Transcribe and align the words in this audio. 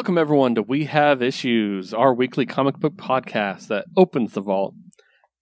Welcome, 0.00 0.16
everyone, 0.16 0.54
to 0.54 0.62
We 0.62 0.86
Have 0.86 1.20
Issues, 1.20 1.92
our 1.92 2.14
weekly 2.14 2.46
comic 2.46 2.78
book 2.78 2.94
podcast 2.94 3.66
that 3.66 3.84
opens 3.98 4.32
the 4.32 4.40
vault, 4.40 4.72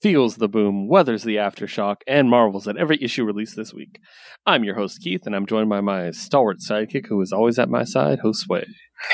feels 0.02 0.34
the 0.34 0.48
boom, 0.48 0.88
weathers 0.88 1.22
the 1.22 1.36
aftershock, 1.36 1.98
and 2.08 2.28
marvels 2.28 2.66
at 2.66 2.76
every 2.76 3.00
issue 3.00 3.22
released 3.22 3.54
this 3.54 3.72
week. 3.72 4.00
I'm 4.46 4.64
your 4.64 4.74
host, 4.74 5.00
Keith, 5.00 5.26
and 5.26 5.36
I'm 5.36 5.46
joined 5.46 5.68
by 5.68 5.80
my 5.80 6.10
stalwart 6.10 6.58
sidekick 6.58 7.06
who 7.06 7.20
is 7.20 7.32
always 7.32 7.56
at 7.60 7.68
my 7.68 7.84
side, 7.84 8.18
Josue. 8.18 8.66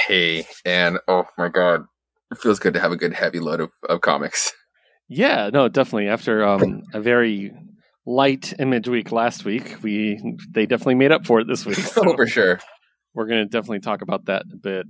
Hey, 0.07 0.47
and 0.65 0.99
oh 1.09 1.25
my 1.37 1.51
god, 1.51 1.85
it 2.31 2.39
feels 2.39 2.59
good 2.59 2.73
to 2.73 2.81
have 2.81 2.93
a 2.93 2.97
good 2.97 3.13
heavy 3.13 3.39
load 3.39 3.61
of, 3.61 3.71
of 3.87 4.01
comics. 4.01 4.51
Yeah, 5.09 5.51
no, 5.53 5.69
definitely. 5.69 6.09
After 6.09 6.43
um, 6.43 6.85
a 6.95 7.03
very 7.03 7.53
light 8.07 8.55
image 8.59 8.89
week 8.89 9.13
last 9.13 9.45
week, 9.45 9.77
we 9.83 10.39
they 10.51 10.65
definitely 10.65 10.95
made 10.95 11.13
up 11.13 11.27
for 11.27 11.39
it 11.41 11.49
this 11.49 11.67
week. 11.67 11.77
So 11.81 12.03
oh, 12.03 12.17
for 12.17 12.27
sure. 12.27 12.61
We're 13.13 13.27
going 13.27 13.45
to 13.45 13.51
definitely 13.51 13.81
talk 13.81 14.01
about 14.01 14.25
that 14.25 14.45
a 14.51 14.57
bit. 14.57 14.87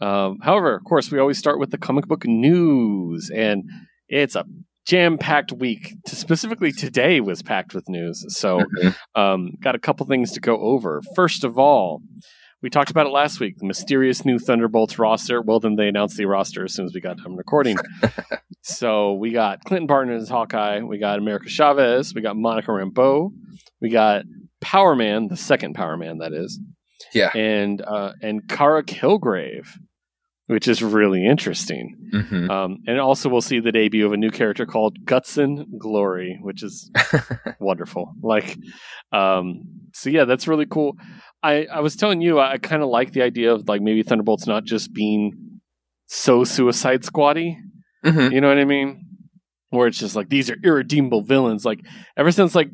Um, 0.00 0.38
however, 0.42 0.74
of 0.74 0.84
course, 0.84 1.10
we 1.10 1.18
always 1.18 1.38
start 1.38 1.58
with 1.58 1.70
the 1.70 1.78
comic 1.78 2.06
book 2.06 2.24
news, 2.26 3.30
and 3.34 3.64
it's 4.08 4.34
a 4.36 4.44
jam-packed 4.86 5.52
week. 5.52 5.94
To 6.06 6.16
specifically, 6.16 6.72
today 6.72 7.20
was 7.20 7.42
packed 7.42 7.74
with 7.74 7.88
news. 7.88 8.24
So, 8.28 8.60
Mhm. 8.60 8.94
um, 9.14 9.50
got 9.60 9.74
a 9.74 9.78
couple 9.78 10.06
things 10.06 10.32
to 10.32 10.40
go 10.40 10.56
over. 10.58 11.02
First 11.14 11.44
of 11.44 11.58
all, 11.58 12.00
we 12.62 12.70
talked 12.70 12.90
about 12.90 13.06
it 13.06 13.10
last 13.10 13.40
week. 13.40 13.56
The 13.58 13.66
mysterious 13.66 14.24
new 14.24 14.38
Thunderbolts 14.38 14.98
roster. 14.98 15.40
Well, 15.42 15.60
then 15.60 15.76
they 15.76 15.88
announced 15.88 16.16
the 16.16 16.24
roster 16.26 16.64
as 16.64 16.74
soon 16.74 16.86
as 16.86 16.94
we 16.94 17.00
got 17.00 17.18
done 17.18 17.36
recording. 17.36 17.76
so 18.62 19.12
we 19.14 19.30
got 19.30 19.64
Clinton 19.64 19.86
Barton 19.86 20.12
as 20.14 20.28
Hawkeye. 20.28 20.80
We 20.80 20.98
got 20.98 21.18
America 21.18 21.48
Chavez. 21.48 22.14
We 22.14 22.20
got 22.22 22.36
Monica 22.36 22.70
Rambeau. 22.70 23.30
We 23.80 23.90
got 23.90 24.24
Power 24.60 24.94
Man, 24.94 25.28
the 25.28 25.36
second 25.36 25.74
Power 25.74 25.96
Man, 25.96 26.18
that 26.18 26.32
is 26.32 26.60
Yeah. 27.14 27.30
and 27.34 27.80
uh, 27.82 28.12
and 28.22 28.46
Kara 28.48 28.82
Killgrave, 28.84 29.78
which 30.50 30.66
is 30.66 30.82
really 30.82 31.24
interesting. 31.24 31.96
hmm 32.10 32.50
Um, 32.50 32.78
and 32.88 32.98
also, 32.98 33.28
we'll 33.28 33.40
see 33.40 33.60
the 33.60 33.70
debut 33.70 34.04
of 34.04 34.12
a 34.12 34.16
new 34.16 34.30
character 34.30 34.66
called 34.66 35.04
Gutson 35.04 35.64
Glory, 35.78 36.40
which 36.42 36.64
is 36.64 36.90
wonderful. 37.60 38.14
Like, 38.20 38.58
um, 39.12 39.62
so 39.92 40.10
yeah, 40.10 40.24
that's 40.24 40.48
really 40.48 40.66
cool. 40.66 40.96
I, 41.40 41.66
I 41.72 41.80
was 41.80 41.94
telling 41.94 42.20
you, 42.20 42.40
I, 42.40 42.58
kind 42.58 42.82
of 42.82 42.88
like 42.88 43.12
the 43.12 43.22
idea 43.22 43.54
of 43.54 43.68
like 43.68 43.80
maybe 43.80 44.02
Thunderbolts 44.02 44.48
not 44.48 44.64
just 44.64 44.92
being 44.92 45.60
so 46.06 46.42
Suicide 46.42 47.04
Squatty. 47.04 47.56
hmm 48.02 48.32
You 48.32 48.40
know 48.40 48.48
what 48.48 48.58
I 48.58 48.64
mean? 48.64 49.06
Where 49.68 49.86
it's 49.86 49.98
just 49.98 50.16
like 50.16 50.30
these 50.30 50.50
are 50.50 50.56
irredeemable 50.64 51.22
villains. 51.22 51.64
Like 51.64 51.78
ever 52.16 52.32
since 52.32 52.56
like 52.56 52.70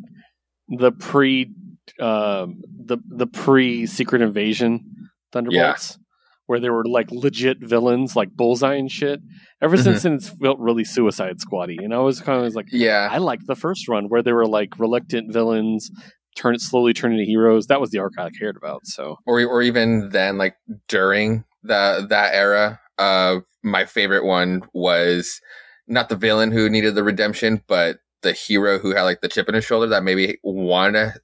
the 0.69 0.93
pre 0.93 1.53
um 2.01 2.63
the 2.87 2.97
the 3.07 3.27
pre 3.27 3.85
Secret 3.85 4.23
Invasion 4.23 5.11
Thunderbolts, 5.31 5.99
where 6.47 6.61
they 6.61 6.71
were 6.71 6.85
like 6.85 7.11
legit 7.11 7.59
villains 7.61 8.17
like 8.17 8.31
Bullseye 8.35 8.75
and 8.75 8.91
shit. 8.91 9.21
Ever 9.63 9.77
since 9.77 10.03
then, 10.03 10.15
it's 10.15 10.29
felt 10.29 10.59
really 10.59 10.85
Suicide 10.85 11.41
Squatty. 11.41 11.79
And 11.83 11.93
I 11.95 11.99
was 11.99 12.21
kind 12.21 12.45
of 12.45 12.55
like, 12.55 12.67
Yeah. 12.71 13.09
I 13.11 13.19
liked 13.19 13.47
the 13.47 13.57
first 13.57 13.89
run 13.89 14.07
where 14.09 14.23
they 14.23 14.33
were 14.33 14.47
like 14.47 14.79
reluctant 14.79 15.33
villains, 15.33 15.91
turn 16.37 16.59
slowly 16.59 16.93
turn 16.93 17.13
into 17.13 17.25
heroes. 17.25 17.67
That 17.67 17.81
was 17.81 17.91
the 17.91 17.99
arc 17.99 18.13
I 18.19 18.31
cared 18.31 18.57
about. 18.57 18.87
So 18.87 19.17
Or 19.27 19.43
or 19.45 19.63
even 19.63 20.11
then, 20.11 20.39
like 20.39 20.57
during 20.89 21.45
the 21.63 22.07
that 22.09 22.35
era, 22.35 22.81
uh, 22.99 23.41
my 23.63 23.85
favorite 23.85 24.25
one 24.25 24.63
was 24.73 25.41
not 25.89 26.09
the 26.09 26.17
villain 26.17 26.53
who 26.53 26.69
needed 26.69 26.95
the 26.95 27.05
redemption, 27.05 27.63
but 27.67 27.99
the 28.23 28.33
hero 28.33 28.79
who 28.79 28.95
had 28.95 29.03
like 29.03 29.21
the 29.21 29.29
chip 29.29 29.49
in 29.49 29.55
his 29.55 29.65
shoulder 29.65 29.87
that 29.89 30.03
maybe 30.03 30.39
wanted 30.43 31.13
to 31.13 31.21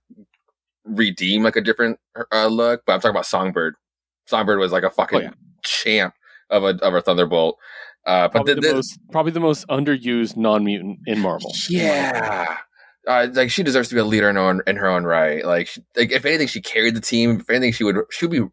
redeem 0.84 1.42
like 1.42 1.56
a 1.56 1.60
different 1.60 1.98
uh, 2.32 2.46
look. 2.46 2.82
But 2.86 2.94
I'm 2.94 3.00
talking 3.00 3.14
about 3.14 3.26
Songbird. 3.26 3.74
Songbird 4.32 4.58
was 4.58 4.72
like 4.72 4.82
a 4.82 4.90
fucking 4.90 5.18
Oh, 5.18 5.22
yeah. 5.22 5.30
champ 5.62 6.14
of 6.50 6.64
a 6.64 6.68
of 6.82 6.94
a 6.94 7.02
Thunderbolt. 7.02 7.58
Uh, 8.06 8.28
but 8.28 8.32
probably 8.32 8.54
the, 8.54 8.60
the, 8.62 8.74
most 8.74 8.98
probably 9.10 9.32
the 9.32 9.40
most 9.40 9.66
underused 9.68 10.36
non 10.36 10.64
mutant 10.64 10.98
in 11.06 11.20
Marvel. 11.20 11.52
Yeah. 11.68 12.56
Uh, 13.06 13.28
like 13.32 13.50
she 13.50 13.62
deserves 13.62 13.88
to 13.88 13.94
be 13.94 14.00
a 14.00 14.04
leader 14.04 14.30
in 14.30 14.36
her 14.36 14.42
own, 14.42 14.62
in 14.66 14.76
her 14.76 14.88
own 14.88 15.04
right. 15.04 15.44
Like, 15.44 15.66
she, 15.66 15.82
like 15.96 16.12
if 16.12 16.24
anything, 16.24 16.46
she 16.46 16.60
carried 16.60 16.94
the 16.94 17.00
team. 17.00 17.40
If 17.40 17.50
anything, 17.50 17.72
she 17.72 17.84
would 17.84 17.96
she 18.10 18.26
would 18.26 18.32
be. 18.32 18.48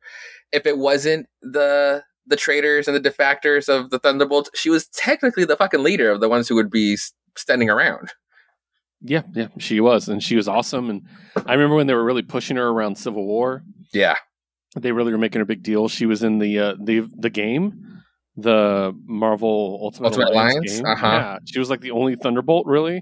If 0.51 0.65
it 0.65 0.77
wasn't 0.77 1.27
the 1.41 2.03
the 2.27 2.35
traitors 2.35 2.87
and 2.87 2.95
the 2.95 3.09
defectors 3.09 3.69
of 3.69 3.89
the 3.89 3.99
Thunderbolts, 3.99 4.49
she 4.55 4.69
was 4.69 4.87
technically 4.87 5.45
the 5.45 5.55
fucking 5.55 5.81
leader 5.83 6.11
of 6.11 6.19
the 6.19 6.29
ones 6.29 6.47
who 6.47 6.55
would 6.55 6.69
be 6.69 6.97
standing 7.37 7.69
around. 7.69 8.11
Yeah, 9.01 9.21
yeah, 9.33 9.47
she 9.59 9.79
was, 9.79 10.09
and 10.09 10.21
she 10.21 10.35
was 10.35 10.47
awesome. 10.47 10.89
And 10.89 11.03
I 11.45 11.53
remember 11.53 11.75
when 11.75 11.87
they 11.87 11.93
were 11.93 12.03
really 12.03 12.21
pushing 12.21 12.57
her 12.57 12.67
around 12.67 12.97
Civil 12.97 13.25
War. 13.25 13.63
Yeah, 13.93 14.17
They 14.75 14.91
really 14.91 15.11
were 15.11 15.17
making 15.17 15.41
a 15.41 15.45
big 15.45 15.63
deal. 15.63 15.87
She 15.87 16.05
was 16.05 16.21
in 16.23 16.37
the 16.39 16.59
uh, 16.59 16.73
the 16.83 17.07
the 17.17 17.29
game, 17.29 18.01
the 18.35 18.93
Marvel 19.05 19.79
Ultimate, 19.81 20.07
Ultimate 20.09 20.29
Alliance? 20.29 20.81
Uh-huh. 20.85 21.07
Yeah, 21.07 21.37
she 21.45 21.59
was 21.59 21.69
like 21.69 21.81
the 21.81 21.91
only 21.91 22.15
Thunderbolt. 22.15 22.67
Really, 22.67 23.01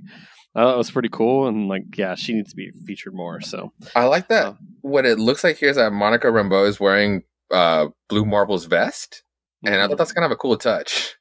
I 0.55 0.61
thought 0.63 0.75
it 0.75 0.77
was 0.77 0.91
pretty 0.91 1.09
cool. 1.11 1.47
And 1.47 1.67
like, 1.67 1.83
yeah, 1.97 2.15
she 2.15 2.33
needs 2.33 2.51
to 2.51 2.55
be 2.55 2.71
featured 2.85 3.13
more. 3.13 3.41
So 3.41 3.73
I 3.95 4.05
like 4.05 4.29
that. 4.29 4.45
Oh. 4.47 4.57
What 4.81 5.05
it 5.05 5.19
looks 5.19 5.43
like 5.43 5.57
here 5.57 5.69
is 5.69 5.75
that 5.75 5.91
Monica 5.91 6.27
Rambeau 6.27 6.65
is 6.67 6.79
wearing 6.79 7.23
uh, 7.51 7.87
Blue 8.07 8.23
Marble's 8.25 8.65
vest, 8.65 9.23
and 9.65 9.75
I 9.75 9.87
thought 9.87 9.97
that's 9.97 10.13
kind 10.13 10.25
of 10.25 10.31
a 10.31 10.37
cool 10.37 10.55
touch. 10.57 11.15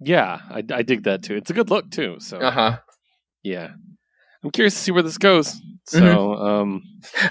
yeah, 0.00 0.40
I, 0.50 0.62
I 0.72 0.82
dig 0.82 1.04
that 1.04 1.22
too. 1.22 1.36
It's 1.36 1.48
a 1.50 1.54
good 1.54 1.70
look 1.70 1.90
too. 1.90 2.16
So 2.20 2.36
Uh 2.38 2.50
huh. 2.50 2.78
yeah, 3.42 3.70
I'm 4.46 4.50
curious 4.52 4.74
to 4.74 4.80
see 4.80 4.92
where 4.92 5.02
this 5.02 5.18
goes. 5.18 5.60
So 5.88 6.00
Mm-hmm. 6.00 6.42
um, 6.44 6.82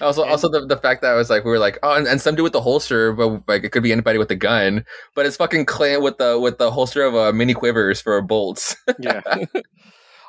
Also, 0.02 0.24
also 0.24 0.50
the, 0.50 0.66
the 0.66 0.78
fact 0.78 1.02
that 1.02 1.12
I 1.12 1.16
was 1.16 1.30
like, 1.30 1.44
we 1.44 1.52
were 1.52 1.60
like, 1.60 1.78
oh, 1.84 1.94
and, 1.96 2.08
and 2.08 2.22
some 2.22 2.36
dude 2.36 2.44
with 2.44 2.54
the 2.54 2.62
holster, 2.62 3.12
but 3.12 3.44
like 3.48 3.64
it 3.66 3.70
could 3.72 3.84
be 3.84 3.92
anybody 3.92 4.18
with 4.18 4.32
a 4.32 4.36
gun, 4.36 4.86
but 5.14 5.26
it's 5.26 5.36
fucking 5.38 5.66
Clan 5.66 6.02
with 6.02 6.18
the 6.18 6.40
with 6.40 6.58
the 6.58 6.72
holster 6.72 7.04
of 7.04 7.16
uh, 7.16 7.34
mini 7.34 7.54
quivers 7.54 8.00
for 8.02 8.22
bolts. 8.22 8.76
yeah. 9.00 9.22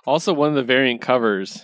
also, 0.06 0.32
one 0.32 0.48
of 0.50 0.54
the 0.56 0.62
variant 0.64 1.00
covers 1.00 1.62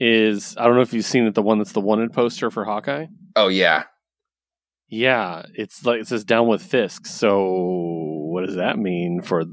is 0.00 0.56
I 0.58 0.64
don't 0.66 0.74
know 0.74 0.82
if 0.82 0.92
you've 0.92 1.04
seen 1.04 1.26
it. 1.26 1.34
The 1.36 1.42
one 1.42 1.58
that's 1.58 1.72
the 1.72 1.80
wanted 1.80 2.12
poster 2.12 2.50
for 2.50 2.64
Hawkeye. 2.64 3.06
oh 3.36 3.46
yeah, 3.48 3.84
Yeah, 4.88 5.44
it's 5.54 5.84
like 5.86 6.00
it 6.00 6.08
says 6.08 6.24
down 6.24 6.48
with 6.48 6.62
Fisk. 6.62 7.06
So 7.06 7.48
what 8.32 8.46
does 8.46 8.56
that 8.56 8.78
mean 8.78 9.20
for 9.22 9.44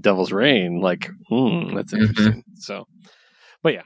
Devil's 0.00 0.32
Reign? 0.32 0.80
Like, 0.80 1.08
hmm, 1.28 1.74
that's 1.76 1.92
Mhm. 1.94 2.00
interesting. 2.00 2.44
So, 2.56 2.86
but 3.64 3.72
yeah. 3.72 3.82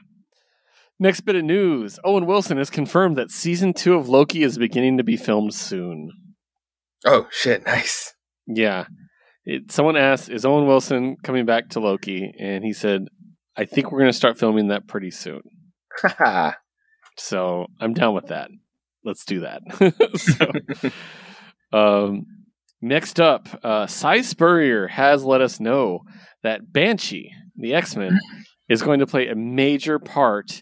Next 0.99 1.21
bit 1.21 1.35
of 1.35 1.45
news: 1.45 1.97
Owen 2.03 2.25
Wilson 2.25 2.57
has 2.57 2.69
confirmed 2.69 3.17
that 3.17 3.31
season 3.31 3.73
two 3.73 3.95
of 3.95 4.09
Loki 4.09 4.43
is 4.43 4.57
beginning 4.57 4.97
to 4.97 5.03
be 5.03 5.17
filmed 5.17 5.53
soon. 5.53 6.11
oh 7.05 7.27
shit, 7.31 7.65
nice. 7.65 8.13
Yeah, 8.45 8.85
it, 9.45 9.71
someone 9.71 9.95
asked, 9.95 10.29
"Is 10.29 10.45
Owen 10.45 10.67
Wilson 10.67 11.15
coming 11.23 11.45
back 11.45 11.69
to 11.69 11.79
Loki?" 11.79 12.33
And 12.37 12.63
he 12.65 12.73
said, 12.73 13.05
"I 13.57 13.63
think 13.63 13.91
we're 13.91 13.99
going 13.99 14.11
to 14.11 14.17
start 14.17 14.37
filming 14.37 14.67
that 14.67 14.87
pretty 14.87 15.09
soon." 15.09 15.41
So 17.19 17.67
I'm 17.81 17.93
down 17.93 18.15
with 18.15 18.27
that. 18.27 18.49
Let's 19.03 19.25
do 19.25 19.41
that. 19.41 19.61
so, 21.71 21.77
um, 21.77 22.25
next 22.81 23.19
up, 23.19 23.47
uh, 23.63 23.87
Si 23.87 24.23
Spurrier 24.23 24.87
has 24.87 25.25
let 25.25 25.41
us 25.41 25.59
know 25.59 25.99
that 26.43 26.71
Banshee, 26.71 27.31
the 27.57 27.73
X 27.73 27.95
Men, 27.95 28.17
is 28.69 28.81
going 28.81 28.99
to 28.99 29.07
play 29.07 29.27
a 29.27 29.35
major 29.35 29.99
part 29.99 30.61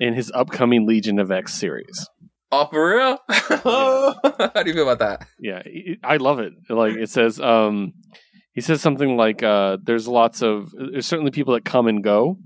in 0.00 0.14
his 0.14 0.30
upcoming 0.34 0.86
Legion 0.86 1.18
of 1.18 1.30
X 1.30 1.54
series. 1.54 2.08
oh 2.50 2.66
for 2.66 2.96
real? 2.96 3.18
How 3.28 4.62
do 4.62 4.68
you 4.70 4.74
feel 4.74 4.88
about 4.88 4.98
that? 4.98 5.26
Yeah, 5.38 5.62
I- 5.64 6.14
I 6.14 6.16
love 6.18 6.38
it. 6.38 6.52
Like 6.68 6.94
it 6.96 7.10
says, 7.10 7.38
um, 7.40 7.92
he 8.52 8.60
says 8.60 8.80
something 8.82 9.16
like, 9.16 9.42
uh, 9.42 9.78
"There's 9.82 10.06
lots 10.08 10.42
of 10.42 10.70
there's 10.92 11.06
certainly 11.06 11.30
people 11.30 11.54
that 11.54 11.64
come 11.64 11.86
and 11.86 12.02
go." 12.02 12.38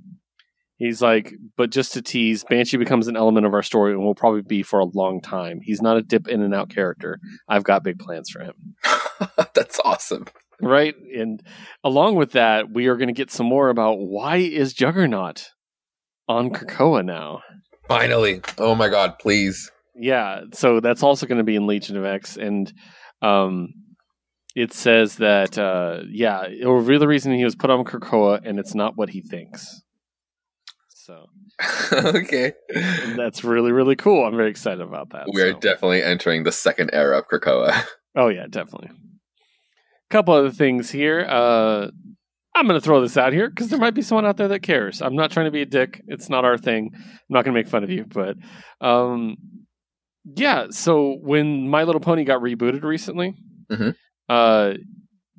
He's 0.79 1.01
like, 1.01 1.33
but 1.57 1.71
just 1.71 1.95
to 1.95 2.03
tease, 2.03 2.45
Banshee 2.45 2.77
becomes 2.77 3.09
an 3.09 3.17
element 3.17 3.47
of 3.47 3.55
our 3.55 3.63
story 3.63 3.93
and 3.93 4.03
will 4.05 4.15
probably 4.15 4.43
be 4.43 4.63
for 4.63 4.79
a 4.79 4.85
long 4.85 5.23
time. 5.23 5.61
He's 5.63 5.81
not 5.81 5.97
a 5.97 6.03
dip 6.03 6.29
in 6.29 6.43
and 6.43 6.55
out 6.55 6.69
character. 6.69 7.19
I've 7.49 7.65
got 7.65 7.83
big 7.83 7.99
plans 7.99 8.29
for 8.29 8.41
him. 8.43 8.53
That's 9.55 9.81
awesome. 9.87 10.27
Right? 10.61 10.95
And 11.17 11.43
along 11.85 12.17
with 12.17 12.33
that, 12.33 12.71
we 12.73 12.87
are 12.87 12.97
going 12.97 13.09
to 13.09 13.15
get 13.15 13.31
some 13.31 13.47
more 13.47 13.69
about 13.69 13.95
why 13.99 14.37
is 14.37 14.73
Juggernaut 14.73 15.51
on 16.29 16.51
Krakoa 16.51 17.05
now? 17.05 17.43
Finally. 17.89 18.41
Oh 18.59 18.75
my 18.75 18.89
god, 18.89 19.19
please. 19.19 19.71
Yeah, 19.95 20.43
so 20.53 20.81
that's 20.81 21.03
also 21.03 21.27
going 21.27 21.39
to 21.39 21.45
be 21.45 21.57
in 21.57 21.67
Legion 21.67 21.97
of 21.97 22.05
X, 22.05 22.37
and 22.37 22.71
um, 23.23 23.69
it 24.55 24.73
says 24.73 25.17
that 25.17 25.59
uh, 25.59 26.01
yeah, 26.11 26.45
it 26.45 26.67
will 26.67 26.77
reveal 26.77 26.99
the 26.99 27.09
reason 27.09 27.33
he 27.33 27.45
was 27.45 27.55
put 27.55 27.71
on 27.71 27.85
Krakoa, 27.85 28.41
and 28.45 28.59
it's 28.59 28.75
not 28.75 28.97
what 28.97 29.11
he 29.11 29.23
thinks. 29.23 29.83
So 30.89 31.27
okay. 31.93 32.53
that's 33.17 33.45
really 33.45 33.73
really 33.73 33.97
cool. 33.97 34.27
I'm 34.27 34.37
very 34.37 34.51
excited 34.51 34.81
about 34.81 35.11
that. 35.11 35.29
We 35.33 35.43
are 35.43 35.53
so. 35.53 35.61
definitely 35.61 36.03
entering 36.03 36.43
the 36.43 36.53
second 36.53 36.91
era 36.93 37.19
of 37.19 37.29
Krakoa. 37.29 37.85
oh 38.17 38.29
yeah, 38.29 38.47
definitely. 38.51 38.91
Couple 40.11 40.35
other 40.35 40.51
things 40.51 40.91
here. 40.91 41.27
Uh, 41.29 41.89
I'm 42.55 42.67
going 42.67 42.81
to 42.81 42.85
throw 42.85 43.01
this 43.03 43.17
out 43.17 43.33
here 43.33 43.49
because 43.51 43.69
there 43.69 43.79
might 43.79 43.95
be 43.95 44.03
someone 44.03 44.25
out 44.25 44.37
there 44.39 44.49
that 44.49 44.61
cares. 44.63 45.03
I'm 45.03 45.15
not 45.15 45.31
trying 45.31 45.45
to 45.47 45.51
be 45.51 45.63
a 45.63 45.67
dick. 45.67 46.01
It's 46.07 46.29
not 46.31 46.45
our 46.45 46.57
thing. 46.57 46.91
I'm 46.95 47.01
not 47.29 47.45
going 47.45 47.55
to 47.55 47.61
make 47.61 47.69
fun 47.69 47.85
of 47.85 47.91
you, 47.91 48.05
but 48.07 48.37
um, 48.81 49.37
yeah. 50.25 50.67
So 50.71 51.19
when 51.21 51.69
My 51.69 51.85
Little 51.85 52.01
Pony 52.01 52.25
got 52.25 52.41
rebooted 52.41 52.83
recently, 52.83 53.35
Mhm. 53.71 53.95
uh, 54.29 54.75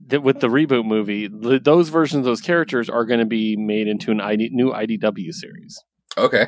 that 0.07 0.21
with 0.21 0.39
the 0.41 0.47
reboot 0.47 0.85
movie, 0.85 1.27
th- 1.27 1.63
those 1.63 1.89
versions 1.89 2.19
of 2.19 2.25
those 2.25 2.41
characters 2.41 2.87
are 2.89 3.03
going 3.05 3.19
to 3.19 3.25
be 3.25 3.55
made 3.57 3.87
into 3.87 4.11
an 4.11 4.21
ID, 4.21 4.49
new 4.51 4.71
IDW 4.71 5.31
series, 5.33 5.75
Okay. 6.17 6.47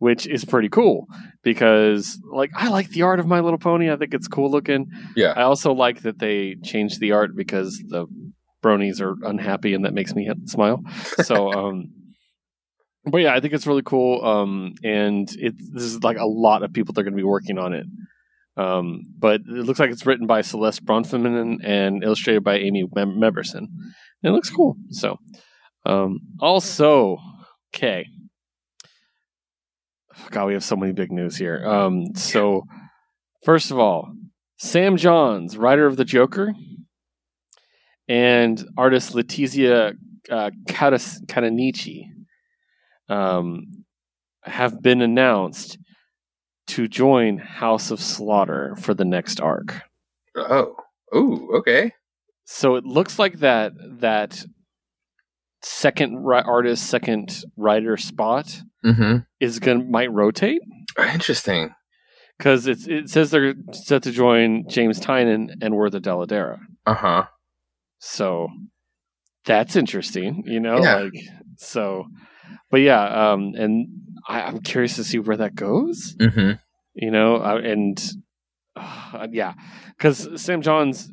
Which 0.00 0.28
is 0.28 0.44
pretty 0.44 0.68
cool 0.68 1.06
because, 1.42 2.20
like, 2.32 2.52
I 2.54 2.68
like 2.68 2.90
the 2.90 3.02
art 3.02 3.18
of 3.18 3.26
My 3.26 3.40
Little 3.40 3.58
Pony. 3.58 3.90
I 3.90 3.96
think 3.96 4.14
it's 4.14 4.28
cool 4.28 4.48
looking. 4.48 4.92
Yeah. 5.16 5.32
I 5.36 5.42
also 5.42 5.72
like 5.72 6.02
that 6.02 6.20
they 6.20 6.54
changed 6.62 7.00
the 7.00 7.10
art 7.12 7.34
because 7.34 7.82
the 7.88 8.06
bronies 8.62 9.00
are 9.00 9.16
unhappy, 9.26 9.74
and 9.74 9.84
that 9.84 9.94
makes 9.94 10.14
me 10.14 10.30
smile. 10.46 10.82
So, 11.24 11.52
um, 11.58 11.90
but 13.04 13.18
yeah, 13.18 13.34
I 13.34 13.40
think 13.40 13.54
it's 13.54 13.66
really 13.66 13.82
cool. 13.84 14.24
Um, 14.24 14.74
and 14.84 15.28
it 15.36 15.54
this 15.72 15.82
is 15.82 16.02
like 16.02 16.18
a 16.18 16.26
lot 16.26 16.62
of 16.62 16.72
people 16.72 16.92
that 16.92 17.00
are 17.00 17.04
going 17.04 17.14
to 17.14 17.20
be 17.20 17.24
working 17.24 17.58
on 17.58 17.72
it. 17.72 17.86
Um, 18.56 19.02
but 19.18 19.40
it 19.40 19.64
looks 19.64 19.78
like 19.78 19.90
it's 19.90 20.04
written 20.04 20.26
by 20.26 20.40
Celeste 20.40 20.84
Bronfman 20.84 21.58
and 21.64 22.02
illustrated 22.02 22.42
by 22.42 22.58
Amy 22.58 22.84
Mebberson. 22.84 23.68
It 24.22 24.30
looks 24.30 24.50
cool. 24.50 24.76
So, 24.90 25.18
um, 25.86 26.18
also, 26.40 27.18
okay. 27.72 28.06
God, 30.30 30.46
we 30.46 30.52
have 30.54 30.64
so 30.64 30.76
many 30.76 30.92
big 30.92 31.10
news 31.10 31.36
here. 31.36 31.66
Um, 31.66 32.14
so, 32.14 32.64
first 33.44 33.70
of 33.70 33.78
all, 33.78 34.12
Sam 34.58 34.96
Johns, 34.96 35.56
writer 35.56 35.86
of 35.86 35.96
the 35.96 36.04
Joker, 36.04 36.52
and 38.08 38.64
artist 38.76 39.14
Letizia 39.14 39.94
uh, 40.30 40.50
um, 43.08 43.84
have 44.42 44.82
been 44.82 45.02
announced 45.02 45.78
to 46.68 46.88
join 46.88 47.38
House 47.38 47.90
of 47.90 48.00
Slaughter 48.00 48.76
for 48.76 48.94
the 48.94 49.04
next 49.04 49.40
arc. 49.40 49.82
Oh. 50.36 50.74
Ooh. 51.14 51.50
Okay. 51.58 51.92
So 52.44 52.76
it 52.76 52.84
looks 52.84 53.18
like 53.18 53.40
that 53.40 53.72
that 54.00 54.44
second 55.62 56.24
ri- 56.24 56.42
artist, 56.44 56.86
second 56.86 57.42
writer 57.56 57.96
spot 57.96 58.62
Mm-hmm. 58.84 59.16
is 59.40 59.58
gonna 59.58 59.82
might 59.84 60.12
rotate 60.12 60.60
Interesting. 60.96 61.74
because 62.38 62.68
it's 62.68 62.86
it 62.86 63.08
says 63.10 63.32
they're 63.32 63.54
set 63.72 64.04
to 64.04 64.12
join 64.12 64.68
James 64.68 65.00
Tynion 65.00 65.48
and 65.60 65.74
Werther 65.74 65.98
Dell'Edera. 65.98 66.58
Uh 66.86 66.94
huh. 66.94 67.24
So 67.98 68.46
that's 69.44 69.74
interesting, 69.74 70.44
you 70.46 70.60
know. 70.60 70.78
Yeah. 70.80 70.94
Like 70.96 71.12
so, 71.56 72.04
but 72.70 72.78
yeah, 72.82 73.32
um, 73.32 73.52
and 73.56 73.88
I, 74.28 74.42
I'm 74.42 74.60
curious 74.60 74.94
to 74.96 75.02
see 75.04 75.18
where 75.18 75.36
that 75.38 75.56
goes. 75.56 76.14
Mm-hmm. 76.20 76.52
You 76.94 77.10
know, 77.10 77.36
uh, 77.36 77.56
and 77.58 78.00
uh, 78.76 79.26
yeah, 79.32 79.54
because 79.96 80.40
Sam 80.40 80.62
Johns. 80.62 81.10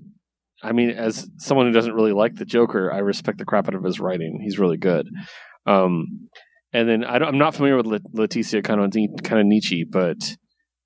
I 0.65 0.71
mean, 0.71 0.89
as 0.91 1.29
someone 1.37 1.67
who 1.67 1.71
doesn't 1.73 1.93
really 1.93 2.11
like 2.13 2.35
the 2.35 2.45
Joker, 2.45 2.91
I 2.91 2.99
respect 2.99 3.37
the 3.37 3.45
crap 3.45 3.67
out 3.67 3.75
of 3.75 3.83
his 3.83 3.99
writing. 3.99 4.39
He's 4.43 4.59
really 4.59 4.77
good. 4.77 5.07
Um, 5.65 6.29
and 6.73 6.89
then 6.89 7.03
I 7.05 7.17
am 7.27 7.37
not 7.37 7.55
familiar 7.55 7.77
with 7.77 7.85
Letizia 8.13 8.63
kind 8.63 8.81
of 8.81 8.91
kind 9.23 9.39
of 9.39 9.45
Nietzsche, 9.47 9.83
but 9.83 10.17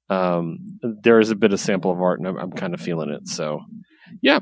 um, 0.09 0.57
there 1.03 1.19
is 1.19 1.31
a 1.31 1.35
bit 1.35 1.53
of 1.53 1.59
sample 1.59 1.91
of 1.91 2.01
art, 2.01 2.19
and 2.19 2.27
I'm, 2.27 2.37
I'm 2.37 2.51
kind 2.51 2.73
of 2.73 2.81
feeling 2.81 3.09
it. 3.09 3.27
So, 3.27 3.61
yeah, 4.21 4.39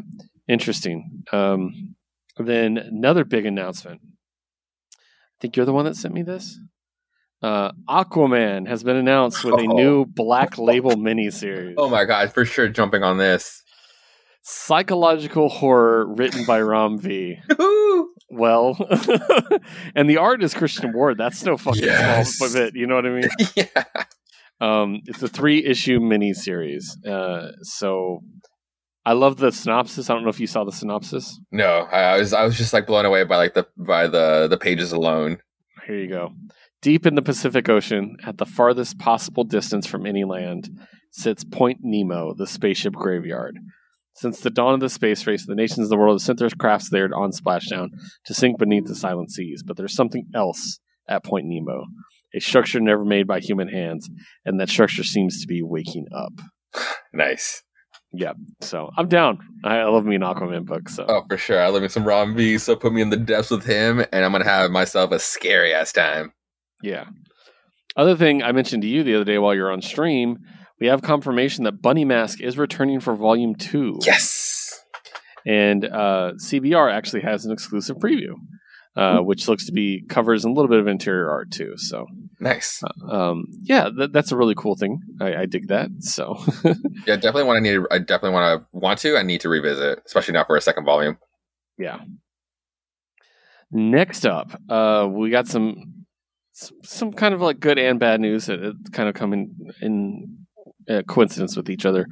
interesting. 0.48 1.24
Um, 1.32 1.96
then 2.38 2.78
another 2.78 3.24
big 3.24 3.46
announcement. 3.46 4.02
I 4.94 5.38
think 5.42 5.56
you're 5.56 5.66
the 5.66 5.74
one 5.74 5.86
that 5.86 5.96
sent 5.96 6.14
me 6.14 6.24
this. 6.24 6.60
Uh, 7.42 7.72
Aquaman 7.88 8.68
has 8.68 8.84
been 8.84 8.96
announced 8.96 9.44
with 9.44 9.54
a 9.56 9.68
Oh. 9.70 9.76
new 9.76 10.06
Black 10.06 10.58
Label 10.58 10.92
miniseries. 10.96 11.76
Oh 11.78 11.90
my 11.90 12.06
god, 12.06 12.34
for 12.34 12.46
sure 12.46 12.68
jumping 12.68 13.04
on 13.04 13.18
this. 13.18 13.62
Psychological 14.50 15.50
horror 15.50 16.06
written 16.08 16.46
by 16.46 16.62
Ram 16.62 16.98
V. 16.98 17.38
Well, 18.30 18.78
and 19.96 20.10
the 20.10 20.18
art 20.18 20.42
is 20.42 20.54
Christian 20.54 20.94
Ward. 20.94 21.18
That's 21.18 21.44
no 21.44 21.58
fucking 21.58 21.84
Yes. 21.84 22.36
small 22.38 22.54
bit. 22.54 22.74
You 22.74 22.88
know 22.88 22.96
what 22.96 23.06
I 23.06 23.10
mean? 23.10 23.30
yeah. 23.56 23.84
Um, 24.62 25.02
it's 25.06 25.22
a 25.22 25.28
three 25.28 25.66
issue 25.66 26.00
miniseries. 26.00 26.84
Uh, 27.06 27.52
so 27.62 28.22
I 29.06 29.14
love 29.14 29.36
the 29.36 29.52
synopsis. 29.52 30.10
I 30.10 30.14
don't 30.14 30.24
know 30.24 30.30
if 30.30 30.40
you 30.40 30.48
saw 30.48 30.64
the 30.64 30.72
synopsis. 30.72 31.38
No, 31.52 31.88
I, 31.92 32.00
I 32.16 32.18
was 32.18 32.32
I 32.34 32.44
was 32.46 32.58
just 32.58 32.72
like 32.72 32.88
blown 32.88 33.06
away 33.06 33.26
by 33.26 33.36
like 33.36 33.54
the 33.54 33.68
by 33.78 34.08
the 34.08 34.48
the 34.50 34.58
pages 34.58 34.94
alone. 34.94 35.40
Here 35.86 35.98
you 36.00 36.10
go. 36.10 36.30
Deep 36.82 37.06
in 37.06 37.16
the 37.16 37.22
Pacific 37.22 37.68
Ocean, 37.68 38.16
at 38.26 38.38
the 38.38 38.46
farthest 38.46 38.98
possible 38.98 39.44
distance 39.44 39.86
from 39.86 40.06
any 40.06 40.24
land, 40.24 40.70
sits 41.12 41.44
Point 41.44 41.80
Nemo, 41.82 42.34
the 42.34 42.48
spaceship 42.48 42.94
graveyard. 42.94 43.58
Since 44.18 44.40
the 44.40 44.50
dawn 44.50 44.74
of 44.74 44.80
the 44.80 44.90
space 44.90 45.26
race, 45.28 45.46
the 45.46 45.56
nations 45.56 45.80
of 45.80 45.90
the 45.90 45.98
world 45.98 46.16
have 46.16 46.26
sent 46.26 46.40
their 46.40 46.50
crafts 46.50 46.90
there 46.90 47.10
on 47.16 47.32
splashdown 47.32 47.90
to 48.26 48.34
sink 48.34 48.58
beneath 48.58 48.86
the 48.86 48.96
silent 48.96 49.32
seas. 49.32 49.64
But 49.66 49.78
there's 49.78 49.96
something 49.96 50.26
else 50.34 50.80
at 51.08 51.24
Point 51.24 51.46
Nemo, 51.48 51.86
a 52.36 52.40
structure 52.40 52.80
never 52.80 53.06
made 53.06 53.28
by 53.28 53.40
human 53.40 53.70
hands, 53.70 54.10
and 54.46 54.60
that 54.60 54.70
structure 54.70 55.04
seems 55.04 55.40
to 55.42 55.48
be 55.48 55.62
waking 55.62 56.06
up. 56.14 56.34
Nice. 57.14 57.64
Yeah, 58.14 58.34
so 58.62 58.90
I'm 58.96 59.08
down. 59.08 59.40
I, 59.64 59.84
love 59.84 60.06
me 60.06 60.16
an 60.16 60.22
Aquaman 60.22 60.66
book. 60.66 60.88
So 60.88 61.06
Oh, 61.08 61.24
for 61.28 61.38
sure. 61.38 61.60
I 61.62 61.68
love 61.68 61.82
me 61.82 61.88
some 61.88 62.08
Ram 62.08 62.36
V. 62.36 62.58
So 62.58 62.76
put 62.76 62.94
me 62.94 63.02
in 63.02 63.10
the 63.10 63.18
depths 63.18 63.50
with 63.50 63.66
him, 63.66 64.06
and 64.12 64.26
I'm 64.26 64.32
gonna 64.34 64.44
have 64.44 64.70
myself 64.72 65.12
a 65.12 65.20
scary 65.20 65.74
ass 65.74 65.94
time. 65.94 66.34
Yeah. 66.84 67.06
Other 67.96 68.16
thing 68.16 68.44
I 68.44 68.52
mentioned 68.52 68.84
to 68.84 68.88
you 68.88 69.04
the 69.04 69.16
other 69.16 69.24
day 69.24 69.40
while 69.40 69.56
you're 69.56 69.72
on 69.72 69.82
stream, 69.82 70.38
we 70.80 70.88
have 70.88 71.02
confirmation 71.02 71.64
that 71.66 71.82
Bunny 71.82 72.06
Mask 72.06 72.42
is 72.42 72.58
returning 72.58 73.00
for 73.00 73.16
Volume 73.16 73.56
Two. 73.56 74.00
Yes. 74.06 74.80
And 75.46 75.86
uh, 75.86 76.34
CBR 76.44 76.92
actually 76.94 77.22
has 77.22 77.46
an 77.46 77.52
exclusive 77.54 77.98
preview, 77.98 78.34
uh, 78.98 79.20
which 79.20 79.48
looks 79.48 79.66
to 79.68 79.72
be 79.72 80.04
covers 80.10 80.44
and 80.44 80.52
a 80.52 80.56
little 80.56 80.70
bit 80.70 80.80
of 80.80 80.88
interior 80.88 81.30
art 81.32 81.52
too. 81.52 81.74
So, 81.78 82.06
Nice. 82.42 82.84
um, 83.10 83.46
yeah, 83.62 83.90
that, 83.98 84.12
that's 84.12 84.32
a 84.34 84.38
really 84.38 84.56
cool 84.56 84.76
thing. 84.76 85.00
I, 85.22 85.36
I 85.36 85.46
dig 85.46 85.70
that. 85.70 85.90
So, 86.02 86.36
Yeah, 87.08 87.16
definitely 87.16 87.44
want 87.44 87.64
to 87.64 87.72
need. 87.80 87.86
I 87.92 88.00
definitely 88.00 88.32
want 88.32 88.62
to 88.62 88.68
want 88.78 89.00
to. 89.00 89.18
I 89.18 89.24
need 89.24 89.40
to 89.42 89.50
revisit, 89.50 90.02
especially 90.06 90.34
now 90.34 90.44
for 90.44 90.58
a 90.58 90.62
second 90.62 90.84
volume. 90.86 91.18
yeah. 91.78 92.00
Next 93.72 94.26
up, 94.26 94.52
uh, 94.70 95.08
we 95.12 95.30
got 95.30 95.48
some 95.48 96.06
some- 96.54 97.12
kind 97.14 97.34
of 97.34 97.42
like 97.42 97.60
good 97.60 97.78
and 97.78 98.00
bad 98.00 98.22
news 98.22 98.46
that 98.46 98.58
that 98.62 98.94
kind 98.94 99.10
of 99.10 99.16
come 99.16 99.34
in 99.34 99.54
in 99.82 100.47
uh, 100.90 101.02
coincidence 101.08 101.56
with 101.56 101.70
each 101.70 101.86
other. 101.86 102.08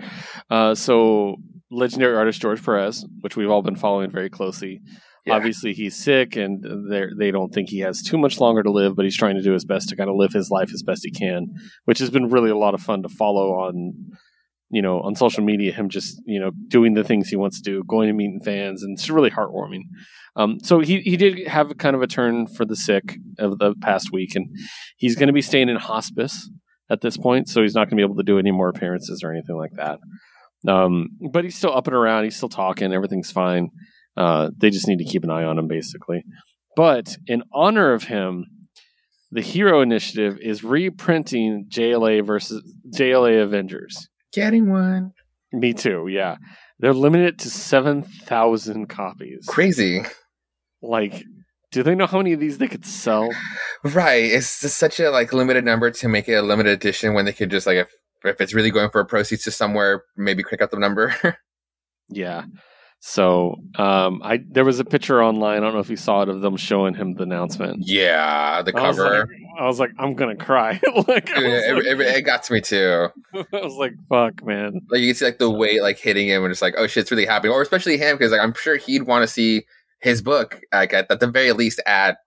Uh, 0.50 0.76
so, 0.76 1.36
legendary 1.72 2.16
artist 2.16 2.42
George 2.42 2.64
Perez, 2.64 3.06
which 3.22 3.36
we've 3.36 3.50
all 3.50 3.62
been 3.62 3.76
following 3.76 4.12
very 4.12 4.30
closely. 4.30 4.82
Yeah. 5.26 5.36
Obviously, 5.36 5.74
he's 5.74 5.96
sick, 5.96 6.36
and 6.36 6.64
they 6.90 7.06
they 7.18 7.32
don't 7.32 7.54
think 7.54 7.70
he 7.70 7.80
has 7.80 8.04
too 8.04 8.18
much 8.18 8.40
longer 8.40 8.62
to 8.62 8.72
live, 8.72 8.96
but 8.96 9.06
he's 9.06 9.18
trying 9.18 9.36
to 9.36 9.42
do 9.42 9.54
his 9.54 9.66
best 9.66 9.90
to 9.90 9.96
kind 9.96 10.10
of 10.10 10.16
live 10.16 10.34
his 10.34 10.52
life 10.52 10.72
as 10.74 10.84
best 10.84 11.02
he 11.04 11.12
can, 11.12 11.48
which 11.86 12.00
has 12.00 12.12
been 12.12 12.30
really 12.30 12.52
a 12.52 12.58
lot 12.58 12.76
of 12.76 12.82
fun 12.82 13.02
to 13.02 13.10
follow 13.10 13.54
on, 13.54 13.94
you 14.70 14.84
know, 14.84 15.00
on 15.02 15.16
social 15.16 15.44
media. 15.44 15.72
Him 15.72 15.90
just 15.90 16.22
you 16.26 16.40
know 16.40 16.52
doing 16.68 16.94
the 16.94 17.04
things 17.04 17.30
he 17.30 17.36
wants 17.36 17.60
to 17.60 17.72
do, 17.72 17.84
going 17.88 18.08
and 18.08 18.18
meeting 18.18 18.42
fans, 18.44 18.84
and 18.84 18.96
it's 18.96 19.10
really 19.10 19.32
heartwarming. 19.32 19.82
Um, 20.36 20.60
so 20.62 20.80
he 20.80 21.00
he 21.00 21.18
did 21.18 21.48
have 21.48 21.76
kind 21.80 21.96
of 21.96 22.04
a 22.04 22.08
turn 22.08 22.46
for 22.46 22.64
the 22.64 22.76
sick 22.76 23.18
of 23.40 23.58
the 23.58 23.74
past 23.82 24.12
week, 24.12 24.36
and 24.36 24.56
he's 24.98 25.16
going 25.16 25.28
to 25.28 25.34
be 25.34 25.42
staying 25.42 25.70
in 25.70 25.78
hospice 25.78 26.52
at 26.90 27.02
this 27.02 27.18
point, 27.18 27.50
so 27.50 27.62
he's 27.62 27.74
not 27.74 27.90
going 27.90 27.92
to 27.92 27.96
be 27.96 28.04
able 28.04 28.18
to 28.18 28.24
do 28.24 28.40
any 28.40 28.52
more 28.52 28.70
appearances 28.70 29.22
or 29.24 29.32
anything 29.32 29.56
like 29.56 29.74
that. 29.74 30.00
Um, 30.68 31.10
but 31.32 31.44
he's 31.44 31.56
still 31.56 31.76
up 31.76 31.88
and 31.88 31.96
around. 31.96 32.24
He's 32.24 32.36
still 32.36 32.50
talking. 32.50 32.94
Everything's 32.94 33.32
fine. 33.32 33.70
Uh, 34.18 34.50
they 34.58 34.70
just 34.70 34.88
need 34.88 35.00
to 35.00 35.06
keep 35.06 35.24
an 35.24 35.30
eye 35.30 35.44
on 35.44 35.58
him, 35.58 35.68
basically. 35.68 36.24
But 36.76 37.18
in 37.28 37.44
honor 37.54 37.94
of 37.94 38.04
him, 38.06 38.46
the 39.32 39.42
Hero 39.42 39.82
Initiative 39.82 40.38
is 40.42 40.64
reprinting 40.64 41.68
JLA 41.70 42.26
versus 42.26 42.64
JLA 42.96 43.44
Avengers. 43.44 44.08
Getting 44.34 44.70
one. 44.70 45.12
Me 45.52 45.74
too. 45.74 46.08
Yeah, 46.10 46.38
they're 46.80 46.94
limited 46.94 47.40
to 47.40 47.50
seven 47.50 48.04
thousand 48.04 48.88
copies. 48.88 49.46
Crazy. 49.48 50.04
Like, 50.82 51.24
do 51.76 51.84
they 51.84 51.94
know 51.94 52.08
how 52.08 52.20
many 52.20 52.32
of 52.32 52.40
these 52.40 52.58
they 52.58 52.70
could 52.70 52.86
sell? 52.86 53.30
Right. 53.84 54.24
It's 54.24 54.62
just 54.62 54.78
such 54.78 55.02
a 55.02 55.12
like 55.12 55.34
limited 55.34 55.66
number 55.66 55.92
to 55.92 56.08
make 56.08 56.30
it 56.30 56.36
a 56.36 56.42
limited 56.42 56.72
edition 56.72 57.14
when 57.14 57.26
they 57.26 57.34
could 57.34 57.52
just 57.52 57.68
like 57.68 57.76
if 57.76 57.90
if 58.24 58.40
it's 58.40 58.54
really 58.54 58.72
going 58.72 58.90
for 58.92 59.02
a 59.02 59.06
proceeds 59.06 59.44
to 59.44 59.52
somewhere, 59.52 60.04
maybe 60.16 60.42
crank 60.42 60.62
up 60.62 60.72
the 60.72 60.80
number. 60.80 61.14
Yeah. 62.08 62.44
So, 63.00 63.56
um, 63.80 64.22
I 64.24 64.40
there 64.48 64.64
was 64.64 64.80
a 64.80 64.86
picture 64.86 65.24
online. 65.24 65.58
I 65.58 65.60
don't 65.62 65.74
know 65.74 65.80
if 65.80 65.90
you 65.90 65.98
saw 65.98 66.22
it 66.22 66.30
of 66.30 66.42
them 66.42 66.56
showing 66.56 66.94
him 66.94 67.16
the 67.16 67.24
announcement. 67.24 67.78
yeah, 67.80 68.62
the 68.62 68.78
I 68.78 68.88
was 68.88 68.98
cover. 68.98 69.20
like, 69.20 69.28
I 69.60 69.66
was 69.66 69.80
like, 69.80 69.90
I'm 69.98 70.14
gonna 70.14 70.36
cry. 70.36 70.80
like, 71.08 71.32
I 71.32 71.40
Dude, 71.40 71.46
it, 71.46 71.76
like, 71.76 71.86
it, 71.86 72.16
it 72.18 72.22
got 72.22 72.44
to 72.44 72.54
me 72.54 72.62
too. 72.62 73.08
I 73.36 73.46
was 73.52 73.76
like, 73.76 73.94
fuck, 74.08 74.46
man. 74.46 74.82
Like 74.92 75.02
you 75.02 75.08
can 75.08 75.16
see 75.16 75.26
like 75.26 75.40
the 75.40 75.50
weight 75.50 75.82
like 75.82 75.98
hitting 75.98 76.28
him 76.28 76.44
and 76.44 76.52
it's 76.52 76.62
like, 76.62 76.76
oh 76.78 76.86
shit, 76.86 77.02
it's 77.02 77.12
really 77.12 77.26
happening. 77.26 77.54
Or 77.54 77.62
especially 77.64 77.98
him 77.98 78.18
because 78.18 78.32
like 78.32 78.42
I'm 78.42 78.54
sure 78.54 78.78
he'd 78.78 79.04
want 79.04 79.24
to 79.24 79.28
see 79.28 79.66
his 80.06 80.22
book 80.22 80.62
like 80.72 80.94
at, 80.94 81.10
at 81.10 81.20
the 81.20 81.28
very 81.28 81.52
least 81.52 81.82
at 81.86 82.20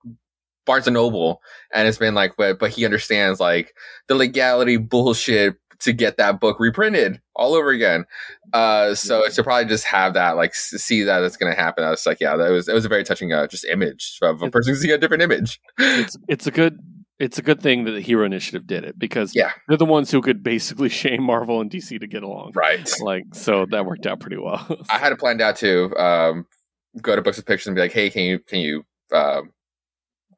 Barnes 0.66 0.86
and 0.86 0.94
Noble. 0.94 1.40
And 1.72 1.88
it's 1.88 1.96
been 1.96 2.14
like, 2.14 2.34
but 2.36 2.58
but 2.58 2.70
he 2.70 2.84
understands 2.84 3.40
like 3.40 3.74
the 4.08 4.14
legality 4.14 4.76
bullshit 4.76 5.56
to 5.80 5.92
get 5.92 6.16
that 6.16 6.40
book 6.40 6.58
reprinted 6.58 7.20
all 7.36 7.54
over 7.54 7.70
again. 7.70 8.04
Uh, 8.52 8.96
so 8.96 9.22
to 9.28 9.42
probably 9.44 9.66
just 9.66 9.84
have 9.84 10.14
that, 10.14 10.32
like, 10.36 10.52
see 10.54 11.04
that 11.04 11.22
it's 11.22 11.36
going 11.36 11.54
to 11.54 11.58
happen. 11.58 11.84
I 11.84 11.90
was 11.90 12.04
like, 12.04 12.18
yeah, 12.20 12.36
that 12.36 12.50
was 12.50 12.68
it 12.68 12.74
was 12.74 12.84
a 12.84 12.88
very 12.88 13.04
touching, 13.04 13.32
uh, 13.32 13.46
just 13.46 13.64
image 13.64 14.18
of 14.20 14.42
a 14.42 14.50
person 14.50 14.74
seeing 14.74 14.92
a 14.92 14.98
different 14.98 15.22
image. 15.22 15.60
It's 15.78 16.16
it's 16.28 16.46
a 16.46 16.50
good 16.50 16.78
it's 17.18 17.38
a 17.38 17.42
good 17.42 17.60
thing 17.60 17.84
that 17.84 17.92
the 17.92 18.00
Hero 18.00 18.24
Initiative 18.24 18.66
did 18.66 18.84
it 18.84 18.98
because 18.98 19.34
yeah. 19.34 19.52
they're 19.66 19.76
the 19.76 19.84
ones 19.84 20.10
who 20.10 20.20
could 20.20 20.42
basically 20.42 20.88
shame 21.02 21.22
Marvel 21.22 21.60
and 21.60 21.70
DC 21.70 21.98
to 22.00 22.06
get 22.06 22.22
along. 22.22 22.52
Right. 22.54 22.90
Like, 23.00 23.24
so 23.32 23.66
that 23.70 23.86
worked 23.86 24.06
out 24.06 24.20
pretty 24.20 24.36
well. 24.36 24.66
I 24.90 24.98
had 24.98 25.12
it 25.12 25.18
planned 25.18 25.40
out 25.40 25.56
too 25.56 25.94
um, 25.96 26.46
go 27.02 27.16
to 27.16 27.22
Books 27.22 27.38
of 27.38 27.46
Pictures 27.46 27.66
and 27.66 27.74
be 27.74 27.82
like, 27.82 27.92
hey, 27.92 28.10
can 28.10 28.22
you, 28.22 28.38
can 28.38 28.60
you, 28.60 28.84
um, 29.12 29.52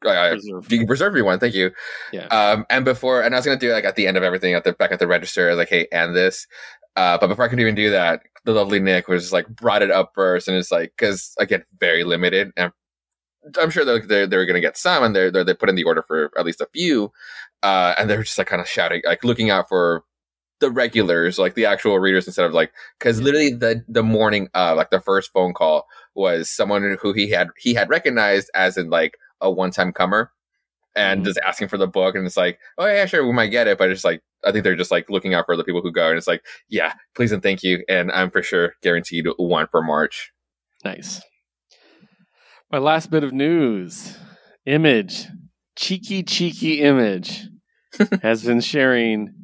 uh. 0.07 0.37
You 0.69 0.79
can 0.79 0.87
reserve 0.87 1.13
me 1.13 1.23
one, 1.23 1.39
thank 1.39 1.55
you. 1.55 1.71
Yeah. 2.13 2.27
Um, 2.27 2.65
and 2.71 2.85
before, 2.85 3.23
and 3.23 3.35
I 3.35 3.39
was 3.39 3.45
gonna 3.45 3.59
do 3.59 3.73
like 3.73 3.85
at 3.85 3.97
the 3.97 4.07
end 4.07 4.17
of 4.17 4.23
everything 4.23 4.55
at 4.55 4.65
the 4.65 4.73
back 4.73 4.93
at 4.93 4.99
the 4.99 5.07
register, 5.07 5.55
like, 5.55 5.69
hey, 5.69 5.89
and 5.93 6.17
this. 6.17 6.47
Uh, 6.97 7.19
but 7.19 7.29
before 7.29 7.45
I 7.45 7.49
could 7.49 7.61
even 7.61 7.75
do 7.75 7.91
that, 7.91 8.23
the 8.45 8.53
lovely 8.53 8.81
Nick 8.81 9.09
was 9.09 9.25
just 9.25 9.33
like 9.33 9.47
brought 9.49 9.83
it 9.83 9.91
up 9.91 10.13
first, 10.15 10.49
and 10.49 10.57
it's 10.57 10.73
like 10.73 10.93
because 10.97 11.35
again, 11.39 11.65
very 11.79 12.05
limited, 12.05 12.51
and 12.57 12.73
I'm 13.59 13.71
sure 13.71 13.85
they're 13.85 14.01
they're, 14.01 14.27
they're 14.27 14.47
going 14.47 14.55
to 14.55 14.61
get 14.61 14.77
some, 14.77 15.03
and 15.05 15.15
they're, 15.15 15.31
they're 15.31 15.45
they 15.45 15.55
put 15.55 15.69
in 15.69 15.75
the 15.75 15.85
order 15.85 16.03
for 16.03 16.31
at 16.37 16.45
least 16.45 16.61
a 16.61 16.69
few, 16.73 17.13
uh, 17.63 17.95
and 17.99 18.09
they're 18.09 18.23
just 18.23 18.39
like 18.39 18.47
kind 18.47 18.61
of 18.61 18.69
shouting, 18.69 19.03
like 19.05 19.25
looking 19.25 19.51
out 19.51 19.69
for 19.69 20.05
the 20.61 20.71
regulars, 20.71 21.39
like 21.39 21.55
the 21.55 21.67
actual 21.67 21.99
readers, 21.99 22.27
instead 22.27 22.47
of 22.47 22.53
like 22.53 22.73
because 22.99 23.21
literally 23.21 23.53
the 23.53 23.85
the 23.89 24.03
morning 24.03 24.49
of 24.55 24.77
like 24.77 24.91
the 24.91 25.01
first 25.01 25.33
phone 25.33 25.53
call 25.53 25.87
was 26.15 26.51
someone 26.51 26.97
who 27.01 27.13
he 27.13 27.31
had 27.31 27.49
he 27.59 27.75
had 27.75 27.89
recognized 27.89 28.51
as 28.55 28.77
in 28.77 28.91
like 28.91 29.17
a 29.41 29.51
one 29.51 29.71
time 29.71 29.93
comer, 29.93 30.31
and 30.95 31.21
mm-hmm. 31.21 31.27
just 31.27 31.41
asking 31.45 31.69
for 31.69 31.79
the 31.79 31.87
book, 31.87 32.15
and 32.15 32.27
it's 32.27 32.37
like, 32.37 32.59
oh 32.79 32.87
yeah, 32.87 33.07
sure, 33.07 33.27
we 33.27 33.33
might 33.33 33.49
get 33.49 33.67
it, 33.67 33.79
but 33.79 33.91
it's 33.91 34.05
like 34.05 34.23
I 34.45 34.53
think 34.53 34.65
they're 34.65 34.77
just 34.77 34.91
like 34.91 35.11
looking 35.11 35.35
out 35.35 35.47
for 35.47 35.57
the 35.57 35.65
people 35.65 35.83
who 35.83 35.93
go, 35.93 36.09
and 36.09 36.19
it's 36.19 36.29
like, 36.29 36.45
yeah, 36.69 36.95
please 37.15 37.33
and 37.33 37.43
thank 37.43 37.63
you, 37.63 37.83
and 37.89 38.13
I'm 38.13 38.31
for 38.31 38.43
sure 38.43 38.75
guaranteed 38.83 39.27
one 39.37 39.67
for 39.71 39.83
March. 39.83 40.33
Nice. 40.85 41.21
My 42.71 42.79
last 42.79 43.11
bit 43.11 43.25
of 43.25 43.33
news 43.33 44.17
Image, 44.67 45.27
cheeky, 45.77 46.23
cheeky 46.23 46.83
Image, 46.83 47.49
has 48.23 48.45
been 48.45 48.61
sharing 48.61 49.35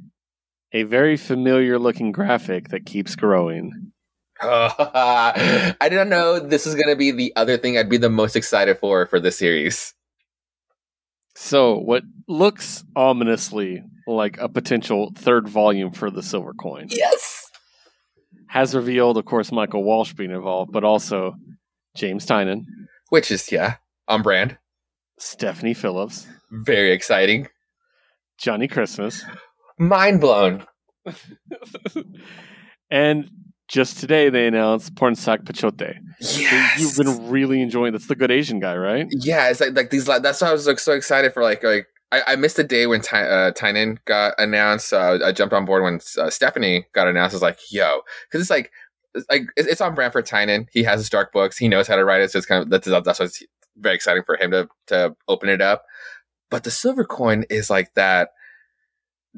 a 0.76 0.82
very 0.82 1.16
familiar 1.16 1.78
looking 1.78 2.12
graphic 2.12 2.68
that 2.68 2.84
keeps 2.84 3.16
growing. 3.16 3.92
I 4.42 5.74
didn't 5.80 6.10
know 6.10 6.38
this 6.38 6.66
is 6.66 6.74
going 6.74 6.88
to 6.88 6.96
be 6.96 7.10
the 7.10 7.32
other 7.34 7.56
thing 7.56 7.78
I'd 7.78 7.88
be 7.88 7.96
the 7.96 8.10
most 8.10 8.36
excited 8.36 8.78
for 8.78 9.06
for 9.06 9.18
this 9.18 9.38
series. 9.38 9.94
So, 11.34 11.78
what 11.78 12.02
looks 12.28 12.84
ominously 12.94 13.82
like 14.06 14.38
a 14.38 14.48
potential 14.48 15.12
third 15.14 15.48
volume 15.48 15.92
for 15.92 16.10
the 16.10 16.22
Silver 16.22 16.52
Coin. 16.52 16.86
Yes. 16.90 17.50
Has 18.48 18.74
revealed, 18.74 19.16
of 19.16 19.24
course, 19.24 19.50
Michael 19.50 19.82
Walsh 19.82 20.12
being 20.12 20.30
involved, 20.30 20.72
but 20.72 20.84
also 20.84 21.34
James 21.96 22.26
Tynion, 22.26 22.66
which 23.08 23.30
is 23.30 23.50
yeah 23.50 23.76
on 24.06 24.22
brand. 24.22 24.58
Stephanie 25.18 25.74
Phillips, 25.74 26.26
very 26.50 26.92
exciting. 26.92 27.48
Johnny 28.38 28.68
Christmas, 28.68 29.24
mind 29.78 30.20
blown. 30.20 30.66
and 32.90 33.30
just 33.68 33.98
today 33.98 34.28
they 34.28 34.46
announced 34.46 34.94
Pornsak 34.94 35.44
Pichetshote. 35.44 35.96
Yes. 36.20 36.80
You've 36.80 36.96
been 36.96 37.28
really 37.28 37.60
enjoying. 37.60 37.92
That's 37.92 38.06
the 38.06 38.14
good 38.14 38.30
Asian 38.30 38.60
guy, 38.60 38.76
right? 38.76 39.06
Yeah, 39.10 39.48
it's 39.48 39.60
like 39.60 39.74
like 39.76 39.90
these. 39.90 40.06
That's 40.06 40.40
why 40.40 40.48
I 40.48 40.52
was 40.52 40.66
like 40.66 40.78
so 40.78 40.92
excited 40.92 41.32
for 41.32 41.42
like 41.42 41.62
like 41.62 41.86
I, 42.12 42.22
I 42.28 42.36
missed 42.36 42.56
the 42.56 42.64
day 42.64 42.86
when 42.86 43.00
Ty, 43.00 43.22
uh, 43.22 43.50
Tynion 43.52 43.98
got 44.04 44.34
announced. 44.38 44.92
Uh, 44.92 45.18
I 45.24 45.32
jumped 45.32 45.52
on 45.52 45.64
board 45.64 45.82
when 45.82 46.00
uh, 46.18 46.30
Stephanie 46.30 46.86
got 46.92 47.08
announced. 47.08 47.34
I 47.34 47.36
was 47.36 47.42
like, 47.42 47.58
yo, 47.70 48.00
because 48.28 48.40
it's 48.40 48.50
like 48.50 48.70
like 49.30 49.48
it's 49.56 49.80
on 49.80 49.94
brand 49.94 50.12
for 50.12 50.22
Tynion. 50.22 50.66
He 50.72 50.84
has 50.84 51.00
his 51.00 51.10
dark 51.10 51.32
books. 51.32 51.58
He 51.58 51.68
knows 51.68 51.88
how 51.88 51.96
to 51.96 52.04
write 52.04 52.20
it. 52.20 52.30
So 52.30 52.38
it's 52.38 52.46
kind 52.46 52.62
of 52.62 52.70
that's 52.70 52.86
that's 52.86 53.20
what's 53.20 53.42
very 53.76 53.94
exciting 53.94 54.22
for 54.24 54.36
him 54.36 54.52
to 54.52 54.68
to 54.88 55.16
open 55.26 55.48
it 55.48 55.60
up. 55.60 55.84
But 56.50 56.62
the 56.62 56.70
silver 56.70 57.04
coin 57.04 57.44
is 57.50 57.70
like 57.70 57.92
that 57.94 58.28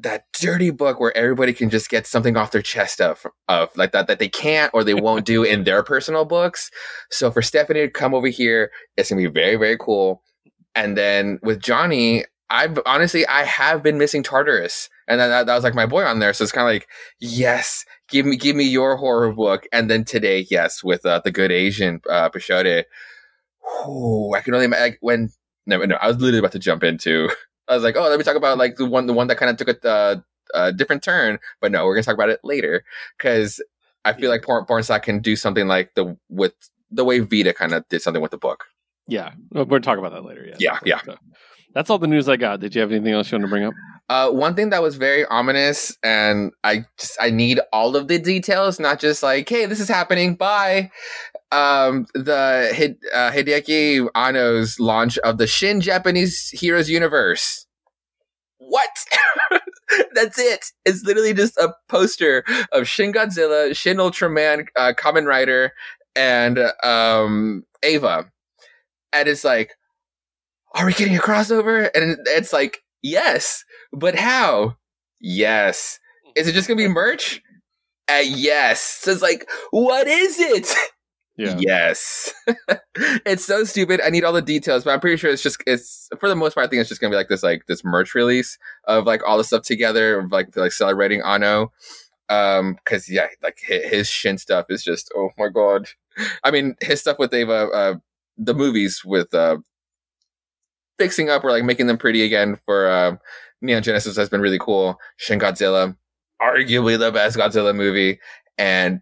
that 0.01 0.25
dirty 0.39 0.69
book 0.69 0.99
where 0.99 1.15
everybody 1.15 1.53
can 1.53 1.69
just 1.69 1.89
get 1.89 2.07
something 2.07 2.37
off 2.37 2.51
their 2.51 2.61
chest 2.61 3.01
of 3.01 3.25
of 3.47 3.75
like 3.75 3.91
that 3.91 4.07
that 4.07 4.19
they 4.19 4.29
can't 4.29 4.71
or 4.73 4.83
they 4.83 4.93
won't 4.93 5.25
do 5.25 5.43
in 5.43 5.63
their 5.63 5.83
personal 5.83 6.25
books. 6.25 6.71
So 7.11 7.31
for 7.31 7.41
Stephanie 7.41 7.81
to 7.81 7.89
come 7.89 8.13
over 8.13 8.27
here, 8.27 8.71
it's 8.97 9.09
gonna 9.09 9.21
be 9.21 9.27
very 9.27 9.55
very 9.55 9.77
cool. 9.77 10.21
And 10.75 10.97
then 10.97 11.39
with 11.43 11.61
Johnny, 11.61 12.25
I've 12.49 12.79
honestly 12.85 13.27
I 13.27 13.43
have 13.43 13.83
been 13.83 13.97
missing 13.97 14.23
Tartarus, 14.23 14.89
and 15.07 15.19
that, 15.19 15.45
that 15.45 15.55
was 15.55 15.63
like 15.63 15.75
my 15.75 15.85
boy 15.85 16.03
on 16.03 16.19
there. 16.19 16.33
So 16.33 16.43
it's 16.43 16.51
kind 16.51 16.67
of 16.67 16.73
like 16.73 16.87
yes, 17.19 17.85
give 18.07 18.25
me 18.25 18.37
give 18.37 18.55
me 18.55 18.63
your 18.63 18.97
horror 18.97 19.33
book, 19.33 19.67
and 19.71 19.89
then 19.89 20.03
today 20.03 20.47
yes 20.49 20.83
with 20.83 21.05
uh, 21.05 21.21
the 21.23 21.31
Good 21.31 21.51
Asian 21.51 22.01
uh, 22.09 22.29
Pichetshote. 22.29 22.85
Ooh, 23.87 24.33
I 24.33 24.41
can 24.41 24.53
only 24.53 24.67
like 24.67 24.97
when 25.01 25.29
no 25.65 25.77
no 25.77 25.95
I 25.95 26.07
was 26.07 26.17
literally 26.17 26.39
about 26.39 26.53
to 26.53 26.59
jump 26.59 26.83
into. 26.83 27.29
I 27.69 27.75
was 27.75 27.83
like, 27.83 27.95
oh, 27.95 28.09
let 28.09 28.17
me 28.17 28.23
talk 28.23 28.35
about 28.35 28.57
like 28.57 28.75
the 28.75 28.85
one 28.85 29.05
the 29.05 29.13
one 29.13 29.27
that 29.27 29.37
kind 29.37 29.49
of 29.49 29.57
took 29.57 29.83
a, 29.85 29.87
uh, 29.87 30.15
a 30.53 30.73
different 30.73 31.03
turn, 31.03 31.39
but 31.61 31.71
no, 31.71 31.85
we're 31.85 31.95
gonna 31.95 32.03
talk 32.03 32.15
about 32.15 32.29
it 32.29 32.39
later 32.43 32.83
because 33.17 33.61
I 34.03 34.13
feel 34.13 34.29
like 34.29 34.43
Porn 34.43 34.65
can 35.01 35.19
do 35.19 35.35
something 35.35 35.67
like 35.67 35.93
the 35.95 36.17
with 36.29 36.53
the 36.91 37.05
way 37.05 37.19
Vita 37.19 37.53
kind 37.53 37.73
of 37.73 37.87
did 37.89 38.01
something 38.01 38.21
with 38.21 38.31
the 38.31 38.37
book. 38.37 38.65
Yeah, 39.07 39.31
we're 39.51 39.65
gonna 39.65 39.81
talk 39.81 39.99
about 39.99 40.13
that 40.13 40.25
later. 40.25 40.45
Yeah, 40.45 40.55
yeah, 40.59 40.79
yeah. 40.85 41.01
So. 41.05 41.15
That's 41.73 41.89
all 41.91 41.99
the 41.99 42.07
news 42.07 42.27
I 42.27 42.35
got. 42.35 42.59
Did 42.59 42.73
you 42.73 42.81
have 42.81 42.91
anything 42.91 43.13
else 43.13 43.31
you 43.31 43.37
want 43.37 43.45
to 43.45 43.49
bring 43.49 43.63
up? 43.63 43.73
Uh, 44.09 44.31
one 44.31 44.55
thing 44.55 44.71
that 44.71 44.81
was 44.81 44.95
very 44.95 45.23
ominous, 45.25 45.95
and 46.03 46.51
I 46.63 46.85
just 46.97 47.15
I 47.21 47.29
need 47.29 47.59
all 47.71 47.95
of 47.95 48.07
the 48.07 48.17
details, 48.17 48.79
not 48.79 48.99
just 48.99 49.21
like, 49.21 49.47
"Hey, 49.47 49.67
this 49.67 49.79
is 49.79 49.87
happening." 49.87 50.33
Bye. 50.33 50.89
Um, 51.51 52.05
the 52.13 52.71
Hid- 52.73 53.03
uh, 53.13 53.31
Anno's 54.15 54.79
launch 54.79 55.17
of 55.19 55.37
the 55.37 55.47
Shin 55.47 55.81
Japanese 55.81 56.49
Heroes 56.49 56.89
universe. 56.89 57.65
What? 58.57 58.89
That's 60.13 60.37
it. 60.37 60.65
It's 60.85 61.03
literally 61.03 61.33
just 61.33 61.57
a 61.57 61.73
poster 61.87 62.43
of 62.71 62.87
Shin 62.87 63.11
Godzilla, 63.11 63.75
Shin 63.75 63.97
Ultraman, 63.97 64.67
uh, 64.75 64.93
Kamen 64.95 65.25
Rider, 65.25 65.73
and 66.15 66.59
um, 66.83 67.63
Eva, 67.83 68.29
and 69.11 69.27
it's 69.27 69.43
like 69.43 69.71
are 70.73 70.85
we 70.85 70.93
getting 70.93 71.15
a 71.15 71.19
crossover? 71.19 71.89
And 71.95 72.17
it's 72.27 72.53
like, 72.53 72.83
yes, 73.01 73.63
but 73.91 74.15
how? 74.15 74.75
Yes. 75.19 75.99
Is 76.35 76.47
it 76.47 76.53
just 76.53 76.67
gonna 76.67 76.77
be 76.77 76.87
merch? 76.87 77.41
Uh, 78.07 78.21
yes. 78.23 78.81
So 78.81 79.11
it's 79.11 79.21
like, 79.21 79.49
what 79.71 80.07
is 80.07 80.39
it? 80.39 80.67
Yeah. 81.39 81.55
Yes. 81.57 82.33
it's 83.25 83.45
so 83.45 83.63
stupid. 83.63 84.01
I 84.03 84.09
need 84.09 84.25
all 84.25 84.33
the 84.33 84.41
details, 84.41 84.83
but 84.83 84.91
I'm 84.91 84.99
pretty 84.99 85.15
sure 85.15 85.31
it's 85.31 85.41
just 85.41 85.63
it's 85.65 86.09
for 86.19 86.27
the 86.27 86.35
most 86.35 86.53
part. 86.53 86.67
I 86.67 86.69
think 86.69 86.81
it's 86.81 86.89
just 86.89 86.99
gonna 86.99 87.11
be 87.11 87.15
like 87.15 87.29
this 87.29 87.43
like 87.43 87.65
this 87.65 87.85
merch 87.85 88.13
release 88.13 88.57
of 88.83 89.05
like 89.05 89.25
all 89.25 89.37
the 89.37 89.45
stuff 89.45 89.63
together, 89.63 90.19
of, 90.19 90.33
like 90.33 90.55
like 90.57 90.73
celebrating 90.73 91.21
Anno. 91.21 91.71
Um, 92.27 92.73
because 92.73 93.09
yeah, 93.09 93.27
like 93.41 93.59
his, 93.61 93.85
his 93.85 94.09
shin 94.09 94.37
stuff 94.37 94.65
is 94.67 94.83
just 94.83 95.13
oh 95.15 95.29
my 95.37 95.47
god. 95.47 95.87
I 96.43 96.51
mean, 96.51 96.75
his 96.81 96.99
stuff 96.99 97.17
with 97.17 97.33
Ava, 97.33 97.69
uh, 97.69 97.95
the 98.37 98.53
movies 98.53 99.03
with 99.05 99.33
uh 99.33 99.59
fixing 100.97 101.29
up 101.29 101.45
or 101.45 101.51
like 101.51 101.63
making 101.63 101.87
them 101.87 101.97
pretty 101.97 102.21
again 102.23 102.57
for 102.65 102.89
uh, 102.89 103.15
Neon 103.61 103.81
Genesis 103.81 104.17
has 104.17 104.27
been 104.27 104.41
really 104.41 104.59
cool. 104.59 104.99
Shin 105.15 105.39
Godzilla, 105.39 105.95
arguably 106.41 106.99
the 106.99 107.13
best 107.13 107.37
Godzilla 107.37 107.73
movie, 107.73 108.19
and 108.57 109.01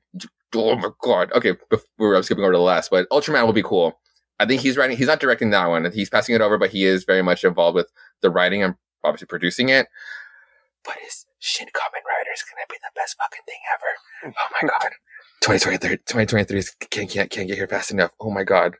oh 0.56 0.76
my 0.76 0.90
god. 1.02 1.32
Okay, 1.34 1.54
before 1.70 2.16
I'm 2.16 2.24
skipping 2.24 2.44
over 2.44 2.54
to 2.54 2.58
the 2.58 2.64
last, 2.64 2.90
but 2.90 3.10
Ultraman 3.10 3.46
will 3.46 3.54
be 3.54 3.64
cool. 3.64 4.00
I 4.40 4.46
think 4.46 4.62
he's 4.62 4.78
writing. 4.78 4.98
He's 4.98 5.08
not 5.08 5.20
directing 5.20 5.50
that 5.52 5.68
one. 5.68 5.92
He's 5.92 6.10
passing 6.10 6.36
it 6.36 6.42
over, 6.42 6.58
but 6.58 6.70
he 6.70 6.86
is 6.86 7.04
very 7.04 7.22
much 7.22 7.44
involved 7.44 7.76
with 7.76 7.92
the 8.22 8.30
writing 8.30 8.64
and 8.64 8.76
obviously 9.04 9.28
producing 9.28 9.70
it. 9.70 9.88
But 10.84 10.96
his 11.02 11.26
Shin 11.40 11.68
Kamen 11.68 12.04
Rider 12.06 12.32
is 12.34 12.44
gonna 12.44 12.66
be 12.70 12.78
the 12.82 12.92
best 12.96 13.16
fucking 13.18 13.42
thing 13.46 13.60
ever. 13.74 14.36
Oh 14.40 14.50
my 14.62 14.68
god. 14.68 14.92
2023, 15.42 15.98
2023 15.98 16.64
can't, 16.90 17.10
can't, 17.10 17.30
can't 17.30 17.48
get 17.48 17.58
here 17.58 17.68
fast 17.68 17.92
enough. 17.92 18.12
Oh 18.20 18.32
my 18.32 18.44
god 18.44 18.76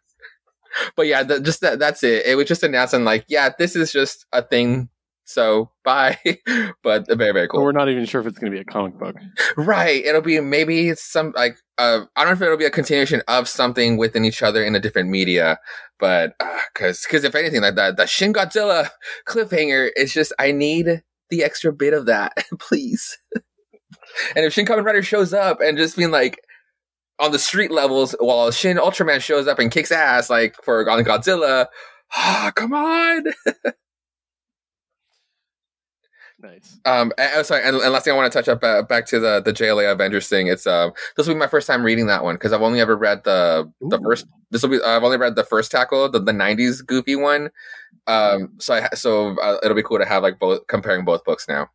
but 0.96 1.08
yeah, 1.08 1.24
the, 1.24 1.40
just 1.40 1.62
that, 1.62 1.80
that's 1.80 2.04
it. 2.04 2.26
It 2.26 2.36
was 2.36 2.48
just 2.48 2.64
announcing 2.64 3.04
like, 3.04 3.26
yeah, 3.28 3.50
this 3.58 3.76
is 3.76 3.92
just 3.92 4.26
a 4.32 4.42
thing. 4.42 4.90
So 5.28 5.72
bye. 5.84 6.18
but 6.84 7.06
very, 7.08 7.34
very 7.34 7.48
cool. 7.50 7.62
we're 7.62 7.74
not 7.74 7.90
even 7.90 8.06
sure 8.06 8.22
if 8.22 8.28
it's 8.28 8.40
going 8.40 8.50
to 8.50 8.56
be 8.56 8.62
a 8.62 8.66
comic 8.66 8.98
book. 8.98 9.18
Right. 9.58 10.04
It'll 10.06 10.22
be 10.22 10.40
maybe 10.40 10.96
some 10.96 11.34
like, 11.36 11.58
uh, 11.78 12.06
I 12.16 12.24
don't 12.24 12.30
know 12.30 12.36
if 12.36 12.42
it'll 12.42 12.58
be 12.58 12.66
a 12.66 12.72
continuation 12.72 13.22
of 13.28 13.50
something 13.50 13.98
within 13.98 14.24
each 14.24 14.42
other 14.42 14.64
in 14.64 14.74
a 14.74 14.80
different 14.80 15.10
media, 15.10 15.60
but, 16.00 16.34
uh, 16.40 16.60
cause, 16.74 17.06
cause 17.06 17.26
if 17.26 17.36
anything 17.36 17.62
like 17.62 17.76
that, 17.76 17.98
the 17.98 18.08
Shin 18.08 18.32
Godzilla 18.32 18.90
cliffhanger 19.28 19.90
is 19.98 20.14
just, 20.14 20.32
I 20.40 20.54
need 20.54 21.04
the 21.30 21.44
extra 21.44 21.74
bit 21.74 21.94
of 21.94 22.06
that, 22.06 22.32
please. 22.60 23.18
and 24.34 24.46
if 24.46 24.54
Shin 24.54 24.66
Kamen 24.66 24.86
Rider 24.86 25.04
shows 25.04 25.34
up 25.34 25.60
and 25.60 25.78
just 25.78 25.98
being 25.98 26.12
like, 26.12 26.40
on 27.20 27.32
the 27.32 27.40
street 27.40 27.72
levels 27.72 28.16
while 28.20 28.52
Shin 28.52 28.78
Ultraman 28.78 29.22
shows 29.22 29.48
up 29.48 29.58
and 29.58 29.72
kicks 29.72 29.92
ass 29.92 30.30
like 30.30 30.56
for 30.64 30.88
on 30.88 31.04
Godzilla. 31.04 31.66
Ah, 32.16 32.52
come 32.56 32.74
on. 32.74 33.24
Nice. 36.40 36.80
Um, 36.86 37.12
and, 37.18 37.32
oh, 37.36 37.42
sorry, 37.42 37.64
and, 37.64 37.76
and 37.78 37.92
last 37.92 38.04
thing 38.04 38.14
I 38.14 38.16
want 38.16 38.32
to 38.32 38.38
touch 38.38 38.48
up 38.48 38.64
uh, 38.64 38.84
back 38.84 39.08
to 39.08 39.20
the 39.20 39.42
the 39.42 39.52
JLA 39.52 39.92
Avengers 39.92 40.28
thing. 40.28 40.48
It's 40.48 40.68
um, 40.68 40.92
this 41.16 41.28
will 41.28 41.34
be 41.34 41.40
my 41.40 41.48
first 41.48 41.66
time 41.66 41.84
reading 41.84 42.06
that 42.08 42.24
one 42.24 42.36
because 42.36 42.54
I've 42.54 42.62
only 42.62 42.80
ever 42.80 42.96
read 42.96 43.24
the 43.24 43.72
the 43.82 44.00
first. 44.00 44.28
This 44.52 44.62
will 44.62 44.70
be 44.70 44.82
I've 44.84 45.04
only 45.04 45.18
read 45.18 45.36
the 45.36 45.44
first 45.44 45.72
tackle, 45.72 46.10
the 46.10 46.20
the 46.20 46.32
'90s 46.32 46.86
goofy 46.86 47.16
one. 47.16 47.50
Um, 48.06 48.54
so 48.60 48.76
I 48.76 48.88
so 48.94 49.36
uh, 49.40 49.58
it'll 49.64 49.76
be 49.76 49.82
cool 49.82 49.98
to 49.98 50.06
have 50.06 50.22
like 50.22 50.38
both 50.38 50.68
comparing 50.68 51.06
both 51.06 51.24
books 51.24 51.48
now. 51.48 51.70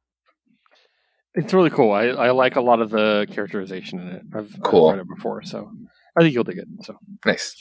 It's 1.34 1.52
really 1.52 1.70
cool. 1.70 1.92
I, 1.92 2.04
I 2.08 2.30
like 2.30 2.56
a 2.56 2.60
lot 2.60 2.80
of 2.80 2.90
the 2.90 3.26
characterization 3.30 3.98
in 3.98 4.08
it. 4.08 4.22
I've, 4.34 4.54
Cool. 4.62 4.90
I've 4.90 4.98
read 4.98 5.02
it 5.02 5.08
before, 5.16 5.42
so 5.42 5.70
I 6.16 6.20
think 6.22 6.34
you'll 6.34 6.44
dig 6.44 6.58
it. 6.58 6.68
So 6.82 6.96
Nice, 7.24 7.56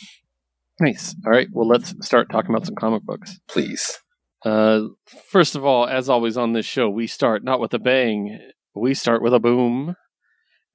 nice. 0.79 1.15
All 1.25 1.31
right. 1.31 1.47
Well, 1.51 1.67
let's 1.67 1.95
start 2.05 2.29
talking 2.29 2.53
about 2.53 2.65
some 2.65 2.75
comic 2.75 3.03
books. 3.03 3.39
please. 3.47 3.97
Uh, 4.43 4.87
first 5.29 5.55
of 5.55 5.63
all, 5.63 5.87
as 5.87 6.09
always 6.09 6.37
on 6.37 6.53
this 6.53 6.65
show, 6.65 6.89
we 6.89 7.07
start 7.07 7.43
not 7.43 7.59
with 7.59 7.73
a 7.73 7.79
bang, 7.79 8.39
we 8.73 8.93
start 8.93 9.21
with 9.21 9.33
a 9.33 9.39
boom, 9.39 9.95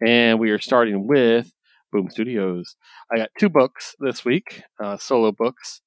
and 0.06 0.38
we 0.38 0.50
are 0.50 0.58
starting 0.58 1.06
with 1.06 1.52
Boom 1.90 2.08
Studios. 2.10 2.76
I 3.12 3.16
got 3.16 3.30
two 3.38 3.48
books 3.48 3.94
this 3.98 4.24
week, 4.24 4.62
uh, 4.82 4.96
solo 4.98 5.32
books, 5.32 5.80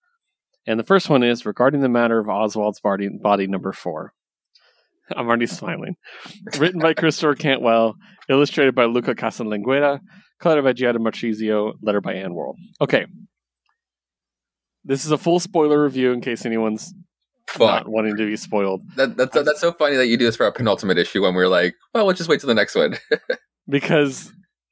and 0.68 0.80
the 0.80 0.84
first 0.84 1.10
one 1.10 1.24
is 1.24 1.46
regarding 1.46 1.82
the 1.82 1.90
matter 1.90 2.20
of 2.20 2.28
Oswald's 2.28 2.82
body, 2.82 3.10
body 3.10 3.48
number 3.48 3.72
four. 3.72 4.14
I'm 5.16 5.28
already 5.28 5.48
smiling. 5.48 5.96
Written 6.58 6.82
by 6.82 6.94
Christopher 6.94 7.36
Cantwell, 7.36 7.96
illustrated 8.30 8.76
by 8.76 8.86
Luca 8.86 9.16
Casalanguida, 9.16 10.00
colored 10.40 10.64
by 10.64 10.74
Giada 10.74 10.98
Marchisio, 10.98 11.74
letter 11.82 12.02
by 12.02 12.16
AndWorld. 12.16 12.56
Okay. 12.82 13.06
This 14.84 15.06
is 15.06 15.12
a 15.12 15.18
full 15.18 15.40
spoiler 15.40 15.84
review 15.84 16.12
in 16.12 16.22
case 16.22 16.46
anyone's 16.46 16.94
Fuck. 17.54 17.60
not 17.86 17.88
wanting 17.90 18.16
to 18.18 18.26
be 18.26 18.36
spoiled 18.36 18.82
That, 18.96 19.18
that's 19.18 19.34
that's 19.34 19.60
so 19.62 19.72
funny 19.74 19.96
that 19.96 20.08
you 20.08 20.18
do 20.18 20.26
this 20.26 20.36
for 20.36 20.46
a 20.46 20.52
penultimate 20.52 20.98
issue 20.98 21.24
when 21.24 21.34
we're 21.34 21.48
like, 21.48 21.76
well, 21.94 22.06
we'll 22.06 22.16
just 22.16 22.30
wait 22.30 22.40
till 22.42 22.48
the 22.48 22.54
next 22.54 22.76
one. 22.76 22.98
because 23.68 24.32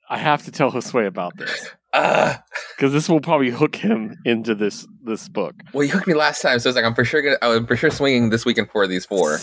I 0.10 0.18
have 0.18 0.44
to 0.46 0.52
tell 0.52 0.72
Josue 0.72 1.08
about 1.08 1.38
this 1.38 1.70
Ah, 1.94 2.44
because 2.76 2.92
this 2.94 3.10
will 3.10 3.22
probably 3.22 3.50
hook 3.50 3.76
him 3.76 4.16
into 4.26 4.54
this 4.54 4.86
this 5.04 5.28
book. 5.30 5.56
well, 5.74 5.84
you 5.84 5.92
hooked 5.92 6.06
me 6.08 6.14
last 6.14 6.42
time, 6.42 6.60
so 6.60 6.70
it's 6.70 6.76
like 6.76 6.86
I'm 6.86 6.94
for 6.94 7.06
sure 7.06 7.22
gonna, 7.22 7.38
I'm 7.42 7.66
for 7.66 7.76
sure 7.76 7.90
swinging 7.90 8.30
this 8.30 8.46
weekend 8.46 8.70
for 8.72 8.86
these 8.88 9.06
four. 9.06 9.40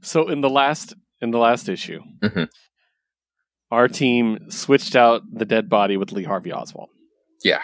So 0.00 0.28
in 0.28 0.40
the 0.40 0.48
last 0.48 0.94
in 1.20 1.30
the 1.32 1.38
last 1.38 1.68
issue, 1.68 2.00
Mhm. 2.22 2.48
our 3.70 3.88
team 3.88 4.50
switched 4.50 4.96
out 4.96 5.22
the 5.30 5.44
dead 5.44 5.68
body 5.68 5.96
with 5.96 6.12
Lee 6.12 6.24
Harvey 6.24 6.52
Oswald. 6.52 6.88
Yeah. 7.44 7.60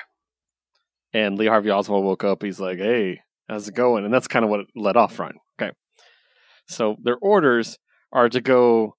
And 1.15 1.39
Lee 1.39 1.47
Harvey 1.47 1.71
Oswald 1.71 2.05
woke 2.05 2.25
up. 2.25 2.43
He's 2.43 2.61
like, 2.61 2.79
"Hey, 2.79 3.21
how's 3.49 3.69
it 3.69 3.75
going?" 3.75 4.05
And 4.05 4.13
that's 4.13 4.29
kind 4.29 4.45
of 4.45 4.51
what 4.51 4.61
it 4.61 4.67
led 4.75 4.97
off 4.97 5.15
from. 5.15 5.33
Okay. 5.61 5.73
So 6.69 6.97
their 7.03 7.19
orders 7.19 7.79
are 8.13 8.29
to 8.29 8.41
go 8.41 8.97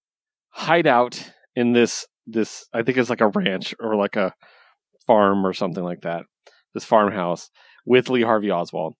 hide 0.50 0.88
out 0.88 1.32
in 1.56 1.74
this 1.74 2.06
this 2.25 2.68
I 2.74 2.84
think 2.84 2.98
it's 2.98 3.10
like 3.10 3.22
a 3.22 3.27
ranch 3.27 3.74
or 3.80 3.96
like 3.96 4.16
a 4.16 4.34
farm 5.06 5.46
or 5.46 5.54
something 5.54 5.84
like 5.84 6.01
that. 6.01 6.24
This 6.74 6.84
farmhouse 6.84 7.50
with 7.86 8.10
Lee 8.10 8.24
Harvey 8.24 8.51
Oswald 8.51 8.94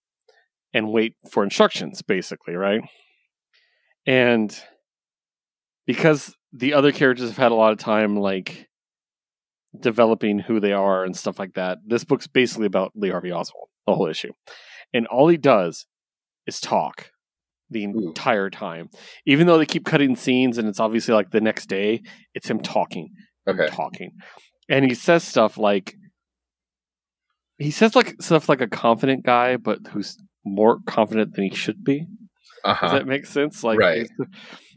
and 0.72 0.90
wait 0.90 1.14
for 1.30 1.44
instructions 1.44 2.02
basically, 2.02 2.54
right? 2.54 2.80
And 4.06 4.58
because 5.86 6.34
the 6.52 6.72
other 6.72 6.92
characters 6.92 7.28
have 7.28 7.36
had 7.36 7.52
a 7.52 7.56
lot 7.56 7.72
of 7.72 7.78
time 7.78 8.16
like 8.16 8.68
developing 9.78 10.38
who 10.38 10.60
they 10.60 10.72
are 10.72 11.04
and 11.04 11.16
stuff 11.16 11.38
like 11.38 11.54
that, 11.54 11.78
this 11.86 12.04
book's 12.04 12.26
basically 12.26 12.66
about 12.66 12.92
Lee 12.94 13.10
Harvey 13.10 13.32
Oswald, 13.32 13.68
the 13.86 13.94
whole 13.94 14.08
issue. 14.08 14.32
And 14.92 15.06
all 15.06 15.28
he 15.28 15.36
does 15.36 15.86
is 16.46 16.60
talk 16.60 17.10
the 17.70 17.84
Ooh. 17.84 18.08
entire 18.08 18.48
time. 18.50 18.88
Even 19.26 19.46
though 19.46 19.58
they 19.58 19.66
keep 19.66 19.84
cutting 19.84 20.16
scenes 20.16 20.56
and 20.58 20.66
it's 20.68 20.80
obviously 20.80 21.14
like 21.14 21.30
the 21.30 21.40
next 21.40 21.66
day, 21.66 22.02
it's 22.34 22.48
him 22.48 22.60
talking 22.60 23.10
Okay. 23.46 23.66
talking. 23.68 24.12
And 24.68 24.84
he 24.84 24.94
says 24.94 25.24
stuff 25.24 25.56
like 25.58 25.94
he 27.58 27.70
says 27.70 27.96
like 27.96 28.20
stuff 28.22 28.48
like 28.48 28.60
a 28.60 28.68
confident 28.68 29.24
guy, 29.24 29.56
but 29.56 29.78
who's 29.88 30.16
more 30.44 30.78
confident 30.86 31.34
than 31.34 31.44
he 31.44 31.54
should 31.54 31.82
be. 31.84 32.06
Uh 32.64 32.78
Does 32.80 32.92
that 32.92 33.06
make 33.06 33.26
sense? 33.26 33.64
Like, 33.64 33.78
Right. 33.78 33.98
he's, 33.98 34.26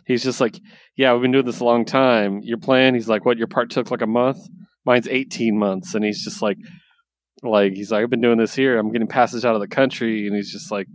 he's 0.05 0.23
just 0.23 0.41
like, 0.41 0.59
yeah, 0.95 1.13
we've 1.13 1.21
been 1.21 1.31
doing 1.31 1.45
this 1.45 1.59
a 1.59 1.65
long 1.65 1.85
time. 1.85 2.41
Your 2.43 2.57
plan? 2.57 2.93
He's 2.95 3.07
like, 3.07 3.25
what? 3.25 3.37
Your 3.37 3.47
part 3.47 3.69
took 3.69 3.91
like 3.91 4.01
a 4.01 4.07
month. 4.07 4.39
Mine's 4.85 5.07
eighteen 5.07 5.57
months, 5.59 5.93
and 5.93 6.03
he's 6.03 6.23
just 6.23 6.41
like, 6.41 6.57
like 7.43 7.73
he's 7.73 7.91
like, 7.91 8.03
I've 8.03 8.09
been 8.09 8.21
doing 8.21 8.37
this 8.37 8.53
here. 8.55 8.77
I'm 8.77 8.91
getting 8.91 9.07
passes 9.07 9.45
out 9.45 9.55
of 9.55 9.61
the 9.61 9.67
country, 9.67 10.27
and 10.27 10.35
he's 10.35 10.51
just 10.51 10.71
like, 10.71 10.87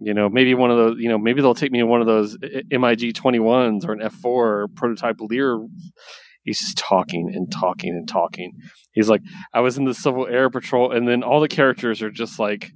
you 0.00 0.12
know, 0.14 0.28
maybe 0.28 0.54
one 0.54 0.70
of 0.70 0.76
those, 0.76 0.96
you 0.98 1.08
know, 1.08 1.18
maybe 1.18 1.40
they'll 1.40 1.54
take 1.54 1.72
me 1.72 1.78
to 1.78 1.86
one 1.86 2.00
of 2.00 2.06
those 2.06 2.36
MiG 2.70 3.14
twenty 3.14 3.38
ones 3.38 3.84
or 3.84 3.92
an 3.92 4.02
F 4.02 4.12
four 4.14 4.68
prototype 4.74 5.16
Lear. 5.20 5.66
He's 6.42 6.58
just 6.58 6.76
talking 6.76 7.30
and 7.34 7.50
talking 7.50 7.90
and 7.90 8.06
talking. 8.06 8.52
He's 8.92 9.08
like, 9.08 9.22
I 9.54 9.60
was 9.60 9.78
in 9.78 9.84
the 9.84 9.94
Civil 9.94 10.26
Air 10.26 10.50
Patrol, 10.50 10.92
and 10.92 11.08
then 11.08 11.22
all 11.22 11.40
the 11.40 11.48
characters 11.48 12.02
are 12.02 12.10
just 12.10 12.38
like 12.38 12.70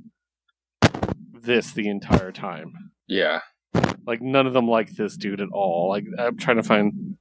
this 1.40 1.72
the 1.72 1.88
entire 1.88 2.32
time 2.32 2.72
Yeah. 3.06 3.40
like 4.06 4.20
none 4.20 4.46
of 4.46 4.52
them 4.54 4.66
like 4.68 4.90
this 4.96 5.16
dude 5.16 5.40
at 5.40 5.48
all. 5.52 5.88
Like 5.88 6.04
I'm 6.18 6.36
trying 6.36 6.56
to 6.56 6.62
find, 6.62 7.16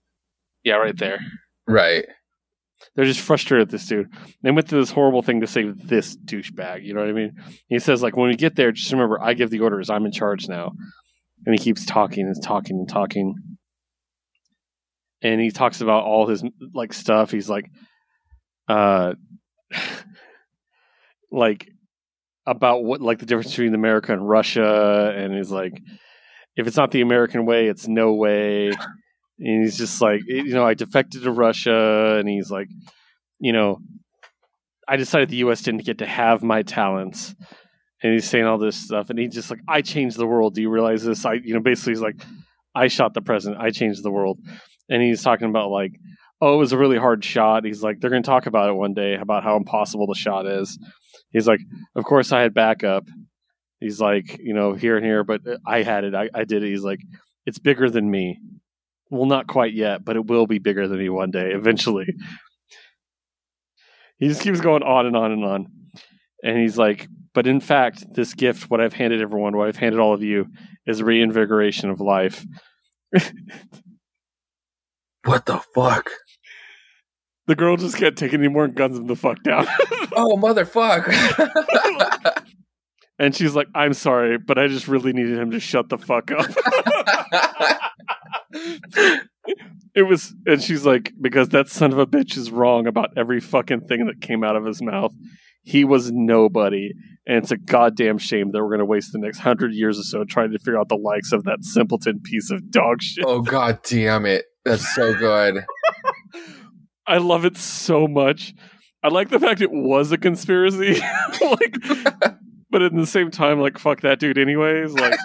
yeah, 0.64 0.76
right 0.76 0.98
there. 0.98 1.20
Right. 1.68 2.06
They're 2.96 3.06
just 3.06 3.20
frustrated 3.20 3.68
with 3.68 3.72
this 3.72 3.88
dude. 3.88 4.08
They 4.44 4.52
went 4.52 4.68
through 4.68 4.82
this 4.82 4.92
horrible 4.92 5.22
thing 5.22 5.42
to 5.42 5.48
save 5.48 5.88
this 5.88 6.16
douchebag. 6.16 6.84
You 6.84 6.94
know 6.94 7.02
what 7.02 7.10
I 7.10 7.14
mean? 7.14 7.36
He 7.68 7.80
says 7.80 8.02
like 8.02 8.16
when 8.16 8.30
we 8.30 8.36
get 8.36 8.56
there, 8.56 8.72
just 8.72 8.92
remember 8.92 9.22
I 9.22 9.34
give 9.34 9.50
the 9.50 9.60
orders. 9.60 9.90
I'm 9.90 10.06
in 10.06 10.12
charge 10.12 10.48
now. 10.48 10.72
And 11.46 11.58
he 11.58 11.64
keeps 11.64 11.86
talking 11.86 12.26
and 12.26 12.44
talking 12.44 12.78
and 12.78 12.90
talking. 12.90 13.36
And 15.22 15.42
he 15.42 15.52
talks 15.52 15.82
about 15.82 16.04
all 16.04 16.28
his 16.28 16.44
like 16.74 16.94
stuff. 16.94 17.32
He's 17.32 17.50
like, 17.50 17.70
uh, 18.68 19.14
like 21.32 21.70
about 22.46 22.84
what 22.84 23.02
like 23.02 23.20
the 23.20 23.26
difference 23.26 23.52
between 23.52 23.76
America 23.76 24.14
and 24.14 24.28
Russia, 24.28 25.14
and 25.16 25.34
he's 25.34 25.52
like, 25.52 25.80
if 26.56 26.66
it's 26.66 26.78
not 26.78 26.92
the 26.92 27.02
American 27.02 27.46
way, 27.46 27.68
it's 27.68 27.88
no 27.88 28.14
way. 28.14 28.72
And 29.40 29.64
he's 29.64 29.78
just 29.78 30.02
like, 30.02 30.22
eh, 30.30 30.44
you 30.46 30.54
know, 30.54 30.66
I 30.66 30.74
defected 30.74 31.24
to 31.24 31.32
Russia, 31.32 32.18
and 32.20 32.28
he's 32.28 32.50
like, 32.50 32.68
you 33.40 33.54
know, 33.54 33.80
I 34.88 34.96
decided 34.96 35.30
the 35.30 35.38
U.S. 35.38 35.62
didn't 35.62 35.86
get 35.86 36.00
to 36.00 36.06
have 36.06 36.44
my 36.44 36.64
talents, 36.64 37.36
and 38.02 38.14
he's 38.14 38.30
saying 38.30 38.46
all 38.46 38.58
this 38.58 38.76
stuff, 38.76 39.10
and 39.10 39.20
he's 39.20 39.34
just 39.34 39.50
like, 39.50 39.60
I 39.68 39.82
changed 39.82 40.18
the 40.18 40.28
world. 40.28 40.56
Do 40.56 40.62
you 40.62 40.70
realize 40.70 41.04
this? 41.04 41.26
I, 41.26 41.34
you 41.34 41.54
know, 41.54 41.60
basically, 41.60 41.92
he's 41.92 42.02
like, 42.02 42.22
I 42.74 42.88
shot 42.88 43.14
the 43.14 43.22
president. 43.22 43.62
I 43.62 43.70
changed 43.70 44.04
the 44.04 44.12
world, 44.12 44.40
and 44.90 45.02
he's 45.02 45.22
talking 45.22 45.50
about 45.50 45.70
like, 45.70 45.94
oh, 46.42 46.54
it 46.54 46.58
was 46.58 46.72
a 46.72 46.78
really 46.78 46.98
hard 46.98 47.24
shot. 47.24 47.66
He's 47.66 47.84
like, 47.84 48.00
they're 48.00 48.10
going 48.10 48.24
to 48.24 48.28
talk 48.28 48.46
about 48.46 48.70
it 48.70 48.74
one 48.74 48.94
day 48.94 49.16
about 49.16 49.44
how 49.44 49.56
impossible 49.58 50.08
the 50.08 50.16
shot 50.16 50.46
is. 50.46 50.78
He's 51.32 51.48
like, 51.48 51.62
of 51.96 52.04
course 52.04 52.32
I 52.32 52.42
had 52.42 52.54
backup. 52.54 53.06
He's 53.80 54.00
like, 54.00 54.40
you 54.40 54.54
know, 54.54 54.74
here 54.74 54.98
and 54.98 55.06
here, 55.06 55.24
but 55.24 55.42
eh, 55.48 55.58
I 55.66 55.84
had 55.84 56.04
it. 56.04 56.16
I, 56.16 56.30
I 56.34 56.44
did 56.46 56.64
it. 56.64 56.70
He's 56.70 56.84
like, 56.84 57.00
it's 57.46 57.60
bigger 57.60 57.90
than 57.90 58.10
me. 58.10 58.40
Well, 59.10 59.26
not 59.26 59.48
quite 59.48 59.74
yet, 59.74 60.04
but 60.04 60.16
it 60.16 60.26
will 60.26 60.48
be 60.48 60.60
bigger 60.60 60.88
than 60.88 61.00
me 61.00 61.10
one 61.10 61.32
day, 61.32 61.52
eventually. 61.54 62.08
He 64.20 64.28
just 64.28 64.42
keeps 64.42 64.62
going 64.62 64.84
on 64.84 65.06
and 65.06 65.16
on 65.16 65.32
and 65.32 65.46
on. 65.46 65.68
And 66.44 66.58
he's 66.58 66.78
like, 66.78 67.08
but 67.34 67.48
in 67.48 67.60
fact, 67.60 68.06
this 68.14 68.34
gift, 68.34 68.70
what 68.70 68.82
I've 68.82 68.94
handed 68.94 69.22
everyone, 69.22 69.56
what 69.56 69.68
I've 69.68 69.78
handed 69.78 70.00
all 70.00 70.14
of 70.14 70.24
you, 70.24 70.48
is 70.86 71.02
reinvigoration 71.02 71.90
of 71.90 72.02
life. 72.02 72.46
What 75.28 75.46
the 75.46 75.60
fuck? 75.76 76.10
The 77.48 77.56
girl 77.56 77.76
just 77.76 77.98
can't 77.98 78.18
take 78.18 78.34
any 78.34 78.48
more 78.48 78.64
and 78.64 78.74
guns 78.74 78.98
him 78.98 79.08
the 79.08 79.16
fuck 79.16 79.44
down. 79.44 79.68
Oh 80.20 80.36
motherfuck! 80.38 81.06
and 83.20 83.36
she's 83.36 83.54
like, 83.54 83.68
I'm 83.76 83.94
sorry, 83.94 84.38
but 84.40 84.58
I 84.58 84.68
just 84.68 84.88
really 84.88 85.14
needed 85.14 85.38
him 85.38 85.52
to 85.52 85.60
shut 85.60 85.90
the 85.90 85.98
fuck 85.98 86.32
up. 86.32 86.50
it 88.52 90.04
was, 90.04 90.34
and 90.46 90.62
she's 90.62 90.86
like, 90.86 91.14
because 91.20 91.50
that 91.50 91.70
son 91.70 91.92
of 91.92 92.00
a 92.00 92.08
bitch 92.08 92.38
is 92.38 92.52
wrong 92.52 92.88
about 92.88 93.10
every 93.18 93.40
fucking 93.40 93.82
thing 93.82 94.06
that 94.06 94.22
came 94.22 94.44
out 94.44 94.56
of 94.56 94.66
his 94.66 94.82
mouth. 94.82 95.14
He 95.64 95.84
was 95.84 96.12
nobody, 96.12 96.92
and 97.26 97.38
it's 97.38 97.52
a 97.52 97.58
goddamn 97.58 98.20
shame 98.20 98.52
that 98.52 98.62
we're 98.62 98.70
going 98.70 98.80
to 98.80 98.86
waste 98.86 99.12
the 99.12 99.20
next 99.20 99.40
hundred 99.40 99.74
years 99.74 100.00
or 100.00 100.04
so 100.04 100.24
trying 100.24 100.52
to 100.52 100.60
figure 100.60 100.80
out 100.80 100.88
the 100.88 100.96
likes 100.96 101.34
of 101.34 101.44
that 101.44 101.64
simpleton 101.64 102.22
piece 102.22 102.52
of 102.52 102.72
dog 102.72 103.02
shit. 103.02 103.26
oh 103.28 103.42
god 103.42 103.80
damn 103.84 104.26
it! 104.26 104.46
That's 104.64 104.96
so 104.96 105.14
good. 105.14 105.66
I 107.08 107.18
love 107.18 107.46
it 107.46 107.58
so 107.58 108.08
much. 108.08 108.54
I 109.04 109.10
like 109.10 109.30
the 109.30 109.40
fact 109.40 109.62
it 109.62 109.72
was 109.72 110.12
a 110.12 110.18
conspiracy, 110.18 111.00
like, 111.42 111.78
but 112.70 112.82
at 112.82 112.94
the 112.94 113.06
same 113.06 113.32
time, 113.32 113.62
like, 113.62 113.78
fuck 113.78 114.02
that 114.02 114.20
dude, 114.20 114.38
anyways. 114.38 114.94
Like, 114.94 115.18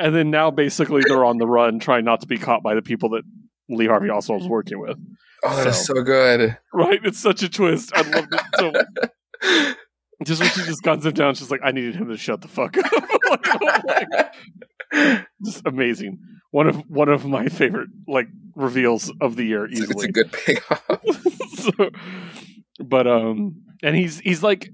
and 0.00 0.14
then 0.14 0.30
now 0.30 0.50
basically 0.50 1.02
they're 1.06 1.24
on 1.24 1.38
the 1.38 1.46
run, 1.46 1.78
trying 1.78 2.04
not 2.04 2.20
to 2.22 2.26
be 2.26 2.38
caught 2.38 2.62
by 2.62 2.74
the 2.74 2.82
people 2.82 3.10
that 3.10 3.22
Lee 3.68 3.86
Harvey 3.86 4.10
Oswald 4.10 4.40
was 4.42 4.48
working 4.48 4.80
with. 4.80 4.96
Oh, 5.44 5.56
that 5.56 5.66
is 5.68 5.86
So- 5.86 6.02
good. 6.02 6.56
Right? 6.74 7.00
It's 7.04 7.18
such 7.20 7.42
a 7.42 7.48
twist. 7.48 7.92
I 7.94 8.02
love 8.02 8.26
it 8.32 8.40
so. 8.58 9.74
Just 10.24 10.42
when 10.42 10.50
she 10.50 10.60
just 10.64 10.82
guns 10.82 11.06
him 11.06 11.14
down, 11.14 11.34
she's 11.34 11.50
like, 11.50 11.60
"I 11.64 11.70
needed 11.72 11.94
him 11.96 12.08
to 12.08 12.16
shut 12.18 12.42
the 12.42 12.48
fuck 12.48 12.76
up." 12.76 12.84
Like, 13.30 13.46
my- 14.92 15.24
Just 15.44 15.62
amazing. 15.66 16.18
One 16.50 16.66
of 16.68 16.76
one 16.88 17.08
of 17.08 17.24
my 17.24 17.46
favorite 17.48 17.88
like 18.08 18.26
reveals 18.54 19.10
of 19.20 19.36
the 19.36 19.44
year 19.44 19.66
easily. 19.68 19.88
it's 19.94 20.04
a 20.04 20.12
good 20.12 20.32
payoff. 20.32 21.16
So- 21.54 21.90
but 22.84 23.06
um 23.06 23.62
and 23.82 23.96
he's 23.96 24.18
he's 24.20 24.42
like 24.42 24.68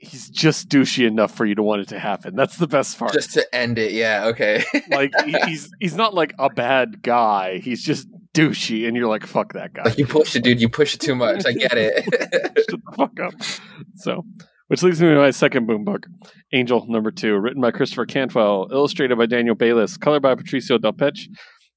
he's 0.00 0.30
just 0.30 0.68
douchey 0.68 1.06
enough 1.06 1.34
for 1.34 1.44
you 1.44 1.54
to 1.54 1.62
want 1.62 1.82
it 1.82 1.88
to 1.88 1.98
happen. 1.98 2.34
That's 2.34 2.56
the 2.56 2.66
best 2.66 2.98
part. 2.98 3.12
Just 3.12 3.34
to 3.34 3.54
end 3.54 3.78
it, 3.78 3.92
yeah, 3.92 4.26
okay. 4.26 4.64
like 4.90 5.12
he, 5.24 5.32
he's 5.46 5.70
he's 5.78 5.94
not 5.94 6.14
like 6.14 6.34
a 6.38 6.50
bad 6.50 7.02
guy. 7.02 7.58
He's 7.58 7.84
just 7.84 8.08
douchey 8.34 8.86
and 8.86 8.96
you're 8.96 9.08
like 9.08 9.26
fuck 9.26 9.52
that 9.52 9.72
guy. 9.74 9.82
like 9.84 9.98
you 9.98 10.06
push 10.06 10.34
it, 10.34 10.42
dude. 10.42 10.60
You 10.60 10.68
push 10.68 10.94
it 10.94 11.00
too 11.00 11.14
much. 11.14 11.44
I 11.46 11.52
get 11.52 11.76
it. 11.76 12.04
Shut 12.70 12.80
the 12.84 12.96
fuck 12.96 13.20
up. 13.20 13.34
So, 13.96 14.24
which 14.68 14.82
leads 14.82 15.00
me 15.00 15.08
to 15.08 15.16
my 15.16 15.30
second 15.30 15.66
boom 15.66 15.84
book, 15.84 16.06
Angel 16.52 16.84
number 16.88 17.10
two, 17.10 17.36
written 17.36 17.60
by 17.60 17.70
Christopher 17.70 18.06
Cantwell, 18.06 18.68
illustrated 18.72 19.18
by 19.18 19.26
Daniel 19.26 19.54
Bayliss, 19.54 19.96
colored 19.96 20.22
by 20.22 20.34
Patricio 20.34 20.78
Delpeche, 20.78 21.28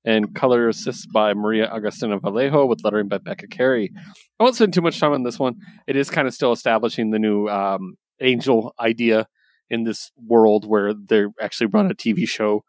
and 0.05 0.33
color 0.33 0.69
assist 0.69 1.07
by 1.13 1.33
Maria 1.33 1.69
Agustina 1.69 2.21
Vallejo, 2.21 2.65
with 2.65 2.83
lettering 2.83 3.07
by 3.07 3.17
Becca 3.17 3.47
Carey. 3.47 3.91
I 4.39 4.43
won't 4.43 4.55
spend 4.55 4.73
too 4.73 4.81
much 4.81 4.99
time 4.99 5.13
on 5.13 5.23
this 5.23 5.39
one. 5.39 5.55
It 5.87 5.95
is 5.95 6.09
kind 6.09 6.27
of 6.27 6.33
still 6.33 6.51
establishing 6.51 7.11
the 7.11 7.19
new 7.19 7.47
um, 7.47 7.95
Angel 8.23 8.73
idea 8.79 9.27
in 9.69 9.83
this 9.83 10.11
world 10.17 10.65
where 10.67 10.93
they 10.93 11.25
actually 11.41 11.67
run 11.67 11.91
a 11.91 11.95
TV 11.95 12.27
show. 12.27 12.63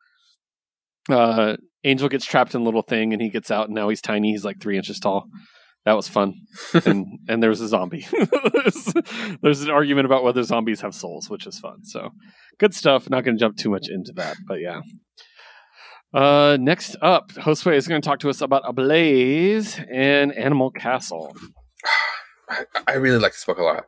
Uh, 1.09 1.57
Angel 1.85 2.09
gets 2.09 2.25
trapped 2.25 2.55
in 2.55 2.63
a 2.63 2.65
little 2.65 2.83
thing 2.83 3.13
and 3.13 3.21
he 3.21 3.29
gets 3.29 3.51
out, 3.51 3.67
and 3.67 3.75
now 3.75 3.89
he's 3.89 4.01
tiny. 4.01 4.33
He's 4.33 4.45
like 4.45 4.61
three 4.61 4.77
inches 4.77 4.99
tall. 4.99 5.27
That 5.85 5.97
was 5.97 6.09
fun 6.09 6.33
and 6.87 7.07
and 7.29 7.43
there's 7.43 7.61
a 7.61 7.69
zombie. 7.69 8.07
there's, 8.11 8.95
there's 9.43 9.63
an 9.63 9.71
argument 9.71 10.07
about 10.07 10.25
whether 10.25 10.43
zombies 10.43 10.81
have 10.81 10.95
souls, 10.95 11.29
which 11.29 11.47
is 11.47 11.59
fun. 11.59 11.85
So 11.85 12.09
good 12.59 12.75
stuff. 12.75 13.11
Not 13.11 13.25
going 13.25 13.37
to 13.37 13.41
jump 13.41 13.57
too 13.57 13.71
much 13.71 13.89
into 13.91 14.13
that, 14.17 14.37
but 14.49 14.61
yeah. 14.61 14.81
Uh, 16.15 16.57
next 16.61 16.97
up, 17.03 17.33
Josue 17.33 17.75
is 17.75 17.89
going 17.89 18.01
to 18.01 18.07
talk 18.07 18.21
to 18.21 18.31
us 18.31 18.41
about 18.41 18.63
Ablaze 18.65 19.81
and 19.93 20.33
Animal 20.33 20.71
Castle. 20.71 21.37
I, 22.49 22.65
I 22.87 22.93
really 22.95 23.19
like 23.19 23.33
this 23.33 23.45
book 23.45 23.59
a 23.59 23.63
lot. 23.63 23.85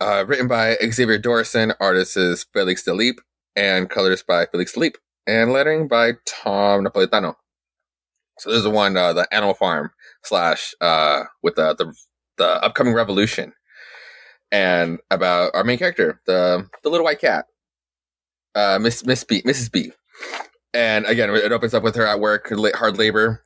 Uh, 0.00 0.24
written 0.28 0.46
by 0.46 0.76
Xavier 0.76 1.18
Dorison, 1.18 1.74
artist 1.80 2.16
is 2.16 2.46
Felix 2.52 2.84
Delep, 2.84 3.16
and 3.56 3.90
colors 3.90 4.22
by 4.22 4.46
Felix 4.46 4.72
Delep, 4.72 4.94
and 5.26 5.52
lettering 5.52 5.88
by 5.88 6.12
Tom 6.24 6.84
Napolitano. 6.84 7.34
So 8.38 8.50
there's 8.50 8.62
the 8.62 8.70
one, 8.70 8.96
uh, 8.96 9.12
the 9.12 9.26
Animal 9.34 9.54
Farm 9.54 9.90
slash 10.22 10.72
uh, 10.80 11.24
with 11.42 11.56
the, 11.56 11.74
the 11.74 11.92
the 12.36 12.64
upcoming 12.64 12.94
revolution, 12.94 13.52
and 14.52 15.00
about 15.10 15.50
our 15.54 15.64
main 15.64 15.78
character, 15.78 16.20
the 16.26 16.68
the 16.84 16.90
little 16.90 17.04
white 17.04 17.20
cat, 17.20 17.46
uh, 18.54 18.78
Miss 18.80 19.04
Miss 19.04 19.24
B, 19.24 19.42
Mrs. 19.42 19.72
B. 19.72 19.90
And 20.72 21.06
again, 21.06 21.30
it 21.30 21.50
opens 21.50 21.74
up 21.74 21.82
with 21.82 21.96
her 21.96 22.06
at 22.06 22.20
work, 22.20 22.52
hard 22.76 22.98
labor, 22.98 23.42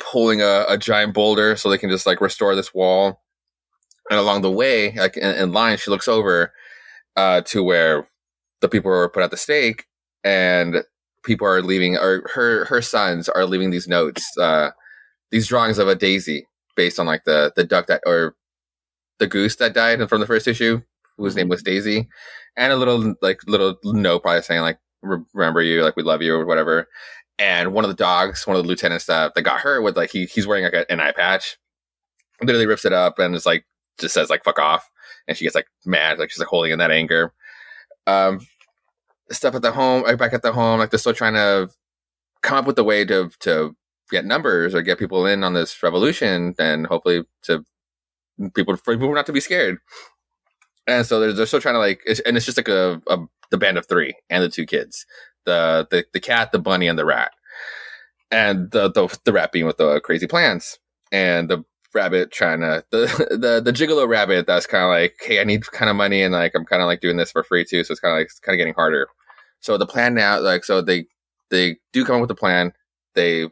pulling 0.00 0.42
a, 0.42 0.64
a 0.68 0.78
giant 0.78 1.14
boulder 1.14 1.54
so 1.54 1.70
they 1.70 1.78
can 1.78 1.90
just 1.90 2.06
like 2.06 2.20
restore 2.20 2.56
this 2.56 2.74
wall 2.74 3.20
and 4.10 4.18
along 4.18 4.42
the 4.42 4.50
way, 4.50 4.92
like 4.92 5.16
in, 5.16 5.34
in 5.34 5.52
line, 5.52 5.78
she 5.78 5.90
looks 5.90 6.08
over 6.08 6.52
uh, 7.16 7.40
to 7.42 7.62
where 7.62 8.08
the 8.60 8.68
people 8.68 8.90
are 8.90 9.08
put 9.08 9.22
at 9.22 9.30
the 9.30 9.36
stake, 9.36 9.86
and 10.24 10.82
people 11.24 11.46
are 11.46 11.62
leaving, 11.62 11.96
or 11.96 12.28
her 12.34 12.64
her 12.66 12.82
sons 12.82 13.28
are 13.28 13.46
leaving 13.46 13.70
these 13.70 13.88
notes, 13.88 14.26
uh, 14.38 14.70
these 15.30 15.48
drawings 15.48 15.78
of 15.78 15.88
a 15.88 15.94
daisy 15.94 16.46
based 16.76 17.00
on 17.00 17.06
like 17.06 17.24
the 17.24 17.52
the 17.56 17.64
duck 17.64 17.86
that 17.86 18.02
or 18.06 18.34
the 19.18 19.26
goose 19.26 19.56
that 19.56 19.74
died 19.74 20.06
from 20.08 20.20
the 20.20 20.26
first 20.26 20.46
issue, 20.46 20.82
whose 21.16 21.36
name 21.36 21.48
was 21.48 21.62
Daisy, 21.62 22.08
and 22.56 22.72
a 22.72 22.76
little 22.76 23.14
like 23.22 23.40
little 23.46 23.76
note 23.84 24.22
probably 24.22 24.42
saying 24.42 24.60
like 24.60 24.78
remember 25.02 25.62
you, 25.62 25.82
like 25.82 25.96
we 25.96 26.02
love 26.02 26.22
you 26.22 26.34
or 26.34 26.46
whatever. 26.46 26.88
And 27.38 27.72
one 27.72 27.84
of 27.84 27.88
the 27.88 27.94
dogs, 27.94 28.46
one 28.46 28.56
of 28.56 28.62
the 28.62 28.68
lieutenants 28.68 29.06
that, 29.06 29.34
that 29.34 29.42
got 29.42 29.60
hurt 29.60 29.82
with 29.82 29.96
like 29.96 30.10
he 30.10 30.26
he's 30.26 30.46
wearing 30.46 30.64
like 30.64 30.74
a, 30.74 30.90
an 30.90 31.00
eye 31.00 31.12
patch, 31.12 31.58
literally 32.40 32.66
rips 32.66 32.84
it 32.84 32.92
up 32.92 33.18
and 33.18 33.34
is 33.34 33.46
like 33.46 33.64
just 33.98 34.14
says 34.14 34.30
like 34.30 34.44
fuck 34.44 34.58
off. 34.58 34.90
And 35.28 35.36
she 35.36 35.44
gets 35.44 35.54
like 35.54 35.66
mad. 35.84 36.18
Like 36.18 36.30
she's 36.30 36.38
like 36.38 36.48
holding 36.48 36.72
in 36.72 36.78
that 36.78 36.90
anger. 36.90 37.32
Um 38.06 38.40
stuff 39.30 39.54
at 39.54 39.62
the 39.62 39.72
home 39.72 40.02
like 40.02 40.18
back 40.18 40.32
at 40.32 40.42
the 40.42 40.52
home. 40.52 40.78
Like 40.78 40.90
they're 40.90 40.98
still 40.98 41.14
trying 41.14 41.34
to 41.34 41.68
come 42.42 42.58
up 42.58 42.66
with 42.66 42.78
a 42.78 42.84
way 42.84 43.04
to 43.04 43.30
to 43.40 43.76
get 44.10 44.24
numbers 44.24 44.74
or 44.74 44.82
get 44.82 44.98
people 44.98 45.26
in 45.26 45.42
on 45.42 45.54
this 45.54 45.82
revolution 45.82 46.54
and 46.58 46.86
hopefully 46.86 47.24
to 47.42 47.64
people 48.54 48.76
for 48.76 48.94
people 48.94 49.12
not 49.14 49.26
to 49.26 49.32
be 49.32 49.40
scared. 49.40 49.78
And 50.86 51.04
so 51.04 51.18
they're, 51.18 51.32
they're 51.32 51.46
still 51.46 51.60
trying 51.60 51.74
to 51.74 51.80
like 51.80 52.00
it's, 52.06 52.20
and 52.20 52.36
it's 52.36 52.46
just 52.46 52.58
like 52.58 52.68
a, 52.68 53.00
a 53.08 53.18
the 53.50 53.56
band 53.56 53.78
of 53.78 53.86
three 53.86 54.14
and 54.30 54.42
the 54.42 54.48
two 54.48 54.66
kids 54.66 55.06
the 55.46 55.86
the, 55.90 56.04
the 56.12 56.20
cat 56.20 56.52
the 56.52 56.58
bunny 56.58 56.86
and 56.86 56.98
the 56.98 57.04
rat. 57.06 57.32
And 58.30 58.70
the, 58.72 58.90
the 58.90 59.16
the 59.24 59.32
rat 59.32 59.52
being 59.52 59.66
with 59.66 59.78
the 59.78 60.00
crazy 60.00 60.26
plans 60.26 60.78
and 61.12 61.48
the 61.48 61.64
rabbit 61.96 62.30
trying 62.30 62.60
to 62.60 62.84
the 62.90 63.06
the 63.40 63.60
the 63.60 63.72
gigolo 63.72 64.06
rabbit 64.06 64.46
that's 64.46 64.66
kind 64.66 64.84
of 64.84 64.90
like 64.90 65.16
hey 65.20 65.40
i 65.40 65.44
need 65.44 65.64
kind 65.72 65.88
of 65.90 65.96
money 65.96 66.22
and 66.22 66.34
like 66.34 66.52
i'm 66.54 66.66
kind 66.66 66.82
of 66.82 66.86
like 66.86 67.00
doing 67.00 67.16
this 67.16 67.32
for 67.32 67.42
free 67.42 67.64
too 67.64 67.82
so 67.82 67.92
it's 67.92 68.00
kind 68.00 68.12
of 68.12 68.18
like 68.18 68.28
kind 68.42 68.54
of 68.54 68.58
getting 68.58 68.74
harder. 68.74 69.08
So 69.60 69.76
the 69.76 69.86
plan 69.86 70.14
now 70.14 70.38
like 70.40 70.64
so 70.64 70.82
they 70.82 71.06
they 71.50 71.78
do 71.92 72.04
come 72.04 72.16
up 72.16 72.20
with 72.20 72.30
a 72.30 72.34
plan. 72.34 72.72
They 73.14 73.48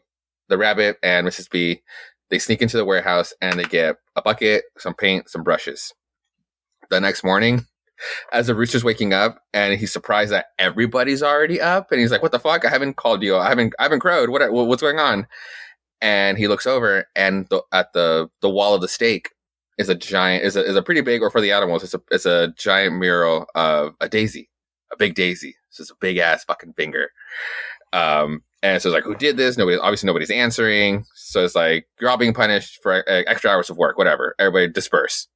the 0.48 0.58
rabbit 0.58 0.98
and 1.02 1.26
mrs 1.26 1.50
b 1.50 1.82
they 2.30 2.38
sneak 2.38 2.60
into 2.60 2.76
the 2.76 2.84
warehouse 2.84 3.32
and 3.40 3.58
they 3.58 3.64
get 3.64 3.96
a 4.14 4.22
bucket 4.22 4.64
some 4.78 4.94
paint 4.94 5.28
some 5.28 5.42
brushes. 5.42 5.92
The 6.90 7.00
next 7.00 7.24
morning 7.24 7.66
as 8.32 8.48
the 8.48 8.54
rooster's 8.54 8.84
waking 8.84 9.12
up 9.12 9.40
and 9.54 9.78
he's 9.78 9.92
surprised 9.92 10.32
that 10.32 10.46
everybody's 10.58 11.22
already 11.22 11.60
up 11.60 11.90
and 11.90 12.00
he's 12.00 12.10
like 12.10 12.22
what 12.22 12.32
the 12.32 12.38
fuck? 12.38 12.64
I 12.64 12.70
haven't 12.70 12.96
called 12.96 13.22
you. 13.22 13.36
I 13.36 13.48
haven't 13.48 13.74
i 13.78 13.84
haven't 13.84 14.00
crowed. 14.00 14.28
What 14.30 14.52
what's 14.52 14.82
going 14.82 14.98
on 14.98 15.26
and 16.04 16.38
he 16.38 16.46
looks 16.46 16.66
over 16.66 17.06
and 17.16 17.48
the, 17.48 17.62
at 17.72 17.92
the 17.94 18.28
the 18.42 18.50
wall 18.50 18.74
of 18.74 18.80
the 18.80 18.88
stake 18.88 19.30
is 19.78 19.88
a 19.88 19.94
giant 19.94 20.44
is 20.44 20.54
a, 20.54 20.64
is 20.64 20.76
a 20.76 20.82
pretty 20.82 21.00
big 21.00 21.22
or 21.22 21.30
for 21.30 21.40
the 21.40 21.50
animals 21.50 21.82
it's 21.82 21.94
a 21.94 22.00
it's 22.12 22.26
a 22.26 22.54
giant 22.56 22.94
mural 22.96 23.46
of 23.56 23.94
a 24.00 24.08
daisy 24.08 24.48
a 24.94 24.96
big 24.96 25.14
daisy. 25.14 25.56
It's 25.68 25.78
just 25.78 25.90
a 25.90 25.96
big 26.00 26.16
ass 26.16 26.44
fucking 26.44 26.72
finger. 26.74 27.10
Um 27.92 28.42
and 28.62 28.80
so 28.80 28.88
it's 28.88 28.94
like 28.94 29.04
who 29.04 29.14
did 29.14 29.36
this? 29.36 29.58
Nobody 29.58 29.76
obviously 29.76 30.06
nobody's 30.06 30.30
answering. 30.30 31.04
So 31.14 31.44
it's 31.44 31.54
like 31.54 31.86
you're 32.00 32.10
all 32.10 32.16
being 32.16 32.34
punished 32.34 32.82
for 32.82 33.08
uh, 33.08 33.22
extra 33.26 33.50
hours 33.50 33.70
of 33.70 33.76
work 33.76 33.98
whatever. 33.98 34.34
Everybody 34.38 34.72
disperse. 34.72 35.28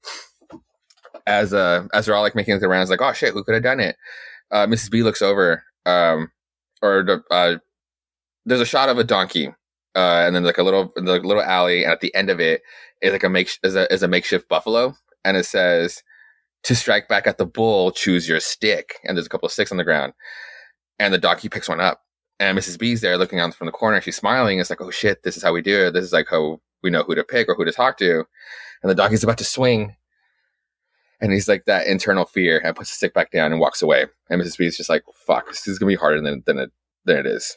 As 1.26 1.52
uh 1.52 1.86
as 1.92 2.06
they're 2.06 2.14
all 2.14 2.22
like 2.22 2.34
making 2.34 2.58
the 2.58 2.68
rounds 2.68 2.90
like 2.90 3.02
oh 3.02 3.12
shit 3.12 3.34
who 3.34 3.44
could 3.44 3.54
have 3.54 3.62
done 3.62 3.80
it? 3.80 3.96
Uh 4.50 4.66
mrs 4.66 4.90
b 4.90 5.02
looks 5.02 5.22
over 5.22 5.62
um 5.84 6.30
or 6.82 7.22
uh 7.30 7.56
there's 8.46 8.60
a 8.60 8.66
shot 8.66 8.88
of 8.88 8.98
a 8.98 9.04
donkey 9.04 9.52
uh, 9.96 10.24
and 10.26 10.34
then 10.34 10.44
like 10.44 10.58
a 10.58 10.62
little 10.62 10.92
like 10.96 11.24
little 11.24 11.42
alley, 11.42 11.84
and 11.84 11.92
at 11.92 12.00
the 12.00 12.14
end 12.14 12.30
of 12.30 12.40
it 12.40 12.62
is 13.02 13.12
like 13.12 13.24
a 13.24 13.28
make 13.28 13.50
is 13.62 13.74
a 13.76 13.92
is 13.92 14.02
a 14.02 14.08
makeshift 14.08 14.48
buffalo, 14.48 14.94
and 15.24 15.36
it 15.36 15.44
says, 15.44 16.02
"To 16.64 16.74
strike 16.76 17.08
back 17.08 17.26
at 17.26 17.38
the 17.38 17.46
bull, 17.46 17.90
choose 17.90 18.28
your 18.28 18.40
stick." 18.40 18.94
And 19.04 19.16
there's 19.16 19.26
a 19.26 19.30
couple 19.30 19.46
of 19.46 19.52
sticks 19.52 19.72
on 19.72 19.78
the 19.78 19.84
ground, 19.84 20.12
and 20.98 21.12
the 21.12 21.18
donkey 21.18 21.48
picks 21.48 21.68
one 21.68 21.80
up, 21.80 22.02
and 22.38 22.56
Mrs. 22.58 22.78
B's 22.78 23.00
there 23.00 23.18
looking 23.18 23.40
out 23.40 23.54
from 23.54 23.66
the 23.66 23.72
corner. 23.72 24.00
She's 24.00 24.16
smiling. 24.16 24.58
It's 24.60 24.70
like, 24.70 24.80
"Oh 24.80 24.90
shit, 24.90 25.22
this 25.22 25.36
is 25.36 25.42
how 25.42 25.52
we 25.52 25.62
do 25.62 25.86
it. 25.86 25.92
This 25.92 26.04
is 26.04 26.12
like 26.12 26.28
how 26.30 26.60
we 26.82 26.90
know 26.90 27.02
who 27.02 27.14
to 27.14 27.24
pick 27.24 27.48
or 27.48 27.54
who 27.54 27.64
to 27.64 27.72
talk 27.72 27.98
to." 27.98 28.24
And 28.82 28.90
the 28.90 28.94
donkey's 28.94 29.24
about 29.24 29.38
to 29.38 29.44
swing, 29.44 29.96
and 31.20 31.32
he's 31.32 31.48
like 31.48 31.64
that 31.64 31.86
internal 31.86 32.24
fear, 32.24 32.60
and 32.64 32.76
puts 32.76 32.90
the 32.90 32.96
stick 32.96 33.14
back 33.14 33.30
down 33.30 33.52
and 33.52 33.60
walks 33.60 33.82
away. 33.82 34.06
And 34.30 34.40
Mrs. 34.40 34.58
B's 34.58 34.76
just 34.76 34.90
like, 34.90 35.04
"Fuck, 35.14 35.48
this 35.48 35.66
is 35.66 35.78
gonna 35.78 35.88
be 35.88 35.96
harder 35.96 36.20
than 36.20 36.42
than 36.46 36.58
it 36.58 36.70
than 37.04 37.18
it 37.18 37.26
is." 37.26 37.56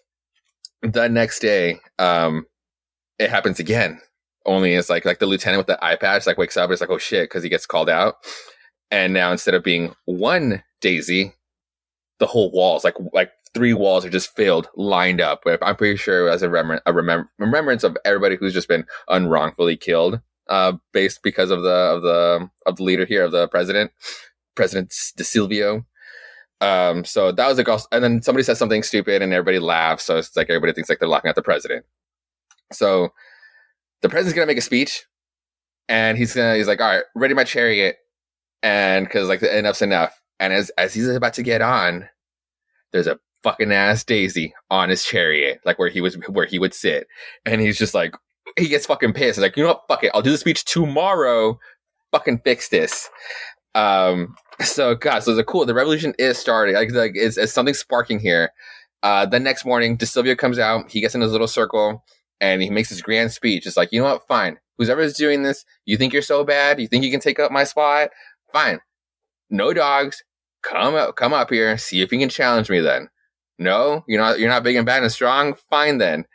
The 0.82 1.08
next 1.08 1.40
day, 1.40 1.80
um, 2.00 2.46
it 3.20 3.30
happens 3.30 3.60
again. 3.60 4.02
Only 4.46 4.74
it's 4.74 4.90
like 4.90 5.06
like 5.06 5.20
the 5.20 5.28
lieutenant 5.28 5.60
with 5.60 5.68
the 5.68 5.84
eye 5.84 5.96
patch 5.96 6.26
like 6.26 6.38
wakes 6.38 6.58
up. 6.58 6.72
It's 6.72 6.82
like 6.82 6.90
oh 6.90 6.98
shit 6.98 7.30
because 7.30 7.44
he 7.44 7.50
gets 7.50 7.68
called 7.68 7.90
out, 7.90 8.16
and 8.90 9.14
now 9.14 9.32
instead 9.32 9.54
of 9.54 9.64
being 9.64 9.94
one 10.06 10.64
Daisy, 10.82 11.36
the 12.20 12.26
whole 12.26 12.52
walls 12.52 12.84
like 12.84 12.96
like 13.14 13.32
three 13.54 13.74
walls 13.74 14.06
are 14.06 14.10
just 14.10 14.36
filled, 14.36 14.68
lined 14.76 15.22
up. 15.22 15.44
I'm 15.62 15.76
pretty 15.76 15.98
sure 15.98 16.30
as 16.30 16.42
a, 16.42 16.48
remem- 16.48 16.82
a 16.86 16.94
remem- 16.94 17.28
remembrance 17.38 17.84
of 17.84 17.98
everybody 18.06 18.38
who's 18.38 18.54
just 18.54 18.68
been 18.68 18.86
unwrongfully 19.10 19.78
killed, 19.78 20.22
uh, 20.50 20.74
based 20.94 21.22
because 21.24 21.52
of 21.52 21.62
the 21.62 21.70
of 21.70 22.02
the 22.02 22.50
of 22.66 22.78
the 22.78 22.84
leader 22.84 23.06
here 23.06 23.24
of 23.24 23.32
the 23.32 23.48
president, 23.48 23.92
President 24.56 24.94
De 25.16 25.24
Silvio. 25.24 25.86
Um, 26.62 27.04
so 27.04 27.32
that 27.32 27.48
was 27.48 27.58
like, 27.58 27.68
also, 27.68 27.88
and 27.92 28.04
then 28.04 28.22
somebody 28.22 28.44
says 28.44 28.60
something 28.60 28.84
stupid 28.84 29.22
and 29.22 29.34
everybody 29.34 29.60
laughs. 29.60 30.04
So 30.04 30.18
it's 30.18 30.36
like 30.38 30.50
everybody 30.50 30.74
thinks 30.74 30.90
like 30.90 31.00
they're 31.00 31.10
laughing 31.10 31.30
at 31.30 31.36
the 31.36 31.42
president. 31.42 31.86
So 32.72 33.10
the 34.02 34.10
president's 34.10 34.36
gonna 34.36 34.48
make 34.48 34.58
a 34.58 34.62
speech, 34.62 35.06
and 35.90 36.18
he's 36.18 36.34
gonna 36.34 36.56
he's 36.56 36.68
like, 36.68 36.80
all 36.80 36.88
right, 36.88 37.04
ready 37.16 37.34
my 37.34 37.44
chariot, 37.44 37.98
and 38.64 39.06
because 39.06 39.28
like 39.28 39.42
enough's 39.44 39.82
enough. 39.82 40.22
And 40.40 40.54
as 40.54 40.70
as 40.78 40.94
he's 40.94 41.08
about 41.08 41.34
to 41.36 41.44
get 41.44 41.62
on, 41.62 42.08
there's 42.92 43.08
a 43.08 43.20
fucking 43.44 43.72
ass 43.72 44.04
Daisy 44.04 44.54
on 44.70 44.90
his 44.90 45.04
chariot, 45.04 45.62
like 45.66 45.80
where 45.80 45.90
he 45.90 46.02
was 46.02 46.16
where 46.30 46.46
he 46.46 46.60
would 46.60 46.74
sit, 46.74 47.08
and 47.46 47.60
he's 47.60 47.78
just 47.78 47.94
like 47.94 48.16
he 48.58 48.68
gets 48.68 48.86
fucking 48.86 49.14
pissed. 49.14 49.38
He's 49.38 49.44
like, 49.44 49.58
you 49.58 49.64
know 49.64 49.70
what, 49.70 49.84
fuck 49.88 50.04
it, 50.04 50.12
I'll 50.14 50.22
do 50.22 50.32
the 50.32 50.38
speech 50.38 50.66
tomorrow. 50.66 51.60
Fucking 52.12 52.42
fix 52.44 52.70
this. 52.70 53.10
Um, 53.74 54.36
so 54.60 54.96
God, 54.96 55.24
so 55.24 55.34
the 55.34 55.44
cool. 55.44 55.66
The 55.66 55.74
revolution 55.74 56.14
is 56.20 56.38
starting. 56.38 56.76
Like, 56.76 56.92
like 56.92 57.14
it's, 57.16 57.38
it's 57.38 57.54
something 57.54 57.74
sparking 57.74 58.20
here, 58.20 58.52
Uh, 59.04 59.26
the 59.26 59.40
next 59.40 59.66
morning, 59.66 59.98
DeSilvio 59.98 60.38
comes 60.38 60.60
out. 60.60 60.92
He 60.92 61.02
gets 61.02 61.16
in 61.16 61.22
his 61.22 61.32
little 61.32 61.48
circle 61.48 62.04
and 62.40 62.62
he 62.62 62.70
makes 62.70 62.90
his 62.90 63.02
grand 63.02 63.32
speech. 63.32 63.66
It's 63.66 63.78
like, 63.78 63.90
you 63.92 64.02
know 64.02 64.12
what? 64.12 64.28
Fine. 64.28 64.58
Whoever's 64.78 65.14
doing 65.14 65.44
this, 65.44 65.66
you 65.86 65.98
think 65.98 66.14
you're 66.14 66.22
so 66.22 66.44
bad? 66.44 66.80
You 66.80 66.88
think 66.88 67.04
you 67.04 67.12
can 67.12 67.20
take 67.20 67.40
up 67.40 67.52
my 67.52 67.64
spot? 67.64 68.10
Fine. 68.54 68.80
No 69.50 69.74
dogs. 69.74 70.24
Come 70.64 70.96
up, 70.96 71.16
come 71.16 71.34
up 71.34 71.50
here. 71.50 71.78
See 71.78 72.02
if 72.02 72.12
you 72.12 72.20
can 72.20 72.30
challenge 72.30 72.70
me. 72.70 72.80
Then, 72.82 73.10
no, 73.58 74.04
you're 74.08 74.22
not. 74.22 74.40
You're 74.40 74.50
not 74.50 74.64
big 74.64 74.76
and 74.76 74.86
bad 74.86 75.02
and 75.02 75.12
strong. 75.12 75.56
Fine 75.70 75.98
then. 75.98 76.26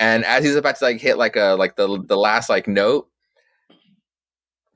And 0.00 0.24
as 0.24 0.44
he's 0.44 0.56
about 0.56 0.76
to 0.76 0.84
like 0.84 1.00
hit 1.00 1.18
like 1.18 1.36
a 1.36 1.56
like 1.58 1.76
the 1.76 2.02
the 2.06 2.16
last 2.16 2.48
like 2.48 2.66
note, 2.66 3.08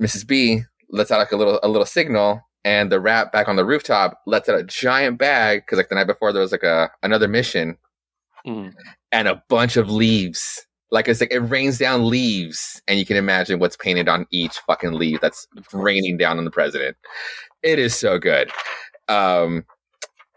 Mrs. 0.02 0.26
B 0.26 0.62
lets 0.90 1.10
out 1.10 1.18
like 1.18 1.32
a 1.32 1.36
little 1.36 1.60
a 1.62 1.68
little 1.68 1.86
signal, 1.86 2.42
and 2.64 2.90
the 2.92 3.00
rat 3.00 3.32
back 3.32 3.48
on 3.48 3.56
the 3.56 3.64
rooftop 3.64 4.20
lets 4.26 4.48
out 4.48 4.58
a 4.58 4.64
giant 4.64 5.18
bag 5.18 5.62
because 5.62 5.78
like 5.78 5.88
the 5.88 5.94
night 5.94 6.06
before 6.06 6.32
there 6.32 6.42
was 6.42 6.52
like 6.52 6.62
a 6.62 6.90
another 7.02 7.28
mission, 7.28 7.76
Mm. 8.46 8.72
and 9.12 9.28
a 9.28 9.42
bunch 9.48 9.76
of 9.76 9.90
leaves. 9.90 10.66
Like 10.90 11.08
it's 11.08 11.20
like 11.20 11.30
it 11.32 11.40
rains 11.40 11.78
down 11.78 12.08
leaves, 12.08 12.80
and 12.88 12.98
you 12.98 13.04
can 13.06 13.16
imagine 13.16 13.58
what's 13.60 13.76
painted 13.76 14.08
on 14.08 14.26
each 14.30 14.56
fucking 14.66 14.92
leaf 14.94 15.20
that's 15.20 15.46
raining 15.72 16.16
down 16.16 16.38
on 16.38 16.44
the 16.44 16.50
president. 16.50 16.96
It 17.62 17.78
is 17.78 17.94
so 17.94 18.18
good. 18.18 18.50
Um, 19.08 19.64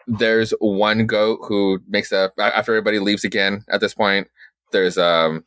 there's 0.05 0.51
one 0.59 1.07
goat 1.07 1.39
who 1.47 1.79
makes 1.87 2.11
a 2.11 2.31
after 2.37 2.73
everybody 2.73 2.99
leaves 2.99 3.23
again. 3.23 3.63
At 3.69 3.79
this 3.81 3.93
point, 3.93 4.27
there's 4.71 4.97
um 4.97 5.43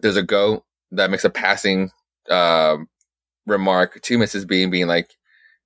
there's 0.00 0.16
a 0.16 0.22
goat 0.22 0.64
that 0.92 1.10
makes 1.10 1.24
a 1.24 1.30
passing 1.30 1.90
um 2.30 2.88
remark 3.46 4.00
to 4.02 4.18
Mrs. 4.18 4.46
Bean, 4.48 4.70
being 4.70 4.86
like, 4.86 5.10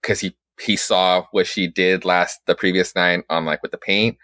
because 0.07 0.21
he 0.21 0.37
he 0.61 0.77
saw 0.77 1.27
what 1.33 1.47
she 1.47 1.66
did 1.66 2.05
last 2.05 2.40
the 2.47 2.55
previous 2.55 2.95
night 2.95 3.25
on 3.29 3.45
like 3.45 3.62
with 3.62 3.73
the 3.73 3.79
paint, 3.79 4.16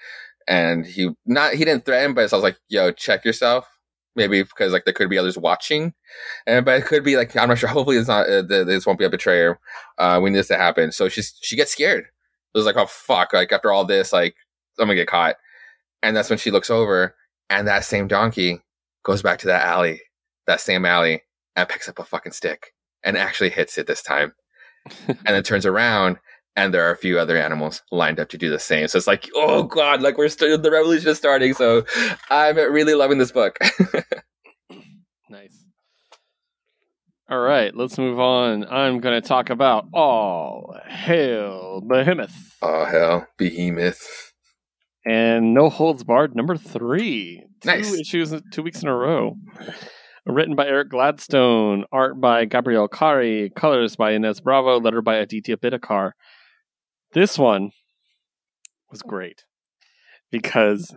and 0.47 0.87
he 0.87 1.11
not 1.27 1.55
he 1.55 1.64
didn't 1.64 1.85
threaten, 1.85 2.14
but 2.14 2.33
I 2.33 2.37
was 2.37 2.42
like, 2.42 2.59
yo, 2.68 2.92
check 2.92 3.25
yourself. 3.25 3.66
Maybe 4.14 4.42
because 4.42 4.73
like 4.73 4.85
there 4.85 4.95
could 4.95 5.09
be 5.09 5.18
others 5.18 5.38
watching, 5.38 5.95
and 6.47 6.64
but 6.64 6.79
it 6.79 6.87
could 6.87 7.03
be 7.03 7.16
like 7.16 7.35
I'm 7.37 7.49
not 7.49 7.59
sure. 7.59 7.68
Hopefully, 7.71 7.97
it's 7.97 8.09
not. 8.09 8.29
Uh, 8.29 8.42
this 8.42 8.87
won't 8.87 8.99
be 8.99 9.05
a 9.05 9.11
betrayer. 9.11 9.59
Uh, 9.99 10.21
we 10.23 10.31
need 10.31 10.38
this 10.38 10.49
to 10.49 10.57
happen, 10.57 10.92
so 10.92 11.09
she's 11.09 11.35
she 11.42 11.57
gets 11.57 11.73
scared. 11.73 12.05
It 12.05 12.59
was 12.59 12.66
like, 12.66 12.77
oh 12.77 12.87
fuck! 12.87 13.33
Like 13.33 13.53
after 13.53 13.73
all 13.73 13.85
this, 13.85 14.12
like 14.12 14.37
I'm 14.79 14.87
gonna 14.87 14.95
get 14.95 15.09
caught, 15.09 15.37
and 16.03 16.16
that's 16.16 16.31
when 16.31 16.38
she 16.38 16.51
looks 16.51 16.71
over, 16.71 17.14
and 17.51 17.66
that 17.66 17.85
same 17.85 18.07
donkey 18.07 18.61
goes 19.03 19.23
back 19.23 19.38
to 19.40 19.47
that 19.47 19.64
alley, 19.64 20.01
that 20.47 20.61
same 20.61 20.85
alley, 20.85 21.23
and 21.57 21.68
picks 21.68 21.88
up 21.88 21.99
a 21.99 22.05
fucking 22.05 22.33
stick 22.33 22.73
and 23.03 23.16
actually 23.16 23.51
hits 23.51 23.79
it 23.79 23.87
this 23.87 24.03
time, 24.03 24.33
and 25.09 25.18
then 25.27 25.42
turns 25.42 25.66
around, 25.66 26.18
and 26.57 26.73
there 26.75 26.87
are 26.87 26.92
a 26.92 26.97
few 26.97 27.18
other 27.18 27.37
animals 27.37 27.83
lined 27.90 28.18
up 28.21 28.29
to 28.31 28.38
do 28.38 28.51
the 28.51 28.59
same. 28.59 28.88
So 28.88 28.99
it's 28.99 29.07
like, 29.07 29.29
oh 29.35 29.62
god, 29.64 30.03
like 30.03 30.18
we're 30.18 30.29
still 30.29 30.59
the 30.59 30.71
revolution 30.71 31.09
is 31.11 31.18
starting. 31.18 31.55
So 31.55 31.85
I'm 32.31 32.57
really 32.57 32.95
loving 32.95 33.18
this 33.18 33.33
book. 33.33 33.59
Nice. 35.31 35.64
All 37.31 37.38
right, 37.40 37.75
let's 37.75 37.97
move 37.97 38.21
on. 38.21 38.66
I'm 38.68 39.01
going 39.01 39.21
to 39.21 39.27
talk 39.27 39.49
about 39.49 39.87
All 39.95 40.77
Hail 40.87 41.81
Behemoth 41.88 42.35
oh 42.61 42.85
hell, 42.85 43.27
behemoth. 43.38 44.33
and 45.07 45.55
No 45.55 45.71
Holds 45.71 46.05
Bard 46.05 46.37
number 46.37 46.57
three. 46.59 47.42
Two 47.62 47.66
Nice. 47.66 47.95
issues, 47.95 48.35
two 48.53 48.62
weeks 48.62 48.83
in 48.83 48.88
a 48.88 48.95
row. 48.95 49.37
Written 50.25 50.55
by 50.55 50.67
Eric 50.67 50.91
Gladstone, 50.91 51.85
art 51.91 52.21
by 52.21 52.45
Gabriel 52.45 52.87
Kari, 52.87 53.51
colors 53.57 53.97
by 53.97 54.13
Inez 54.13 54.41
Bravo, 54.41 54.79
letter 54.79 55.03
by 55.03 55.17
Aditya 55.17 55.57
Bidikar. 55.57 56.13
This 57.13 57.37
one 57.37 57.73
was 58.91 59.03
great 59.03 59.45
because 60.31 60.95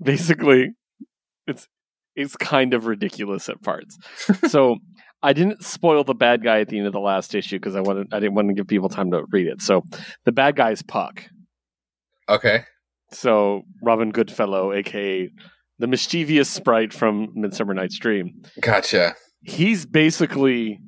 basically 0.00 0.70
it's 1.46 1.66
it's 2.14 2.36
kind 2.36 2.74
of 2.74 2.86
ridiculous 2.86 3.48
at 3.48 3.60
parts. 3.62 3.98
so 4.48 4.76
I 5.22 5.32
didn't 5.32 5.64
spoil 5.64 6.04
the 6.04 6.14
bad 6.14 6.44
guy 6.44 6.60
at 6.60 6.68
the 6.68 6.78
end 6.78 6.86
of 6.86 6.92
the 6.92 7.00
last 7.00 7.34
issue 7.34 7.56
because 7.56 7.74
I 7.74 7.80
wanted 7.80 8.08
I 8.12 8.20
didn't 8.20 8.34
want 8.34 8.48
to 8.48 8.54
give 8.54 8.68
people 8.68 8.88
time 8.88 9.10
to 9.10 9.24
read 9.32 9.46
it. 9.46 9.62
So 9.62 9.82
the 10.24 10.32
bad 10.32 10.54
guy's 10.54 10.82
Puck. 10.82 11.24
Okay. 12.28 12.64
So 13.10 13.62
Robin 13.82 14.10
Goodfellow, 14.10 14.72
aka 14.72 15.30
the 15.78 15.86
mischievous 15.86 16.48
sprite 16.48 16.92
from 16.92 17.32
Midsummer 17.34 17.74
Night's 17.74 17.98
Dream. 17.98 18.42
Gotcha. 18.60 19.14
He's 19.42 19.86
basically 19.86 20.80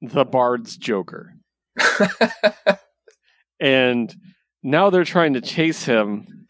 the 0.00 0.24
Bard's 0.24 0.76
Joker. 0.76 1.34
And 3.60 4.14
now 4.62 4.90
they're 4.90 5.04
trying 5.04 5.34
to 5.34 5.40
chase 5.40 5.84
him 5.84 6.46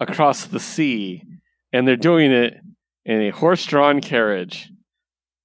across 0.00 0.46
the 0.46 0.60
sea, 0.60 1.22
and 1.72 1.86
they're 1.86 1.96
doing 1.96 2.30
it 2.30 2.54
in 3.04 3.22
a 3.22 3.30
horse 3.30 3.64
drawn 3.64 4.00
carriage. 4.00 4.70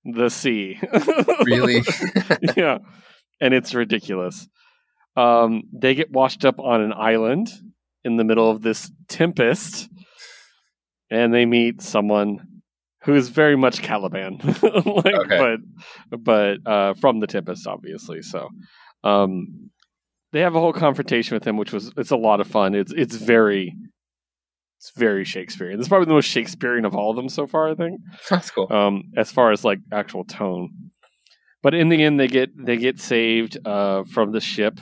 The 0.05 0.29
sea. 0.29 0.79
really? 1.45 1.81
yeah. 2.57 2.79
And 3.39 3.53
it's 3.53 3.73
ridiculous. 3.73 4.47
Um, 5.15 5.63
they 5.71 5.95
get 5.95 6.11
washed 6.11 6.43
up 6.43 6.59
on 6.59 6.81
an 6.81 6.93
island 6.93 7.49
in 8.03 8.17
the 8.17 8.23
middle 8.23 8.49
of 8.51 8.61
this 8.61 8.91
tempest, 9.07 9.89
and 11.13 11.33
they 11.33 11.45
meet 11.45 11.81
someone 11.81 12.39
who 13.03 13.13
is 13.15 13.29
very 13.29 13.55
much 13.57 13.81
Caliban, 13.81 14.37
like, 14.61 15.05
Okay. 15.23 15.57
but 16.09 16.19
but 16.23 16.57
uh, 16.71 16.93
from 16.95 17.19
the 17.19 17.27
tempest, 17.27 17.67
obviously. 17.67 18.21
So 18.21 18.49
um, 19.03 19.69
they 20.31 20.39
have 20.41 20.55
a 20.55 20.59
whole 20.59 20.73
confrontation 20.73 21.35
with 21.35 21.45
him, 21.45 21.57
which 21.57 21.73
was 21.73 21.91
it's 21.97 22.11
a 22.11 22.17
lot 22.17 22.39
of 22.41 22.47
fun. 22.47 22.75
It's 22.75 22.93
it's 22.93 23.15
very 23.15 23.73
it's 24.79 24.91
very 24.97 25.23
Shakespearean. 25.25 25.77
This 25.77 25.85
is 25.85 25.89
probably 25.89 26.07
the 26.07 26.13
most 26.13 26.25
Shakespearean 26.29 26.85
of 26.85 26.95
all 26.95 27.09
of 27.11 27.15
them 27.15 27.29
so 27.29 27.45
far. 27.47 27.69
I 27.69 27.75
think 27.75 27.99
That's 28.29 28.49
cool. 28.51 28.71
um, 28.71 29.03
as 29.17 29.31
far 29.31 29.51
as 29.51 29.63
like 29.63 29.79
actual 29.91 30.23
tone. 30.25 30.69
But 31.61 31.73
in 31.73 31.87
the 31.89 32.03
end, 32.03 32.19
they 32.19 32.27
get 32.27 32.49
they 32.57 32.77
get 32.77 32.99
saved 32.99 33.57
uh, 33.65 34.03
from 34.13 34.31
the 34.33 34.41
ship 34.41 34.79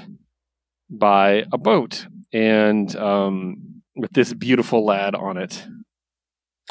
by 0.89 1.45
a 1.53 1.57
boat, 1.57 2.05
and 2.33 2.95
um, 2.95 3.81
with 3.95 4.11
this 4.13 4.33
beautiful 4.33 4.85
lad 4.85 5.13
on 5.15 5.37
it. 5.37 5.63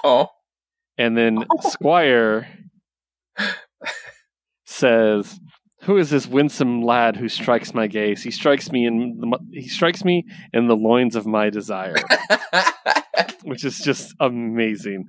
Oh, 0.02 0.28
And 0.98 1.16
then 1.16 1.44
Squire 1.60 2.48
says, 4.64 5.38
"Who 5.82 5.98
is 5.98 6.10
this 6.10 6.26
winsome 6.26 6.82
lad 6.82 7.16
who 7.16 7.28
strikes 7.28 7.74
my 7.74 7.86
gaze? 7.86 8.22
He 8.22 8.30
strikes 8.30 8.70
me 8.70 8.86
in 8.86 9.18
the, 9.20 9.38
he 9.52 9.68
strikes 9.68 10.04
me 10.04 10.24
in 10.52 10.66
the 10.68 10.76
loins 10.76 11.16
of 11.16 11.26
my 11.26 11.50
desire." 11.50 11.96
which 13.42 13.64
is 13.64 13.78
just 13.78 14.14
amazing. 14.20 15.06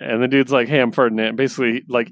And 0.00 0.22
the 0.22 0.28
dude's 0.28 0.52
like, 0.52 0.68
"Hey, 0.68 0.80
I'm 0.80 0.92
Ferdinand." 0.92 1.36
Basically, 1.36 1.82
like 1.88 2.10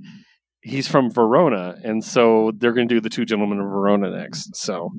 he's 0.63 0.89
from 0.89 1.11
Verona, 1.11 1.75
and 1.83 2.05
so 2.05 2.53
they're 2.57 2.73
going 2.73 2.89
to 2.89 2.95
do 2.95 3.01
the 3.01 3.11
Two 3.11 3.25
Gentlemen 3.25 3.59
of 3.59 3.67
Verona 3.67 4.11
next. 4.11 4.57
So, 4.57 4.91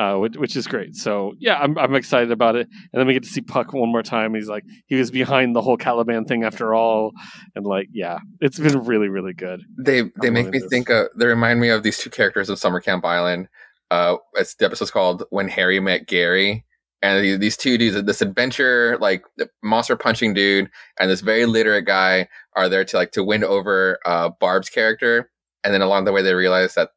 uh, 0.00 0.16
which, 0.16 0.36
which 0.36 0.56
is 0.56 0.66
great. 0.66 0.96
So, 0.96 1.34
yeah, 1.38 1.58
I'm 1.58 1.76
I'm 1.76 1.94
excited 1.94 2.32
about 2.32 2.56
it. 2.56 2.66
And 2.92 2.98
then 2.98 3.06
we 3.06 3.12
get 3.12 3.22
to 3.24 3.28
see 3.28 3.42
Puck 3.42 3.74
one 3.74 3.92
more 3.92 4.02
time. 4.02 4.34
He's 4.34 4.48
like, 4.48 4.64
he 4.86 4.96
was 4.96 5.10
behind 5.10 5.54
the 5.54 5.60
whole 5.60 5.76
Caliban 5.76 6.24
thing 6.24 6.42
after 6.42 6.74
all, 6.74 7.12
and 7.54 7.66
like, 7.66 7.88
yeah, 7.92 8.18
it's 8.40 8.58
been 8.58 8.84
really, 8.84 9.08
really 9.08 9.34
good. 9.34 9.60
they 9.78 10.02
they 10.22 10.28
I'm 10.28 10.34
make 10.34 10.48
me 10.50 10.58
this. 10.60 10.68
think 10.70 10.88
of 10.88 11.08
they 11.16 11.26
remind 11.26 11.60
me 11.60 11.68
of 11.68 11.82
these 11.82 11.98
two 11.98 12.08
characters 12.08 12.48
of 12.48 12.58
Summer 12.58 12.80
Camp 12.80 13.04
Island. 13.04 13.48
Uh, 13.90 14.16
it's 14.34 14.54
the 14.54 14.64
episode's 14.64 14.90
called 14.90 15.24
"When 15.30 15.48
Harry 15.48 15.80
Met 15.80 16.06
Gary," 16.06 16.64
and 17.02 17.22
these, 17.22 17.38
these 17.38 17.56
two 17.58 17.76
dudes, 17.76 18.02
this 18.02 18.22
adventure 18.22 18.96
like 19.00 19.24
monster 19.62 19.96
punching 19.96 20.32
dude 20.32 20.70
and 20.98 21.10
this 21.10 21.20
very 21.20 21.44
literate 21.44 21.84
guy, 21.84 22.28
are 22.56 22.68
there 22.70 22.84
to 22.84 22.96
like 22.96 23.12
to 23.12 23.24
win 23.24 23.44
over 23.44 23.98
uh, 24.06 24.30
Barb's 24.40 24.70
character, 24.70 25.30
and 25.62 25.74
then 25.74 25.82
along 25.82 26.04
the 26.04 26.12
way 26.12 26.22
they 26.22 26.34
realize 26.34 26.74
that 26.74 26.90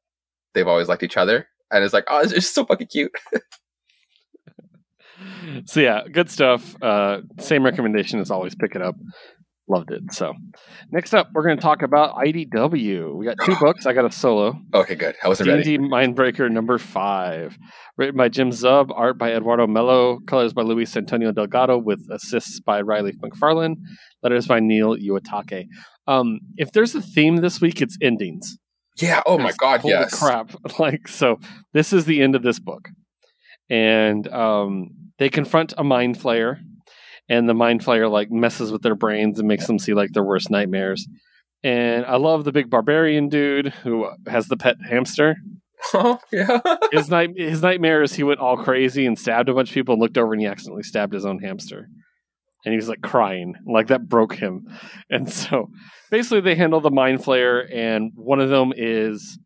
they've 0.53 0.67
always 0.67 0.87
liked 0.87 1.03
each 1.03 1.17
other, 1.17 1.47
and 1.73 1.83
it's 1.83 1.93
like, 1.93 2.05
oh, 2.07 2.19
it's 2.19 2.31
just 2.31 2.53
so 2.53 2.65
fucking 2.65 2.87
cute. 2.87 3.11
So 5.65 5.79
yeah, 5.79 6.01
good 6.11 6.29
stuff. 6.29 6.75
Uh, 6.81 7.21
same 7.39 7.63
recommendation 7.63 8.19
as 8.19 8.31
always. 8.31 8.55
Pick 8.55 8.75
it 8.75 8.81
up. 8.81 8.95
Loved 9.69 9.91
it. 9.91 10.01
So 10.11 10.33
next 10.91 11.13
up, 11.13 11.29
we're 11.33 11.43
going 11.43 11.55
to 11.55 11.61
talk 11.61 11.83
about 11.83 12.15
IDW. 12.15 13.15
We 13.15 13.25
got 13.25 13.37
two 13.45 13.55
books. 13.61 13.85
I 13.85 13.93
got 13.93 14.05
a 14.05 14.11
solo. 14.11 14.59
Okay, 14.73 14.95
good. 14.95 15.15
I 15.23 15.29
wasn't 15.29 15.49
ready. 15.49 15.63
D&D 15.63 15.87
Mindbreaker 15.87 16.51
number 16.51 16.77
five, 16.77 17.57
written 17.97 18.17
by 18.17 18.27
Jim 18.27 18.49
Zub, 18.49 18.89
art 18.93 19.17
by 19.17 19.31
Eduardo 19.31 19.65
Mello, 19.65 20.19
colors 20.27 20.53
by 20.53 20.63
Luis 20.63 20.97
Antonio 20.97 21.31
Delgado, 21.31 21.77
with 21.77 22.05
assists 22.11 22.59
by 22.59 22.81
Riley 22.81 23.13
McFarlane, 23.13 23.75
letters 24.21 24.47
by 24.47 24.59
Neil 24.59 24.97
Uyetake. 24.97 25.67
Um, 26.07 26.39
if 26.57 26.73
there's 26.73 26.93
a 26.93 27.01
theme 27.01 27.37
this 27.37 27.61
week, 27.61 27.81
it's 27.81 27.97
endings. 28.01 28.57
Yeah. 29.01 29.21
Oh 29.25 29.37
my 29.37 29.51
god. 29.57 29.81
Holy 29.81 29.93
Yes. 29.93 30.17
crap! 30.19 30.51
Like 30.79 31.07
so, 31.07 31.39
this 31.73 31.93
is 31.93 32.05
the 32.05 32.21
end 32.21 32.35
of 32.35 32.43
this 32.43 32.59
book, 32.59 32.89
and 33.69 34.27
um, 34.27 34.89
they 35.19 35.29
confront 35.29 35.73
a 35.77 35.83
mind 35.83 36.17
flayer, 36.19 36.57
and 37.29 37.47
the 37.49 37.53
mind 37.53 37.83
flayer 37.83 38.09
like 38.09 38.31
messes 38.31 38.71
with 38.71 38.81
their 38.81 38.95
brains 38.95 39.39
and 39.39 39.47
makes 39.47 39.67
them 39.67 39.79
see 39.79 39.93
like 39.93 40.11
their 40.13 40.23
worst 40.23 40.49
nightmares. 40.49 41.07
And 41.63 42.05
I 42.05 42.17
love 42.17 42.43
the 42.43 42.51
big 42.51 42.69
barbarian 42.69 43.29
dude 43.29 43.67
who 43.67 44.09
has 44.27 44.47
the 44.47 44.57
pet 44.57 44.75
hamster. 44.89 45.35
Oh 45.93 46.17
yeah. 46.31 46.61
his 46.93 47.09
night 47.09 47.31
his 47.35 47.61
nightmare 47.61 48.03
is 48.03 48.13
he 48.13 48.23
went 48.23 48.39
all 48.39 48.55
crazy 48.55 49.05
and 49.05 49.19
stabbed 49.19 49.49
a 49.49 49.53
bunch 49.53 49.69
of 49.69 49.73
people 49.73 49.91
and 49.91 50.01
looked 50.01 50.17
over 50.17 50.31
and 50.31 50.41
he 50.41 50.47
accidentally 50.47 50.81
stabbed 50.83 51.11
his 51.13 51.25
own 51.25 51.39
hamster. 51.39 51.89
And 52.65 52.71
he 52.71 52.77
was 52.77 52.87
like 52.87 53.01
crying. 53.01 53.55
Like 53.65 53.87
that 53.87 54.07
broke 54.07 54.35
him. 54.35 54.67
And 55.09 55.31
so 55.41 55.69
basically 56.11 56.41
they 56.41 56.55
handle 56.55 56.81
the 56.81 56.91
mind 56.91 57.19
flayer 57.19 57.67
and 57.73 58.11
one 58.15 58.39
of 58.39 58.49
them 58.49 58.73
is 58.75 59.39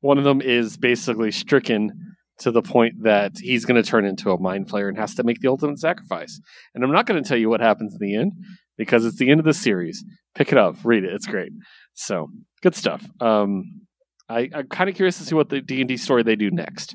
one 0.00 0.18
of 0.18 0.24
them 0.24 0.40
is 0.40 0.76
basically 0.76 1.32
stricken 1.32 2.14
to 2.38 2.52
the 2.52 2.62
point 2.62 3.02
that 3.02 3.32
he's 3.40 3.64
going 3.64 3.82
to 3.82 3.88
turn 3.88 4.04
into 4.04 4.30
a 4.30 4.40
mind 4.40 4.68
flayer 4.68 4.88
and 4.88 4.96
has 4.96 5.14
to 5.16 5.24
make 5.24 5.40
the 5.40 5.48
ultimate 5.48 5.80
sacrifice. 5.80 6.40
And 6.72 6.84
I'm 6.84 6.92
not 6.92 7.06
going 7.06 7.20
to 7.20 7.28
tell 7.28 7.38
you 7.38 7.48
what 7.48 7.60
happens 7.60 7.94
in 7.94 7.98
the 8.00 8.14
end 8.14 8.32
because 8.76 9.04
it's 9.04 9.18
the 9.18 9.28
end 9.28 9.40
of 9.40 9.46
the 9.46 9.52
series. 9.52 10.04
Pick 10.36 10.52
it 10.52 10.58
up, 10.58 10.76
read 10.84 11.02
it. 11.02 11.12
It's 11.12 11.26
great. 11.26 11.50
So 11.94 12.28
good 12.62 12.76
stuff. 12.76 13.04
Um, 13.20 13.64
I, 14.28 14.48
I'm 14.54 14.68
kind 14.68 14.88
of 14.88 14.96
curious 14.96 15.18
to 15.18 15.24
see 15.24 15.34
what 15.34 15.48
the 15.48 15.60
D 15.60 15.80
and 15.80 15.88
D 15.88 15.96
story 15.96 16.22
they 16.22 16.36
do 16.36 16.50
next, 16.50 16.94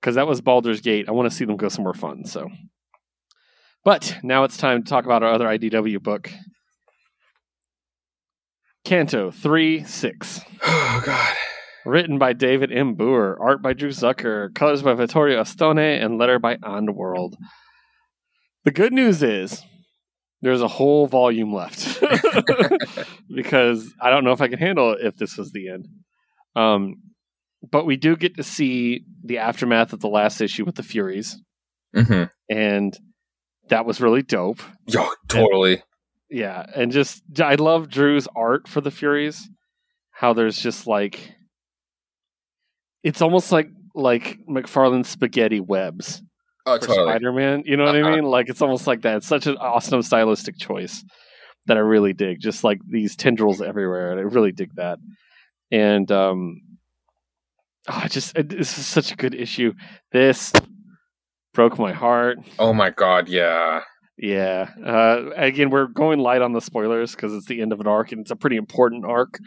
because 0.00 0.14
that 0.14 0.26
was 0.26 0.40
Baldur's 0.40 0.80
Gate. 0.80 1.08
I 1.08 1.12
want 1.12 1.30
to 1.30 1.36
see 1.36 1.44
them 1.44 1.56
go 1.56 1.68
somewhere 1.68 1.94
fun. 1.94 2.24
So, 2.24 2.48
but 3.88 4.18
now 4.22 4.44
it's 4.44 4.58
time 4.58 4.82
to 4.82 4.86
talk 4.86 5.06
about 5.06 5.22
our 5.22 5.32
other 5.32 5.46
IDW 5.46 6.02
book, 6.02 6.30
Canto 8.84 9.30
3 9.30 9.82
6. 9.82 10.40
Oh, 10.62 11.02
god. 11.06 11.36
written 11.86 12.18
by 12.18 12.34
David 12.34 12.70
M. 12.70 12.96
Booher, 12.96 13.34
art 13.40 13.62
by 13.62 13.72
Drew 13.72 13.88
Zucker, 13.88 14.54
colors 14.54 14.82
by 14.82 14.92
Vittorio 14.92 15.40
Astone, 15.40 16.04
and 16.04 16.18
letter 16.18 16.38
by 16.38 16.56
AndWorld. 16.56 17.36
The 18.66 18.72
good 18.72 18.92
news 18.92 19.22
is 19.22 19.64
there's 20.42 20.60
a 20.60 20.68
whole 20.68 21.06
volume 21.06 21.54
left 21.54 21.98
because 23.34 23.90
I 24.02 24.10
don't 24.10 24.22
know 24.22 24.32
if 24.32 24.42
I 24.42 24.48
can 24.48 24.58
handle 24.58 24.92
it 24.92 24.98
if 25.00 25.16
this 25.16 25.38
was 25.38 25.52
the 25.52 25.70
end. 25.70 25.88
Um, 26.54 26.96
but 27.62 27.86
we 27.86 27.96
do 27.96 28.16
get 28.16 28.36
to 28.36 28.42
see 28.42 29.06
the 29.24 29.38
aftermath 29.38 29.94
of 29.94 30.00
the 30.00 30.08
last 30.08 30.42
issue 30.42 30.66
with 30.66 30.74
the 30.74 30.82
Furies, 30.82 31.42
hmm 31.94 32.24
and 32.50 32.94
that 33.68 33.86
was 33.86 34.00
really 34.00 34.22
dope. 34.22 34.60
Yo, 34.86 35.08
totally. 35.28 35.82
Yeah, 36.30 36.64
and 36.74 36.92
just 36.92 37.22
I 37.40 37.54
love 37.54 37.88
Drew's 37.88 38.28
art 38.36 38.68
for 38.68 38.80
the 38.80 38.90
Furies. 38.90 39.48
How 40.10 40.32
there's 40.32 40.58
just 40.58 40.86
like 40.86 41.32
it's 43.02 43.22
almost 43.22 43.52
like 43.52 43.68
like 43.94 44.38
McFarlane's 44.48 45.08
spaghetti 45.08 45.60
webs 45.60 46.22
Oh, 46.66 46.78
for 46.78 46.86
totally. 46.88 47.08
Spider-Man. 47.12 47.62
You 47.64 47.76
know 47.78 47.84
what 47.84 47.96
I 47.96 48.00
Uh-huh. 48.02 48.10
mean? 48.16 48.24
Like 48.24 48.48
it's 48.50 48.60
almost 48.60 48.86
like 48.86 49.02
that. 49.02 49.16
It's 49.18 49.26
such 49.26 49.46
an 49.46 49.56
awesome 49.56 50.02
stylistic 50.02 50.58
choice 50.58 51.02
that 51.66 51.76
I 51.78 51.80
really 51.80 52.12
dig. 52.12 52.40
Just 52.40 52.62
like 52.62 52.78
these 52.86 53.16
tendrils 53.16 53.62
everywhere, 53.62 54.10
and 54.10 54.20
I 54.20 54.24
really 54.24 54.52
dig 54.52 54.74
that. 54.74 54.98
And 55.70 56.10
um, 56.12 56.60
oh, 57.88 58.00
I 58.04 58.08
just 58.08 58.36
it, 58.36 58.50
this 58.50 58.76
is 58.78 58.86
such 58.86 59.12
a 59.12 59.16
good 59.16 59.34
issue. 59.34 59.72
This 60.12 60.52
broke 61.58 61.76
my 61.76 61.92
heart. 61.92 62.38
Oh 62.60 62.72
my 62.72 62.90
god, 62.90 63.28
yeah. 63.28 63.80
Yeah. 64.16 64.70
Uh, 64.84 65.30
again, 65.34 65.70
we're 65.70 65.88
going 65.88 66.20
light 66.20 66.40
on 66.40 66.52
the 66.52 66.60
spoilers 66.60 67.16
because 67.16 67.34
it's 67.34 67.46
the 67.46 67.60
end 67.60 67.72
of 67.72 67.80
an 67.80 67.88
arc 67.88 68.12
and 68.12 68.20
it's 68.20 68.30
a 68.30 68.36
pretty 68.36 68.54
important 68.54 69.04
arc. 69.04 69.40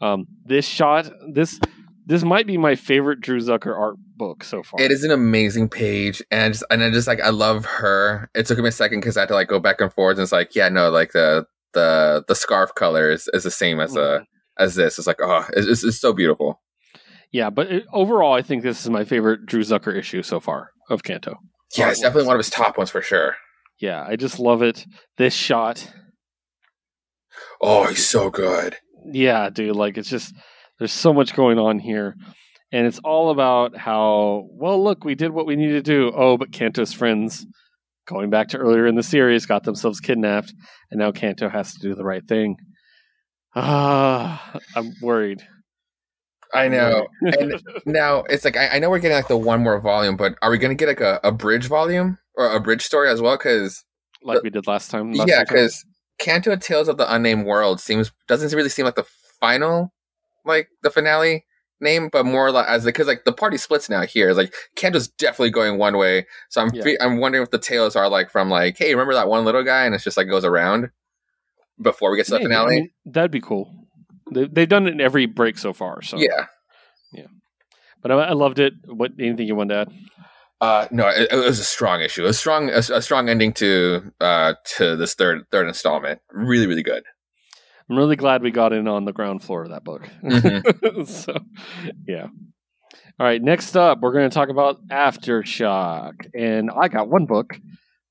Um, 0.00 0.24
this 0.46 0.66
shot, 0.66 1.10
this 1.34 1.60
this 2.06 2.22
might 2.24 2.46
be 2.46 2.56
my 2.56 2.76
favorite 2.76 3.20
Drew 3.20 3.40
Zucker 3.40 3.78
art 3.78 3.96
book 4.16 4.42
so 4.42 4.62
far. 4.62 4.80
It 4.80 4.90
is 4.90 5.04
an 5.04 5.10
amazing 5.10 5.68
page, 5.68 6.22
and 6.30 6.54
just, 6.54 6.64
and 6.70 6.82
I 6.82 6.90
just 6.90 7.06
like 7.06 7.20
I 7.20 7.28
love 7.28 7.66
her. 7.66 8.30
It 8.34 8.46
took 8.46 8.58
me 8.58 8.68
a 8.68 8.72
second 8.72 9.00
because 9.00 9.18
I 9.18 9.20
had 9.20 9.28
to 9.28 9.34
like 9.34 9.48
go 9.48 9.60
back 9.60 9.82
and 9.82 9.92
forth, 9.92 10.16
and 10.16 10.22
it's 10.22 10.32
like, 10.32 10.54
yeah, 10.54 10.70
no, 10.70 10.88
like 10.88 11.12
the 11.12 11.44
the 11.74 12.24
the 12.26 12.34
scarf 12.34 12.74
color 12.74 13.10
is, 13.10 13.28
is 13.34 13.42
the 13.42 13.50
same 13.50 13.80
as 13.80 13.94
uh 13.94 14.20
Mhm. 14.20 14.24
as 14.58 14.76
this. 14.76 14.96
It's 14.98 15.06
like, 15.06 15.20
oh, 15.22 15.44
it's, 15.54 15.66
it's, 15.66 15.84
it's 15.84 16.00
so 16.00 16.14
beautiful. 16.14 16.62
Yeah, 17.32 17.50
but 17.50 17.70
it, 17.70 17.84
overall, 17.92 18.32
I 18.32 18.40
think 18.40 18.62
this 18.62 18.80
is 18.80 18.88
my 18.88 19.04
favorite 19.04 19.44
Drew 19.44 19.60
Zucker 19.60 19.94
issue 19.94 20.22
so 20.22 20.40
far 20.40 20.70
of 20.90 21.02
Canto. 21.02 21.36
Yeah, 21.76 21.90
it's 21.90 22.00
definitely 22.00 22.26
one 22.28 22.36
of 22.36 22.40
his 22.40 22.50
top 22.50 22.78
ones 22.78 22.90
for 22.90 23.02
sure. 23.02 23.36
Yeah, 23.80 24.04
I 24.06 24.16
just 24.16 24.38
love 24.38 24.62
it. 24.62 24.86
This 25.18 25.34
shot, 25.34 25.90
Oh, 27.60 27.86
he's 27.86 28.08
so 28.08 28.30
good. 28.30 28.76
yeah, 29.12 29.50
dude, 29.50 29.74
like 29.76 29.96
it's 29.98 30.08
just 30.08 30.32
there's 30.78 30.92
so 30.92 31.12
much 31.12 31.34
going 31.34 31.58
on 31.58 31.78
here. 31.78 32.14
And 32.72 32.86
it's 32.86 32.98
all 33.04 33.30
about 33.30 33.76
how, 33.76 34.48
well, 34.50 34.82
look, 34.82 35.04
we 35.04 35.14
did 35.14 35.30
what 35.30 35.46
we 35.46 35.54
needed 35.54 35.84
to 35.84 35.92
do. 35.92 36.12
Oh, 36.14 36.36
but 36.36 36.50
Canto's 36.52 36.92
friends, 36.92 37.46
going 38.08 38.30
back 38.30 38.48
to 38.48 38.58
earlier 38.58 38.86
in 38.86 38.96
the 38.96 39.02
series, 39.02 39.46
got 39.46 39.62
themselves 39.62 40.00
kidnapped, 40.00 40.52
and 40.90 40.98
now 40.98 41.12
Kanto 41.12 41.48
has 41.48 41.72
to 41.74 41.78
do 41.80 41.94
the 41.94 42.02
right 42.04 42.26
thing. 42.26 42.56
Ah, 43.54 44.58
I'm 44.74 44.92
worried. 45.00 45.46
I 46.54 46.68
know. 46.68 47.08
And 47.20 47.60
now 47.86 48.22
it's 48.28 48.44
like 48.44 48.56
I, 48.56 48.68
I 48.68 48.78
know 48.78 48.90
we're 48.90 48.98
getting 48.98 49.16
like 49.16 49.28
the 49.28 49.36
one 49.36 49.62
more 49.62 49.78
volume, 49.80 50.16
but 50.16 50.36
are 50.42 50.50
we 50.50 50.58
going 50.58 50.76
to 50.76 50.80
get 50.80 50.88
like 50.88 51.00
a, 51.00 51.20
a 51.24 51.32
bridge 51.32 51.66
volume 51.66 52.18
or 52.36 52.54
a 52.54 52.60
bridge 52.60 52.82
story 52.82 53.10
as 53.10 53.20
well? 53.20 53.36
Because 53.36 53.84
like 54.22 54.42
we 54.42 54.50
did 54.50 54.66
last 54.66 54.90
time. 54.90 55.12
last 55.12 55.28
yeah, 55.28 55.42
because 55.42 55.84
Canto 56.18 56.56
Tales 56.56 56.88
of 56.88 56.96
the 56.96 57.12
Unnamed 57.12 57.46
World 57.46 57.80
seems 57.80 58.12
doesn't 58.28 58.52
really 58.52 58.68
seem 58.68 58.84
like 58.84 58.94
the 58.94 59.06
final, 59.40 59.92
like 60.44 60.68
the 60.82 60.90
finale 60.90 61.44
name, 61.80 62.08
but 62.10 62.24
more 62.24 62.50
like 62.50 62.66
as 62.68 62.84
because 62.84 63.06
like 63.06 63.24
the 63.24 63.32
party 63.32 63.56
splits 63.56 63.90
now 63.90 64.02
here. 64.02 64.28
It's 64.28 64.38
like 64.38 64.54
Canto's 64.76 65.08
definitely 65.08 65.50
going 65.50 65.78
one 65.78 65.96
way, 65.96 66.26
so 66.48 66.62
I'm 66.62 66.70
Yeah. 66.72 66.94
I'm 67.00 67.18
wondering 67.18 67.42
if 67.42 67.50
the 67.50 67.58
tales 67.58 67.96
are 67.96 68.08
like 68.08 68.30
from 68.30 68.48
like 68.48 68.78
hey 68.78 68.94
remember 68.94 69.14
that 69.14 69.28
one 69.28 69.44
little 69.44 69.64
guy 69.64 69.84
and 69.84 69.94
it's 69.94 70.04
just 70.04 70.16
like 70.16 70.28
goes 70.28 70.44
around 70.44 70.90
before 71.80 72.10
we 72.10 72.16
get 72.16 72.26
to 72.26 72.32
the 72.32 72.38
Maybe. 72.38 72.46
finale. 72.46 72.76
I 72.76 72.80
mean, 72.80 72.90
that'd 73.04 73.30
be 73.30 73.40
cool. 73.40 73.83
They, 74.32 74.46
they've 74.46 74.68
done 74.68 74.86
it 74.86 74.92
in 74.92 75.00
every 75.00 75.26
break 75.26 75.58
so 75.58 75.72
far. 75.72 76.02
So 76.02 76.18
Yeah. 76.18 76.46
Yeah. 77.12 77.26
But 78.02 78.10
I, 78.12 78.14
I 78.16 78.32
loved 78.32 78.58
it. 78.58 78.74
What 78.86 79.12
anything 79.18 79.46
you 79.46 79.54
want 79.54 79.70
to 79.70 79.76
add? 79.76 79.92
Uh, 80.60 80.86
no, 80.90 81.08
it, 81.08 81.28
it 81.30 81.36
was 81.36 81.58
a 81.58 81.64
strong 81.64 82.00
issue, 82.00 82.24
a 82.24 82.32
strong, 82.32 82.70
a, 82.70 82.78
a 82.78 83.02
strong 83.02 83.28
ending 83.28 83.52
to 83.54 84.12
uh 84.20 84.54
to 84.76 84.96
this 84.96 85.14
third 85.14 85.44
third 85.50 85.68
installment. 85.68 86.20
Really, 86.30 86.66
really 86.66 86.82
good. 86.82 87.04
I'm 87.90 87.96
really 87.98 88.16
glad 88.16 88.42
we 88.42 88.50
got 88.50 88.72
in 88.72 88.88
on 88.88 89.04
the 89.04 89.12
ground 89.12 89.42
floor 89.42 89.64
of 89.64 89.70
that 89.70 89.84
book. 89.84 90.08
Mhm. 90.22 91.06
so, 91.06 91.36
yeah. 92.06 92.28
All 93.20 93.26
right, 93.26 93.42
next 93.42 93.76
up, 93.76 94.00
we're 94.00 94.12
going 94.12 94.28
to 94.28 94.34
talk 94.34 94.48
about 94.48 94.78
Aftershock. 94.88 96.14
And 96.34 96.70
I 96.70 96.88
got 96.88 97.08
one 97.08 97.26
book, 97.26 97.58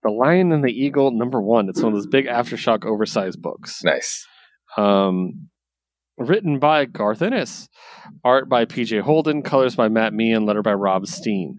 The 0.03 0.11
Lion 0.11 0.51
and 0.51 0.63
the 0.63 0.71
Eagle, 0.71 1.11
number 1.11 1.41
one. 1.41 1.67
It's 1.69 1.81
one 1.81 1.91
of 1.91 1.97
those 1.97 2.07
big 2.07 2.25
Aftershock 2.25 2.85
oversized 2.85 3.41
books. 3.41 3.83
Nice. 3.83 4.25
Um, 4.77 5.49
written 6.17 6.59
by 6.59 6.85
Garth 6.85 7.21
Ennis, 7.21 7.67
art 8.23 8.49
by 8.49 8.65
PJ 8.65 9.01
Holden, 9.01 9.41
colors 9.41 9.75
by 9.75 9.89
Matt 9.89 10.13
Meehan, 10.13 10.45
letter 10.45 10.61
by 10.61 10.73
Rob 10.73 11.07
Steen. 11.07 11.57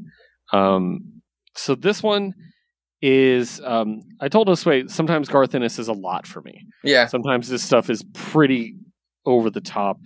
Um, 0.53 1.21
so 1.57 1.75
this 1.75 2.03
one 2.03 2.33
is, 3.03 3.61
um, 3.64 4.01
I 4.21 4.29
told 4.29 4.49
us, 4.49 4.64
wait, 4.64 4.90
sometimes 4.90 5.29
Garth 5.29 5.55
Ennis 5.55 5.79
is 5.79 5.88
a 5.88 5.93
lot 5.93 6.27
for 6.27 6.40
me. 6.43 6.61
Yeah. 6.83 7.07
Sometimes 7.07 7.49
this 7.49 7.62
stuff 7.62 7.90
is 7.90 8.05
pretty 8.14 8.77
over 9.27 9.51
the 9.51 9.61
top. 9.61 9.99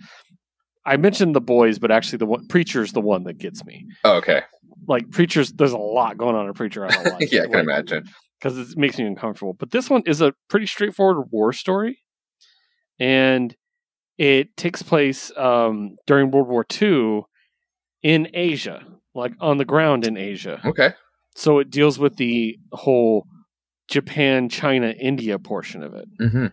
I 0.85 0.97
mentioned 0.97 1.35
the 1.35 1.41
boys, 1.41 1.77
but 1.79 1.91
actually 1.91 2.17
the 2.17 2.25
one, 2.25 2.47
preacher's 2.47 2.93
the 2.93 3.01
one 3.01 3.23
that 3.25 3.37
gets 3.37 3.63
me. 3.65 3.85
Oh, 4.03 4.17
okay. 4.17 4.41
Like 4.87 5.11
preachers, 5.11 5.51
there's 5.53 5.71
a 5.73 5.77
lot 5.77 6.17
going 6.17 6.35
on 6.35 6.47
in 6.47 6.53
preacher. 6.53 6.85
I 6.85 6.89
don't 6.89 7.05
like. 7.19 7.31
yeah, 7.31 7.43
I 7.43 7.47
can 7.47 7.59
imagine. 7.59 8.05
because 8.39 8.57
it 8.57 8.77
makes 8.77 8.97
me 8.97 9.05
uncomfortable. 9.05 9.53
But 9.53 9.71
this 9.71 9.89
one 9.89 10.03
is 10.05 10.21
a 10.21 10.33
pretty 10.49 10.65
straightforward 10.65 11.27
war 11.31 11.53
story, 11.53 11.99
and 12.99 13.55
it 14.19 14.55
takes 14.55 14.83
place 14.83 15.31
um, 15.35 15.95
during 16.05 16.29
World 16.29 16.47
War 16.47 16.65
II 16.79 17.23
in 18.03 18.27
Asia, 18.33 18.85
like 19.15 19.33
on 19.39 19.57
the 19.57 19.65
ground 19.65 20.05
in 20.05 20.17
Asia. 20.17 20.61
Okay. 20.63 20.93
So 21.35 21.57
it 21.57 21.71
deals 21.71 21.97
with 21.97 22.17
the 22.17 22.59
whole 22.71 23.25
Japan, 23.87 24.49
China, 24.49 24.93
India 24.99 25.39
portion 25.39 25.81
of 25.81 25.95
it 25.95 26.07
hmm 26.19 26.47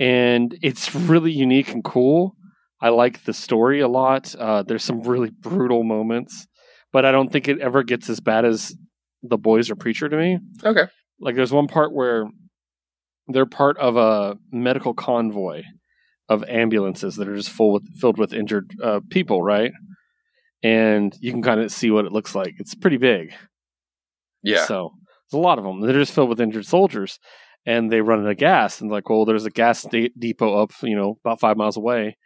and 0.00 0.58
it's 0.62 0.94
really 0.94 1.30
unique 1.30 1.72
and 1.72 1.84
cool. 1.84 2.34
I 2.80 2.88
like 2.88 3.24
the 3.24 3.34
story 3.34 3.80
a 3.80 3.88
lot. 3.88 4.34
Uh, 4.34 4.62
there's 4.62 4.82
some 4.82 5.02
really 5.02 5.28
brutal 5.30 5.84
moments, 5.84 6.46
but 6.90 7.04
I 7.04 7.12
don't 7.12 7.30
think 7.30 7.46
it 7.46 7.60
ever 7.60 7.82
gets 7.82 8.08
as 8.08 8.18
bad 8.18 8.46
as 8.46 8.74
the 9.22 9.36
boys 9.36 9.70
or 9.70 9.76
preacher 9.76 10.08
to 10.08 10.16
me. 10.16 10.38
Okay. 10.64 10.84
Like 11.20 11.36
there's 11.36 11.52
one 11.52 11.68
part 11.68 11.92
where 11.92 12.24
they're 13.28 13.44
part 13.44 13.76
of 13.76 13.96
a 13.96 14.38
medical 14.50 14.94
convoy 14.94 15.62
of 16.30 16.44
ambulances 16.44 17.16
that 17.16 17.28
are 17.28 17.36
just 17.36 17.50
full 17.50 17.72
with 17.72 17.82
filled 17.98 18.16
with 18.16 18.32
injured 18.32 18.72
uh, 18.82 19.00
people, 19.10 19.42
right? 19.42 19.72
And 20.62 21.12
you 21.20 21.32
can 21.32 21.42
kind 21.42 21.60
of 21.60 21.72
see 21.72 21.90
what 21.90 22.06
it 22.06 22.12
looks 22.12 22.34
like. 22.34 22.54
It's 22.58 22.74
pretty 22.74 22.98
big. 22.98 23.34
Yeah. 24.42 24.64
So 24.64 24.92
there's 25.30 25.38
a 25.38 25.42
lot 25.42 25.58
of 25.58 25.64
them. 25.64 25.80
They're 25.80 25.92
just 25.92 26.14
filled 26.14 26.28
with 26.28 26.40
injured 26.40 26.66
soldiers, 26.66 27.18
and 27.66 27.90
they 27.90 28.00
run 28.00 28.20
out 28.20 28.30
of 28.30 28.36
gas. 28.36 28.80
And 28.80 28.90
like, 28.90 29.10
well, 29.10 29.24
there's 29.24 29.44
a 29.44 29.50
gas 29.50 29.82
de- 29.82 30.12
depot 30.18 30.62
up, 30.62 30.72
you 30.82 30.96
know, 30.96 31.18
about 31.24 31.40
five 31.40 31.56
miles 31.56 31.76
away. 31.76 32.16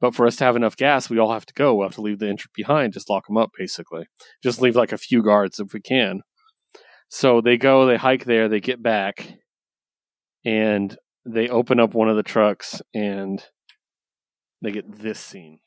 But 0.00 0.14
for 0.14 0.26
us 0.26 0.36
to 0.36 0.44
have 0.44 0.56
enough 0.56 0.76
gas, 0.76 1.10
we 1.10 1.18
all 1.18 1.32
have 1.32 1.46
to 1.46 1.54
go. 1.54 1.74
We 1.74 1.84
have 1.84 1.94
to 1.94 2.00
leave 2.00 2.18
the 2.20 2.28
injured 2.28 2.50
behind. 2.54 2.92
Just 2.92 3.10
lock 3.10 3.26
them 3.26 3.36
up, 3.36 3.50
basically. 3.58 4.06
Just 4.42 4.60
leave 4.60 4.76
like 4.76 4.92
a 4.92 4.98
few 4.98 5.22
guards 5.22 5.58
if 5.58 5.72
we 5.72 5.80
can. 5.80 6.22
So 7.08 7.40
they 7.40 7.56
go, 7.56 7.86
they 7.86 7.96
hike 7.96 8.24
there, 8.24 8.48
they 8.48 8.60
get 8.60 8.82
back, 8.82 9.34
and 10.44 10.96
they 11.24 11.48
open 11.48 11.80
up 11.80 11.94
one 11.94 12.08
of 12.08 12.16
the 12.16 12.22
trucks, 12.22 12.82
and 12.94 13.42
they 14.62 14.70
get 14.70 15.00
this 15.00 15.20
scene. 15.20 15.60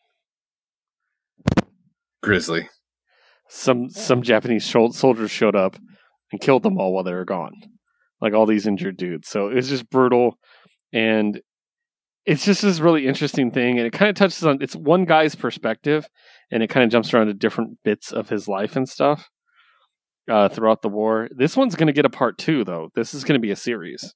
Grizzly. 2.21 2.69
Some 3.47 3.89
some 3.89 4.23
Japanese 4.23 4.65
shol- 4.65 4.93
soldiers 4.93 5.31
showed 5.31 5.55
up 5.55 5.77
and 6.31 6.41
killed 6.41 6.63
them 6.63 6.79
all 6.79 6.93
while 6.93 7.03
they 7.03 7.13
were 7.13 7.25
gone, 7.25 7.53
like 8.19 8.33
all 8.33 8.45
these 8.45 8.65
injured 8.65 8.97
dudes. 8.97 9.27
So 9.27 9.49
it 9.49 9.55
was 9.55 9.69
just 9.69 9.89
brutal, 9.89 10.39
and 10.91 11.39
it's 12.25 12.43
just 12.43 12.63
this 12.63 12.79
really 12.79 13.05
interesting 13.05 13.51
thing, 13.51 13.77
and 13.77 13.85
it 13.85 13.93
kind 13.93 14.09
of 14.09 14.15
touches 14.15 14.43
on 14.43 14.57
it's 14.61 14.75
one 14.75 15.05
guy's 15.05 15.35
perspective, 15.35 16.07
and 16.51 16.63
it 16.63 16.69
kind 16.69 16.83
of 16.83 16.89
jumps 16.89 17.13
around 17.13 17.27
to 17.27 17.33
different 17.33 17.77
bits 17.83 18.11
of 18.11 18.29
his 18.29 18.47
life 18.47 18.75
and 18.75 18.89
stuff 18.89 19.29
uh, 20.29 20.49
throughout 20.49 20.81
the 20.81 20.89
war. 20.89 21.29
This 21.35 21.55
one's 21.55 21.75
going 21.75 21.87
to 21.87 21.93
get 21.93 22.05
a 22.05 22.09
part 22.09 22.37
two, 22.37 22.63
though. 22.63 22.89
This 22.95 23.13
is 23.13 23.23
going 23.23 23.39
to 23.39 23.45
be 23.45 23.51
a 23.51 23.55
series, 23.55 24.15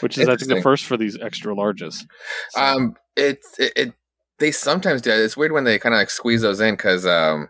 which 0.00 0.18
is 0.18 0.28
I 0.28 0.36
think 0.36 0.48
the 0.50 0.62
first 0.62 0.84
for 0.84 0.96
these 0.96 1.18
extra 1.20 1.54
larges. 1.54 2.04
So- 2.50 2.60
Um, 2.62 2.94
it, 3.16 3.38
it 3.58 3.72
it 3.76 3.92
they 4.38 4.50
sometimes 4.50 5.00
do. 5.02 5.10
It's 5.10 5.36
weird 5.36 5.52
when 5.52 5.64
they 5.64 5.78
kind 5.78 5.94
of 5.94 5.98
like 5.98 6.10
squeeze 6.10 6.42
those 6.42 6.60
in 6.60 6.74
because 6.74 7.06
um, 7.06 7.48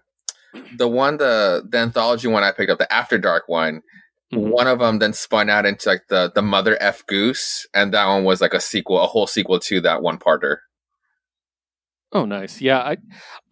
the 0.76 0.89
one 0.89 1.16
the 1.16 1.64
the 1.68 1.78
anthology 1.78 2.28
one 2.28 2.45
I 2.45 2.53
picked 2.53 2.70
up, 2.70 2.78
the 2.78 2.93
After 2.93 3.18
Dark 3.18 3.45
one, 3.49 3.82
Mhm. 4.34 4.51
one 4.51 4.66
of 4.66 4.78
them 4.80 4.99
then 4.99 5.12
spun 5.12 5.49
out 5.51 5.66
into 5.66 5.89
like 5.89 6.03
the 6.09 6.30
the 6.34 6.43
Mother 6.43 6.76
F 6.80 7.05
Goose, 7.07 7.66
and 7.74 7.93
that 7.95 8.07
one 8.07 8.24
was 8.24 8.41
like 8.41 8.55
a 8.55 8.61
sequel, 8.61 9.01
a 9.03 9.07
whole 9.07 9.26
sequel 9.26 9.59
to 9.61 9.80
that 9.82 10.03
one 10.03 10.18
parter. 10.18 10.59
Oh, 12.12 12.24
nice. 12.24 12.61
Yeah, 12.61 12.78
I 12.78 12.97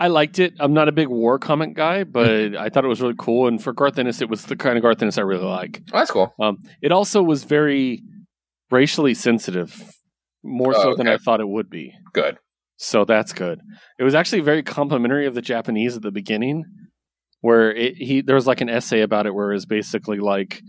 I 0.01 0.07
liked 0.09 0.39
it. 0.39 0.55
I'm 0.61 0.72
not 0.72 0.89
a 0.89 0.93
big 0.93 1.09
war 1.09 1.39
comic 1.39 1.74
guy, 1.74 2.05
but 2.05 2.57
I 2.57 2.68
thought 2.68 2.85
it 2.85 2.89
was 2.89 3.03
really 3.03 3.14
cool. 3.18 3.49
And 3.49 3.62
for 3.62 3.72
Garth 3.72 3.99
Ennis, 3.99 4.22
it 4.22 4.30
was 4.30 4.45
the 4.47 4.57
kind 4.57 4.76
of 4.76 4.82
Garth 4.82 5.03
Ennis 5.03 5.18
I 5.18 5.22
really 5.22 5.45
like. 5.45 5.82
Oh, 5.93 5.99
that's 5.99 6.11
cool. 6.11 6.32
Um, 6.41 6.59
it 6.80 6.93
also 6.93 7.22
was 7.22 7.45
very 7.45 8.03
racially 8.75 9.14
sensitive, 9.14 9.70
more 10.43 10.75
Oh, 10.77 10.83
so 10.83 10.95
than 10.97 11.07
okay. 11.07 11.14
I 11.14 11.18
thought 11.18 11.41
it 11.41 11.49
would 11.49 11.70
be. 11.70 11.95
Good. 12.12 12.39
So 12.77 13.05
that's 13.05 13.33
good. 13.33 13.61
It 13.99 14.05
was 14.05 14.14
actually 14.14 14.41
very 14.41 14.62
complimentary 14.62 15.27
of 15.27 15.35
the 15.35 15.43
Japanese 15.43 15.97
at 15.97 16.03
the 16.03 16.11
beginning, 16.11 16.64
where 17.41 17.72
it, 17.72 17.95
he 17.97 18.20
there 18.20 18.35
was 18.35 18.47
like 18.47 18.61
an 18.61 18.68
essay 18.68 19.01
about 19.01 19.27
it 19.27 19.35
where 19.35 19.53
it 19.53 19.55
was 19.55 19.66
basically 19.66 20.18
like 20.18 20.61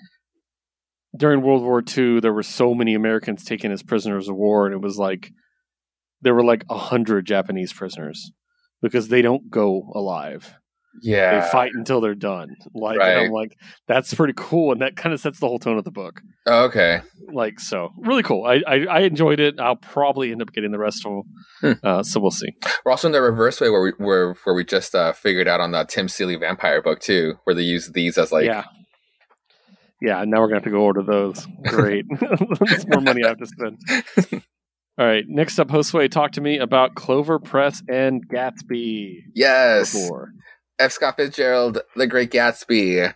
during 1.18 1.42
World 1.42 1.64
War 1.64 1.82
II 1.98 2.20
there 2.20 2.34
were 2.34 2.44
so 2.44 2.76
many 2.76 2.94
Americans 2.94 3.44
taken 3.44 3.72
as 3.72 3.82
prisoners 3.82 4.30
of 4.30 4.36
war, 4.36 4.68
and 4.68 4.76
it 4.76 4.82
was 4.82 4.98
like 4.98 5.32
there 6.22 6.36
were 6.36 6.46
like 6.46 6.64
a 6.70 6.78
hundred 6.78 7.26
Japanese 7.26 7.74
prisoners 7.74 8.32
because 8.82 9.08
they 9.08 9.24
don't 9.24 9.50
go 9.50 9.92
alive. 9.96 10.54
Yeah. 11.02 11.40
They 11.42 11.50
fight 11.50 11.72
until 11.74 12.02
they're 12.02 12.16
done. 12.16 12.56
Like 12.74 12.94
and 12.96 13.00
Right. 13.00 13.26
I'm 13.26 13.32
like, 13.32 13.58
that's 13.88 14.14
pretty 14.14 14.34
cool, 14.36 14.72
and 14.72 14.82
that 14.82 14.96
kind 14.96 15.14
of 15.14 15.20
sets 15.20 15.40
the 15.40 15.48
whole 15.48 15.60
tone 15.60 15.78
of 15.78 15.84
the 15.84 15.92
book 15.92 16.22
Oh, 16.48 16.66
okay. 16.66 17.02
like 17.34 17.60
so 17.60 17.90
really 17.98 18.22
cool 18.22 18.46
I, 18.46 18.62
I 18.68 18.86
i 18.86 19.00
enjoyed 19.02 19.40
it 19.40 19.60
i'll 19.60 19.76
probably 19.78 20.32
end 20.32 20.42
up 20.44 20.52
getting 20.54 20.72
the 20.72 20.78
rest 20.78 21.04
of 21.06 21.12
them 21.12 21.24
Hmm. 21.62 21.88
uh, 21.88 22.04
so 22.04 22.20
we'll 22.20 22.30
see 22.32 22.50
We're 22.86 22.92
also 22.92 23.08
in 23.08 23.12
the 23.14 23.22
reverse 23.22 23.60
way 23.60 23.70
where 23.72 23.82
we 23.82 23.92
where 23.98 24.34
where 24.44 24.54
we 24.56 24.64
just 24.64 24.94
uh, 24.94 25.14
figured 25.14 25.48
out 25.48 25.60
on 25.60 25.72
the 25.72 25.84
Tim 25.86 26.08
Seeley 26.08 26.36
vampire 26.36 26.82
book 26.84 27.00
too, 27.00 27.36
where 27.46 27.56
they 27.56 27.64
use 27.64 27.90
these 27.94 28.18
as 28.20 28.32
like 28.32 28.46
yeah 28.46 28.66
yeah 30.02 30.22
and 30.22 30.30
now 30.30 30.40
we're 30.42 30.48
gonna 30.48 30.58
have 30.58 30.64
to 30.64 30.70
go 30.70 30.82
order 30.82 31.02
those 31.02 31.48
great 31.68 32.06
it's 32.12 32.86
more 32.88 33.02
money 33.02 33.24
i 33.24 33.30
have 33.30 33.38
to 33.40 33.46
spend 33.48 33.80
all 35.00 35.06
right 35.06 35.24
next 35.28 35.58
up 35.58 35.70
Josue 35.70 36.10
talk 36.12 36.34
to 36.34 36.42
me 36.42 36.58
about 36.58 36.96
clover 36.96 37.40
press 37.40 37.82
and 37.90 38.28
gatsby 38.30 39.22
yes. 39.34 39.94
before 39.94 40.30
F. 40.80 40.92
Scott 40.92 41.18
Fitzgerald, 41.18 41.80
The 41.96 42.08
Great 42.08 42.32
Gatsby, 42.32 43.14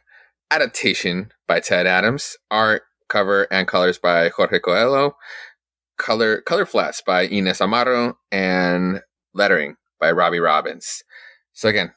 adaptation 0.51 1.32
by 1.47 1.60
Ted 1.60 1.88
Adams, 1.88 2.38
art, 2.49 2.84
cover, 3.07 3.47
and 3.51 3.68
colors 3.68 3.97
by 3.97 4.30
Jorge 4.30 4.60
Coelho, 4.60 5.16
color 5.97 6.41
color 6.41 6.66
flats 6.66 7.01
by 7.05 7.28
Ines 7.28 7.60
Amaro, 7.60 8.16
and 8.32 9.01
lettering 9.34 9.76
by 9.99 10.12
Robbie 10.12 10.39
Robbins. 10.39 11.03
So 11.53 11.68
again, 11.70 11.93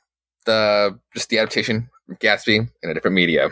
the 0.47 0.99
just 1.15 1.29
the 1.29 1.39
adaptation 1.39 1.89
Gatsby 2.21 2.69
in 2.83 2.91
a 2.91 2.95
different 2.95 3.15
media. 3.15 3.51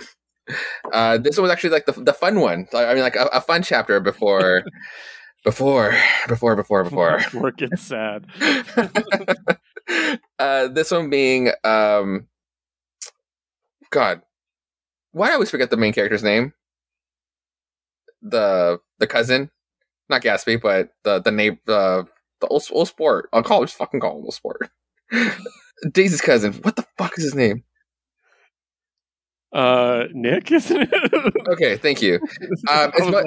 Uh, 0.93 1.19
this 1.19 1.37
one 1.37 1.45
was 1.45 1.53
actually 1.53 1.71
like 1.71 1.87
the 1.87 1.93
the 1.93 2.13
fun 2.13 2.41
one. 2.41 2.67
I 2.75 2.95
mean, 2.95 3.03
like 3.03 3.17
a, 3.17 3.27
a 3.33 3.41
fun 3.41 3.63
chapter 3.63 4.01
before, 4.01 4.65
before, 5.45 5.95
before, 6.27 6.57
before, 6.57 6.83
before. 6.83 7.19
before 7.19 7.49
it 7.49 7.57
gets 7.57 7.83
sad 7.83 8.27
uh, 10.41 10.68
this 10.68 10.91
one 10.91 11.11
being 11.11 11.51
um, 11.62 12.26
God, 13.91 14.22
why 15.12 15.26
do 15.26 15.30
I 15.30 15.34
always 15.34 15.51
forget 15.51 15.70
the 15.70 15.76
main 15.76 15.93
character's 15.93 16.22
name? 16.24 16.53
The 18.22 18.80
the 18.99 19.07
cousin, 19.07 19.51
not 20.09 20.22
Gatsby, 20.22 20.61
but 20.61 20.91
the 21.05 21.20
the 21.20 21.30
name 21.30 21.59
the 21.66 22.07
the 22.41 22.47
old, 22.49 22.62
old 22.72 22.88
sport. 22.88 23.28
I'll 23.32 23.43
call 23.43 23.62
it 23.62 23.66
just 23.66 23.78
fucking 23.78 24.01
call 24.01 24.18
him 24.18 24.24
old 24.24 24.34
sport. 24.34 24.68
Daisy's 25.93 26.20
cousin. 26.20 26.55
What 26.62 26.76
the 26.76 26.86
fuck 26.99 27.16
is 27.18 27.24
his 27.24 27.34
name? 27.34 27.64
uh 29.53 30.05
nick 30.12 30.53
isn't 30.53 30.82
it 30.93 31.34
Okay, 31.49 31.76
thank 31.76 32.01
you. 32.03 32.20
Um, 32.70 32.93
it's 32.95 33.01
was 33.01 33.11
like- 33.11 33.24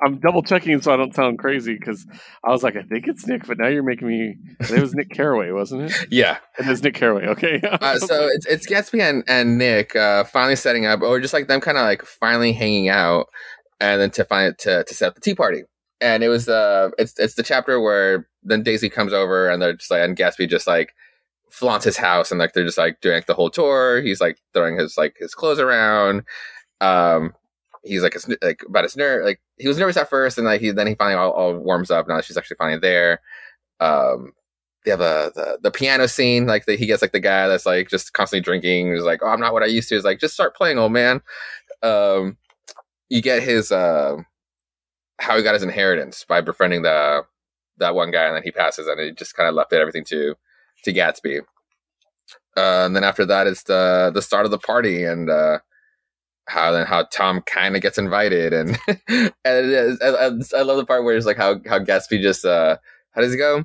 I'm 0.00 0.18
double 0.18 0.42
checking 0.42 0.80
so 0.80 0.92
I 0.92 0.96
don't 0.96 1.14
sound 1.14 1.38
crazy 1.38 1.74
because 1.74 2.06
I 2.42 2.50
was 2.50 2.62
like, 2.62 2.76
I 2.76 2.82
think 2.82 3.06
it's 3.06 3.26
Nick, 3.26 3.46
but 3.46 3.58
now 3.58 3.68
you're 3.68 3.82
making 3.82 4.08
me. 4.08 4.36
It 4.60 4.80
was 4.80 4.94
Nick 4.94 5.10
Carraway, 5.10 5.50
wasn't 5.50 5.90
it? 5.90 5.92
Yeah. 6.10 6.38
It 6.58 6.66
is 6.66 6.82
Nick 6.82 6.94
Carraway. 6.94 7.26
Okay. 7.28 7.60
Uh, 7.84 7.98
so 7.98 8.28
it's 8.28 8.46
it's 8.46 8.66
Gatsby 8.66 9.00
and, 9.00 9.24
and 9.26 9.58
Nick 9.58 9.94
uh, 9.94 10.24
finally 10.24 10.56
setting 10.56 10.86
up, 10.86 11.02
or 11.02 11.20
just 11.20 11.34
like 11.34 11.48
them 11.48 11.60
kind 11.60 11.76
of 11.76 11.84
like 11.84 12.02
finally 12.02 12.52
hanging 12.52 12.88
out, 12.88 13.26
and 13.80 14.00
then 14.00 14.10
to 14.12 14.24
find 14.24 14.56
to 14.58 14.84
to 14.84 14.94
set 14.94 15.08
up 15.08 15.14
the 15.16 15.20
tea 15.20 15.34
party. 15.34 15.62
And 16.00 16.22
it 16.22 16.28
was 16.28 16.48
uh 16.48 16.90
it's 16.98 17.18
it's 17.18 17.34
the 17.34 17.42
chapter 17.42 17.80
where 17.80 18.26
then 18.42 18.62
Daisy 18.62 18.88
comes 18.88 19.12
over 19.12 19.48
and 19.48 19.60
they're 19.60 19.74
just 19.74 19.90
like 19.90 20.02
and 20.02 20.16
Gatsby 20.16 20.48
just 20.48 20.66
like 20.66 20.94
flaunts 21.50 21.84
his 21.84 21.96
house 21.96 22.30
and 22.30 22.40
like 22.40 22.52
they're 22.52 22.64
just 22.64 22.78
like 22.78 23.00
doing 23.00 23.16
like 23.16 23.26
the 23.26 23.34
whole 23.34 23.50
tour. 23.50 24.00
He's 24.00 24.20
like 24.20 24.38
throwing 24.54 24.78
his 24.78 24.96
like 24.96 25.16
his 25.18 25.34
clothes 25.34 25.60
around. 25.60 26.22
Um, 26.80 27.34
he's 27.84 28.02
like 28.02 28.14
his, 28.14 28.28
like 28.42 28.62
about 28.66 28.84
his 28.84 28.96
nerve. 28.96 29.24
Like 29.24 29.40
he 29.58 29.68
was 29.68 29.78
nervous 29.78 29.96
at 29.96 30.10
first, 30.10 30.38
and 30.38 30.46
like 30.46 30.60
he 30.60 30.70
then 30.70 30.86
he 30.86 30.94
finally 30.94 31.16
all, 31.16 31.30
all 31.30 31.54
warms 31.54 31.90
up. 31.90 32.08
Now 32.08 32.20
she's 32.20 32.36
actually 32.36 32.56
finally 32.56 32.80
there. 32.80 33.20
Um, 33.80 34.32
they 34.84 34.90
have 34.90 35.00
a 35.00 35.32
the, 35.34 35.58
the 35.62 35.70
piano 35.70 36.08
scene. 36.08 36.46
Like 36.46 36.66
the, 36.66 36.76
he 36.76 36.86
gets 36.86 37.02
like 37.02 37.12
the 37.12 37.20
guy 37.20 37.48
that's 37.48 37.66
like 37.66 37.88
just 37.88 38.12
constantly 38.12 38.42
drinking. 38.42 38.92
He's 38.92 39.02
like, 39.02 39.20
"Oh, 39.22 39.28
I'm 39.28 39.40
not 39.40 39.52
what 39.52 39.62
I 39.62 39.66
used 39.66 39.88
to." 39.88 39.94
He's 39.94 40.04
like, 40.04 40.20
"Just 40.20 40.34
start 40.34 40.56
playing, 40.56 40.78
old 40.78 40.92
man." 40.92 41.20
Um, 41.82 42.36
you 43.08 43.22
get 43.22 43.42
his 43.42 43.72
uh, 43.72 44.16
how 45.18 45.36
he 45.36 45.42
got 45.42 45.54
his 45.54 45.62
inheritance 45.62 46.24
by 46.28 46.40
befriending 46.40 46.82
the 46.82 47.22
that 47.78 47.94
one 47.94 48.10
guy, 48.10 48.26
and 48.26 48.36
then 48.36 48.42
he 48.42 48.50
passes, 48.50 48.86
and 48.86 49.00
he 49.00 49.12
just 49.12 49.34
kind 49.34 49.48
of 49.48 49.54
left 49.54 49.72
it 49.72 49.80
everything 49.80 50.04
to 50.04 50.34
to 50.84 50.92
Gatsby. 50.92 51.40
Uh, 52.56 52.86
and 52.86 52.94
then 52.94 53.04
after 53.04 53.24
that, 53.26 53.46
it's 53.46 53.64
the 53.64 54.10
the 54.14 54.22
start 54.22 54.44
of 54.44 54.50
the 54.50 54.58
party, 54.58 55.04
and 55.04 55.30
uh, 55.30 55.58
how 56.46 56.72
then 56.72 56.86
how 56.86 57.04
Tom 57.04 57.40
kind 57.42 57.76
of 57.76 57.82
gets 57.82 57.98
invited, 57.98 58.52
and 58.52 58.78
and 59.08 59.32
is, 59.44 60.00
I, 60.02 60.58
I- 60.58 60.62
love 60.62 60.76
the 60.76 60.84
part 60.86 61.04
where 61.04 61.16
it's 61.16 61.26
like 61.26 61.36
how 61.36 61.60
how 61.66 61.78
Gatsby 61.78 62.20
just 62.20 62.44
uh, 62.44 62.76
how 63.12 63.20
does 63.20 63.34
it 63.34 63.38
go? 63.38 63.64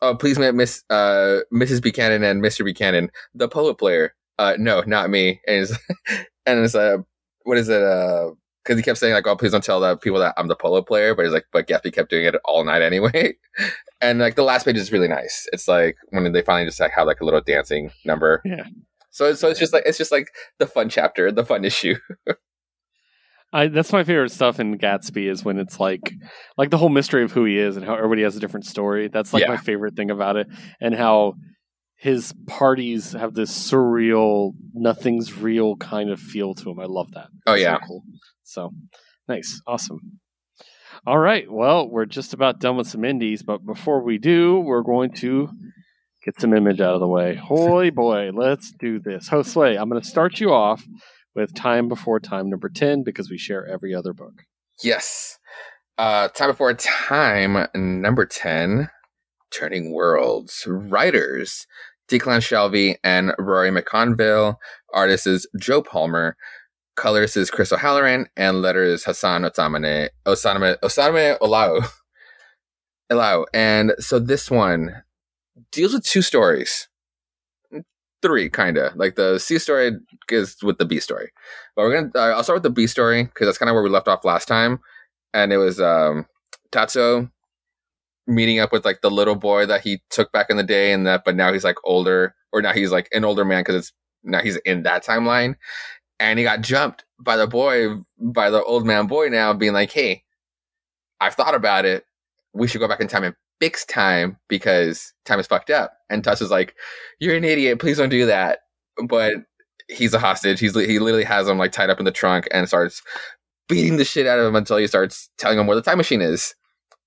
Oh, 0.00 0.16
please, 0.16 0.38
Miss 0.38 0.82
uh, 0.90 1.40
Mrs. 1.52 1.80
Buchanan 1.82 2.24
and 2.24 2.42
Mr. 2.42 2.64
Buchanan, 2.64 3.10
the 3.34 3.48
polo 3.48 3.72
player. 3.74 4.14
Uh, 4.38 4.56
no, 4.58 4.82
not 4.86 5.10
me. 5.10 5.40
And 5.46 5.62
it's, 5.62 5.72
and 6.46 6.64
it's 6.64 6.74
uh, 6.74 6.98
what 7.44 7.58
is 7.58 7.68
it? 7.68 7.82
Uh, 7.82 8.30
because 8.64 8.78
he 8.78 8.82
kept 8.84 8.98
saying 8.98 9.12
like, 9.12 9.26
"Oh, 9.26 9.36
please 9.36 9.50
don't 9.50 9.64
tell 9.64 9.80
the 9.80 9.96
people 9.96 10.20
that 10.20 10.34
I'm 10.36 10.46
the 10.48 10.54
polo 10.56 10.82
player," 10.82 11.14
but 11.14 11.24
he's 11.24 11.32
like, 11.32 11.46
"But 11.52 11.66
Gatsby 11.66 11.92
kept 11.92 12.10
doing 12.10 12.24
it 12.26 12.36
all 12.44 12.64
night 12.64 12.82
anyway." 12.82 13.34
and 14.00 14.20
like 14.20 14.36
the 14.36 14.44
last 14.44 14.64
page 14.64 14.76
is 14.76 14.92
really 14.92 15.08
nice. 15.08 15.48
It's 15.52 15.66
like 15.66 15.96
when 16.10 16.30
they 16.32 16.42
finally 16.42 16.66
just 16.66 16.78
like 16.80 16.92
have 16.92 17.06
like 17.06 17.20
a 17.20 17.24
little 17.24 17.40
dancing 17.40 17.90
number. 18.04 18.40
Yeah. 18.44 18.64
So 19.12 19.32
so 19.34 19.48
it's 19.48 19.60
just 19.60 19.72
like 19.72 19.84
it's 19.86 19.98
just 19.98 20.10
like 20.10 20.28
the 20.58 20.66
fun 20.66 20.88
chapter, 20.88 21.30
the 21.30 21.44
fun 21.44 21.64
issue. 21.64 21.94
I, 23.54 23.66
that's 23.68 23.92
my 23.92 24.02
favorite 24.02 24.30
stuff 24.32 24.58
in 24.60 24.78
Gatsby 24.78 25.30
is 25.30 25.44
when 25.44 25.58
it's 25.58 25.78
like 25.78 26.14
like 26.56 26.70
the 26.70 26.78
whole 26.78 26.88
mystery 26.88 27.22
of 27.22 27.32
who 27.32 27.44
he 27.44 27.58
is 27.58 27.76
and 27.76 27.84
how 27.84 27.94
everybody 27.94 28.22
has 28.22 28.34
a 28.34 28.40
different 28.40 28.64
story. 28.64 29.08
That's 29.08 29.34
like 29.34 29.42
Yeah. 29.42 29.48
my 29.48 29.58
favorite 29.58 29.94
thing 29.94 30.10
about 30.10 30.36
it, 30.36 30.46
and 30.80 30.94
how 30.94 31.34
his 31.96 32.32
parties 32.46 33.12
have 33.12 33.34
this 33.34 33.52
surreal, 33.70 34.52
nothing's 34.72 35.36
real 35.36 35.76
kind 35.76 36.08
of 36.10 36.18
feel 36.18 36.54
to 36.54 36.64
them. 36.64 36.80
I 36.80 36.86
love 36.86 37.10
that. 37.12 37.28
Oh, 37.46 37.52
It's 37.52 37.62
so 37.62 37.68
yeah. 37.68 37.78
cool. 37.86 38.02
So 38.42 38.70
nice, 39.28 39.60
awesome. 39.66 39.98
All 41.06 41.18
right, 41.18 41.50
well, 41.50 41.88
we're 41.90 42.06
just 42.06 42.32
about 42.32 42.58
done 42.60 42.76
with 42.76 42.86
some 42.86 43.04
indies, 43.04 43.42
but 43.42 43.66
before 43.66 44.02
we 44.02 44.16
do, 44.18 44.60
we're 44.60 44.82
going 44.82 45.12
to 45.16 45.48
get 46.24 46.40
some 46.40 46.54
image 46.54 46.80
out 46.80 46.94
of 46.94 47.00
the 47.00 47.08
way. 47.08 47.34
Holy 47.42 47.90
boy, 47.90 48.30
let's 48.32 48.72
do 48.72 48.98
this. 48.98 49.28
Josue, 49.28 49.80
I'm 49.80 49.88
going 49.88 50.00
to 50.00 50.08
start 50.08 50.40
you 50.40 50.52
off 50.52 50.84
with 51.34 51.54
Time 51.54 51.88
Before 51.88 52.20
Time 52.20 52.50
number 52.50 52.68
10 52.68 53.02
because 53.04 53.30
we 53.30 53.38
share 53.38 53.66
every 53.66 53.94
other 53.94 54.12
book. 54.12 54.42
Yes. 54.82 55.38
Uh, 55.98 56.28
time 56.28 56.50
before 56.50 56.72
time 56.74 57.66
number 57.74 58.24
ten, 58.24 58.88
Turning 59.52 59.92
Worlds. 59.92 60.64
Writers 60.66 61.66
Declan 62.08 62.40
Shalvey 62.40 62.96
and 63.04 63.32
Rory 63.38 63.70
McConville. 63.70 64.56
Artist 64.92 65.26
is 65.26 65.46
Joe 65.58 65.82
Palmer. 65.82 66.36
Colorist 66.96 67.36
is 67.36 67.50
Chris 67.50 67.72
O'Halloran, 67.72 68.26
and 68.36 68.60
letter 68.60 68.82
is 68.82 69.04
Hassan 69.04 69.42
Osamane 69.42 70.08
Osaname 70.26 70.76
Osaname 70.80 71.38
Olau. 71.38 71.86
Olau. 73.12 73.44
And 73.54 73.92
so 73.98 74.18
this 74.18 74.50
one 74.50 75.02
deals 75.70 75.94
with 75.94 76.04
two 76.04 76.22
stories. 76.22 76.88
three, 78.22 78.48
kind 78.48 78.78
of 78.78 78.94
like 78.96 79.16
the 79.16 79.38
C 79.38 79.58
story 79.58 79.92
is 80.30 80.56
with 80.62 80.78
the 80.78 80.84
B 80.84 81.00
story. 81.00 81.30
But 81.74 81.82
we're 81.82 81.94
gonna. 81.94 82.10
Uh, 82.14 82.36
I'll 82.36 82.44
start 82.44 82.56
with 82.56 82.62
the 82.62 82.70
B 82.70 82.86
story 82.86 83.24
because 83.24 83.46
that's 83.46 83.58
kind 83.58 83.68
of 83.68 83.74
where 83.74 83.82
we 83.82 83.90
left 83.90 84.08
off 84.08 84.24
last 84.24 84.46
time, 84.46 84.80
and 85.34 85.52
it 85.52 85.58
was 85.58 85.80
um, 85.80 86.26
Tatsuo 86.70 87.30
meeting 88.26 88.60
up 88.60 88.72
with 88.72 88.84
like 88.84 89.00
the 89.00 89.10
little 89.10 89.34
boy 89.34 89.66
that 89.66 89.80
he 89.82 90.00
took 90.10 90.30
back 90.32 90.46
in 90.50 90.56
the 90.56 90.62
day, 90.62 90.92
and 90.92 91.06
that, 91.06 91.24
but 91.24 91.34
now 91.36 91.52
he's 91.52 91.64
like 91.64 91.76
older, 91.84 92.34
or 92.52 92.62
now 92.62 92.72
he's 92.72 92.92
like 92.92 93.08
an 93.12 93.24
older 93.24 93.44
man 93.44 93.60
because 93.60 93.76
it's 93.76 93.92
now 94.22 94.40
he's 94.40 94.56
in 94.58 94.84
that 94.84 95.04
timeline, 95.04 95.56
and 96.20 96.38
he 96.38 96.44
got 96.44 96.60
jumped 96.60 97.04
by 97.20 97.36
the 97.36 97.46
boy, 97.46 97.96
by 98.18 98.50
the 98.50 98.62
old 98.62 98.86
man 98.86 99.06
boy 99.06 99.28
now, 99.28 99.52
being 99.52 99.72
like, 99.72 99.90
"Hey, 99.90 100.22
I've 101.20 101.34
thought 101.34 101.54
about 101.54 101.84
it. 101.84 102.04
We 102.52 102.68
should 102.68 102.80
go 102.80 102.88
back 102.88 103.00
in 103.00 103.08
time 103.08 103.24
and 103.24 103.34
fix 103.62 103.84
time 103.84 104.36
because 104.48 105.12
time 105.24 105.38
is 105.38 105.46
fucked 105.46 105.70
up." 105.70 105.92
And 106.10 106.24
Tuss 106.24 106.40
is 106.42 106.50
like, 106.50 106.74
"You're 107.20 107.36
an 107.36 107.44
idiot. 107.44 107.78
Please 107.78 107.98
don't 107.98 108.08
do 108.08 108.26
that." 108.26 108.60
But 109.06 109.34
he's 109.88 110.14
a 110.14 110.18
hostage. 110.18 110.58
He's 110.58 110.74
he 110.74 110.98
literally 110.98 111.24
has 111.24 111.48
him 111.48 111.58
like 111.58 111.70
tied 111.70 111.90
up 111.90 112.00
in 112.00 112.04
the 112.04 112.10
trunk 112.10 112.48
and 112.50 112.66
starts 112.66 113.02
beating 113.68 113.96
the 113.96 114.04
shit 114.04 114.26
out 114.26 114.38
of 114.38 114.46
him 114.46 114.56
until 114.56 114.76
he 114.76 114.86
starts 114.86 115.30
telling 115.38 115.58
him 115.58 115.66
where 115.66 115.76
the 115.76 115.82
time 115.82 115.98
machine 115.98 116.20
is. 116.20 116.54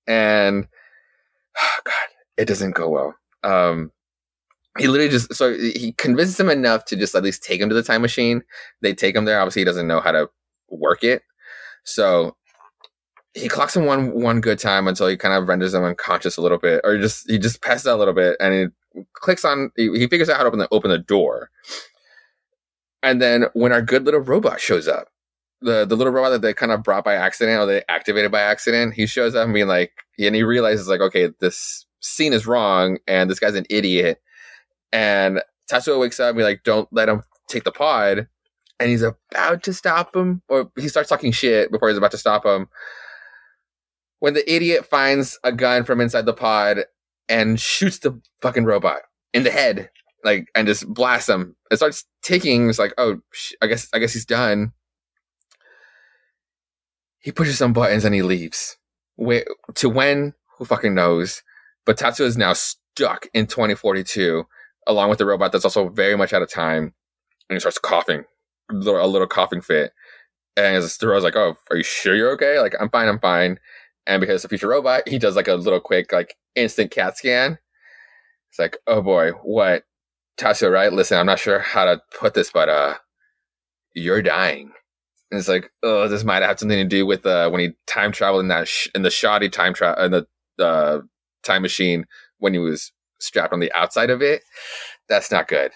And 0.06 0.66
oh 1.60 1.78
God, 1.84 2.08
it 2.36 2.46
doesn't 2.46 2.74
go 2.74 2.88
well. 2.88 3.14
Um, 3.42 3.92
he 4.78 4.88
literally 4.88 5.10
just 5.10 5.34
so 5.34 5.54
he 5.54 5.94
convinces 5.98 6.38
him 6.38 6.48
enough 6.48 6.84
to 6.86 6.96
just 6.96 7.14
at 7.14 7.22
least 7.22 7.42
take 7.42 7.60
him 7.60 7.68
to 7.68 7.74
the 7.74 7.82
time 7.82 8.02
machine. 8.02 8.42
They 8.80 8.94
take 8.94 9.14
him 9.14 9.24
there. 9.24 9.40
Obviously, 9.40 9.60
he 9.60 9.66
doesn't 9.66 9.88
know 9.88 10.00
how 10.00 10.12
to 10.12 10.28
work 10.68 11.04
it, 11.04 11.22
so 11.84 12.36
he 13.36 13.48
clocks 13.48 13.76
him 13.76 13.84
one 13.84 14.20
one 14.20 14.40
good 14.40 14.58
time 14.58 14.88
until 14.88 15.08
he 15.08 15.16
kind 15.16 15.34
of 15.34 15.48
renders 15.48 15.74
him 15.74 15.84
unconscious 15.84 16.36
a 16.36 16.42
little 16.42 16.58
bit, 16.58 16.80
or 16.84 16.98
just 16.98 17.30
he 17.30 17.38
just 17.38 17.62
passes 17.62 17.86
out 17.86 17.96
a 17.96 17.98
little 17.98 18.14
bit, 18.14 18.36
and 18.40 18.54
he 18.94 19.04
clicks 19.12 19.44
on. 19.44 19.70
He, 19.76 19.90
he 19.98 20.06
figures 20.06 20.28
out 20.28 20.38
how 20.38 20.42
to 20.42 20.48
open 20.48 20.58
the 20.58 20.68
open 20.70 20.90
the 20.90 20.98
door, 20.98 21.50
and 23.02 23.20
then 23.20 23.46
when 23.52 23.72
our 23.72 23.82
good 23.82 24.04
little 24.04 24.20
robot 24.20 24.60
shows 24.60 24.88
up, 24.88 25.08
the 25.60 25.84
the 25.84 25.96
little 25.96 26.12
robot 26.12 26.32
that 26.32 26.42
they 26.42 26.54
kind 26.54 26.72
of 26.72 26.82
brought 26.82 27.04
by 27.04 27.14
accident 27.14 27.60
or 27.60 27.66
they 27.66 27.82
activated 27.88 28.32
by 28.32 28.40
accident, 28.40 28.94
he 28.94 29.06
shows 29.06 29.34
up 29.34 29.44
and 29.44 29.54
being 29.54 29.68
like, 29.68 29.92
and 30.18 30.34
he 30.34 30.42
realizes 30.42 30.88
like, 30.88 31.00
okay, 31.00 31.30
this 31.40 31.86
scene 32.00 32.32
is 32.32 32.46
wrong, 32.46 32.98
and 33.06 33.30
this 33.30 33.38
guy's 33.38 33.54
an 33.54 33.66
idiot 33.70 34.20
and 34.92 35.42
Tatsuo 35.70 36.00
wakes 36.00 36.20
up 36.20 36.30
and 36.30 36.38
be 36.38 36.44
like, 36.44 36.62
don't 36.64 36.88
let 36.92 37.08
him 37.08 37.22
take 37.48 37.64
the 37.64 37.72
pod. 37.72 38.28
And 38.78 38.90
he's 38.90 39.02
about 39.02 39.62
to 39.64 39.72
stop 39.72 40.14
him, 40.14 40.42
or 40.48 40.70
he 40.76 40.88
starts 40.88 41.08
talking 41.08 41.32
shit 41.32 41.70
before 41.72 41.88
he's 41.88 41.98
about 41.98 42.10
to 42.10 42.18
stop 42.18 42.44
him. 42.44 42.68
When 44.18 44.34
the 44.34 44.50
idiot 44.52 44.86
finds 44.86 45.38
a 45.44 45.52
gun 45.52 45.84
from 45.84 46.00
inside 46.00 46.26
the 46.26 46.32
pod 46.32 46.84
and 47.28 47.60
shoots 47.60 47.98
the 47.98 48.20
fucking 48.40 48.64
robot 48.64 49.02
in 49.32 49.42
the 49.42 49.50
head, 49.50 49.90
like, 50.24 50.48
and 50.54 50.66
just 50.66 50.88
blasts 50.88 51.28
him. 51.28 51.54
It 51.70 51.76
starts 51.76 52.04
ticking. 52.22 52.68
It's 52.68 52.78
like, 52.78 52.94
oh, 52.98 53.20
sh- 53.32 53.52
I 53.62 53.66
guess, 53.66 53.88
I 53.92 53.98
guess 53.98 54.12
he's 54.12 54.24
done. 54.24 54.72
He 57.18 57.32
pushes 57.32 57.58
some 57.58 57.72
buttons 57.72 58.04
and 58.04 58.14
he 58.14 58.22
leaves. 58.22 58.76
Wait, 59.16 59.46
to 59.74 59.88
when? 59.88 60.34
Who 60.58 60.64
fucking 60.64 60.94
knows? 60.94 61.42
But 61.84 61.98
Tatsu 61.98 62.24
is 62.24 62.36
now 62.36 62.54
stuck 62.54 63.26
in 63.34 63.46
2042 63.46 64.44
along 64.86 65.10
with 65.10 65.18
the 65.18 65.26
robot 65.26 65.52
that's 65.52 65.64
also 65.64 65.88
very 65.88 66.16
much 66.16 66.32
out 66.32 66.42
of 66.42 66.50
time. 66.50 66.94
And 67.48 67.56
he 67.56 67.60
starts 67.60 67.78
coughing, 67.78 68.24
a 68.70 68.74
little, 68.74 69.04
a 69.04 69.06
little 69.06 69.26
coughing 69.26 69.60
fit. 69.60 69.92
And 70.56 70.82
was 70.82 71.02
like, 71.02 71.36
"Oh, 71.36 71.56
are 71.70 71.76
you 71.76 71.82
sure 71.82 72.14
you're 72.14 72.32
okay? 72.32 72.58
Like, 72.60 72.74
I'm 72.80 72.88
fine, 72.88 73.08
I'm 73.08 73.20
fine." 73.20 73.58
And 74.06 74.20
because 74.20 74.36
it's 74.36 74.44
a 74.44 74.48
future 74.48 74.68
robot, 74.68 75.08
he 75.08 75.18
does 75.18 75.36
like 75.36 75.48
a 75.48 75.54
little 75.54 75.80
quick, 75.80 76.12
like 76.12 76.36
instant 76.54 76.90
CAT 76.90 77.18
scan. 77.18 77.58
It's 78.50 78.58
like, 78.58 78.78
"Oh 78.86 79.02
boy, 79.02 79.32
what?" 79.42 79.84
Tatsuo, 80.38 80.70
right? 80.70 80.92
Listen, 80.92 81.18
I'm 81.18 81.26
not 81.26 81.38
sure 81.38 81.58
how 81.60 81.84
to 81.86 82.00
put 82.18 82.34
this, 82.34 82.50
but 82.52 82.68
uh, 82.68 82.94
you're 83.94 84.22
dying. 84.22 84.72
And 85.30 85.38
it's 85.38 85.48
like, 85.48 85.70
oh, 85.82 86.06
this 86.08 86.24
might 86.24 86.42
have 86.42 86.58
something 86.58 86.78
to 86.78 86.84
do 86.84 87.04
with 87.04 87.26
uh 87.26 87.50
when 87.50 87.60
he 87.60 87.70
time 87.86 88.12
traveled 88.12 88.42
in 88.42 88.48
that 88.48 88.68
sh- 88.68 88.88
in 88.94 89.02
the 89.02 89.10
shoddy 89.10 89.48
time 89.48 89.74
travel 89.74 90.04
in 90.04 90.12
the 90.12 90.64
uh, 90.64 91.00
time 91.42 91.62
machine 91.62 92.06
when 92.38 92.52
he 92.52 92.58
was 92.58 92.92
strapped 93.20 93.52
on 93.52 93.60
the 93.60 93.72
outside 93.72 94.10
of 94.10 94.22
it. 94.22 94.42
That's 95.08 95.30
not 95.30 95.48
good. 95.48 95.72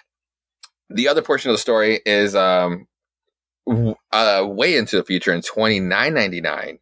The 0.88 1.08
other 1.08 1.22
portion 1.22 1.50
of 1.50 1.54
the 1.54 1.58
story 1.58 2.00
is 2.04 2.34
um, 2.34 2.86
uh, 4.12 4.44
way 4.46 4.76
into 4.76 4.96
the 4.96 5.04
future 5.04 5.32
in 5.32 5.42
twenty 5.42 5.80
nine 5.80 6.14
ninety 6.14 6.40
nine, 6.40 6.78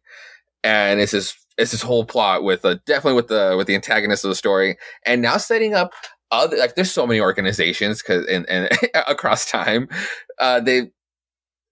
and 0.63 0.99
it's 0.99 1.11
this 1.11 1.35
it's 1.59 1.71
this 1.71 1.81
whole 1.81 2.05
plot 2.05 2.43
with 2.43 2.63
uh, 2.63 2.77
definitely 2.85 3.15
with 3.15 3.27
the 3.27 3.55
with 3.57 3.67
the 3.67 3.75
antagonist 3.75 4.23
of 4.23 4.29
the 4.29 4.35
story, 4.35 4.77
and 5.05 5.21
now 5.21 5.37
setting 5.37 5.73
up 5.73 5.93
other 6.31 6.57
like 6.57 6.75
there's 6.75 6.91
so 6.91 7.05
many 7.05 7.19
organizations 7.19 8.01
because 8.01 8.25
and, 8.27 8.47
and 8.49 8.69
across 9.07 9.49
time, 9.49 9.89
uh, 10.39 10.59
they 10.59 10.89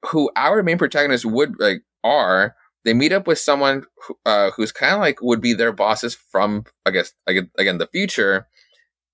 who 0.05 0.29
our 0.35 0.61
main 0.61 0.77
protagonists 0.77 1.25
would 1.25 1.59
like 1.59 1.81
are 2.03 2.55
they 2.83 2.93
meet 2.93 3.11
up 3.11 3.27
with 3.27 3.39
someone 3.39 3.83
who, 4.05 4.17
uh, 4.25 4.51
who's 4.51 4.71
kind 4.71 4.93
of 4.93 4.99
like 4.99 5.21
would 5.21 5.41
be 5.41 5.53
their 5.53 5.71
bosses 5.71 6.15
from 6.15 6.65
I 6.85 6.91
guess 6.91 7.13
again, 7.25 7.49
again 7.57 7.77
the 7.77 7.87
future, 7.87 8.47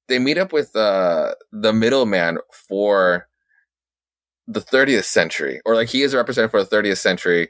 they 0.07 0.19
meet 0.19 0.37
up 0.37 0.51
with 0.51 0.75
uh, 0.75 1.35
the 1.51 1.73
middleman 1.73 2.39
for 2.51 3.27
the 4.47 4.59
30th 4.59 5.05
century, 5.05 5.61
or 5.65 5.75
like 5.75 5.89
he 5.89 6.01
is 6.01 6.13
a 6.13 6.17
representative 6.17 6.51
for 6.51 6.63
the 6.63 6.75
30th 6.75 6.97
century, 6.97 7.49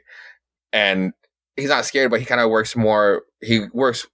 and 0.72 1.12
he's 1.56 1.70
not 1.70 1.84
scared, 1.84 2.10
but 2.10 2.20
he 2.20 2.26
kind 2.26 2.40
of 2.40 2.50
works 2.50 2.76
more. 2.76 3.22
He 3.40 3.66
works 3.72 4.06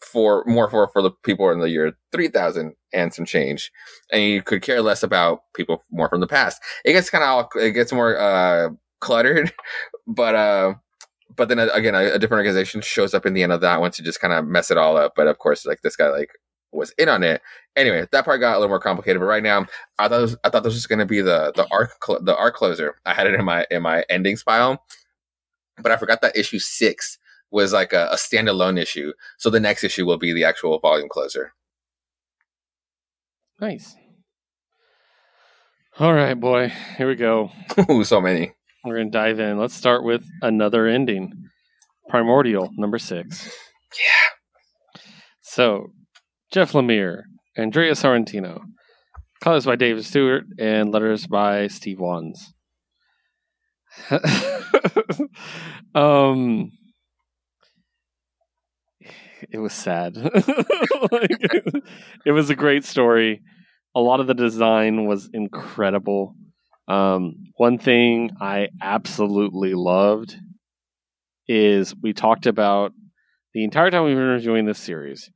for 0.00 0.44
more 0.46 0.68
for 0.68 0.88
for 0.92 1.02
the 1.02 1.12
people 1.22 1.48
in 1.50 1.60
the 1.60 1.70
year 1.70 1.92
3000 2.12 2.74
and 2.92 3.14
some 3.14 3.24
change, 3.24 3.70
and 4.10 4.20
he 4.20 4.40
could 4.40 4.62
care 4.62 4.82
less 4.82 5.02
about 5.02 5.42
people 5.54 5.82
more 5.90 6.08
from 6.08 6.20
the 6.20 6.26
past. 6.26 6.60
It 6.84 6.92
gets 6.92 7.10
kind 7.10 7.24
of 7.24 7.46
it 7.56 7.72
gets 7.72 7.92
more 7.92 8.18
uh, 8.18 8.70
cluttered, 9.00 9.52
but 10.06 10.34
uh, 10.34 10.74
but 11.36 11.48
then 11.48 11.58
uh, 11.58 11.68
again, 11.72 11.94
a, 11.94 12.12
a, 12.12 12.18
different 12.18 12.40
organization 12.40 12.80
shows 12.80 13.14
up 13.14 13.26
in 13.26 13.34
the 13.34 13.42
end 13.42 13.52
of 13.52 13.60
that 13.60 13.80
one 13.80 13.90
to 13.92 14.02
just 14.02 14.20
kind 14.20 14.32
of 14.32 14.46
mess 14.46 14.70
it 14.70 14.78
all 14.78 14.96
up. 14.96 15.12
But 15.16 15.28
of 15.28 15.38
course, 15.38 15.64
like 15.66 15.82
this 15.82 15.96
guy, 15.96 16.08
like 16.08 16.30
was 16.72 16.92
in 16.98 17.08
on 17.08 17.22
it. 17.22 17.42
Anyway, 17.76 18.06
that 18.12 18.24
part 18.24 18.40
got 18.40 18.52
a 18.52 18.58
little 18.58 18.68
more 18.68 18.80
complicated. 18.80 19.20
But 19.20 19.26
right 19.26 19.42
now, 19.42 19.66
I 19.98 20.08
thought 20.08 20.20
was, 20.22 20.36
I 20.44 20.48
thought 20.48 20.62
this 20.62 20.74
was 20.74 20.86
going 20.86 20.98
to 20.98 21.06
be 21.06 21.20
the 21.20 21.52
the 21.54 21.66
arc 21.70 21.92
cl- 22.04 22.22
the 22.22 22.36
arc 22.36 22.54
closer. 22.54 22.96
I 23.06 23.14
had 23.14 23.26
it 23.26 23.34
in 23.34 23.44
my 23.44 23.66
in 23.70 23.82
my 23.82 24.04
endings 24.08 24.42
file, 24.42 24.84
but 25.80 25.92
I 25.92 25.96
forgot 25.96 26.20
that 26.22 26.36
issue 26.36 26.58
six 26.58 27.18
was 27.50 27.72
like 27.72 27.92
a, 27.92 28.08
a 28.10 28.16
standalone 28.16 28.80
issue. 28.80 29.12
So 29.38 29.50
the 29.50 29.60
next 29.60 29.84
issue 29.84 30.06
will 30.06 30.18
be 30.18 30.32
the 30.32 30.44
actual 30.44 30.78
volume 30.78 31.08
closer. 31.08 31.52
Nice. 33.60 33.94
All 35.98 36.14
right, 36.14 36.38
boy. 36.38 36.72
Here 36.96 37.06
we 37.06 37.14
go. 37.14 37.50
Ooh, 37.90 38.02
so 38.02 38.20
many. 38.20 38.52
We're 38.84 38.96
gonna 38.96 39.10
dive 39.10 39.38
in. 39.38 39.58
Let's 39.58 39.74
start 39.74 40.02
with 40.02 40.24
another 40.40 40.86
ending. 40.86 41.32
Primordial 42.08 42.70
number 42.76 42.98
six. 42.98 43.50
Yeah. 43.94 45.04
So 45.42 45.88
Jeff 46.50 46.72
Lemire, 46.72 47.24
Andrea 47.58 47.92
Sorrentino. 47.92 48.62
Colors 49.42 49.66
by 49.66 49.76
David 49.76 50.06
Stewart 50.06 50.44
and 50.58 50.90
letters 50.94 51.26
by 51.26 51.66
Steve 51.66 52.00
Wands. 52.00 52.54
um, 55.94 56.72
it 59.50 59.58
was 59.58 59.72
sad. 59.72 60.16
like, 61.12 61.30
it 62.24 62.32
was 62.32 62.50
a 62.50 62.54
great 62.54 62.84
story. 62.84 63.42
A 63.94 64.00
lot 64.00 64.20
of 64.20 64.26
the 64.26 64.34
design 64.34 65.06
was 65.06 65.28
incredible. 65.32 66.34
Um, 66.88 67.52
one 67.56 67.78
thing 67.78 68.30
I 68.40 68.68
absolutely 68.80 69.74
loved 69.74 70.36
is 71.48 71.94
we 72.02 72.12
talked 72.12 72.46
about 72.46 72.92
the 73.54 73.64
entire 73.64 73.90
time 73.90 74.04
we've 74.04 74.16
been 74.16 74.24
reviewing 74.26 74.64
this 74.64 74.78
series 74.78 75.30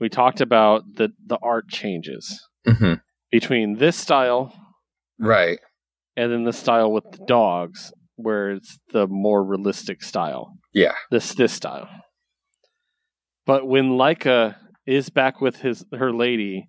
we 0.00 0.08
talked 0.08 0.40
about 0.40 0.84
the 0.96 1.12
the 1.26 1.38
art 1.42 1.68
changes 1.68 2.40
mm-hmm. 2.66 2.94
between 3.30 3.78
this 3.78 3.96
style, 3.96 4.52
right, 5.18 5.58
and 6.16 6.32
then 6.32 6.44
the 6.44 6.52
style 6.52 6.90
with 6.90 7.04
the 7.12 7.24
dogs, 7.26 7.92
where 8.16 8.50
it's 8.50 8.78
the 8.92 9.06
more 9.06 9.44
realistic 9.44 10.02
style. 10.02 10.52
Yeah, 10.72 10.94
this 11.10 11.34
this 11.34 11.52
style. 11.52 11.88
But 13.44 13.66
when 13.66 13.90
Laika 13.90 14.56
is 14.86 15.10
back 15.10 15.40
with 15.40 15.56
his 15.56 15.84
her 15.92 16.12
lady, 16.12 16.66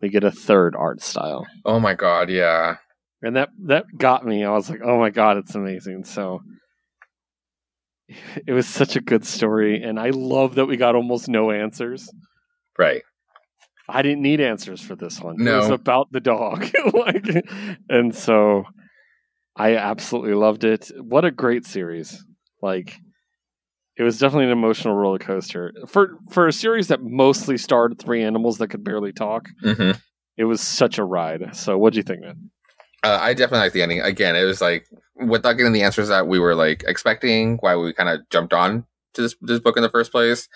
we 0.00 0.08
get 0.08 0.24
a 0.24 0.30
third 0.30 0.74
art 0.76 1.02
style. 1.02 1.46
Oh 1.64 1.80
my 1.80 1.94
god, 1.94 2.30
yeah. 2.30 2.76
And 3.22 3.36
that 3.36 3.50
that 3.66 3.86
got 3.96 4.24
me. 4.24 4.44
I 4.44 4.50
was 4.50 4.68
like, 4.68 4.80
"Oh 4.84 4.98
my 4.98 5.10
god, 5.10 5.36
it's 5.38 5.54
amazing." 5.54 6.04
So 6.04 6.40
it 8.46 8.52
was 8.52 8.66
such 8.66 8.96
a 8.96 9.00
good 9.00 9.24
story 9.24 9.82
and 9.82 9.98
I 9.98 10.10
love 10.10 10.56
that 10.56 10.66
we 10.66 10.76
got 10.76 10.94
almost 10.94 11.28
no 11.28 11.50
answers. 11.50 12.10
Right. 12.78 13.02
I 13.88 14.02
didn't 14.02 14.22
need 14.22 14.40
answers 14.40 14.80
for 14.80 14.96
this 14.96 15.20
one. 15.20 15.36
No. 15.38 15.54
It 15.54 15.60
was 15.60 15.70
about 15.70 16.10
the 16.10 16.20
dog. 16.20 16.66
like 16.92 17.26
and 17.88 18.14
so 18.14 18.64
I 19.56 19.76
absolutely 19.76 20.34
loved 20.34 20.64
it. 20.64 20.90
What 20.98 21.24
a 21.24 21.30
great 21.30 21.66
series. 21.66 22.24
Like 22.62 22.98
it 23.96 24.02
was 24.02 24.18
definitely 24.18 24.46
an 24.46 24.52
emotional 24.52 24.94
roller 24.94 25.18
coaster. 25.18 25.72
For 25.86 26.16
for 26.30 26.48
a 26.48 26.52
series 26.52 26.88
that 26.88 27.02
mostly 27.02 27.56
starred 27.58 27.98
three 27.98 28.24
animals 28.24 28.58
that 28.58 28.68
could 28.68 28.84
barely 28.84 29.12
talk. 29.12 29.48
Mm-hmm. 29.62 29.98
It 30.36 30.44
was 30.44 30.60
such 30.60 30.98
a 30.98 31.04
ride. 31.04 31.54
So, 31.54 31.78
what 31.78 31.92
do 31.92 31.98
you 31.98 32.02
think, 32.02 32.22
man? 32.22 32.50
Uh, 33.04 33.18
I 33.20 33.34
definitely 33.34 33.60
like 33.60 33.72
the 33.72 33.82
ending. 33.82 34.00
Again, 34.00 34.34
it 34.34 34.44
was 34.44 34.60
like 34.60 34.88
without 35.14 35.52
getting 35.52 35.72
the 35.72 35.82
answers 35.82 36.08
that 36.08 36.26
we 36.26 36.40
were 36.40 36.54
like 36.54 36.82
expecting, 36.88 37.58
why 37.58 37.76
we 37.76 37.92
kind 37.92 38.08
of 38.08 38.28
jumped 38.30 38.52
on 38.52 38.84
to 39.14 39.22
this 39.22 39.36
this 39.40 39.60
book 39.60 39.76
in 39.76 39.82
the 39.82 39.90
first 39.90 40.12
place. 40.12 40.48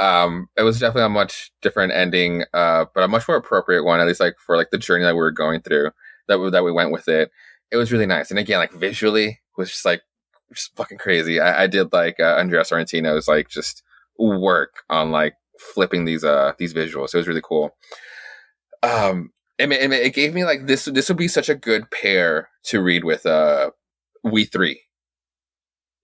Um, 0.00 0.48
it 0.56 0.62
was 0.62 0.78
definitely 0.78 1.06
a 1.06 1.10
much 1.10 1.50
different 1.62 1.92
ending, 1.92 2.44
uh, 2.52 2.86
but 2.94 3.04
a 3.04 3.08
much 3.08 3.26
more 3.28 3.36
appropriate 3.36 3.84
one, 3.84 4.00
at 4.00 4.06
least 4.06 4.20
like 4.20 4.36
for 4.38 4.56
like 4.56 4.70
the 4.70 4.78
journey 4.78 5.04
that 5.04 5.14
we 5.14 5.20
were 5.20 5.30
going 5.30 5.60
through. 5.60 5.90
That 6.28 6.38
we, 6.38 6.50
that 6.50 6.64
we 6.64 6.72
went 6.72 6.92
with 6.92 7.08
it. 7.08 7.30
It 7.70 7.76
was 7.76 7.92
really 7.92 8.06
nice, 8.06 8.30
and 8.30 8.38
again, 8.38 8.58
like 8.58 8.72
visually, 8.72 9.40
was 9.56 9.70
just 9.70 9.84
like 9.84 10.02
just 10.52 10.74
fucking 10.76 10.98
crazy. 10.98 11.40
I, 11.40 11.64
I 11.64 11.66
did 11.66 11.92
like 11.92 12.18
uh, 12.20 12.36
Andrea 12.36 12.62
Sorrentino's 12.62 13.28
like 13.28 13.48
just 13.48 13.82
work 14.18 14.82
on 14.88 15.10
like 15.10 15.34
flipping 15.58 16.04
these 16.04 16.24
uh 16.24 16.52
these 16.58 16.74
visuals. 16.74 17.14
It 17.14 17.18
was 17.18 17.28
really 17.28 17.42
cool. 17.42 17.76
Um, 18.82 19.30
it, 19.58 19.70
it, 19.72 20.14
gave 20.14 20.34
me 20.34 20.44
like 20.44 20.66
this. 20.66 20.84
This 20.84 21.08
would 21.08 21.18
be 21.18 21.28
such 21.28 21.48
a 21.48 21.54
good 21.54 21.90
pair 21.90 22.48
to 22.64 22.80
read 22.80 23.04
with 23.04 23.26
uh 23.26 23.70
We3 24.24 24.76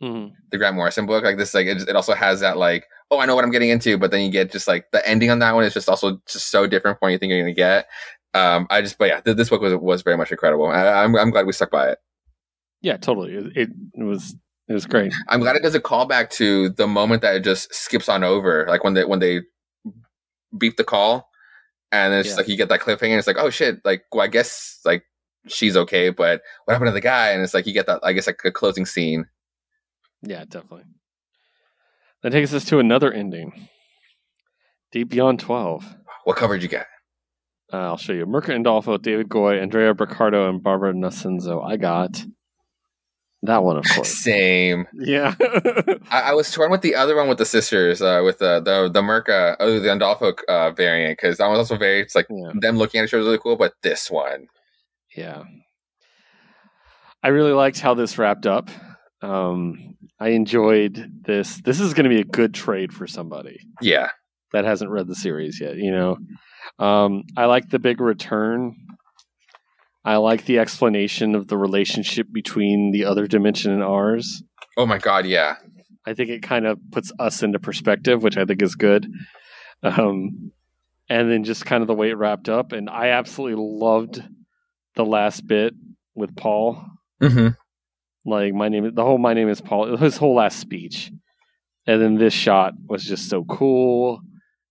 Mm-hmm. 0.04 0.34
the 0.50 0.58
Grant 0.58 0.76
Morrison 0.76 1.06
book. 1.06 1.24
Like 1.24 1.38
this, 1.38 1.54
like 1.54 1.66
it, 1.66 1.88
it 1.88 1.96
also 1.96 2.14
has 2.14 2.40
that 2.40 2.56
like, 2.58 2.86
oh, 3.10 3.18
I 3.18 3.26
know 3.26 3.34
what 3.34 3.44
I'm 3.44 3.50
getting 3.50 3.70
into, 3.70 3.96
but 3.98 4.10
then 4.10 4.22
you 4.22 4.30
get 4.30 4.52
just 4.52 4.68
like 4.68 4.86
the 4.92 5.06
ending 5.08 5.30
on 5.30 5.38
that 5.40 5.54
one 5.54 5.64
is 5.64 5.74
just 5.74 5.88
also 5.88 6.20
just 6.26 6.50
so 6.50 6.66
different 6.66 6.98
from 6.98 7.06
what 7.06 7.12
you 7.12 7.18
think 7.18 7.30
you're 7.30 7.40
gonna 7.40 7.54
get. 7.54 7.86
Um, 8.34 8.66
I 8.68 8.80
just, 8.82 8.98
but 8.98 9.06
yeah, 9.08 9.20
th- 9.20 9.36
this 9.36 9.48
book 9.48 9.60
was 9.62 9.74
was 9.76 10.02
very 10.02 10.16
much 10.16 10.30
incredible. 10.32 10.66
I, 10.66 10.86
I'm 11.04 11.14
I'm 11.16 11.30
glad 11.30 11.46
we 11.46 11.52
stuck 11.52 11.70
by 11.70 11.90
it. 11.90 11.98
Yeah, 12.82 12.96
totally. 12.98 13.32
It, 13.32 13.70
it, 13.94 14.02
was 14.02 14.34
it 14.68 14.72
was 14.74 14.84
great. 14.86 15.12
I'm 15.28 15.40
glad 15.40 15.56
it 15.56 15.62
does 15.62 15.74
a 15.74 15.80
callback 15.80 16.30
to 16.32 16.68
the 16.70 16.86
moment 16.86 17.22
that 17.22 17.36
it 17.36 17.44
just 17.44 17.72
skips 17.72 18.08
on 18.08 18.22
over, 18.24 18.66
like 18.68 18.84
when 18.84 18.94
they 18.94 19.04
when 19.04 19.20
they 19.20 19.40
beep 20.58 20.76
the 20.76 20.84
call, 20.84 21.28
and 21.92 22.12
it's 22.14 22.30
Yeah. 22.30 22.34
like 22.36 22.48
you 22.48 22.56
get 22.56 22.68
that 22.68 22.80
cliffhanger. 22.80 23.10
And 23.10 23.18
it's 23.18 23.26
like, 23.26 23.38
oh 23.38 23.50
shit, 23.50 23.80
like 23.84 24.02
well, 24.12 24.22
I 24.22 24.26
guess 24.28 24.80
like 24.84 25.04
she's 25.46 25.76
okay, 25.76 26.10
but 26.10 26.42
what 26.64 26.74
happened 26.74 26.88
to 26.88 26.92
the 26.92 27.00
guy? 27.00 27.30
And 27.30 27.42
it's 27.42 27.54
like 27.54 27.66
you 27.66 27.72
get 27.72 27.86
that, 27.86 28.00
I 28.02 28.12
guess, 28.12 28.26
like 28.26 28.40
a 28.44 28.50
closing 28.50 28.84
scene. 28.86 29.26
Yeah, 30.26 30.44
definitely. 30.44 30.84
That 32.22 32.30
takes 32.30 32.54
us 32.54 32.64
to 32.66 32.78
another 32.78 33.12
ending. 33.12 33.68
Deep 34.92 35.10
Beyond 35.10 35.40
12. 35.40 35.96
What 36.24 36.36
coverage 36.36 36.62
you 36.62 36.68
got? 36.68 36.86
Uh, 37.72 37.78
I'll 37.78 37.96
show 37.96 38.12
you. 38.12 38.24
Mirka 38.26 38.50
Andolfo, 38.50 39.00
David 39.00 39.28
Goy, 39.28 39.58
Andrea 39.60 39.94
Broccardo, 39.94 40.48
and 40.48 40.62
Barbara 40.62 40.92
Nosenzo. 40.94 41.62
I 41.64 41.76
got 41.76 42.24
that 43.42 43.62
one, 43.62 43.76
of 43.76 43.84
course. 43.84 44.08
Same. 44.22 44.86
yeah. 44.94 45.34
I, 46.10 46.20
I 46.20 46.32
was 46.34 46.50
torn 46.50 46.70
with 46.70 46.82
the 46.82 46.94
other 46.94 47.16
one 47.16 47.28
with 47.28 47.38
the 47.38 47.44
sisters, 47.44 48.00
uh, 48.00 48.22
with 48.24 48.38
the 48.38 48.60
the 48.60 48.88
the 48.90 49.02
Mirka, 49.02 49.56
oh, 49.60 49.80
the 49.80 49.88
Andolfo 49.88 50.34
uh, 50.48 50.70
variant, 50.70 51.18
because 51.18 51.38
that 51.38 51.48
was 51.48 51.58
also 51.58 51.76
very. 51.76 52.00
It's 52.00 52.14
like 52.14 52.26
yeah. 52.30 52.52
them 52.54 52.78
looking 52.78 53.00
at 53.00 53.04
each 53.04 53.14
other 53.14 53.18
was 53.18 53.26
really 53.26 53.38
cool, 53.38 53.56
but 53.56 53.74
this 53.82 54.10
one, 54.10 54.46
Yeah. 55.16 55.42
I 57.22 57.28
really 57.28 57.52
liked 57.52 57.80
how 57.80 57.94
this 57.94 58.18
wrapped 58.18 58.46
up. 58.46 58.68
Um, 59.22 59.96
I 60.20 60.28
enjoyed 60.28 61.22
this. 61.24 61.60
This 61.62 61.80
is 61.80 61.94
going 61.94 62.04
to 62.04 62.10
be 62.10 62.20
a 62.20 62.24
good 62.24 62.54
trade 62.54 62.92
for 62.92 63.06
somebody 63.06 63.58
yeah, 63.80 64.10
that 64.52 64.64
hasn't 64.64 64.90
read 64.90 65.08
the 65.08 65.14
series 65.14 65.60
yet, 65.60 65.76
you 65.76 65.90
know. 65.90 66.16
Um, 66.78 67.24
I 67.36 67.46
like 67.46 67.68
the 67.68 67.78
big 67.78 68.00
return. 68.00 68.76
I 70.04 70.16
like 70.16 70.44
the 70.44 70.58
explanation 70.58 71.34
of 71.34 71.48
the 71.48 71.56
relationship 71.56 72.26
between 72.32 72.90
the 72.92 73.04
other 73.04 73.26
dimension 73.26 73.72
and 73.72 73.82
ours. 73.82 74.42
oh 74.76 74.86
my 74.86 74.98
god, 74.98 75.26
yeah, 75.26 75.56
I 76.06 76.14
think 76.14 76.30
it 76.30 76.42
kind 76.42 76.66
of 76.66 76.78
puts 76.92 77.10
us 77.18 77.42
into 77.42 77.58
perspective, 77.58 78.22
which 78.22 78.36
I 78.36 78.44
think 78.44 78.62
is 78.62 78.74
good. 78.74 79.06
Um, 79.82 80.52
and 81.08 81.30
then 81.30 81.44
just 81.44 81.66
kind 81.66 81.82
of 81.82 81.86
the 81.86 81.94
way 81.94 82.10
it 82.10 82.16
wrapped 82.16 82.48
up, 82.48 82.72
and 82.72 82.88
I 82.88 83.08
absolutely 83.08 83.62
loved 83.62 84.22
the 84.94 85.04
last 85.04 85.46
bit 85.46 85.74
with 86.14 86.36
Paul. 86.36 86.82
hmm 87.20 87.48
Like 88.26 88.54
my 88.54 88.68
name, 88.68 88.94
the 88.94 89.04
whole 89.04 89.18
my 89.18 89.34
name 89.34 89.48
is 89.48 89.60
Paul. 89.60 89.96
His 89.98 90.16
whole 90.16 90.34
last 90.34 90.58
speech, 90.58 91.12
and 91.86 92.00
then 92.00 92.14
this 92.16 92.32
shot 92.34 92.74
was 92.88 93.04
just 93.04 93.28
so 93.28 93.44
cool. 93.44 94.20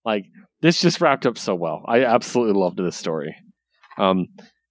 Like 0.04 0.26
this 0.60 0.80
just 0.80 1.00
wrapped 1.00 1.26
up 1.26 1.38
so 1.38 1.54
well. 1.54 1.84
I 1.86 2.04
absolutely 2.04 2.60
loved 2.60 2.78
this 2.78 2.96
story. 2.96 3.36
Um, 3.98 4.26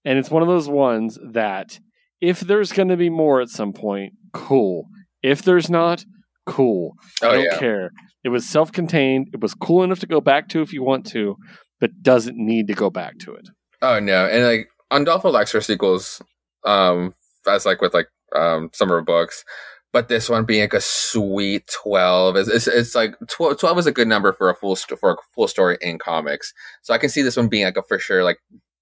and 0.05 0.19
it's 0.19 0.29
one 0.29 0.41
of 0.41 0.49
those 0.49 0.67
ones 0.67 1.17
that 1.31 1.79
if 2.19 2.41
there's 2.41 2.71
going 2.71 2.89
to 2.89 2.97
be 2.97 3.09
more 3.09 3.41
at 3.41 3.49
some 3.49 3.73
point, 3.73 4.13
cool. 4.33 4.87
If 5.21 5.43
there's 5.43 5.69
not, 5.69 6.03
cool. 6.45 6.93
oh 7.21 7.29
I 7.29 7.33
don't 7.33 7.43
yeah, 7.45 7.57
care. 7.57 7.91
It 8.23 8.29
was 8.29 8.47
self-contained. 8.47 9.29
It 9.33 9.41
was 9.41 9.53
cool 9.53 9.83
enough 9.83 9.99
to 9.99 10.07
go 10.07 10.21
back 10.21 10.49
to 10.49 10.61
if 10.61 10.73
you 10.73 10.83
want 10.83 11.05
to, 11.07 11.35
but 11.79 12.01
doesn't 12.01 12.37
need 12.37 12.67
to 12.67 12.73
go 12.73 12.89
back 12.89 13.17
to 13.19 13.33
it. 13.35 13.49
oh 13.81 13.99
no, 13.99 14.25
and 14.25 14.43
like 14.43 14.67
Andolfo 14.91 15.31
likes 15.31 15.51
her 15.51 15.61
sequels, 15.61 16.21
um, 16.65 17.13
as 17.47 17.65
like 17.65 17.81
with 17.81 17.93
like 17.93 18.07
um 18.35 18.69
summer 18.73 19.01
books. 19.01 19.43
But 19.91 20.07
this 20.07 20.27
one 20.27 20.43
being 20.45 20.61
like 20.61 20.73
a 20.73 20.81
sweet 20.81 21.69
twelve 21.83 22.35
is 22.35 22.47
it's, 22.47 22.67
it's 22.67 22.95
like 22.95 23.15
12, 23.27 23.59
12 23.59 23.77
is 23.77 23.85
a 23.85 23.91
good 23.91 24.07
number 24.07 24.33
for 24.33 24.49
a 24.49 24.55
full 24.55 24.75
sto- 24.75 24.95
for 24.95 25.11
a 25.11 25.15
full 25.35 25.47
story 25.47 25.77
in 25.81 25.99
comics. 25.99 26.51
So 26.81 26.93
I 26.93 26.97
can 26.97 27.09
see 27.09 27.21
this 27.21 27.37
one 27.37 27.47
being 27.47 27.65
like 27.65 27.77
a 27.77 27.83
for 27.83 27.99
sure 27.99 28.23
like 28.23 28.39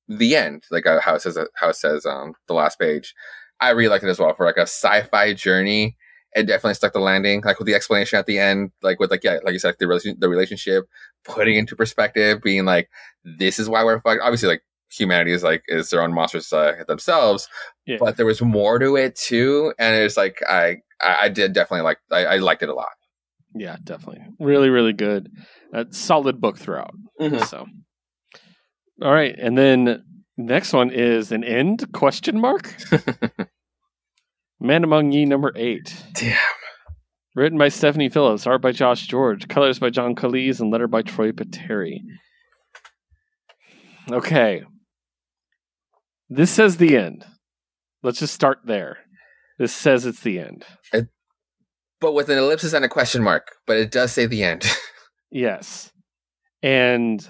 the 0.07 0.35
end, 0.35 0.63
like 0.71 0.85
uh, 0.85 1.01
how 1.01 1.15
it 1.15 1.21
says 1.21 1.37
how 1.55 1.69
it 1.69 1.75
says 1.75 2.05
um 2.05 2.33
the 2.47 2.53
last 2.53 2.79
page. 2.79 3.13
I 3.59 3.69
really 3.71 3.89
liked 3.89 4.03
it 4.03 4.09
as 4.09 4.19
well 4.19 4.33
for 4.33 4.45
like 4.45 4.57
a 4.57 4.61
sci-fi 4.61 5.33
journey. 5.33 5.95
It 6.33 6.43
definitely 6.43 6.75
stuck 6.75 6.93
the 6.93 6.99
landing, 6.99 7.41
like 7.43 7.59
with 7.59 7.67
the 7.67 7.75
explanation 7.75 8.17
at 8.17 8.25
the 8.25 8.39
end, 8.39 8.71
like 8.81 8.99
with 8.99 9.11
like 9.11 9.23
yeah, 9.23 9.39
like 9.43 9.53
you 9.53 9.59
said, 9.59 9.75
the 9.79 9.87
relation, 9.87 10.15
the 10.17 10.29
relationship, 10.29 10.85
putting 11.25 11.57
into 11.57 11.75
perspective, 11.75 12.41
being 12.41 12.63
like, 12.65 12.89
this 13.23 13.59
is 13.59 13.69
why 13.69 13.83
we're 13.83 13.99
fucked. 13.99 14.21
Obviously, 14.23 14.47
like 14.47 14.63
humanity 14.91 15.31
is 15.31 15.43
like 15.43 15.63
is 15.67 15.89
their 15.89 16.01
own 16.01 16.13
monsters 16.13 16.51
uh, 16.53 16.83
themselves, 16.87 17.47
Yeah. 17.85 17.97
but 17.99 18.17
there 18.17 18.25
was 18.25 18.41
more 18.41 18.77
to 18.79 18.95
it 18.95 19.15
too, 19.15 19.73
and 19.79 19.95
it's 19.95 20.17
like 20.17 20.41
I 20.47 20.77
I, 21.03 21.29
did 21.29 21.53
definitely 21.53 21.83
like 21.83 21.97
I, 22.11 22.25
I 22.25 22.37
liked 22.37 22.61
it 22.63 22.69
a 22.69 22.73
lot. 22.75 22.91
Yeah, 23.55 23.77
definitely. 23.83 24.21
Really, 24.39 24.69
really 24.69 24.93
good. 24.93 25.29
Uh, 25.73 25.85
solid 25.89 26.39
book 26.39 26.57
throughout. 26.59 26.93
Mhm. 27.19 27.45
So, 27.47 27.65
all 29.01 29.11
right, 29.11 29.35
and 29.37 29.57
then 29.57 30.03
next 30.37 30.73
one 30.73 30.91
is 30.91 31.31
an 31.31 31.43
end 31.43 31.91
question 31.91 32.39
mark. 32.39 32.75
Man 34.59 34.83
Among 34.83 35.11
Ye 35.11 35.25
number 35.25 35.51
eight, 35.55 35.95
Damn. 36.13 36.37
written 37.35 37.57
by 37.57 37.69
Stephanie 37.69 38.09
Phillips, 38.09 38.45
art 38.45 38.61
by 38.61 38.71
Josh 38.71 39.07
George, 39.07 39.47
colors 39.47 39.79
by 39.79 39.89
John 39.89 40.13
Calise, 40.15 40.59
and 40.59 40.69
letter 40.71 40.87
by 40.87 41.01
Troy 41.01 41.31
Peteri. 41.31 42.01
Okay, 44.11 44.63
this 46.31 46.49
says 46.49 46.77
the 46.77 46.97
end. 46.97 47.25
Let's 48.01 48.19
just 48.19 48.33
start 48.33 48.59
there. 48.65 48.97
This 49.59 49.73
says 49.73 50.05
it's 50.07 50.21
the 50.21 50.39
end. 50.39 50.65
But 51.99 52.13
with 52.13 52.29
an 52.29 52.39
ellipsis 52.39 52.73
and 52.73 52.83
a 52.83 52.89
question 52.89 53.21
mark, 53.21 53.49
but 53.67 53.77
it 53.77 53.91
does 53.91 54.11
say 54.11 54.25
the 54.25 54.43
end. 54.43 54.65
Yes, 55.33 55.89
and 56.61 57.25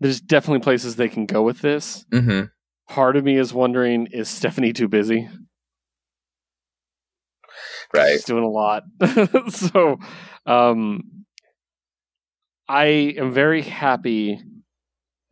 there's 0.00 0.22
definitely 0.22 0.60
places 0.60 0.96
they 0.96 1.10
can 1.10 1.26
go 1.26 1.42
with 1.42 1.60
this. 1.60 2.06
hmm 2.10 2.44
part 2.88 3.14
of 3.14 3.24
me 3.24 3.36
is 3.36 3.52
wondering 3.54 4.06
is 4.10 4.28
Stephanie 4.28 4.72
too 4.72 4.88
busy? 4.88 5.28
Right. 7.94 8.12
She's 8.12 8.24
doing 8.24 8.42
a 8.44 8.48
lot. 8.48 8.84
so 9.50 9.98
um 10.46 11.02
I 12.68 12.84
am 13.18 13.32
very 13.32 13.62
happy. 13.62 14.40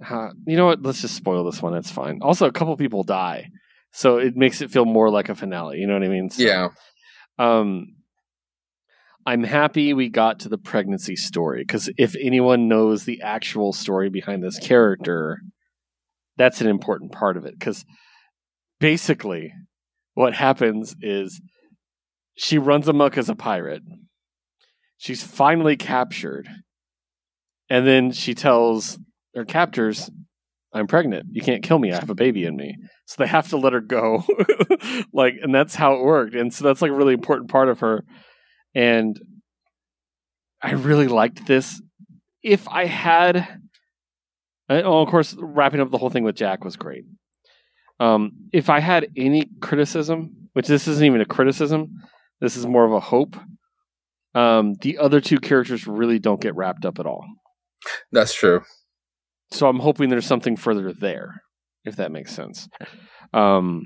Uh, 0.04 0.30
you 0.46 0.56
know 0.56 0.66
what? 0.66 0.82
Let's 0.82 1.00
just 1.00 1.16
spoil 1.16 1.44
this 1.44 1.62
one. 1.62 1.74
It's 1.74 1.90
fine. 1.90 2.20
Also, 2.22 2.46
a 2.46 2.52
couple 2.52 2.76
people 2.76 3.02
die. 3.02 3.50
So 3.92 4.18
it 4.18 4.36
makes 4.36 4.60
it 4.60 4.70
feel 4.70 4.84
more 4.84 5.10
like 5.10 5.28
a 5.28 5.34
finale. 5.34 5.78
You 5.78 5.86
know 5.86 5.94
what 5.94 6.04
I 6.04 6.08
mean? 6.08 6.30
So, 6.30 6.42
Yeah. 6.42 6.68
Um, 7.38 7.94
I'm 9.26 9.42
happy 9.42 9.92
we 9.92 10.08
got 10.08 10.40
to 10.40 10.48
the 10.48 10.58
pregnancy 10.58 11.16
story 11.16 11.62
because 11.62 11.90
if 11.98 12.16
anyone 12.16 12.68
knows 12.68 13.04
the 13.04 13.20
actual 13.22 13.72
story 13.72 14.08
behind 14.08 14.42
this 14.42 14.58
character, 14.58 15.40
that's 16.36 16.60
an 16.60 16.66
important 16.66 17.12
part 17.12 17.36
of 17.36 17.44
it. 17.44 17.58
Because 17.58 17.84
basically, 18.80 19.52
what 20.14 20.34
happens 20.34 20.94
is 21.00 21.40
she 22.36 22.56
runs 22.56 22.88
amok 22.88 23.18
as 23.18 23.28
a 23.28 23.34
pirate. 23.34 23.82
She's 24.96 25.22
finally 25.22 25.76
captured. 25.76 26.48
And 27.68 27.86
then 27.86 28.12
she 28.12 28.34
tells 28.34 28.98
her 29.38 29.44
captors, 29.44 30.10
I'm 30.72 30.86
pregnant. 30.86 31.26
You 31.32 31.40
can't 31.40 31.62
kill 31.62 31.78
me. 31.78 31.92
I 31.92 31.98
have 31.98 32.10
a 32.10 32.14
baby 32.14 32.44
in 32.44 32.56
me. 32.56 32.76
So 33.06 33.16
they 33.18 33.28
have 33.28 33.48
to 33.48 33.56
let 33.56 33.72
her 33.72 33.80
go. 33.80 34.24
like, 35.12 35.34
and 35.40 35.54
that's 35.54 35.74
how 35.74 35.94
it 35.94 36.02
worked. 36.02 36.34
And 36.34 36.52
so 36.52 36.64
that's 36.64 36.82
like 36.82 36.90
a 36.90 36.94
really 36.94 37.14
important 37.14 37.50
part 37.50 37.68
of 37.68 37.80
her. 37.80 38.04
And 38.74 39.18
I 40.62 40.72
really 40.72 41.08
liked 41.08 41.46
this. 41.46 41.80
If 42.42 42.68
I 42.68 42.84
had, 42.84 43.60
oh, 44.68 45.02
of 45.02 45.08
course, 45.08 45.34
wrapping 45.38 45.80
up 45.80 45.90
the 45.90 45.98
whole 45.98 46.10
thing 46.10 46.24
with 46.24 46.36
Jack 46.36 46.64
was 46.64 46.76
great. 46.76 47.04
Um, 47.98 48.32
if 48.52 48.68
I 48.68 48.80
had 48.80 49.08
any 49.16 49.48
criticism, 49.60 50.48
which 50.52 50.68
this 50.68 50.86
isn't 50.86 51.04
even 51.04 51.20
a 51.20 51.26
criticism, 51.26 51.88
this 52.40 52.56
is 52.56 52.66
more 52.66 52.84
of 52.84 52.92
a 52.92 53.00
hope. 53.00 53.36
Um, 54.34 54.74
the 54.82 54.98
other 54.98 55.20
two 55.20 55.38
characters 55.38 55.86
really 55.86 56.18
don't 56.18 56.40
get 56.40 56.54
wrapped 56.54 56.84
up 56.84 56.98
at 56.98 57.06
all. 57.06 57.24
That's 58.12 58.34
true. 58.34 58.62
So 59.50 59.68
I'm 59.68 59.80
hoping 59.80 60.08
there's 60.10 60.26
something 60.26 60.56
further 60.56 60.92
there. 60.92 61.42
if 61.84 61.96
that 61.96 62.12
makes 62.12 62.32
sense. 62.34 62.68
Um, 63.32 63.82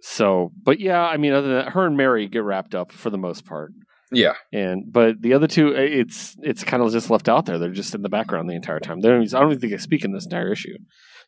so, 0.00 0.50
but 0.62 0.80
yeah, 0.80 1.00
I 1.02 1.16
mean, 1.16 1.32
other 1.32 1.48
than 1.48 1.56
that, 1.64 1.72
her 1.72 1.86
and 1.86 1.96
Mary 1.96 2.28
get 2.28 2.42
wrapped 2.42 2.74
up 2.74 2.92
for 2.92 3.08
the 3.08 3.18
most 3.18 3.46
part, 3.46 3.70
Yeah. 4.10 4.34
and 4.52 4.92
but 4.92 5.22
the 5.22 5.32
other 5.34 5.46
two, 5.46 5.68
it's 5.68 6.36
it's 6.42 6.64
kind 6.64 6.82
of 6.82 6.92
just 6.92 7.08
left 7.08 7.28
out 7.28 7.46
there. 7.46 7.58
They're 7.58 7.70
just 7.70 7.94
in 7.94 8.02
the 8.02 8.08
background 8.08 8.48
the 8.50 8.54
entire 8.54 8.80
time. 8.80 9.00
They 9.00 9.08
don't, 9.08 9.22
I 9.34 9.40
don't 9.40 9.50
even 9.52 9.60
think 9.60 9.72
they 9.72 9.78
speak 9.78 10.04
in 10.04 10.12
this 10.12 10.24
entire 10.24 10.50
issue. 10.52 10.76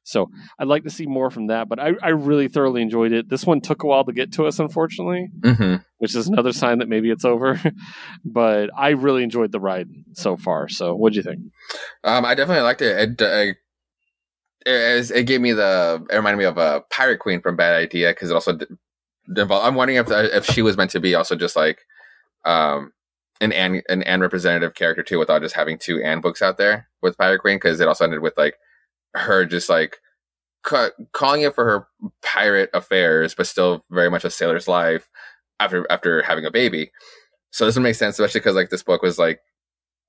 So 0.07 0.31
I'd 0.59 0.69
like 0.69 0.85
to 0.85 0.91
see 0.91 1.07
more 1.07 1.31
from 1.31 1.47
that, 1.47 1.69
but 1.69 1.81
I, 1.81 1.93
I 2.03 2.11
really 2.11 2.49
thoroughly 2.49 2.83
enjoyed 2.83 3.13
it. 3.13 3.31
This 3.31 3.47
one 3.47 3.61
took 3.63 3.83
a 3.83 3.87
while 3.87 4.05
to 4.05 4.13
get 4.13 4.33
to 4.35 4.47
us, 4.47 4.59
unfortunately, 4.59 5.29
hmm 5.43 5.77
which 5.99 6.15
is 6.15 6.29
another 6.29 6.53
sign 6.53 6.81
that 6.81 6.89
maybe 6.89 7.11
it's 7.11 7.25
over. 7.25 7.59
but 8.25 8.69
I 8.77 8.91
really 8.91 9.23
enjoyed 9.23 9.51
the 9.53 9.61
ride 9.61 9.89
so 10.13 10.37
far. 10.37 10.69
So 10.69 10.95
what'd 10.95 11.17
you 11.17 11.23
think? 11.23 11.41
Um, 12.05 12.27
I 12.27 12.35
definitely 12.35 12.63
liked 12.65 12.83
it. 12.83 13.21
It, 13.21 13.23
uh, 13.23 13.55
it, 14.67 15.11
it 15.11 15.25
gave 15.25 15.41
me 15.41 15.53
the. 15.53 16.05
It 16.11 16.17
reminded 16.17 16.39
me 16.39 16.45
of 16.45 16.59
a 16.59 16.83
Pirate 16.91 17.19
Queen 17.19 17.41
from 17.41 17.57
Bad 17.57 17.75
Idea 17.75 18.11
because 18.11 18.31
it 18.31 18.35
also. 18.35 18.57
d- 18.57 18.67
involved- 19.35 19.67
I'm 19.67 19.75
wondering 19.75 19.99
if 19.99 20.11
if 20.11 20.45
she 20.47 20.61
was 20.63 20.77
meant 20.77 20.91
to 20.91 21.01
be 21.01 21.15
also 21.15 21.35
just 21.37 21.57
like, 21.57 21.81
um, 22.45 22.93
an 23.41 23.53
Anne 23.53 23.83
an 23.89 24.03
Anne 24.03 24.21
representative 24.21 24.75
character 24.75 25.03
too, 25.03 25.19
without 25.19 25.41
just 25.43 25.55
having 25.55 25.79
two 25.79 26.03
Anne 26.03 26.21
books 26.21 26.43
out 26.43 26.59
there 26.59 26.89
with 27.03 27.17
Pirate 27.17 27.41
Queen 27.41 27.57
because 27.57 27.81
it 27.81 27.89
also 27.89 28.05
ended 28.05 28.21
with 28.21 28.37
like 28.37 28.57
her 29.15 29.45
just 29.45 29.69
like 29.69 29.99
ca- 30.65 30.91
calling 31.13 31.43
it 31.43 31.55
for 31.55 31.65
her 31.65 31.89
pirate 32.23 32.71
affairs, 32.75 33.35
but 33.35 33.47
still 33.47 33.85
very 33.91 34.11
much 34.11 34.25
a 34.25 34.31
sailor's 34.31 34.69
life 34.69 35.09
after 35.61 35.87
after 35.91 36.23
having 36.23 36.45
a 36.45 36.51
baby. 36.51 36.91
So 37.51 37.65
this 37.65 37.77
would 37.77 37.83
make 37.83 37.95
sense, 37.95 38.19
especially 38.19 38.41
because 38.41 38.57
like 38.57 38.71
this 38.71 38.83
book 38.83 39.03
was 39.03 39.19
like 39.19 39.41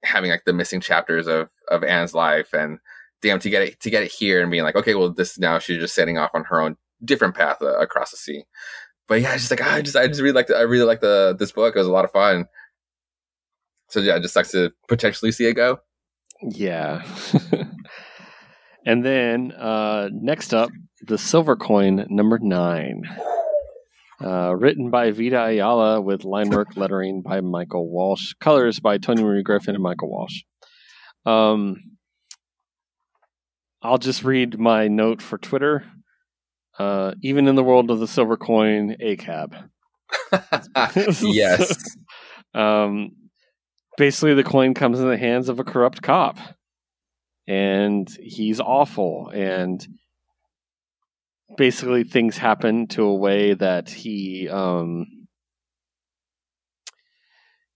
having 0.03 0.32
like 0.32 0.45
the 0.45 0.53
missing 0.53 0.82
chapters 0.82 1.28
of 1.28 1.49
of 1.70 1.84
Anne's 1.84 2.14
life, 2.14 2.53
and 2.53 2.80
damn 3.22 3.39
to 3.39 3.49
get 3.49 3.62
it 3.62 3.80
to 3.82 3.89
get 3.89 4.03
it 4.03 4.12
here 4.12 4.41
and 4.41 4.51
being 4.51 4.64
like, 4.64 4.76
okay, 4.76 4.95
well 4.95 5.12
this 5.12 5.38
now 5.38 5.60
she's 5.60 5.80
just 5.80 5.95
setting 5.95 6.18
off 6.18 6.32
on 6.34 6.45
her 6.45 6.60
own 6.60 6.78
different 7.03 7.36
path 7.36 7.62
uh, 7.62 7.78
across 7.80 8.12
the 8.12 8.18
sea. 8.18 8.45
But 9.08 9.22
yeah, 9.22 9.38
just 9.38 9.51
like 9.51 9.62
I 9.62 9.82
just 9.82 9.95
I 9.95 10.08
just 10.08 10.22
really 10.22 10.34
like 10.34 10.49
I 10.49 10.62
really 10.62 10.86
like 10.86 11.01
the 11.01 11.36
this 11.38 11.51
book. 11.51 11.76
It 11.76 11.80
was 11.80 11.88
a 11.88 11.91
lot 11.91 12.06
of 12.06 12.12
fun. 12.12 12.47
So 13.89 13.99
yeah, 13.99 14.18
just 14.20 14.34
sucks 14.34 14.51
to 14.51 14.72
potentially 14.88 15.32
see 15.32 15.45
it 15.45 15.53
go. 15.53 15.80
Yeah. 16.41 17.03
and 18.86 19.04
then 19.04 19.52
uh, 19.52 20.10
next 20.12 20.54
up, 20.54 20.70
the 21.02 21.18
silver 21.18 21.56
coin 21.56 22.06
number 22.10 22.40
nine. 22.40 23.04
Uh, 24.24 24.56
written 24.56 24.90
by 24.90 25.12
Vita 25.12 25.44
Ayala 25.44 26.00
with 26.00 26.24
line 26.24 26.50
work 26.50 26.70
lettering 26.78 27.22
by 27.22 27.42
Michael 27.42 27.90
Walsh, 27.90 28.34
colors 28.40 28.80
by 28.80 28.98
Toni 28.98 29.22
Marie 29.22 29.44
Griffin 29.44 29.76
and 29.76 29.84
Michael 29.84 30.10
Walsh. 30.10 30.44
Um, 31.26 31.98
I'll 33.82 33.98
just 33.98 34.24
read 34.24 34.58
my 34.58 34.88
note 34.88 35.22
for 35.22 35.38
Twitter. 35.38 35.84
Uh, 36.80 37.14
even 37.22 37.48
in 37.48 37.56
the 37.56 37.64
world 37.64 37.92
of 37.92 38.00
the 38.00 38.08
silver 38.08 38.36
coin, 38.36 38.96
a 39.00 39.16
cab. 39.16 39.56
yes. 41.22 41.96
um, 42.54 43.12
basically, 43.98 44.34
the 44.34 44.44
coin 44.44 44.74
comes 44.74 45.00
in 45.00 45.08
the 45.08 45.18
hands 45.18 45.50
of 45.50 45.60
a 45.60 45.64
corrupt 45.64 46.02
cop, 46.02 46.38
and 47.48 48.08
he's 48.22 48.60
awful. 48.60 49.30
And 49.34 49.86
basically, 51.58 52.04
things 52.04 52.38
happen 52.38 52.88
to 52.88 53.04
a 53.04 53.16
way 53.16 53.54
that 53.54 53.89
he, 53.89 54.50
um, 54.50 55.06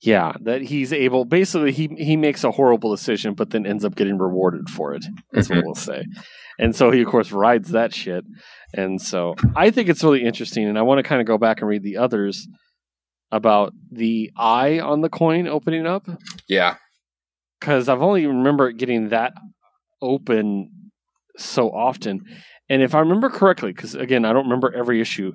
yeah, 0.02 0.34
that 0.42 0.62
he's 0.62 0.94
able. 0.94 1.26
Basically, 1.26 1.72
he 1.74 1.88
he 1.98 2.16
makes 2.16 2.44
a 2.44 2.52
horrible 2.52 2.92
decision, 2.92 3.34
but 3.34 3.50
then 3.50 3.66
ends 3.66 3.84
up 3.84 3.96
getting 3.96 4.18
rewarded 4.18 4.70
for 4.70 4.94
it. 4.94 5.06
That's 5.34 5.50
what 5.50 5.60
Mhm. 5.60 5.64
we'll 5.66 5.76
say. 5.76 6.04
And 6.58 6.76
so 6.76 6.90
he, 6.92 7.02
of 7.02 7.08
course, 7.08 7.32
rides 7.32 7.72
that 7.72 7.94
shit. 7.94 8.24
And 8.74 9.02
so 9.02 9.36
I 9.56 9.72
think 9.72 9.90
it's 9.90 10.04
really 10.04 10.24
interesting, 10.24 10.68
and 10.68 10.78
I 10.78 10.84
want 10.84 11.00
to 11.00 11.04
kind 11.04 11.20
of 11.22 11.28
go 11.28 11.38
back 11.38 11.60
and 11.60 11.70
read 11.70 11.84
the 11.84 11.98
others 11.98 12.48
about 13.32 13.74
the 13.92 14.32
eye 14.38 14.80
on 14.80 15.02
the 15.02 15.10
coin 15.10 15.48
opening 15.48 15.86
up 15.86 16.08
Yeah. 16.48 16.76
because 17.60 17.88
I've 17.90 18.02
only 18.02 18.26
remember 18.26 18.72
getting 18.72 19.10
that 19.10 19.34
open 20.02 20.72
so 21.38 21.70
often. 21.70 22.22
And 22.70 22.82
if 22.82 22.94
I 22.94 23.00
remember 23.00 23.30
correctly, 23.30 23.72
because 23.74 23.96
again, 23.96 24.26
I 24.26 24.34
don't 24.34 24.44
remember 24.44 24.74
every 24.76 25.02
issue. 25.02 25.34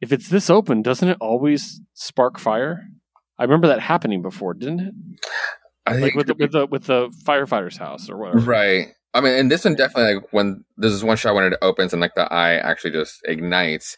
If 0.00 0.12
it's 0.12 0.28
this 0.28 0.48
open, 0.48 0.82
doesn't 0.82 1.08
it 1.08 1.18
always 1.20 1.80
spark 1.94 2.38
fire? 2.38 2.82
I 3.38 3.44
remember 3.44 3.68
that 3.68 3.80
happening 3.80 4.22
before, 4.22 4.54
didn't 4.54 4.80
it? 4.80 4.94
I 5.86 5.92
Like 5.92 6.00
think 6.00 6.14
with 6.14 6.26
the, 6.26 6.34
with 6.34 6.52
the 6.52 6.66
with 6.66 6.84
the 6.84 7.08
firefighter's 7.24 7.76
house 7.76 8.10
or 8.10 8.16
whatever. 8.18 8.38
Right. 8.38 8.88
I 9.14 9.20
mean, 9.20 9.32
and 9.32 9.50
this 9.50 9.64
one 9.64 9.74
definitely 9.74 10.16
like 10.16 10.32
when 10.32 10.64
this 10.76 10.92
is 10.92 11.02
one 11.02 11.16
shot 11.16 11.34
when 11.34 11.52
it 11.52 11.58
opens 11.62 11.92
and 11.92 12.00
like 12.00 12.14
the 12.14 12.30
eye 12.32 12.54
actually 12.54 12.90
just 12.92 13.20
ignites. 13.24 13.96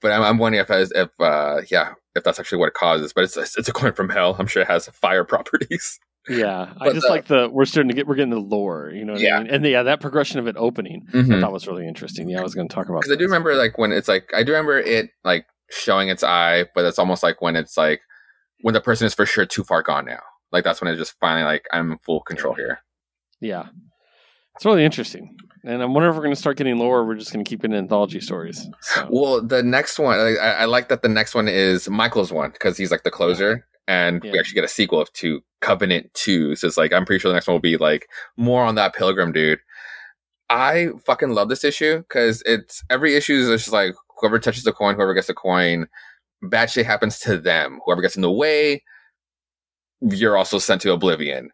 But 0.00 0.12
I'm, 0.12 0.22
I'm 0.22 0.38
wondering 0.38 0.62
if 0.62 0.70
as 0.70 0.92
if 0.92 1.10
uh 1.20 1.62
yeah 1.70 1.94
if 2.14 2.22
that's 2.24 2.38
actually 2.38 2.58
what 2.58 2.68
it 2.68 2.74
causes. 2.74 3.12
But 3.12 3.24
it's 3.24 3.36
it's 3.36 3.68
a 3.68 3.72
coin 3.72 3.92
from 3.92 4.08
hell. 4.08 4.36
I'm 4.38 4.46
sure 4.46 4.62
it 4.62 4.68
has 4.68 4.86
fire 4.88 5.24
properties. 5.32 5.98
Yeah, 6.28 6.72
I 6.80 6.90
just 6.90 7.06
the- 7.06 7.12
like 7.12 7.26
the 7.26 7.48
we're 7.50 7.64
starting 7.64 7.88
to 7.88 7.94
get 7.94 8.06
we're 8.06 8.14
getting 8.14 8.30
the 8.30 8.38
lore, 8.38 8.90
you 8.94 9.04
know. 9.04 9.14
What 9.14 9.22
Yeah. 9.22 9.38
I 9.38 9.42
mean? 9.42 9.52
and 9.52 9.66
yeah, 9.66 9.82
that 9.82 10.00
progression 10.00 10.38
of 10.38 10.46
it 10.46 10.56
opening, 10.56 11.06
I 11.08 11.16
mm-hmm. 11.16 11.40
thought 11.40 11.52
was 11.52 11.66
really 11.66 11.86
interesting. 11.86 12.28
Yeah, 12.28 12.40
I 12.40 12.42
was 12.42 12.54
going 12.54 12.68
to 12.68 12.74
talk 12.74 12.88
about 12.88 13.02
because 13.02 13.12
I 13.12 13.18
do 13.18 13.24
remember 13.24 13.54
like 13.56 13.76
when 13.76 13.90
it's 13.92 14.08
like 14.08 14.30
I 14.34 14.42
do 14.42 14.52
remember 14.52 14.78
it 14.78 15.10
like 15.24 15.46
showing 15.70 16.10
its 16.10 16.22
eye, 16.22 16.66
but 16.74 16.84
it's 16.84 16.98
almost 16.98 17.22
like 17.22 17.40
when 17.40 17.56
it's 17.56 17.76
like 17.76 18.00
when 18.60 18.74
the 18.74 18.80
person 18.80 19.06
is 19.06 19.14
for 19.14 19.26
sure 19.26 19.46
too 19.46 19.64
far 19.64 19.82
gone 19.82 20.04
now. 20.04 20.20
Like 20.52 20.64
that's 20.64 20.80
when 20.80 20.88
it's 20.88 20.98
just 20.98 21.14
finally 21.18 21.44
like 21.44 21.66
I'm 21.72 21.92
in 21.92 21.98
full 21.98 22.20
control 22.20 22.54
here. 22.54 22.80
Yeah, 23.40 23.66
it's 24.54 24.64
really 24.64 24.84
interesting, 24.84 25.36
and 25.64 25.82
I'm 25.82 25.94
wondering 25.94 26.10
if 26.12 26.16
we're 26.16 26.22
going 26.22 26.34
to 26.34 26.40
start 26.40 26.56
getting 26.56 26.78
lore. 26.78 27.00
Or 27.00 27.06
we're 27.06 27.16
just 27.16 27.32
going 27.32 27.44
to 27.44 27.48
keep 27.48 27.64
it 27.64 27.72
in 27.72 27.74
anthology 27.74 28.20
stories. 28.20 28.68
So, 28.82 29.08
Well, 29.10 29.42
the 29.42 29.62
next 29.62 29.98
one, 29.98 30.18
I, 30.18 30.36
I 30.36 30.64
like 30.66 30.88
that 30.90 31.02
the 31.02 31.08
next 31.08 31.34
one 31.34 31.48
is 31.48 31.88
Michael's 31.88 32.32
one 32.32 32.50
because 32.52 32.76
he's 32.76 32.92
like 32.92 33.02
the 33.02 33.10
closer, 33.10 33.66
and 33.88 34.22
we 34.22 34.38
actually 34.38 34.54
get 34.54 34.64
a 34.64 34.68
sequel 34.68 35.04
to 35.04 35.42
Covenant 35.60 36.12
Two. 36.14 36.56
So 36.56 36.66
it's 36.66 36.76
like 36.76 36.92
I'm 36.92 37.04
pretty 37.04 37.20
sure 37.20 37.30
the 37.30 37.34
next 37.34 37.46
one 37.46 37.54
will 37.54 37.60
be 37.60 37.76
like 37.76 38.08
more 38.36 38.64
on 38.64 38.74
that 38.76 38.94
Pilgrim 38.94 39.32
dude. 39.32 39.60
I 40.50 40.88
fucking 41.06 41.30
love 41.30 41.48
this 41.48 41.64
issue 41.64 41.98
because 41.98 42.42
it's 42.44 42.84
every 42.90 43.14
issue 43.16 43.34
is 43.34 43.48
just 43.48 43.72
like 43.72 43.94
whoever 44.18 44.38
touches 44.38 44.64
the 44.64 44.72
coin, 44.72 44.94
whoever 44.94 45.14
gets 45.14 45.26
the 45.26 45.34
coin, 45.34 45.86
bad 46.42 46.70
shit 46.70 46.86
happens 46.86 47.18
to 47.20 47.38
them. 47.38 47.80
Whoever 47.84 48.02
gets 48.02 48.16
in 48.16 48.22
the 48.22 48.30
way, 48.30 48.82
you're 50.00 50.36
also 50.36 50.58
sent 50.58 50.82
to 50.82 50.92
oblivion. 50.92 51.50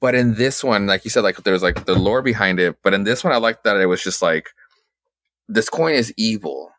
But 0.00 0.14
in 0.14 0.34
this 0.34 0.62
one, 0.62 0.86
like 0.86 1.04
you 1.04 1.10
said, 1.10 1.24
like 1.24 1.36
there's 1.38 1.62
like 1.62 1.86
the 1.86 1.94
lore 1.94 2.22
behind 2.22 2.60
it. 2.60 2.76
But 2.82 2.92
in 2.92 3.04
this 3.04 3.24
one, 3.24 3.32
I 3.32 3.36
like 3.38 3.62
that 3.62 3.76
it 3.78 3.86
was 3.86 4.02
just 4.02 4.20
like 4.20 4.50
this 5.48 5.68
coin 5.68 5.94
is 5.94 6.12
evil, 6.16 6.70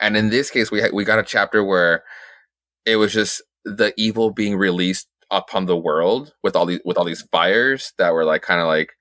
and 0.00 0.16
in 0.16 0.30
this 0.30 0.50
case, 0.50 0.70
we 0.70 0.80
ha- 0.80 0.88
we 0.92 1.04
got 1.04 1.18
a 1.18 1.22
chapter 1.22 1.62
where 1.62 2.02
it 2.84 2.96
was 2.96 3.12
just 3.12 3.42
the 3.64 3.92
evil 3.96 4.30
being 4.30 4.56
released 4.56 5.08
upon 5.30 5.66
the 5.66 5.76
world 5.76 6.34
with 6.42 6.54
all 6.54 6.66
these 6.66 6.80
with 6.84 6.96
all 6.96 7.04
these 7.04 7.22
fires 7.32 7.92
that 7.98 8.12
were 8.12 8.24
like 8.24 8.42
kind 8.42 8.60
of 8.60 8.66
like 8.66 8.92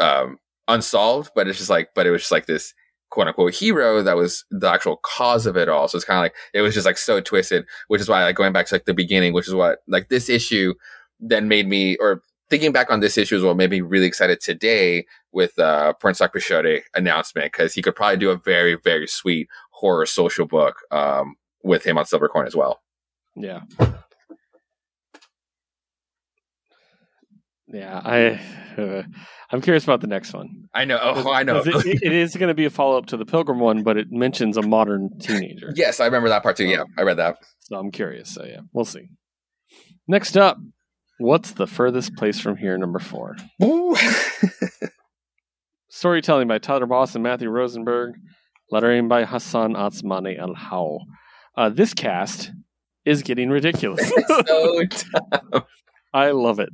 um 0.00 0.38
unsolved. 0.68 1.30
But 1.34 1.48
it's 1.48 1.58
just 1.58 1.70
like, 1.70 1.90
but 1.94 2.06
it 2.06 2.10
was 2.10 2.22
just 2.22 2.32
like 2.32 2.46
this 2.46 2.74
quote 3.10 3.28
unquote 3.28 3.54
hero 3.54 4.02
that 4.02 4.16
was 4.16 4.44
the 4.50 4.68
actual 4.68 4.96
cause 4.98 5.46
of 5.46 5.56
it 5.56 5.68
all. 5.68 5.88
So 5.88 5.96
it's 5.96 6.04
kind 6.04 6.18
of 6.18 6.22
like 6.22 6.34
it 6.52 6.62
was 6.62 6.74
just 6.74 6.86
like 6.86 6.98
so 6.98 7.20
twisted, 7.20 7.64
which 7.88 8.00
is 8.00 8.08
why 8.08 8.24
like 8.24 8.36
going 8.36 8.52
back 8.52 8.66
to 8.66 8.74
like 8.74 8.86
the 8.86 8.94
beginning, 8.94 9.32
which 9.32 9.48
is 9.48 9.54
what 9.54 9.78
like 9.86 10.08
this 10.08 10.28
issue 10.28 10.74
then 11.20 11.48
made 11.48 11.68
me 11.68 11.96
or 11.98 12.22
thinking 12.50 12.72
back 12.72 12.90
on 12.90 13.00
this 13.00 13.16
issue 13.16 13.36
is 13.36 13.42
what 13.42 13.56
made 13.56 13.70
me 13.70 13.80
really 13.80 14.06
excited 14.06 14.40
today 14.40 15.06
with 15.32 15.58
uh 15.58 15.94
Pornsak 16.02 16.32
Pichetshote 16.34 16.82
announcement 16.94 17.52
because 17.52 17.72
he 17.72 17.82
could 17.82 17.94
probably 17.94 18.16
do 18.16 18.30
a 18.30 18.36
very 18.36 18.76
very 18.82 19.06
sweet 19.06 19.48
horror 19.70 20.06
social 20.06 20.46
book 20.46 20.80
um 20.90 21.36
with 21.62 21.84
him 21.84 21.96
on 21.96 22.04
Silvercoin 22.04 22.46
as 22.46 22.56
well. 22.56 22.80
Yeah, 23.36 23.60
yeah. 27.68 28.00
I 28.04 28.40
uh, 28.80 29.02
I'm 29.50 29.60
curious 29.60 29.84
about 29.84 30.00
the 30.00 30.06
next 30.06 30.32
one. 30.32 30.68
I 30.74 30.84
know. 30.84 30.98
Oh, 31.00 31.30
I 31.30 31.42
know. 31.42 31.62
It, 31.64 32.02
it 32.02 32.12
is 32.12 32.36
going 32.36 32.48
to 32.48 32.54
be 32.54 32.64
a 32.64 32.70
follow 32.70 32.98
up 32.98 33.06
to 33.06 33.16
the 33.16 33.24
Pilgrim 33.24 33.60
one, 33.60 33.82
but 33.82 33.96
it 33.96 34.08
mentions 34.10 34.56
a 34.56 34.62
modern 34.62 35.18
teenager. 35.20 35.72
yes, 35.74 36.00
I 36.00 36.06
remember 36.06 36.28
that 36.28 36.42
part 36.42 36.56
too. 36.56 36.66
Yeah, 36.66 36.84
I 36.98 37.02
read 37.02 37.18
that. 37.18 37.36
So 37.60 37.76
I'm 37.76 37.90
curious. 37.90 38.34
So 38.34 38.44
yeah, 38.44 38.60
we'll 38.72 38.84
see. 38.84 39.08
Next 40.06 40.36
up, 40.36 40.58
what's 41.18 41.52
the 41.52 41.66
furthest 41.66 42.14
place 42.16 42.40
from 42.40 42.56
here? 42.56 42.76
Number 42.76 42.98
four. 42.98 43.36
Storytelling 45.88 46.48
by 46.48 46.58
Tyler 46.58 46.86
Boss 46.86 47.14
and 47.14 47.22
Matthew 47.22 47.48
Rosenberg. 47.48 48.14
Lettering 48.70 49.08
by 49.08 49.24
Hassan 49.24 49.74
Atsmani 49.74 50.38
Al 50.38 50.54
How. 50.54 50.98
Uh, 51.56 51.68
this 51.68 51.94
cast 51.94 52.50
is 53.04 53.22
getting 53.22 53.50
ridiculous. 53.50 54.08
so 54.46 54.82
dumb. 55.52 55.64
I 56.12 56.30
love 56.30 56.60
it. 56.60 56.70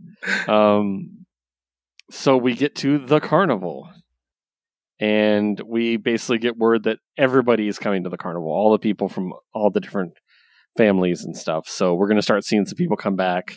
Um, 0.48 1.24
so 2.10 2.36
we 2.36 2.54
get 2.54 2.74
to 2.76 2.98
the 2.98 3.20
carnival, 3.20 3.88
and 4.98 5.60
we 5.66 5.96
basically 5.96 6.38
get 6.38 6.56
word 6.58 6.84
that 6.84 6.98
everybody 7.16 7.68
is 7.68 7.78
coming 7.78 8.04
to 8.04 8.10
the 8.10 8.18
carnival. 8.18 8.48
All 8.50 8.70
the 8.72 8.78
people 8.78 9.08
from 9.08 9.32
all 9.54 9.70
the 9.70 9.80
different 9.80 10.12
families 10.76 11.24
and 11.24 11.36
stuff. 11.36 11.68
So 11.68 11.94
we're 11.94 12.06
going 12.08 12.16
to 12.18 12.22
start 12.22 12.44
seeing 12.44 12.66
some 12.66 12.76
people 12.76 12.96
come 12.96 13.16
back. 13.16 13.54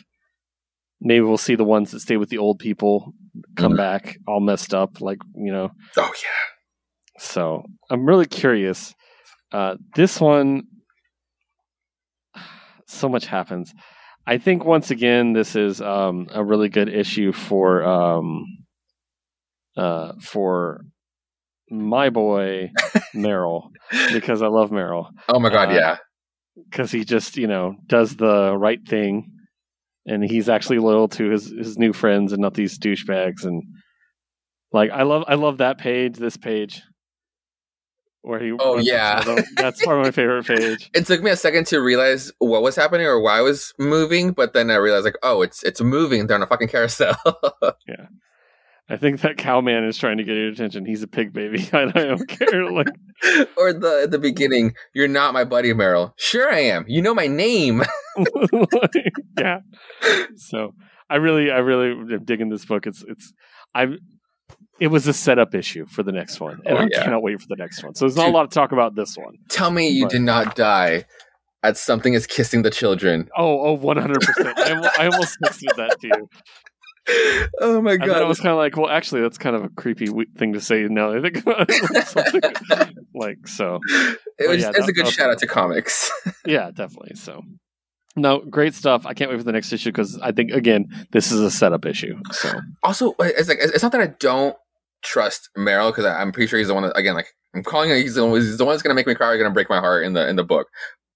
Maybe 1.00 1.20
we'll 1.20 1.36
see 1.36 1.54
the 1.54 1.64
ones 1.64 1.90
that 1.90 2.00
stay 2.00 2.16
with 2.16 2.30
the 2.30 2.38
old 2.38 2.58
people 2.58 3.12
come 3.56 3.72
Mhm. 3.74 3.76
back 3.76 4.16
all 4.26 4.40
messed 4.40 4.72
up, 4.72 5.00
like 5.00 5.18
you 5.34 5.52
know. 5.52 5.70
Oh 5.96 6.12
yeah. 6.14 7.20
So 7.22 7.64
I'm 7.90 8.06
really 8.06 8.26
curious. 8.26 8.94
Uh, 9.52 9.76
this 9.96 10.20
one, 10.20 10.62
so 12.86 13.08
much 13.08 13.26
happens. 13.26 13.72
I 14.26 14.38
think 14.38 14.64
once 14.64 14.90
again, 14.90 15.32
this 15.34 15.54
is 15.56 15.80
um, 15.80 16.28
a 16.32 16.42
really 16.44 16.68
good 16.68 16.88
issue 16.88 17.32
for 17.32 17.84
um, 17.84 18.44
uh, 19.76 20.12
for 20.20 20.80
my 21.70 22.10
boy 22.10 22.70
Meryl 23.14 23.70
because 24.12 24.42
I 24.42 24.46
love 24.48 24.70
Meryl 24.70 25.08
Oh 25.28 25.40
my 25.40 25.50
god, 25.50 25.70
Uh, 25.70 25.74
yeah. 25.74 25.96
because 26.70 26.90
he 26.92 27.04
just 27.04 27.36
you 27.36 27.46
know 27.46 27.74
does 27.86 28.16
the 28.16 28.56
right 28.56 28.80
thing 28.86 29.30
and 30.06 30.22
he's 30.22 30.48
actually 30.48 30.78
loyal 30.78 31.08
to 31.08 31.30
his 31.30 31.50
his 31.50 31.78
new 31.78 31.92
friends 31.92 32.32
and 32.32 32.40
not 32.42 32.54
these 32.54 32.78
douchebags 32.78 33.44
and 33.44 33.62
like 34.72 34.90
I 34.90 35.02
love 35.04 35.24
I 35.26 35.34
love 35.34 35.58
that 35.58 35.78
page 35.78 36.16
this 36.16 36.36
page 36.36 36.82
where 38.24 38.40
he 38.42 38.52
Oh, 38.58 38.78
yeah. 38.78 39.22
that's 39.56 39.84
probably 39.84 40.04
my 40.04 40.10
favorite 40.10 40.46
page 40.46 40.90
It 40.94 41.06
took 41.06 41.22
me 41.22 41.30
a 41.30 41.36
second 41.36 41.66
to 41.68 41.78
realize 41.78 42.32
what 42.38 42.62
was 42.62 42.76
happening 42.76 43.06
or 43.06 43.20
why 43.20 43.38
I 43.38 43.42
was 43.42 43.72
moving, 43.78 44.32
but 44.32 44.52
then 44.52 44.70
I 44.70 44.76
realized 44.76 45.04
like, 45.04 45.18
oh, 45.22 45.42
it's 45.42 45.62
it's 45.62 45.80
moving. 45.80 46.26
They're 46.26 46.36
on 46.36 46.42
a 46.42 46.46
fucking 46.46 46.68
carousel. 46.68 47.16
Yeah. 47.86 48.06
I 48.88 48.96
think 48.98 49.22
that 49.22 49.38
cowman 49.38 49.84
is 49.84 49.96
trying 49.96 50.18
to 50.18 50.24
get 50.24 50.36
your 50.36 50.48
attention 50.48 50.84
he's 50.84 51.02
a 51.02 51.06
pig 51.06 51.32
baby 51.32 51.66
I 51.72 51.86
don't 51.86 52.28
care 52.28 52.70
like 52.70 52.88
or 53.56 53.72
the 53.72 54.02
at 54.04 54.10
the 54.10 54.18
beginning, 54.18 54.74
you're 54.94 55.08
not 55.08 55.32
my 55.32 55.44
buddy, 55.44 55.72
Meryl. 55.72 56.12
Sure, 56.16 56.52
I 56.52 56.60
am. 56.60 56.84
You 56.86 57.00
know 57.00 57.14
my 57.14 57.26
name. 57.26 57.82
like, 58.52 59.12
yeah. 59.38 59.60
So 60.36 60.74
I 61.08 61.16
really, 61.16 61.50
I 61.50 61.58
really 61.58 61.90
am 62.14 62.24
digging 62.24 62.48
this 62.50 62.64
book. 62.64 62.86
It's, 62.86 63.04
it's, 63.06 63.32
I, 63.74 63.86
it 64.80 64.88
was 64.88 65.06
a 65.06 65.12
setup 65.12 65.54
issue 65.54 65.86
for 65.86 66.02
the 66.02 66.12
next 66.12 66.40
one, 66.40 66.60
and 66.66 66.76
Oh, 66.78 66.82
I 66.82 66.88
yeah. 66.90 67.04
cannot 67.04 67.22
wait 67.22 67.40
for 67.40 67.46
the 67.48 67.56
next 67.56 67.82
one. 67.84 67.94
So 67.94 68.04
there's 68.04 68.16
not 68.16 68.26
Dude. 68.26 68.34
a 68.34 68.36
lot 68.36 68.50
to 68.50 68.54
talk 68.54 68.72
about 68.72 68.94
this 68.96 69.16
one. 69.16 69.34
Tell 69.48 69.70
me 69.70 69.88
you 69.88 70.04
But- 70.06 70.12
did 70.12 70.22
not 70.22 70.56
die 70.56 71.04
at 71.62 71.76
something 71.76 72.14
as 72.14 72.26
kissing 72.26 72.62
the 72.62 72.70
children. 72.70 73.28
Oh, 73.36 73.60
oh, 73.68 73.72
100. 73.74 74.20
percent 74.20 74.58
I, 74.58 74.70
almo- 74.70 74.88
I 74.98 75.06
almost 75.06 75.38
texted 75.42 75.74
that 75.76 75.98
to 76.00 76.06
you. 76.08 76.28
oh 77.60 77.80
my 77.82 77.92
And 77.92 78.02
then 78.02 78.10
I 78.12 78.22
was 78.24 78.38
kind 78.38 78.50
of 78.50 78.56
like, 78.56 78.76
well, 78.76 78.88
actually, 78.90 79.20
that's 79.22 79.38
kind 79.38 79.54
of 79.54 79.64
a 79.64 79.68
creepy 79.68 80.06
thing 80.38 80.54
to 80.54 80.60
say. 80.60 80.84
Now 80.84 81.10
that 81.12 81.18
I 81.18 81.22
think 81.22 81.36
about 81.46 81.66
it, 81.68 82.06
Something 82.06 82.94
like 83.14 83.46
so. 83.46 83.78
It 84.38 84.48
was 84.48 84.60
yeah, 84.62 84.70
it's 84.70 84.78
that- 84.80 84.88
a 84.88 84.92
good 84.92 85.08
shout 85.08 85.30
out 85.30 85.38
to 85.38 85.46
comics. 85.46 86.10
Yeah, 86.46 86.70
definitely. 86.70 87.14
So. 87.16 87.42
No, 88.16 88.38
great 88.40 88.74
stuff. 88.74 89.06
I 89.06 89.14
can't 89.14 89.30
wait 89.30 89.38
for 89.38 89.42
the 89.44 89.50
next 89.52 89.72
issue 89.72 89.90
because 89.90 90.18
I 90.20 90.30
think 90.30 90.52
again 90.52 90.86
this 91.10 91.32
is 91.32 91.40
a 91.40 91.50
setup 91.50 91.84
issue. 91.86 92.16
So 92.32 92.52
also, 92.82 93.14
it's 93.18 93.48
like 93.48 93.58
it's 93.60 93.82
not 93.82 93.90
that 93.92 94.00
I 94.02 94.06
don't 94.20 94.54
trust 95.04 95.50
Meryl 95.56 95.90
because 95.90 96.06
I'm 96.06 96.32
pretty 96.32 96.48
sure 96.48 96.58
he's 96.58 96.68
the 96.68 96.74
one 96.74 96.82
that 96.82 96.96
again 96.98 97.14
like 97.14 97.28
I'm 97.54 97.62
calling 97.62 97.90
him 97.90 97.96
he's 97.98 98.14
the 98.14 98.26
one 98.26 98.40
he's 98.40 98.58
the 98.58 98.64
one 98.64 98.72
that's 98.72 98.82
gonna 98.82 98.94
make 98.94 99.06
me 99.06 99.14
cry 99.14 99.32
or 99.32 99.38
gonna 99.38 99.50
break 99.50 99.70
my 99.70 99.78
heart 99.78 100.04
in 100.04 100.14
the 100.14 100.28
in 100.28 100.36
the 100.36 100.44
book, 100.44 100.68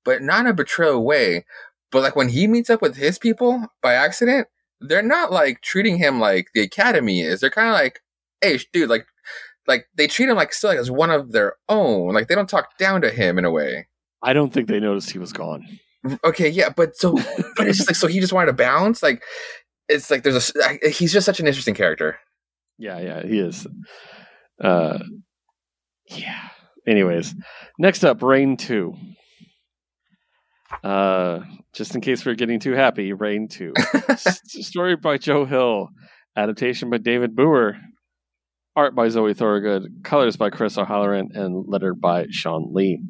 but 0.04 0.22
not 0.22 0.40
in 0.40 0.46
a 0.46 0.54
betrayal 0.54 1.04
way. 1.04 1.44
But 1.90 2.02
like 2.02 2.16
when 2.16 2.28
he 2.28 2.46
meets 2.46 2.70
up 2.70 2.82
with 2.82 2.96
his 2.96 3.18
people 3.18 3.66
by 3.82 3.94
accident, 3.94 4.46
they're 4.80 5.02
not 5.02 5.32
like 5.32 5.62
treating 5.62 5.98
him 5.98 6.20
like 6.20 6.48
the 6.54 6.60
academy 6.60 7.20
is. 7.20 7.40
They're 7.40 7.50
kind 7.50 7.68
of 7.68 7.74
like, 7.74 8.00
hey, 8.40 8.60
dude, 8.72 8.90
like 8.90 9.06
like 9.66 9.86
they 9.94 10.06
treat 10.06 10.28
him 10.28 10.36
like 10.36 10.52
still 10.52 10.70
like 10.70 10.78
as 10.78 10.90
one 10.90 11.10
of 11.10 11.32
their 11.32 11.54
own. 11.68 12.14
Like 12.14 12.28
they 12.28 12.34
don't 12.34 12.48
talk 12.48 12.78
down 12.78 13.00
to 13.02 13.10
him 13.10 13.38
in 13.38 13.44
a 13.44 13.50
way. 13.50 13.88
I 14.22 14.32
don't 14.32 14.52
think 14.52 14.68
they 14.68 14.80
noticed 14.80 15.10
he 15.10 15.18
was 15.18 15.32
gone. 15.32 15.64
Okay, 16.24 16.48
yeah, 16.48 16.70
but 16.70 16.96
so 16.96 17.12
but 17.56 17.66
it's 17.66 17.78
just 17.78 17.88
like 17.88 17.96
so 17.96 18.06
he 18.06 18.20
just 18.20 18.32
wanted 18.32 18.46
to 18.46 18.52
bounce. 18.52 19.02
Like 19.02 19.22
it's 19.88 20.10
like 20.10 20.22
there's 20.22 20.54
a 20.56 20.88
he's 20.88 21.12
just 21.12 21.26
such 21.26 21.40
an 21.40 21.46
interesting 21.46 21.74
character. 21.74 22.18
Yeah, 22.78 23.00
yeah, 23.00 23.26
he 23.26 23.38
is. 23.38 23.66
Uh, 24.62 24.98
yeah. 26.10 26.48
Anyways, 26.86 27.34
next 27.78 28.04
up, 28.04 28.22
Rain 28.22 28.56
Two. 28.56 28.94
Uh, 30.82 31.40
just 31.74 31.94
in 31.94 32.00
case 32.00 32.24
we're 32.24 32.34
getting 32.34 32.60
too 32.60 32.72
happy, 32.72 33.12
Rain 33.12 33.48
Two. 33.48 33.72
S- 34.08 34.40
story 34.66 34.96
by 34.96 35.18
Joe 35.18 35.44
Hill, 35.44 35.88
adaptation 36.36 36.88
by 36.88 36.98
David 36.98 37.34
Booher, 37.36 37.78
art 38.76 38.94
by 38.94 39.08
Zoe 39.08 39.34
Thorogood, 39.34 40.02
colors 40.04 40.36
by 40.36 40.50
Chris 40.50 40.78
O'Halloran, 40.78 41.30
and 41.34 41.64
lettered 41.66 42.00
by 42.00 42.26
Shawn 42.30 42.72
Lee. 42.72 43.02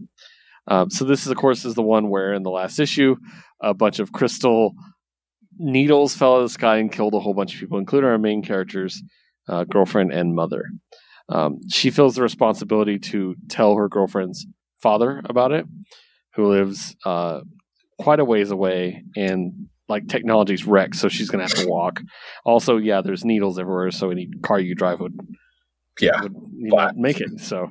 Um, 0.66 0.90
so 0.90 1.04
this 1.04 1.22
is, 1.24 1.28
of 1.30 1.36
course, 1.36 1.64
is 1.64 1.74
the 1.74 1.82
one 1.82 2.10
where 2.10 2.32
in 2.32 2.42
the 2.42 2.50
last 2.50 2.78
issue, 2.78 3.16
a 3.62 3.74
bunch 3.74 3.98
of 4.00 4.12
crystal 4.12 4.72
needles 5.58 6.14
fell 6.14 6.34
out 6.34 6.38
of 6.38 6.44
the 6.44 6.48
sky 6.50 6.76
and 6.78 6.92
killed 6.92 7.14
a 7.14 7.20
whole 7.20 7.34
bunch 7.34 7.54
of 7.54 7.60
people, 7.60 7.78
including 7.78 8.08
our 8.08 8.18
main 8.18 8.42
characters, 8.42 9.02
uh, 9.48 9.64
girlfriend 9.64 10.12
and 10.12 10.34
mother. 10.34 10.64
Um, 11.28 11.60
she 11.70 11.90
feels 11.90 12.14
the 12.14 12.22
responsibility 12.22 12.98
to 12.98 13.34
tell 13.48 13.76
her 13.76 13.88
girlfriend's 13.88 14.46
father 14.80 15.20
about 15.24 15.52
it, 15.52 15.66
who 16.34 16.48
lives 16.48 16.96
uh, 17.04 17.40
quite 17.98 18.20
a 18.20 18.24
ways 18.24 18.50
away, 18.50 19.02
and 19.16 19.68
like 19.88 20.08
technology's 20.08 20.66
wrecked, 20.66 20.96
so 20.96 21.08
she's 21.08 21.28
gonna 21.30 21.44
have 21.44 21.54
to 21.54 21.68
walk. 21.68 22.00
Also, 22.44 22.76
yeah, 22.76 23.00
there's 23.02 23.24
needles 23.24 23.58
everywhere, 23.58 23.90
so 23.90 24.10
any 24.10 24.28
car 24.42 24.60
you 24.60 24.74
drive 24.74 25.00
would 25.00 25.18
Yeah. 26.00 26.20
would 26.22 26.34
know, 26.52 26.90
make 26.94 27.20
it. 27.20 27.40
So, 27.40 27.68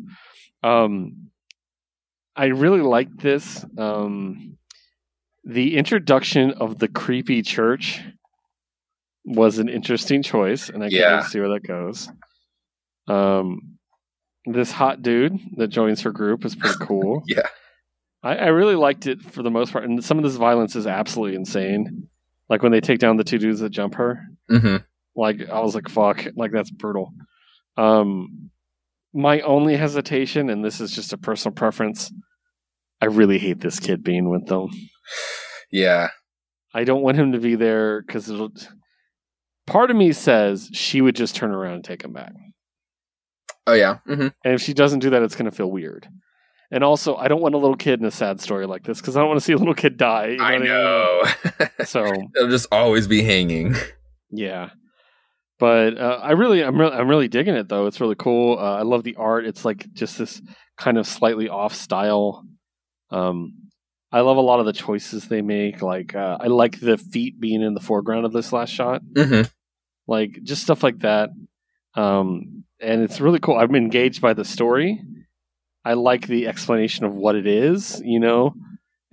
um, 0.64 1.30
I 2.36 2.48
really 2.48 2.82
like 2.82 3.16
this. 3.18 3.66
Um, 3.78 4.58
the 5.44 5.78
introduction 5.78 6.52
of 6.52 6.78
the 6.78 6.88
creepy 6.88 7.42
church 7.42 8.04
was 9.28 9.60
an 9.60 9.68
interesting 9.70 10.24
choice, 10.24 10.70
and 10.70 10.78
I 10.84 10.88
can't 10.90 10.94
Yeah. 10.94 11.22
see 11.24 11.40
where 11.40 11.50
that 11.50 11.68
goes. 11.68 12.10
Um, 13.08 13.78
this 14.46 14.72
hot 14.72 15.02
dude 15.02 15.38
that 15.58 15.68
joins 15.68 16.02
her 16.02 16.12
group 16.12 16.46
is 16.46 16.56
pretty 16.56 16.78
cool. 16.82 17.24
Yeah. 17.28 17.48
I, 18.24 18.36
I 18.38 18.48
really 18.48 18.76
liked 18.76 19.06
it 19.06 19.22
for 19.22 19.44
the 19.44 19.52
most 19.52 19.72
part, 19.74 19.84
and 19.86 20.04
some 20.04 20.18
of 20.18 20.24
this 20.24 20.36
violence 20.38 20.76
is 20.76 20.88
absolutely 20.88 21.36
insane. 21.36 22.08
Like 22.50 22.64
when 22.64 22.72
they 22.72 22.80
take 22.82 23.00
down 23.00 23.18
the 23.18 23.24
two 23.26 23.38
dudes 23.38 23.60
that 23.60 23.70
jump 23.72 23.96
her. 23.96 24.24
Mm-hmm. 24.50 24.78
Like 25.16 25.50
I 25.50 25.60
was 25.60 25.76
like, 25.76 25.90
"Fuck!" 25.90 26.26
Like 26.36 26.52
that's 26.52 26.72
brutal. 26.72 27.12
Um, 27.76 28.50
my 29.14 29.42
only 29.42 29.76
hesitation, 29.76 30.50
and 30.50 30.64
this 30.64 30.80
is 30.80 30.92
just 30.96 31.12
a 31.12 31.18
personal 31.18 31.54
preference, 31.56 32.12
I 33.02 33.06
really 33.08 33.38
hate 33.40 33.60
this 33.60 33.80
kid 33.80 34.04
being 34.04 34.30
with 34.30 34.46
them. 34.46 34.70
Yeah. 35.72 36.10
I 36.74 36.84
don't 36.84 37.02
want 37.02 37.18
him 37.18 37.32
to 37.34 37.40
be 37.40 37.56
there 37.56 38.02
because 38.02 38.30
part 39.68 39.92
of 39.92 39.98
me 39.98 40.12
says 40.14 40.70
she 40.74 41.02
would 41.02 41.16
just 41.16 41.36
turn 41.36 41.52
around 41.52 41.76
and 41.76 41.84
take 41.84 42.04
him 42.04 42.14
back, 42.14 42.34
Oh 43.68 43.74
yeah. 43.74 43.98
Mm-hmm. 44.08 44.28
and 44.44 44.54
if 44.54 44.62
she 44.62 44.74
doesn't 44.74 45.00
do 45.00 45.10
that, 45.12 45.22
it's 45.22 45.36
going 45.36 45.50
to 45.50 45.56
feel 45.56 45.70
weird. 45.70 46.08
And 46.72 46.84
also, 46.84 47.16
I 47.16 47.28
don't 47.30 47.42
want 47.42 47.56
a 47.56 47.58
little 47.58 47.78
kid 47.78 48.00
in 48.00 48.06
a 48.06 48.12
sad 48.12 48.42
story 48.42 48.66
like 48.66 48.84
this 48.84 49.00
because 49.00 49.16
I 49.16 49.20
don't 49.22 49.30
want 49.30 49.40
to 49.40 49.46
see 49.46 49.54
a 49.54 49.58
little 49.58 49.74
kid 49.74 49.96
die. 49.98 50.30
you 50.38 50.42
I 50.42 50.54
what 50.54 50.64
know. 50.64 51.22
mean? 51.60 51.70
So 51.86 52.12
They'll 52.34 52.50
just 52.50 52.68
always 52.72 53.08
be 53.08 53.22
hanging. 53.24 53.76
Yeah, 54.32 54.72
but 55.60 55.98
uh, 55.98 56.20
I 56.22 56.32
really, 56.32 56.62
I'm 56.64 56.78
really, 56.78 56.94
I'm 56.94 57.08
really 57.08 57.30
digging 57.30 57.56
it 57.56 57.70
though. 57.70 57.88
It's 57.88 58.02
really 58.02 58.16
cool. 58.16 58.58
Uh, 58.60 58.76
I 58.78 58.82
love 58.82 59.04
the 59.04 59.16
art. 59.16 59.46
It's 59.46 59.64
like 59.64 59.86
just 59.94 60.18
this 60.18 60.42
kind 60.78 60.98
of 60.98 61.08
slightly 61.08 61.48
off 61.48 61.74
style. 61.74 62.44
Um, 63.12 63.54
I 64.12 64.20
love 64.22 64.36
a 64.38 64.42
lot 64.42 64.60
of 64.60 64.66
the 64.66 64.74
choices 64.74 65.28
they 65.30 65.42
make. 65.42 65.82
Like, 65.82 66.16
uh, 66.16 66.38
I 66.42 66.48
like 66.48 66.80
the 66.82 66.98
feet 66.98 67.40
being 67.40 67.62
in 67.62 67.74
the 67.74 67.80
foreground 67.80 68.26
of 68.26 68.34
this 68.34 68.52
last 68.52 68.70
shot. 68.74 69.02
Mm-hmm. 69.14 69.50
Like, 70.08 70.40
just 70.44 70.64
stuff 70.64 70.84
like 70.84 71.00
that. 71.00 71.30
Um, 71.96 72.64
and 72.80 73.02
it's 73.02 73.20
really 73.20 73.40
cool. 73.40 73.58
I'm 73.58 73.76
engaged 73.76 74.22
by 74.22 74.34
the 74.34 74.46
story. 74.46 75.02
I 75.84 75.94
like 75.94 76.28
the 76.28 76.48
explanation 76.48 77.06
of 77.06 77.14
what 77.16 77.36
it 77.36 77.48
is, 77.48 78.02
you 78.04 78.20
know. 78.20 78.54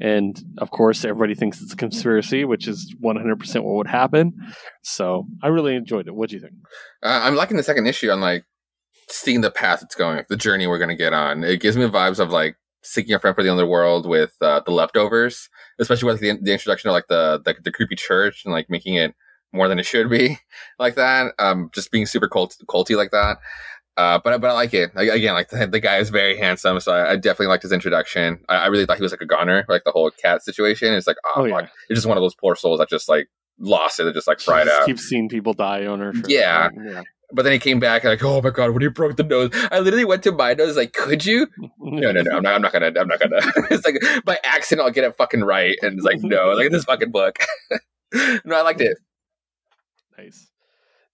And 0.00 0.40
of 0.58 0.70
course, 0.70 1.04
everybody 1.04 1.34
thinks 1.34 1.62
it's 1.62 1.72
a 1.72 1.76
conspiracy, 1.76 2.44
which 2.44 2.66
is 2.66 2.94
100% 3.02 3.62
what 3.62 3.74
would 3.76 3.86
happen. 3.86 4.34
So 4.82 5.26
I 5.42 5.48
really 5.48 5.76
enjoyed 5.76 6.08
it. 6.08 6.14
What 6.14 6.30
do 6.30 6.36
you 6.36 6.42
think? 6.42 6.54
Uh, 7.02 7.20
I'm 7.22 7.36
liking 7.36 7.56
the 7.56 7.62
second 7.62 7.86
issue 7.86 8.10
on 8.10 8.20
like 8.20 8.44
seeing 9.08 9.40
the 9.40 9.50
path 9.50 9.82
it's 9.82 9.94
going, 9.94 10.24
the 10.28 10.36
journey 10.36 10.66
we're 10.66 10.78
gonna 10.78 10.96
get 10.96 11.12
on. 11.12 11.44
It 11.44 11.60
gives 11.60 11.76
me 11.76 11.86
vibes 11.86 12.18
of 12.18 12.30
like 12.30 12.56
seeking 12.82 13.14
a 13.14 13.18
friend 13.18 13.36
for 13.36 13.42
the 13.42 13.50
underworld 13.50 14.08
with 14.08 14.34
uh, 14.40 14.60
the 14.66 14.72
leftovers, 14.72 15.48
especially 15.78 16.06
with 16.06 16.20
the, 16.20 16.38
the 16.42 16.52
introduction 16.52 16.90
of 16.90 16.92
like 16.92 17.06
the, 17.08 17.40
the 17.44 17.54
the 17.62 17.72
creepy 17.72 17.94
church 17.96 18.42
and 18.44 18.52
like 18.52 18.68
making 18.68 18.96
it 18.96 19.14
more 19.54 19.68
than 19.68 19.78
it 19.78 19.86
should 19.86 20.10
be, 20.10 20.38
like 20.78 20.96
that. 20.96 21.32
Um, 21.38 21.70
just 21.74 21.90
being 21.90 22.04
super 22.06 22.28
cult- 22.28 22.56
culty 22.68 22.96
like 22.96 23.12
that. 23.12 23.38
Uh, 23.96 24.18
but 24.24 24.40
but 24.40 24.50
I 24.50 24.54
like 24.54 24.74
it. 24.74 24.90
Like, 24.96 25.08
again, 25.08 25.34
like 25.34 25.50
the, 25.50 25.66
the 25.70 25.78
guy 25.80 25.98
is 25.98 26.10
very 26.10 26.36
handsome, 26.36 26.80
so 26.80 26.92
I, 26.92 27.12
I 27.12 27.16
definitely 27.16 27.46
liked 27.46 27.62
his 27.62 27.72
introduction. 27.72 28.40
I, 28.48 28.56
I 28.56 28.66
really 28.66 28.84
thought 28.86 28.96
he 28.96 29.02
was 29.04 29.12
like 29.12 29.20
a 29.20 29.26
goner, 29.26 29.64
like 29.68 29.84
the 29.84 29.92
whole 29.92 30.10
cat 30.10 30.42
situation. 30.42 30.92
It's 30.92 31.06
like, 31.06 31.16
oh, 31.36 31.42
Oh, 31.42 31.44
yeah. 31.44 31.60
it's 31.88 31.98
just 31.98 32.06
one 32.06 32.16
of 32.18 32.22
those 32.22 32.34
poor 32.34 32.56
souls 32.56 32.80
that 32.80 32.88
just 32.90 33.08
like 33.08 33.28
lost 33.60 34.00
it, 34.00 34.06
and 34.06 34.14
just 34.14 34.26
like 34.26 34.40
fried 34.40 34.66
just 34.66 34.80
out. 34.80 34.86
keeps 34.86 35.02
seeing 35.02 35.28
people 35.28 35.52
die 35.54 35.86
on 35.86 36.00
her. 36.00 36.12
Yeah. 36.26 36.70
yeah. 36.84 37.02
But 37.32 37.42
then 37.44 37.52
he 37.52 37.58
came 37.58 37.78
back 37.80 38.02
and 38.04 38.10
like, 38.10 38.22
oh 38.24 38.42
my 38.42 38.50
god, 38.50 38.70
when 38.72 38.82
he 38.82 38.88
broke 38.88 39.16
the 39.16 39.22
nose, 39.22 39.50
I 39.70 39.78
literally 39.78 40.04
went 40.04 40.22
to 40.24 40.32
my 40.32 40.54
nose 40.54 40.76
like, 40.76 40.92
could 40.92 41.24
you? 41.24 41.46
No, 41.78 42.12
no, 42.12 42.20
no, 42.22 42.36
I'm 42.36 42.42
not. 42.42 42.54
I'm 42.54 42.62
not 42.62 42.72
gonna. 42.72 42.92
I'm 42.98 43.08
not 43.08 43.18
gonna. 43.20 43.38
it's 43.70 43.84
like 43.84 43.96
by 44.24 44.38
accident, 44.44 44.84
I'll 44.84 44.92
get 44.92 45.04
it 45.04 45.16
fucking 45.16 45.42
right, 45.42 45.76
and 45.82 45.94
it's 45.98 46.04
like, 46.04 46.20
no, 46.20 46.50
like 46.52 46.70
this 46.72 46.84
fucking 46.84 47.12
book. 47.12 47.38
no, 48.44 48.56
I 48.56 48.62
liked 48.62 48.80
it. 48.80 48.98
Nice. 50.18 50.50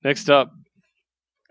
Next 0.05 0.31
up, 0.31 0.53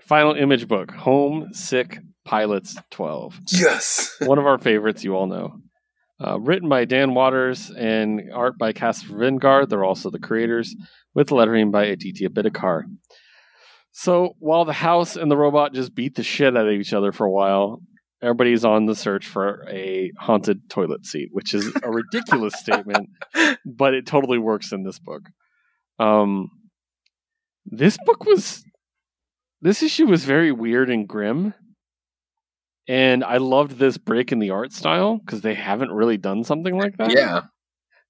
final 0.01 0.33
image 0.33 0.67
book, 0.67 0.91
Home 0.91 1.49
Sick 1.53 1.99
Pilots 2.25 2.75
12. 2.91 3.39
Yes. 3.51 4.15
One 4.21 4.37
of 4.37 4.45
our 4.45 4.57
favorites, 4.57 5.03
you 5.03 5.15
all 5.15 5.27
know. 5.27 5.61
Uh, 6.23 6.39
written 6.39 6.67
by 6.67 6.83
Dan 6.83 7.13
Watters 7.13 7.71
and 7.71 8.21
art 8.33 8.57
by 8.57 8.73
Caspar 8.73 9.13
Wijngaard. 9.13 9.69
They're 9.69 9.85
also 9.85 10.09
the 10.09 10.19
creators, 10.19 10.75
with 11.13 11.31
lettering 11.31 11.71
by 11.71 11.85
Aditya 11.85 12.29
Bidikar. 12.29 12.83
So 13.91 14.35
while 14.39 14.65
the 14.65 14.73
house 14.73 15.15
and 15.15 15.31
the 15.31 15.37
robot 15.37 15.73
just 15.73 15.95
beat 15.95 16.15
the 16.15 16.23
shit 16.23 16.55
out 16.55 16.67
of 16.67 16.73
each 16.73 16.93
other 16.93 17.11
for 17.11 17.25
a 17.25 17.31
while, 17.31 17.81
everybody's 18.21 18.65
on 18.65 18.85
the 18.85 18.95
search 18.95 19.27
for 19.27 19.65
a 19.69 20.11
haunted 20.19 20.69
toilet 20.69 21.05
seat, 21.05 21.29
which 21.31 21.53
is 21.53 21.71
a 21.83 21.89
ridiculous 21.89 22.53
statement, 22.59 23.09
but 23.65 23.93
it 23.93 24.05
totally 24.05 24.37
works 24.37 24.71
in 24.71 24.83
this 24.83 24.99
book. 24.99 25.23
Um, 25.99 26.49
this 27.69 27.97
book 28.05 28.25
was, 28.25 28.63
this 29.61 29.81
issue 29.83 30.05
was 30.07 30.25
very 30.25 30.51
weird 30.51 30.89
and 30.89 31.07
grim. 31.07 31.53
And 32.87 33.23
I 33.23 33.37
loved 33.37 33.77
this 33.77 33.97
break 33.97 34.31
in 34.31 34.39
the 34.39 34.49
art 34.49 34.73
style 34.73 35.17
because 35.17 35.41
they 35.41 35.53
haven't 35.53 35.91
really 35.91 36.17
done 36.17 36.43
something 36.43 36.75
like 36.75 36.97
that. 36.97 37.11
Yeah. 37.15 37.41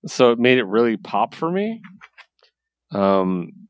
So 0.08 0.32
it 0.32 0.40
made 0.40 0.58
it 0.58 0.64
really 0.64 0.96
pop 0.96 1.36
for 1.36 1.52
me. 1.52 1.82
Um, 2.94 3.68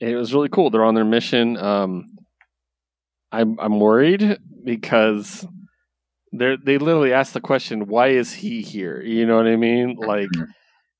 it 0.00 0.14
was 0.14 0.32
really 0.32 0.48
cool. 0.48 0.70
They're 0.70 0.84
on 0.84 0.94
their 0.94 1.04
mission. 1.04 1.56
Um, 1.58 2.06
I'm 3.30 3.58
I'm 3.60 3.78
worried 3.78 4.38
because 4.64 5.46
they 6.32 6.56
they 6.64 6.78
literally 6.78 7.12
ask 7.12 7.32
the 7.32 7.40
question, 7.40 7.86
"Why 7.86 8.08
is 8.08 8.32
he 8.32 8.62
here?" 8.62 9.02
You 9.02 9.26
know 9.26 9.36
what 9.36 9.46
I 9.46 9.56
mean? 9.56 9.96
Like 9.96 10.30
Mhm. 10.30 10.46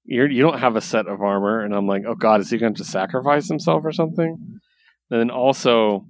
You're 0.08 0.30
you 0.30 0.42
don't 0.42 0.58
have 0.58 0.76
a 0.76 0.80
set 0.80 1.06
of 1.06 1.20
armor, 1.20 1.60
and 1.60 1.74
I'm 1.74 1.86
like, 1.86 2.02
"Oh 2.06 2.14
God, 2.14 2.40
is 2.40 2.50
he 2.50 2.58
going 2.58 2.74
to 2.74 2.84
sacrifice 2.84 3.48
himself 3.48 3.82
or 3.84 3.92
something?" 3.92 4.36
And 5.10 5.20
then 5.20 5.30
also 5.30 6.06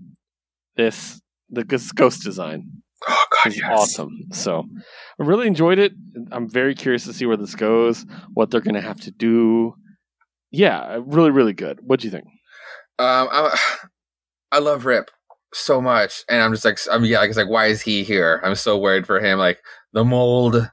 this 0.76 1.20
the 1.51 1.64
ghost 1.64 1.94
ghost 1.94 2.22
design 2.22 2.82
Oh 3.07 3.24
God, 3.30 3.53
is 3.53 3.59
yes. 3.59 3.70
awesome. 3.70 4.18
So 4.32 4.64
I 5.20 5.24
really 5.24 5.46
enjoyed 5.46 5.78
it. 5.78 5.92
I'm 6.32 6.49
very 6.49 6.74
curious 6.74 7.05
to 7.05 7.12
see 7.12 7.26
where 7.26 7.36
this 7.36 7.55
goes, 7.55 8.05
what 8.34 8.51
they're 8.51 8.61
going 8.61 8.74
to 8.74 8.80
have 8.80 9.01
to 9.03 9.11
do. 9.11 9.74
Yeah, 10.51 11.01
really, 11.05 11.30
really 11.30 11.53
good. 11.53 11.78
What 11.82 12.01
do 12.01 12.07
you 12.07 12.11
think? 12.11 12.24
Um, 12.99 13.28
I, 13.30 13.59
I 14.53 14.59
love 14.59 14.84
Rip 14.86 15.11
so 15.55 15.80
much, 15.80 16.24
and 16.28 16.42
I'm 16.42 16.53
just 16.53 16.64
like, 16.64 16.78
I'm 16.90 17.05
yeah, 17.05 17.20
like, 17.20 17.28
it's 17.28 17.38
like, 17.38 17.49
why 17.49 17.66
is 17.66 17.82
he 17.82 18.03
here? 18.03 18.40
I'm 18.42 18.55
so 18.55 18.78
worried 18.78 19.07
for 19.07 19.20
him, 19.20 19.38
like 19.38 19.61
the 19.92 20.05
mold, 20.05 20.68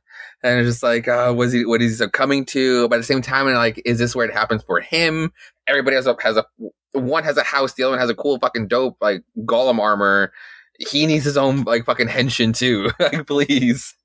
and 0.46 0.60
it's 0.60 0.70
just 0.70 0.84
like, 0.84 1.08
uh, 1.08 1.34
was 1.36 1.52
he, 1.52 1.66
what 1.66 1.82
is 1.82 2.00
he 2.00 2.08
coming 2.10 2.46
to? 2.46 2.88
But 2.88 2.98
at 2.98 3.00
the 3.00 3.06
same 3.06 3.24
time, 3.24 3.48
and 3.48 3.56
like, 3.56 3.82
is 3.84 3.98
this 3.98 4.16
where 4.16 4.28
it 4.28 4.34
happens 4.34 4.62
for 4.62 4.80
him? 4.80 5.34
Everybody 5.68 5.96
has 5.96 6.06
a 6.06 6.16
has 6.22 6.38
a 6.38 6.46
one 6.93 7.24
has 7.24 7.36
a 7.38 7.43
house, 7.43 7.74
the 7.74 7.84
other 7.84 7.93
one 7.93 8.00
has 8.00 8.12
a 8.12 8.16
cool 8.16 8.38
fucking 8.38 8.68
dope 8.68 8.98
like 9.02 9.24
golem 9.39 9.80
armor. 9.80 10.32
He 10.78 11.08
needs 11.08 11.26
his 11.26 11.36
own 11.36 11.64
like 11.64 11.86
fucking 11.86 12.08
henshin 12.08 12.56
too. 12.56 12.91
like, 13.00 13.26
please. 13.26 13.96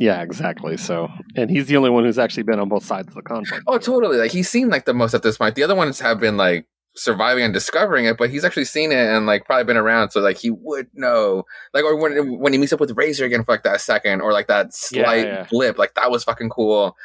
Yeah, 0.00 0.22
exactly. 0.22 0.76
So, 0.76 1.08
and 1.36 1.48
he's 1.48 1.66
the 1.66 1.76
only 1.76 1.90
one 1.90 2.04
who's 2.04 2.18
actually 2.18 2.44
been 2.44 2.58
on 2.58 2.68
both 2.68 2.84
sides 2.84 3.08
of 3.08 3.14
the 3.14 3.22
conflict. 3.22 3.64
Oh, 3.66 3.78
totally. 3.78 4.18
Like 4.18 4.32
he's 4.32 4.48
seen 4.48 4.68
like 4.70 4.84
the 4.84 4.94
most 4.94 5.14
at 5.14 5.22
this 5.22 5.38
point. 5.38 5.54
The 5.54 5.62
other 5.62 5.74
ones 5.76 6.00
have 6.00 6.18
been 6.18 6.36
like 6.36 6.66
surviving 6.98 7.44
and 7.44 7.54
discovering 7.54 8.04
it, 8.06 8.16
but 8.18 8.30
he's 8.30 8.44
actually 8.44 8.64
seen 8.64 8.92
it 8.92 9.08
and 9.08 9.26
like 9.26 9.44
probably 9.46 9.64
been 9.64 9.76
around, 9.76 10.10
so 10.10 10.20
like 10.20 10.38
he 10.38 10.50
would 10.50 10.88
know. 10.94 11.44
Like 11.72 11.84
or 11.84 11.96
when 11.96 12.38
when 12.38 12.52
he 12.52 12.58
meets 12.58 12.72
up 12.72 12.80
with 12.80 12.96
Razor 12.96 13.24
again 13.24 13.44
for 13.44 13.52
like 13.52 13.62
that 13.62 13.80
second, 13.80 14.20
or 14.20 14.32
like 14.32 14.48
that 14.48 14.66
Yeah, 14.90 15.04
slight 15.04 15.26
yeah. 15.26 15.46
blip, 15.50 15.78
like 15.78 15.94
that 15.94 16.10
was 16.10 16.24
fucking 16.24 16.50
cool. 16.50 16.96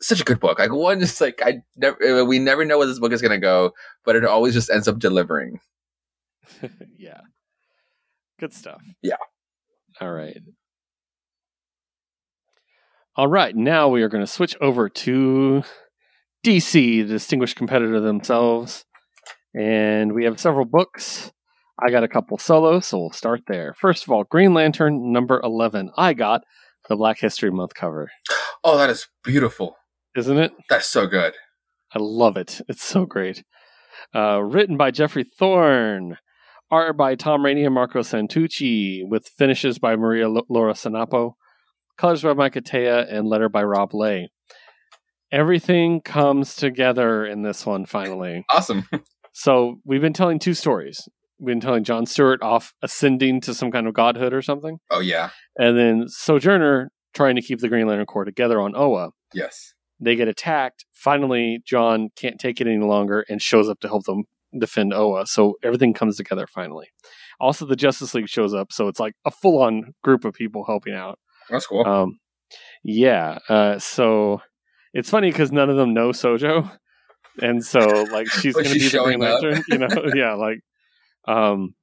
Such 0.00 0.20
a 0.20 0.24
good 0.24 0.40
book. 0.40 0.58
Like 0.58 0.72
one 0.72 1.00
just 1.00 1.20
like 1.20 1.40
I 1.44 1.62
never 1.76 2.24
we 2.24 2.38
never 2.38 2.64
know 2.64 2.78
where 2.78 2.86
this 2.86 2.98
book 2.98 3.12
is 3.12 3.22
gonna 3.22 3.38
go, 3.38 3.72
but 4.04 4.16
it 4.16 4.24
always 4.24 4.52
just 4.54 4.70
ends 4.70 4.88
up 4.88 4.98
delivering. 4.98 5.60
yeah. 6.98 7.20
Good 8.38 8.52
stuff. 8.52 8.82
Yeah. 9.02 9.16
All 10.00 10.12
right. 10.12 10.38
All 13.16 13.28
right. 13.28 13.56
Now 13.56 13.88
we 13.88 14.02
are 14.02 14.08
going 14.08 14.22
to 14.24 14.30
switch 14.30 14.54
over 14.60 14.88
to 14.90 15.62
DC, 16.44 16.72
the 16.72 17.04
distinguished 17.04 17.56
competitor 17.56 17.98
themselves. 18.00 18.84
And 19.58 20.12
we 20.12 20.24
have 20.24 20.38
several 20.38 20.66
books. 20.66 21.32
I 21.82 21.90
got 21.90 22.04
a 22.04 22.08
couple 22.08 22.38
solos, 22.38 22.86
so 22.86 22.98
we'll 22.98 23.10
start 23.12 23.42
there. 23.48 23.74
First 23.78 24.04
of 24.04 24.10
all, 24.10 24.24
Green 24.24 24.54
Lantern 24.54 25.12
number 25.12 25.40
11. 25.42 25.90
I 25.96 26.14
got 26.14 26.42
the 26.88 26.96
Black 26.96 27.18
History 27.18 27.50
Month 27.50 27.74
cover, 27.74 28.10
Oh, 28.64 28.76
that 28.78 28.90
is 28.90 29.08
beautiful. 29.24 29.76
isn't 30.16 30.38
it? 30.38 30.52
That's 30.68 30.86
so 30.86 31.06
good. 31.06 31.34
I 31.94 31.98
love 31.98 32.36
it. 32.36 32.60
It's 32.68 32.82
so 32.84 33.04
great. 33.06 33.44
Uh, 34.14 34.40
written 34.42 34.76
by 34.76 34.90
Geoffrey 34.90 35.24
Thorne, 35.24 36.18
art 36.70 36.96
by 36.96 37.14
Tom 37.14 37.44
Raney 37.44 37.64
and 37.64 37.74
Marco 37.74 38.00
Santucci, 38.00 39.02
with 39.08 39.28
finishes 39.28 39.78
by 39.78 39.96
Maria 39.96 40.24
L- 40.26 40.46
Laura 40.48 40.72
Sanapo, 40.74 41.32
colors 41.98 42.22
by 42.22 42.32
Mike 42.34 42.54
Atiyeh, 42.54 43.12
and 43.12 43.26
letter 43.28 43.48
by 43.48 43.62
Rob 43.62 43.94
Leigh. 43.94 44.28
Everything 45.32 46.00
comes 46.00 46.54
together 46.54 47.26
in 47.26 47.42
this 47.42 47.66
one 47.66 47.84
finally. 47.84 48.44
Awesome. 48.50 48.88
So 49.38 49.80
we've 49.84 50.00
been 50.00 50.14
telling 50.14 50.38
two 50.38 50.54
stories. 50.54 51.06
We've 51.38 51.52
been 51.52 51.60
telling 51.60 51.84
John 51.84 52.06
Stewart 52.06 52.40
off 52.42 52.72
ascending 52.80 53.42
to 53.42 53.52
some 53.52 53.70
kind 53.70 53.86
of 53.86 53.92
godhood 53.92 54.32
or 54.32 54.40
something, 54.40 54.78
oh 54.90 55.00
yeah. 55.00 55.28
and 55.58 55.76
then 55.78 56.04
Sojourner 56.08 56.90
trying 57.12 57.36
to 57.36 57.42
keep 57.42 57.58
the 57.60 57.68
Green 57.68 57.86
Lantern 57.86 58.06
Corps 58.06 58.24
together 58.24 58.58
on 58.58 58.74
Oa 58.74 59.10
Yes. 59.34 59.74
they 60.00 60.16
get 60.16 60.26
attacked. 60.28 60.86
Finally, 60.94 61.60
John 61.66 62.08
can't 62.16 62.38
take 62.40 62.62
it 62.62 62.66
any 62.66 62.78
longer 62.82 63.26
and 63.28 63.42
shows 63.42 63.68
up 63.68 63.80
to 63.80 63.88
help 63.88 64.04
them 64.04 64.24
defend 64.58 64.94
Oa. 64.94 65.26
So 65.26 65.56
everything 65.62 65.92
comes 65.92 66.16
together 66.16 66.46
finally. 66.46 66.86
Also, 67.38 67.66
the 67.66 67.76
Justice 67.76 68.14
League 68.14 68.28
shows 68.30 68.54
up, 68.54 68.72
so 68.72 68.88
it's 68.88 68.98
like 69.00 69.12
a 69.26 69.30
full 69.30 69.60
on 69.62 69.92
group 70.02 70.24
of 70.24 70.32
people 70.32 70.64
helping 70.64 70.94
out. 70.94 71.18
That's 71.50 71.66
cool. 71.66 71.86
Um, 71.86 72.18
yeah. 72.82 73.38
Uh, 73.50 73.78
so 73.78 74.40
it's 74.94 75.10
funny 75.10 75.30
because 75.30 75.52
none 75.52 75.68
of 75.68 75.76
them 75.76 75.92
know 75.92 76.10
Sojo, 76.12 76.70
and 77.40 77.64
so 77.64 77.80
like 78.12 78.28
she's 78.28 78.54
going 78.54 78.66
to 78.66 78.72
be 78.72 78.78
the 78.78 78.90
Green 78.90 78.90
showing 78.90 79.24
up. 79.24 79.42
Lantern, 79.42 79.64
you 79.68 79.78
know? 79.78 79.88
yeah, 80.14 80.34
like. 80.34 80.60
Um, 81.26 81.74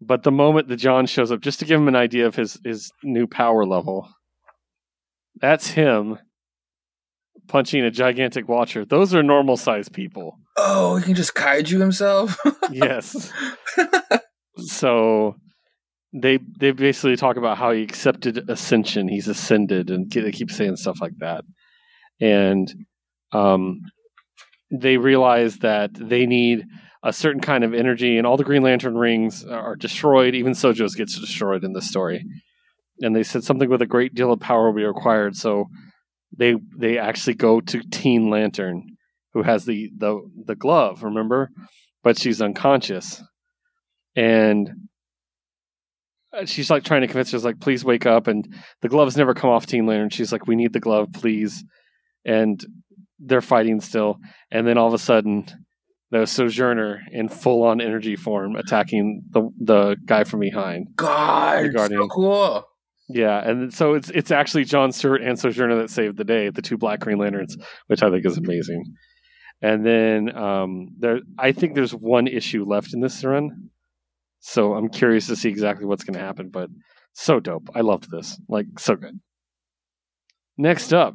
but 0.00 0.22
the 0.22 0.32
moment 0.32 0.68
that 0.68 0.76
John 0.76 1.06
shows 1.06 1.30
up, 1.32 1.40
just 1.40 1.60
to 1.60 1.64
give 1.64 1.80
him 1.80 1.88
an 1.88 1.96
idea 1.96 2.26
of 2.26 2.34
his 2.34 2.58
his 2.64 2.90
new 3.02 3.26
power 3.26 3.64
level, 3.64 4.08
that's 5.40 5.68
him 5.68 6.18
punching 7.48 7.82
a 7.82 7.90
gigantic 7.90 8.48
watcher. 8.48 8.84
Those 8.84 9.14
are 9.14 9.22
normal 9.22 9.56
sized 9.56 9.92
people. 9.92 10.38
oh, 10.56 10.96
he 10.96 11.04
can 11.04 11.14
just 11.14 11.34
kaiju 11.34 11.78
himself. 11.80 12.38
Yes. 12.70 13.30
so 14.56 15.36
they 16.14 16.38
they 16.58 16.70
basically 16.70 17.16
talk 17.16 17.36
about 17.36 17.58
how 17.58 17.72
he 17.72 17.82
accepted 17.82 18.48
ascension. 18.48 19.06
He's 19.08 19.28
ascended, 19.28 19.90
and 19.90 20.10
they 20.10 20.32
keep 20.32 20.50
saying 20.50 20.76
stuff 20.76 21.00
like 21.00 21.18
that. 21.18 21.44
And 22.20 22.72
um, 23.32 23.80
they 24.80 24.96
realize 24.96 25.58
that 25.58 25.90
they 25.94 26.26
need 26.26 26.64
a 27.02 27.12
certain 27.12 27.40
kind 27.40 27.64
of 27.64 27.74
energy, 27.74 28.16
and 28.16 28.26
all 28.26 28.36
the 28.36 28.44
Green 28.44 28.62
Lantern 28.62 28.96
rings 28.96 29.44
are 29.44 29.76
destroyed. 29.76 30.34
Even 30.34 30.54
Sojo's 30.54 30.94
gets 30.94 31.20
destroyed 31.20 31.62
in 31.62 31.74
this 31.74 31.88
story. 31.88 32.24
And 33.00 33.14
they 33.14 33.22
said 33.22 33.44
something 33.44 33.68
with 33.68 33.82
a 33.82 33.86
great 33.86 34.14
deal 34.14 34.32
of 34.32 34.40
power 34.40 34.66
will 34.66 34.76
be 34.76 34.84
required. 34.84 35.36
So 35.36 35.66
they 36.36 36.54
they 36.78 36.98
actually 36.98 37.34
go 37.34 37.60
to 37.60 37.82
Teen 37.90 38.30
Lantern, 38.30 38.96
who 39.32 39.42
has 39.42 39.64
the 39.64 39.90
the 39.96 40.20
the 40.46 40.54
glove. 40.54 41.02
Remember, 41.02 41.50
but 42.02 42.18
she's 42.18 42.40
unconscious, 42.40 43.22
and 44.16 44.70
uh, 46.32 46.46
she's 46.46 46.70
like 46.70 46.84
trying 46.84 47.02
to 47.02 47.06
convince 47.06 47.32
her, 47.32 47.38
like, 47.38 47.60
please 47.60 47.84
wake 47.84 48.06
up. 48.06 48.26
And 48.26 48.46
the 48.80 48.88
gloves 48.88 49.16
never 49.16 49.34
come 49.34 49.50
off 49.50 49.66
Teen 49.66 49.86
Lantern. 49.86 50.10
She's 50.10 50.32
like, 50.32 50.46
we 50.46 50.56
need 50.56 50.72
the 50.72 50.80
glove, 50.80 51.08
please. 51.12 51.64
And 52.24 52.64
they're 53.18 53.40
fighting 53.40 53.80
still. 53.80 54.18
And 54.50 54.66
then 54.66 54.78
all 54.78 54.88
of 54.88 54.94
a 54.94 54.98
sudden, 54.98 55.46
the 56.10 56.26
Sojourner 56.26 57.00
in 57.10 57.28
full 57.28 57.62
on 57.64 57.80
energy 57.80 58.16
form 58.16 58.56
attacking 58.56 59.22
the 59.30 59.48
the 59.60 59.96
guy 60.04 60.24
from 60.24 60.40
behind. 60.40 60.88
God, 60.96 61.62
The 61.62 61.66
it's 61.66 61.74
Guardian. 61.76 62.00
so 62.02 62.08
cool. 62.08 62.64
Yeah, 63.08 63.38
and 63.48 63.72
so 63.74 63.94
it's 63.94 64.10
it's 64.10 64.30
actually 64.30 64.64
John 64.64 64.92
Stewart 64.92 65.22
and 65.22 65.38
Sojourner 65.38 65.76
that 65.76 65.90
saved 65.90 66.16
the 66.16 66.24
day, 66.24 66.50
the 66.50 66.62
two 66.62 66.78
Black 66.78 67.00
Green 67.00 67.18
Lanterns, 67.18 67.56
which 67.88 68.02
I 68.02 68.10
think 68.10 68.24
is 68.24 68.38
amazing. 68.38 68.84
And 69.60 69.84
then 69.84 70.36
um, 70.36 70.88
there, 70.98 71.20
I 71.38 71.52
think 71.52 71.74
there's 71.74 71.94
one 71.94 72.26
issue 72.26 72.64
left 72.64 72.92
in 72.94 73.00
this 73.00 73.22
run, 73.24 73.70
so 74.40 74.74
I'm 74.74 74.88
curious 74.88 75.26
to 75.28 75.36
see 75.36 75.48
exactly 75.48 75.84
what's 75.86 76.04
going 76.04 76.14
to 76.18 76.24
happen. 76.24 76.48
But 76.50 76.68
so 77.12 77.40
dope, 77.40 77.68
I 77.74 77.80
loved 77.80 78.10
this, 78.10 78.38
like 78.48 78.66
so 78.78 78.94
good. 78.96 79.20
Next 80.56 80.92
up 80.92 81.14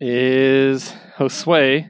is 0.00 0.94
Josue 1.18 1.88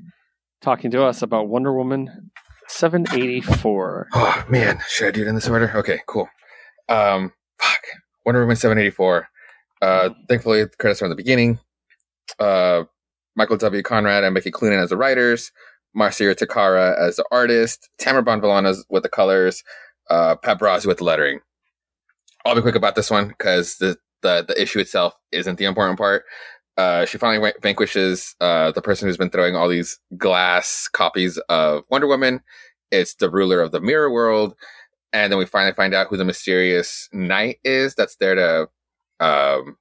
talking 0.61 0.91
to 0.91 1.03
us 1.05 1.23
about 1.23 1.49
Wonder 1.49 1.73
Woman 1.75 2.31
784. 2.69 4.09
Oh 4.15 4.45
man, 4.49 4.79
should 4.89 5.09
I 5.09 5.11
do 5.11 5.23
it 5.23 5.29
in 5.29 5.35
this 5.35 5.49
order? 5.49 5.73
Okay, 5.75 6.01
cool. 6.07 6.29
Um, 6.89 7.33
fuck. 7.59 7.81
Wonder 8.25 8.41
Woman 8.41 8.57
seven 8.57 8.79
eighty 8.79 8.91
four. 8.91 9.29
Uh, 9.81 10.11
thankfully, 10.29 10.65
the 10.65 10.71
credits 10.79 11.01
are 11.01 11.07
in 11.07 11.11
the 11.11 11.17
beginning. 11.17 11.59
Uh, 12.39 12.85
Michael 13.37 13.57
W. 13.57 13.83
Conrad 13.83 14.25
and 14.25 14.35
Mickey 14.35 14.51
Cloonan 14.51 14.83
as 14.83 14.91
the 14.91 14.97
writers. 14.97 15.53
Marcio 15.97 16.35
Takara 16.35 16.99
as 16.99 17.17
the 17.17 17.25
artist. 17.31 17.89
Tamara 17.99 18.23
Bonvillain 18.23 18.67
as 18.67 18.85
with 18.91 19.03
the 19.03 19.09
colors. 19.09 19.63
Uh, 20.11 20.37
Pat 20.37 20.59
Braz 20.59 20.87
with 20.87 20.99
the 20.99 21.05
lettering. 21.05 21.41
I'll 22.45 22.55
be 22.55 22.63
quick 22.63 22.75
about 22.75 22.95
this 22.95 23.11
one 23.11 23.29
because 23.29 23.77
the, 23.77 23.97
the 24.23 24.45
the 24.47 24.61
issue 24.61 24.79
itself 24.79 25.15
isn't 25.33 25.57
the 25.57 25.65
important 25.65 25.99
part. 25.99 26.25
Uh, 26.79 27.05
she 27.05 27.19
finally 27.19 27.53
vanquishes 27.61 28.37
uh, 28.41 28.71
the 28.71 28.81
person 28.81 29.09
who's 29.09 29.17
been 29.17 29.31
throwing 29.31 29.57
all 29.57 29.69
these 29.69 29.99
glass 30.17 30.89
copies 30.93 31.37
of 31.49 31.83
Wonder 31.91 32.07
Woman. 32.07 32.41
It's 32.93 33.17
the 33.17 33.29
ruler 33.29 33.61
of 33.61 33.73
the 33.73 33.81
mirror 33.81 34.11
world, 34.11 34.55
and 35.13 35.33
then 35.33 35.39
we 35.39 35.45
finally 35.45 35.75
find 35.75 35.93
out 35.93 36.07
who 36.07 36.17
the 36.17 36.25
mysterious 36.25 37.09
knight 37.13 37.59
is 37.65 37.97
that's 37.97 38.15
there 38.17 38.37
to 38.37 38.69
um, 39.19 39.77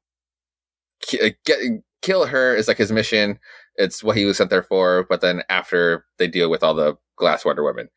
ki- 1.01 1.35
get 1.45 1.59
kill 2.01 2.25
her 2.25 2.55
is 2.55 2.67
like 2.67 2.77
his 2.77 2.91
mission. 2.91 3.39
It's 3.75 4.03
what 4.03 4.17
he 4.17 4.25
was 4.25 4.37
sent 4.37 4.49
there 4.49 4.63
for. 4.63 5.05
But 5.07 5.21
then 5.21 5.43
after 5.49 6.05
they 6.17 6.27
deal 6.27 6.49
with 6.49 6.63
all 6.63 6.73
the 6.73 6.97
glass 7.15 7.45
Wonder 7.45 7.63
Woman, 7.63 7.89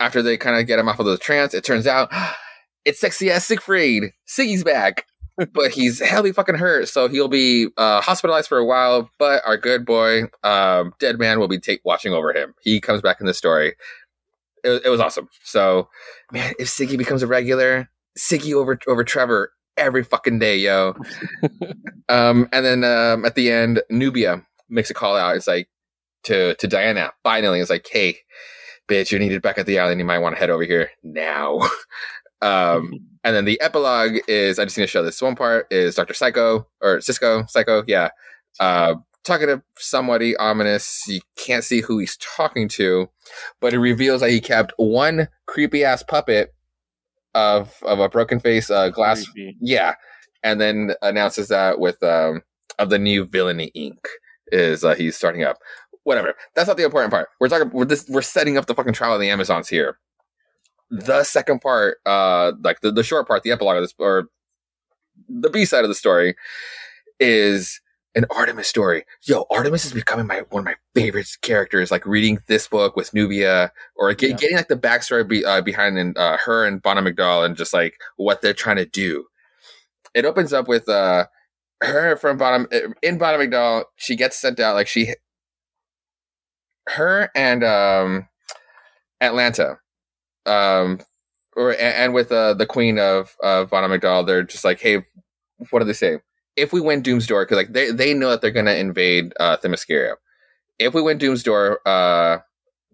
after 0.00 0.22
they 0.22 0.36
kind 0.36 0.58
of 0.58 0.66
get 0.66 0.78
him 0.78 0.88
off 0.88 0.98
of 0.98 1.06
the 1.06 1.18
trance, 1.18 1.54
it 1.54 1.64
turns 1.64 1.86
out 1.86 2.10
it's 2.84 3.00
sexy 3.00 3.30
ass 3.30 3.46
Siegfried. 3.46 4.12
Siggy's 4.26 4.64
back. 4.64 5.06
But 5.52 5.70
he's 5.70 6.00
heavily 6.00 6.32
fucking 6.32 6.56
hurt, 6.56 6.88
so 6.88 7.08
he'll 7.08 7.28
be 7.28 7.68
uh, 7.76 8.00
hospitalized 8.00 8.48
for 8.48 8.58
a 8.58 8.64
while. 8.64 9.10
But 9.18 9.42
our 9.46 9.56
good 9.56 9.84
boy, 9.84 10.24
um, 10.42 10.92
Dead 10.98 11.18
Man, 11.18 11.38
will 11.38 11.48
be 11.48 11.58
take 11.58 11.80
watching 11.84 12.12
over 12.12 12.32
him. 12.32 12.54
He 12.62 12.80
comes 12.80 13.00
back 13.00 13.20
in 13.20 13.26
the 13.26 13.34
story. 13.34 13.74
It, 14.62 14.82
it 14.84 14.88
was 14.88 15.00
awesome. 15.00 15.28
So, 15.44 15.88
man, 16.32 16.54
if 16.58 16.68
Siggy 16.68 16.98
becomes 16.98 17.22
a 17.22 17.26
regular, 17.26 17.88
Siggy 18.18 18.52
over 18.54 18.78
over 18.86 19.04
Trevor 19.04 19.52
every 19.76 20.04
fucking 20.04 20.38
day, 20.38 20.58
yo. 20.58 20.94
um, 22.08 22.48
and 22.52 22.64
then 22.64 22.84
um, 22.84 23.24
at 23.24 23.34
the 23.34 23.50
end, 23.50 23.82
Nubia 23.90 24.44
makes 24.68 24.90
a 24.90 24.94
call 24.94 25.16
out. 25.16 25.36
It's 25.36 25.46
like 25.46 25.68
to 26.24 26.54
to 26.56 26.66
Diana. 26.66 27.12
Finally, 27.22 27.60
it's 27.60 27.70
like, 27.70 27.88
hey, 27.90 28.18
bitch, 28.88 29.10
you're 29.10 29.20
needed 29.20 29.42
back 29.42 29.58
at 29.58 29.66
the 29.66 29.78
island. 29.78 30.00
You 30.00 30.06
might 30.06 30.18
want 30.18 30.34
to 30.34 30.40
head 30.40 30.50
over 30.50 30.64
here 30.64 30.90
now. 31.02 31.60
um, 32.42 32.92
and 33.24 33.36
then 33.36 33.44
the 33.44 33.60
epilogue 33.60 34.18
is 34.28 34.58
I 34.58 34.64
just 34.64 34.78
need 34.78 34.84
to 34.84 34.88
show 34.88 35.02
this 35.02 35.20
one 35.20 35.36
part 35.36 35.66
is 35.70 35.94
Doctor 35.94 36.14
Psycho 36.14 36.66
or 36.80 37.00
Cisco 37.00 37.44
Psycho, 37.46 37.84
yeah, 37.86 38.08
uh, 38.58 38.94
talking 39.24 39.46
to 39.48 39.62
somebody 39.78 40.36
ominous. 40.36 41.04
You 41.06 41.20
can't 41.36 41.64
see 41.64 41.80
who 41.80 41.98
he's 41.98 42.16
talking 42.16 42.68
to, 42.70 43.08
but 43.60 43.74
it 43.74 43.78
reveals 43.78 44.20
that 44.22 44.30
he 44.30 44.40
kept 44.40 44.72
one 44.76 45.28
creepy 45.46 45.84
ass 45.84 46.02
puppet 46.02 46.54
of 47.34 47.74
of 47.82 48.00
a 48.00 48.08
broken 48.08 48.40
face 48.40 48.70
uh, 48.70 48.88
glass, 48.88 49.24
Creepy. 49.26 49.56
yeah, 49.60 49.94
and 50.42 50.60
then 50.60 50.92
announces 51.02 51.48
that 51.48 51.78
with 51.78 52.02
um 52.02 52.42
of 52.78 52.90
the 52.90 52.98
new 52.98 53.24
Villainy 53.26 53.70
Inc. 53.76 53.98
is 54.50 54.82
uh, 54.84 54.94
he's 54.94 55.16
starting 55.16 55.44
up. 55.44 55.58
Whatever. 56.04 56.34
That's 56.54 56.66
not 56.66 56.78
the 56.78 56.84
important 56.84 57.12
part. 57.12 57.28
We're 57.38 57.48
talking. 57.48 57.70
We're 57.70 57.84
this. 57.84 58.08
We're 58.08 58.22
setting 58.22 58.56
up 58.56 58.64
the 58.66 58.74
fucking 58.74 58.94
trial 58.94 59.14
of 59.14 59.20
the 59.20 59.28
Amazons 59.28 59.68
here. 59.68 59.98
The 60.90 61.24
second 61.24 61.60
part, 61.60 61.98
uh, 62.04 62.52
like 62.62 62.80
the, 62.80 62.90
the 62.90 63.02
short 63.04 63.28
part, 63.28 63.42
the 63.42 63.52
epilogue 63.52 63.76
of 63.76 63.82
this, 63.82 63.94
or 63.98 64.28
the 65.28 65.50
B 65.50 65.64
side 65.64 65.84
of 65.84 65.88
the 65.88 65.94
story, 65.94 66.34
is 67.20 67.80
an 68.16 68.24
Artemis 68.30 68.66
story. 68.66 69.04
Yo, 69.22 69.46
Artemis 69.50 69.84
is 69.84 69.92
becoming 69.92 70.26
my 70.26 70.42
one 70.50 70.60
of 70.60 70.64
my 70.64 70.74
favorite 70.94 71.28
characters. 71.42 71.90
Like 71.90 72.04
reading 72.06 72.40
this 72.48 72.66
book 72.66 72.96
with 72.96 73.14
Nubia, 73.14 73.70
or 73.94 74.12
get, 74.14 74.30
Yeah. 74.30 74.36
getting 74.36 74.56
like 74.56 74.68
the 74.68 74.76
backstory 74.76 75.26
be, 75.28 75.44
uh, 75.44 75.60
behind 75.60 75.96
and, 75.98 76.16
uh, 76.18 76.36
her 76.44 76.64
and 76.64 76.82
Bana-Mighdall, 76.82 77.44
and 77.44 77.56
just 77.56 77.72
like 77.72 78.00
what 78.16 78.42
they're 78.42 78.52
trying 78.54 78.76
to 78.76 78.86
do. 78.86 79.26
It 80.14 80.24
opens 80.24 80.52
up 80.52 80.66
with 80.66 80.88
uh, 80.88 81.26
her 81.82 82.16
from 82.16 82.36
Bana 82.36 82.66
in 83.02 83.16
Bana-Mighdall. 83.18 83.84
She 83.96 84.16
gets 84.16 84.36
sent 84.38 84.58
out 84.58 84.74
like 84.74 84.88
she, 84.88 85.14
her 86.88 87.30
and 87.36 87.62
um, 87.62 88.28
Atlanta, 89.20 89.78
um, 90.46 91.00
or 91.56 91.74
and, 91.78 92.14
with 92.14 92.32
uh, 92.32 92.54
the 92.54 92.66
Queen 92.66 92.98
of 92.98 93.36
of 93.42 93.70
Bana-Mighdall. 93.70 94.26
They're 94.26 94.42
just 94.42 94.64
like, 94.64 94.80
hey, 94.80 95.04
what 95.70 95.80
do 95.80 95.84
they 95.84 95.92
say? 95.92 96.18
If 96.56 96.72
we 96.72 96.80
win 96.80 97.02
Doom's 97.02 97.26
Door, 97.26 97.44
because 97.44 97.56
like 97.56 97.72
they 97.72 97.90
they 97.90 98.14
know 98.14 98.30
that 98.30 98.40
they're 98.40 98.50
gonna 98.50 98.72
invade 98.72 99.32
uh, 99.40 99.56
Themyscira. 99.56 100.14
If 100.78 100.94
we 100.94 101.02
win 101.02 101.18
Doom's 101.18 101.42
Door, 101.42 101.80
uh, 101.86 102.38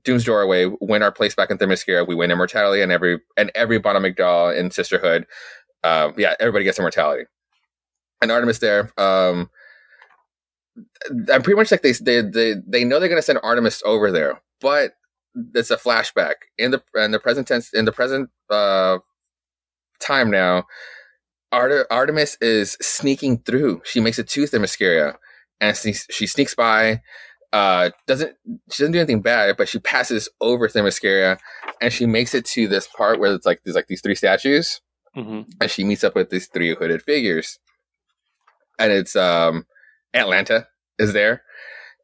Doomsdoor 0.07 0.43
away, 0.43 0.67
win 0.81 1.03
our 1.03 1.13
place 1.13 1.35
back 1.35 1.51
in 1.51 1.59
Themyscira, 1.59 2.07
we 2.07 2.15
win 2.15 2.31
immortality, 2.31 2.81
and 2.81 2.93
every 2.93 3.21
and 3.37 3.51
every 3.55 3.79
Bana-Mighdall 3.79 4.57
in 4.57 4.71
Sisterhood, 4.71 5.27
uh, 5.83 6.13
yeah, 6.17 6.35
everybody 6.41 6.65
gets 6.65 6.79
immortality. 6.79 7.25
And 8.23 8.31
Artemis 8.31 8.61
there, 8.61 8.93
um, 8.97 9.51
I'm 11.33 11.43
pretty 11.43 11.57
much 11.57 11.71
like 11.71 11.83
they 11.83 11.93
they 11.93 12.23
they, 12.23 12.55
they 12.67 12.85
know 12.85 13.01
they're 13.01 13.09
gonna 13.09 13.21
send 13.21 13.41
Artemis 13.43 13.83
over 13.85 14.11
there, 14.13 14.41
but 14.61 14.95
it's 15.55 15.71
a 15.71 15.77
flashback 15.77 16.35
in 16.59 16.71
the 16.71 16.83
in 16.95 17.11
the 17.11 17.21
present 17.21 17.47
tense 17.49 17.73
in 17.73 17.85
the 17.85 17.93
present 17.93 18.31
uh 18.51 18.99
time 20.01 20.31
now. 20.31 20.65
Arte- 21.53 21.87
Artemis 21.91 22.37
is 22.41 22.77
sneaking 22.83 23.39
through. 23.39 23.81
She 23.85 24.01
makes 24.01 24.19
it 24.19 24.29
to 24.29 24.45
Themyscira, 24.45 25.17
and 25.61 25.77
she, 25.77 25.93
she 25.93 26.27
sneaks 26.27 26.55
by. 26.55 27.03
Uh, 27.53 27.91
doesn't 28.07 28.37
she 28.71 28.83
doesn't 28.83 28.93
do 28.93 28.99
anything 28.99 29.23
bad, 29.23 29.57
but 29.57 29.69
she 29.69 29.79
passes 29.79 30.29
over 30.41 30.69
Themyscira, 30.69 31.39
and 31.81 31.93
she 31.93 32.05
makes 32.05 32.35
it 32.35 32.45
to 32.47 32.69
this 32.69 32.89
part 32.89 33.21
where 33.21 33.33
it's 33.35 33.47
like 33.47 33.61
there's 33.65 33.77
like 33.77 33.87
these 33.87 34.03
three 34.03 34.17
statues, 34.17 34.81
hmm 35.15 35.43
and 35.61 35.71
she 35.71 35.85
meets 35.85 36.05
up 36.05 36.15
with 36.15 36.31
these 36.31 36.49
three 36.49 36.75
hooded 36.75 37.03
figures, 37.03 37.59
and 38.79 38.93
it's 38.93 39.17
um 39.17 39.65
Atlanta 40.13 40.67
is 40.99 41.13
there, 41.13 41.43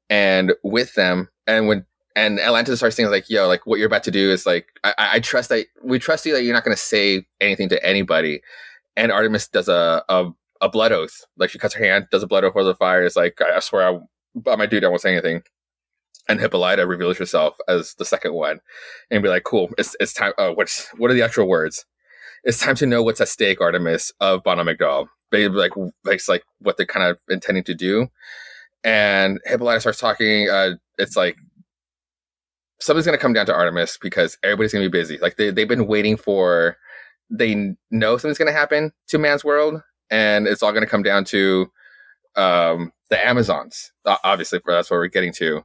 and 0.09 0.53
with 0.63 0.95
them, 0.95 1.29
and 1.47 1.67
when 1.67 1.85
and 2.17 2.39
Atlanta 2.41 2.77
starts 2.77 2.97
saying 2.97 3.11
like, 3.11 3.29
"Yo, 3.29 3.47
like 3.49 3.67
what 3.67 3.79
you're 3.79 3.87
about 3.87 4.05
to 4.05 4.11
do 4.11 4.31
is 4.31 4.47
like, 4.47 4.67
I, 4.85 4.95
I 4.99 5.21
trust 5.21 5.49
that 5.49 5.67
we 5.83 5.99
trust 5.99 6.27
you 6.27 6.33
that 6.35 6.43
you're 6.43 6.55
not 6.55 6.65
going 6.65 6.77
to 6.77 6.83
say 6.83 7.27
anything 7.41 7.69
to 7.71 7.85
anybody." 7.85 8.43
And 8.97 9.11
Artemis 9.11 9.49
does 9.49 9.69
a, 9.69 10.05
a 10.09 10.31
a 10.61 10.69
blood 10.69 10.93
oath, 10.93 11.25
like 11.37 11.51
she 11.51 11.59
cuts 11.59 11.75
her 11.75 11.85
hand, 11.85 12.07
does 12.11 12.23
a 12.23 12.27
blood 12.27 12.45
oath 12.45 12.55
over 12.55 12.65
the 12.65 12.75
fire. 12.75 13.05
It's 13.05 13.17
like, 13.17 13.41
I, 13.41 13.57
I 13.57 13.61
swear, 13.61 13.89
I, 13.89 13.99
by 14.37 14.57
my 14.57 14.67
dude, 14.67 14.85
I 14.85 14.89
won't 14.89 15.01
say 15.01 15.13
anything. 15.13 15.43
And 16.29 16.39
Hippolyta 16.39 16.87
reveals 16.87 17.19
herself 17.19 17.57
as 17.67 17.95
the 17.95 18.05
second 18.05 18.35
one, 18.35 18.61
and 19.11 19.23
be 19.23 19.29
like, 19.29 19.45
"Cool, 19.45 19.71
it's 19.77 19.97
it's 19.99 20.13
time." 20.13 20.33
Oh, 20.39 20.53
what's 20.53 20.89
what 20.97 21.11
are 21.11 21.15
the 21.15 21.23
actual 21.23 21.49
words? 21.49 21.85
It's 22.45 22.61
time 22.61 22.77
to 22.77 22.87
know 22.87 23.03
what's 23.03 23.21
at 23.21 23.29
stake, 23.29 23.61
Artemis 23.61 24.13
of 24.21 24.43
Bana-Mighdall. 24.43 25.07
They 25.31 25.49
like, 25.49 25.77
like 25.77 26.17
it's 26.17 26.29
like 26.29 26.45
what 26.59 26.77
they're 26.77 26.87
kind 26.87 27.09
of 27.09 27.19
intending 27.29 27.65
to 27.65 27.75
do. 27.75 28.09
And 28.85 29.41
Hippolyta 29.47 29.81
starts 29.81 29.99
talking. 29.99 30.49
Uh, 30.49 30.75
it's 30.99 31.17
like 31.17 31.37
something's 32.83 33.07
going 33.07 33.17
to 33.17 33.23
come 33.23 33.33
down 33.33 33.47
to 33.47 33.55
Artemis 33.55 33.99
because 34.01 34.37
everybody's 34.43 34.73
going 34.73 34.85
to 34.85 34.91
be 34.91 34.99
busy. 34.99 35.19
Like 35.19 35.37
they 35.37 35.51
they've 35.51 35.69
been 35.69 35.87
waiting 35.87 36.17
for. 36.17 36.77
They 37.31 37.75
know 37.91 38.19
something's 38.19 38.37
going 38.37 38.53
to 38.53 38.59
happen 38.59 38.93
to 39.09 39.19
man's 39.19 39.45
world, 39.45 39.81
and 40.11 40.47
it's 40.47 40.63
all 40.63 40.73
going 40.73 40.85
to 40.85 40.91
come 40.91 41.03
down 41.03 41.25
to 41.27 41.71
um, 42.37 42.93
the 43.09 43.27
Amazons. 43.27 43.93
Obviously, 44.05 44.61
that's 44.67 44.91
what 44.91 44.99
we're 44.99 45.07
getting 45.07 45.33
to. 45.35 45.63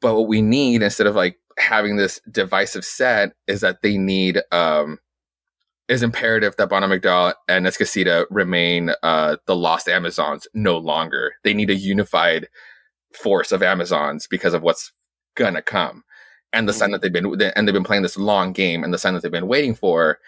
But 0.00 0.14
what 0.14 0.28
we 0.28 0.42
need 0.42 0.82
instead 0.82 1.06
of 1.06 1.14
like 1.14 1.38
having 1.58 1.96
this 1.96 2.20
divisive 2.30 2.84
set 2.84 3.32
is 3.46 3.60
that 3.60 3.82
they 3.82 3.96
need 3.96 4.40
um, 4.50 4.98
is 5.88 6.02
imperative 6.02 6.56
that 6.56 6.68
Bana-Mighdall 6.68 7.34
and 7.48 7.66
Esquecida 7.66 8.26
remain 8.30 8.90
uh, 9.02 9.36
the 9.46 9.54
lost 9.54 9.88
Amazons 9.88 10.48
no 10.54 10.76
longer. 10.78 11.34
They 11.44 11.54
need 11.54 11.70
a 11.70 11.76
unified 11.76 12.48
force 13.12 13.52
of 13.52 13.62
Amazons 13.62 14.26
because 14.26 14.54
of 14.54 14.62
what's 14.62 14.92
gonna 15.36 15.62
come. 15.62 16.02
And 16.54 16.68
the 16.68 16.72
sign 16.72 16.92
that 16.92 17.02
they've 17.02 17.12
been 17.12 17.26
and 17.56 17.68
they've 17.68 17.74
been 17.74 17.84
playing 17.84 18.02
this 18.02 18.16
long 18.16 18.52
game, 18.52 18.84
and 18.84 18.94
the 18.94 18.98
sign 18.98 19.12
that 19.14 19.22
they've 19.22 19.30
been 19.32 19.48
waiting 19.48 19.74
for 19.74 20.18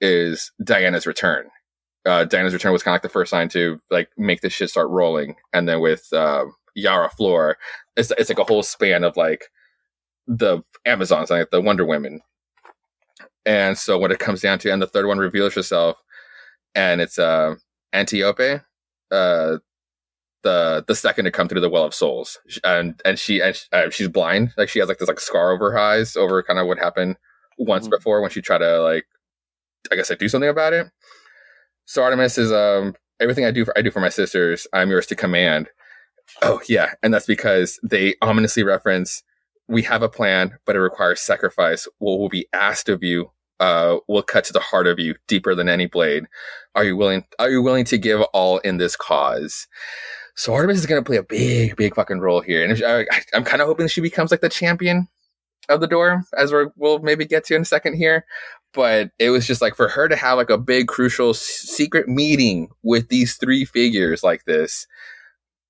is 0.00 0.50
Diana's 0.62 1.06
return. 1.06 1.48
Uh, 2.06 2.24
Diana's 2.24 2.52
return 2.52 2.72
was 2.72 2.82
kind 2.82 2.92
of 2.92 2.96
like 2.96 3.02
the 3.02 3.08
first 3.08 3.30
sign 3.30 3.48
to 3.50 3.78
like 3.90 4.08
make 4.16 4.40
this 4.40 4.52
shit 4.52 4.70
start 4.70 4.88
rolling, 4.88 5.36
and 5.52 5.68
then 5.68 5.80
with 5.80 6.12
uh, 6.12 6.46
Yara 6.74 7.10
Flor, 7.10 7.58
it's 7.96 8.10
it's 8.18 8.30
like 8.30 8.38
a 8.38 8.44
whole 8.44 8.62
span 8.62 9.04
of 9.04 9.16
like 9.16 9.44
the 10.26 10.62
Amazons, 10.86 11.30
like 11.30 11.50
the 11.50 11.60
Wonder 11.60 11.84
Women. 11.84 12.20
And 13.46 13.76
so 13.76 13.98
when 13.98 14.10
it 14.10 14.18
comes 14.18 14.40
down 14.40 14.58
to, 14.60 14.72
and 14.72 14.80
the 14.80 14.86
third 14.86 15.06
one 15.06 15.18
reveals 15.18 15.54
herself, 15.54 15.98
and 16.74 17.00
it's 17.00 17.18
uh, 17.18 17.56
Antiope, 17.92 18.62
uh, 19.10 19.58
the 20.44 20.84
the 20.86 20.94
second 20.94 21.24
to 21.24 21.32
come 21.32 21.48
through 21.48 21.60
the 21.62 21.68
Well 21.70 21.84
of 21.84 21.94
Souls, 21.94 22.38
and 22.62 23.00
and 23.04 23.18
she 23.18 23.40
and 23.40 23.56
sh- 23.56 23.64
uh, 23.72 23.90
she's 23.90 24.08
blind, 24.08 24.52
like 24.56 24.68
she 24.68 24.78
has 24.78 24.88
like 24.88 24.98
this 24.98 25.08
like 25.08 25.18
scar 25.20 25.50
over 25.52 25.72
her 25.72 25.78
eyes 25.78 26.16
over 26.16 26.40
kind 26.44 26.60
of 26.60 26.68
what 26.68 26.78
happened 26.78 27.16
once 27.58 27.88
Mhm. 27.88 27.90
before 27.98 28.20
when 28.20 28.30
she 28.30 28.40
tried 28.40 28.58
to 28.58 28.80
like, 28.80 29.04
I 29.90 29.96
guess 29.96 30.10
like 30.10 30.20
do 30.20 30.28
something 30.28 30.48
about 30.48 30.72
it. 30.72 30.86
So 31.86 32.02
Artemis 32.02 32.38
is 32.38 32.52
um 32.52 32.94
everything 33.20 33.44
I 33.44 33.50
do 33.50 33.64
for 33.64 33.76
I 33.76 33.82
do 33.82 33.90
for 33.90 34.00
my 34.00 34.08
sisters, 34.08 34.66
I'm 34.72 34.90
yours 34.90 35.06
to 35.08 35.16
command. 35.16 35.68
Oh 36.42 36.60
yeah, 36.68 36.94
and 37.02 37.12
that's 37.12 37.26
because 37.26 37.78
they 37.82 38.14
ominously 38.22 38.62
reference 38.62 39.22
we 39.66 39.82
have 39.82 40.02
a 40.02 40.08
plan, 40.10 40.58
but 40.66 40.76
it 40.76 40.80
requires 40.80 41.20
sacrifice. 41.20 41.88
What 41.98 42.18
will 42.18 42.28
be 42.28 42.46
asked 42.52 42.88
of 42.90 43.02
you 43.02 43.30
uh, 43.60 43.96
will 44.08 44.22
cut 44.22 44.44
to 44.44 44.52
the 44.52 44.60
heart 44.60 44.86
of 44.86 44.98
you 44.98 45.14
deeper 45.28 45.54
than 45.54 45.68
any 45.70 45.86
blade. 45.86 46.24
Are 46.74 46.84
you 46.84 46.96
willing? 46.96 47.24
Are 47.38 47.48
you 47.48 47.62
willing 47.62 47.84
to 47.86 47.96
give 47.96 48.20
all 48.34 48.58
in 48.58 48.76
this 48.78 48.94
cause? 48.96 49.66
So 50.36 50.52
Artemis 50.54 50.78
is 50.78 50.86
going 50.86 51.02
to 51.02 51.06
play 51.06 51.16
a 51.16 51.22
big, 51.22 51.76
big 51.76 51.94
fucking 51.94 52.20
role 52.20 52.40
here, 52.40 52.62
and 52.62 52.72
if, 52.72 52.82
I, 52.84 53.06
I'm 53.36 53.44
kind 53.44 53.62
of 53.62 53.68
hoping 53.68 53.86
she 53.88 54.00
becomes 54.00 54.30
like 54.30 54.40
the 54.40 54.48
champion 54.48 55.08
of 55.68 55.80
the 55.80 55.86
door, 55.86 56.24
as 56.36 56.52
we're, 56.52 56.70
we'll 56.76 56.98
maybe 56.98 57.24
get 57.24 57.44
to 57.46 57.54
in 57.54 57.62
a 57.62 57.64
second 57.64 57.94
here. 57.94 58.24
but 58.74 59.10
it 59.20 59.30
was 59.30 59.46
just 59.46 59.62
like 59.62 59.74
for 59.76 59.88
her 59.88 60.08
to 60.08 60.16
have 60.16 60.36
like 60.36 60.50
a 60.50 60.58
big 60.58 60.88
crucial 60.88 61.30
s- 61.30 61.38
secret 61.40 62.08
meeting 62.08 62.68
with 62.82 63.08
these 63.08 63.36
three 63.36 63.64
figures 63.64 64.22
like 64.24 64.44
this. 64.44 64.86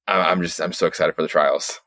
I- 0.09 0.31
I'm 0.31 0.41
just 0.43 0.59
I'm 0.61 0.73
so 0.73 0.87
excited 0.87 1.15
for 1.15 1.23
the 1.23 1.29
trials. 1.29 1.81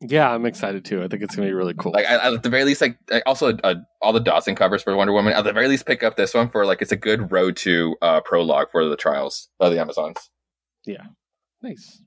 Yeah, 0.00 0.30
I'm 0.32 0.46
excited 0.46 0.84
too. 0.86 1.02
I 1.02 1.08
think 1.08 1.22
it's 1.22 1.36
gonna 1.36 1.48
be 1.48 1.52
really 1.52 1.74
cool. 1.74 1.92
Like 1.92 2.06
I, 2.06 2.32
at 2.34 2.42
the 2.42 2.48
very 2.48 2.64
least, 2.64 2.80
like 2.80 2.96
also 3.26 3.58
uh, 3.58 3.74
all 4.00 4.12
the 4.14 4.20
Dawson 4.20 4.54
covers 4.54 4.82
for 4.82 4.94
Wonder 4.96 5.12
Woman. 5.12 5.32
At 5.34 5.42
the 5.44 5.52
very 5.52 5.68
least, 5.68 5.84
pick 5.86 6.02
up 6.02 6.16
this 6.16 6.32
one 6.32 6.48
for 6.48 6.64
like 6.64 6.80
it's 6.80 6.92
a 6.92 6.96
good 6.96 7.30
road 7.32 7.56
to 7.58 7.96
uh, 8.00 8.20
prologue 8.22 8.68
for 8.72 8.84
the 8.88 8.96
trials 8.96 9.48
of 9.58 9.72
the 9.72 9.78
Amazons. 9.80 10.30
Yeah, 10.86 11.02
nice. 11.62 12.00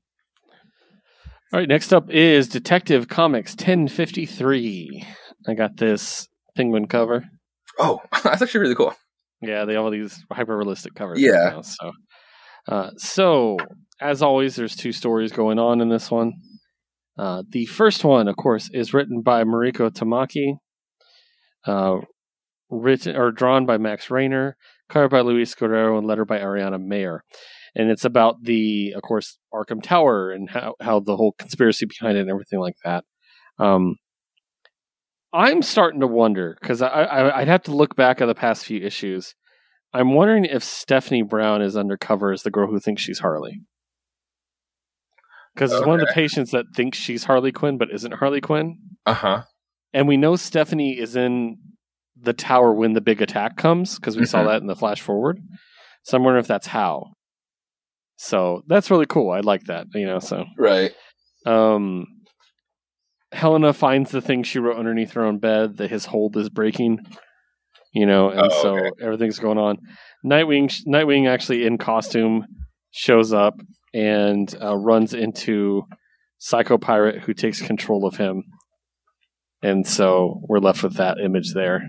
All 1.53 1.59
right, 1.59 1.69
next 1.69 1.93
up 1.93 2.09
is 2.09 2.47
Detective 2.47 3.07
Comics 3.07 3.51
1053. 3.51 5.05
I 5.47 5.53
got 5.53 5.77
this 5.77 6.27
penguin 6.55 6.87
cover. 6.87 7.25
Oh, 7.77 7.99
that's 8.23 8.41
actually 8.41 8.61
really 8.61 8.73
cool. 8.73 8.95
Yeah, 9.39 9.63
they 9.65 9.73
have 9.73 9.83
all 9.83 9.91
these 9.91 10.25
hyper 10.31 10.57
realistic 10.57 10.95
covers. 10.95 11.21
Yeah. 11.21 11.31
right 11.33 11.53
now, 11.53 11.61
so, 11.61 11.91
uh, 12.67 12.89
so 12.97 13.57
as 14.01 14.23
always, 14.23 14.55
there's 14.55 14.75
two 14.75 14.91
stories 14.91 15.31
going 15.31 15.59
on 15.59 15.79
in 15.79 15.89
this 15.89 16.09
one. 16.09 16.33
Uh, 17.19 17.43
the 17.47 17.67
first 17.67 18.03
one, 18.03 18.27
of 18.27 18.35
course, 18.35 18.71
is 18.73 18.91
written 18.91 19.21
by 19.21 19.43
Mariko 19.43 19.91
Tamaki, 19.91 20.55
uh, 21.67 22.03
written 22.71 23.15
or 23.15 23.31
drawn 23.31 23.67
by 23.67 23.77
Max 23.77 24.09
Raynor, 24.09 24.57
covered 24.89 25.11
by 25.11 25.21
Luis 25.21 25.53
Guerrero, 25.53 25.99
and 25.99 26.07
letter 26.07 26.25
by 26.25 26.39
Ariana 26.39 26.83
Maher. 26.83 27.23
And 27.75 27.89
it's 27.89 28.05
about 28.05 28.43
the, 28.43 28.93
of 28.95 29.01
course, 29.01 29.37
Arkham 29.53 29.81
Tower 29.81 30.31
and 30.31 30.49
how, 30.49 30.75
how 30.79 30.99
the 30.99 31.15
whole 31.17 31.33
conspiracy 31.39 31.85
behind 31.87 32.17
it 32.17 32.21
and 32.21 32.29
everything 32.29 32.59
like 32.59 32.75
that. 32.85 33.03
Um, 33.57 33.95
I'm 35.33 35.63
starting 35.63 35.99
to 36.01 36.07
wonder 36.07 36.55
because 36.61 36.81
I, 36.83 36.87
I 36.87 37.39
I'd 37.39 37.47
have 37.47 37.63
to 37.63 37.75
look 37.75 37.95
back 37.95 38.21
at 38.21 38.27
the 38.27 38.35
past 38.35 38.65
few 38.65 38.79
issues. 38.79 39.33
I'm 39.91 40.13
wondering 40.13 40.45
if 40.45 40.63
Stephanie 40.63 41.23
Brown 41.23 41.61
is 41.63 41.75
undercover 41.75 42.31
as 42.31 42.43
the 42.43 42.51
girl 42.51 42.67
who 42.67 42.79
thinks 42.79 43.01
she's 43.01 43.19
Harley. 43.19 43.61
Because 45.53 45.71
it's 45.71 45.85
one 45.85 45.99
of 45.99 46.07
the 46.07 46.13
patients 46.13 46.51
that 46.51 46.65
thinks 46.75 46.97
she's 46.97 47.23
Harley 47.25 47.51
Quinn 47.51 47.77
but 47.77 47.89
isn't 47.91 48.13
Harley 48.15 48.41
Quinn. 48.41 48.77
Uh 49.05 49.13
huh. 49.13 49.41
And 49.93 50.07
we 50.07 50.17
know 50.17 50.35
Stephanie 50.35 50.97
is 50.99 51.15
in 51.15 51.57
the 52.19 52.33
tower 52.33 52.73
when 52.73 52.93
the 52.93 53.01
big 53.01 53.21
attack 53.21 53.57
comes 53.57 53.99
because 53.99 54.17
we 54.17 54.25
saw 54.25 54.39
Mhm. 54.43 54.47
that 54.47 54.61
in 54.61 54.67
the 54.67 54.75
flash 54.75 55.01
forward. 55.01 55.39
So 56.03 56.17
I'm 56.17 56.23
wondering 56.23 56.41
if 56.41 56.47
that's 56.47 56.67
how. 56.67 57.13
So 58.23 58.63
that's 58.67 58.89
really 58.89 59.05
cool. 59.05 59.31
I 59.31 59.41
like 59.41 59.65
that, 59.65 59.87
you 59.93 60.05
know. 60.05 60.19
So 60.19 60.45
Right. 60.57 60.91
um, 61.45 62.05
Helena 63.33 63.73
finds 63.73 64.11
the 64.11 64.21
thing 64.21 64.43
she 64.43 64.59
wrote 64.59 64.77
underneath 64.77 65.11
her 65.11 65.25
own 65.25 65.39
bed 65.39 65.77
that 65.77 65.89
his 65.89 66.05
hold 66.05 66.37
is 66.37 66.49
breaking, 66.49 66.99
you 67.93 68.05
know, 68.05 68.29
and 68.29 68.49
Oh, 68.51 68.61
so 68.61 68.77
okay. 68.77 68.89
everything's 69.03 69.39
going 69.39 69.57
on. 69.57 69.77
Nightwing, 70.25 70.71
Nightwing 70.87 71.27
actually 71.27 71.65
in 71.65 71.77
costume 71.77 72.45
shows 72.91 73.33
up 73.33 73.55
and 73.93 74.55
uh, 74.61 74.77
runs 74.77 75.13
into 75.13 75.83
Psycho 76.37 76.77
Pirate, 76.77 77.23
who 77.23 77.33
takes 77.33 77.61
control 77.61 78.05
of 78.05 78.15
him, 78.17 78.43
and 79.61 79.85
so 79.87 80.41
we're 80.47 80.59
left 80.59 80.81
with 80.83 80.95
that 80.95 81.17
image 81.23 81.53
there. 81.53 81.87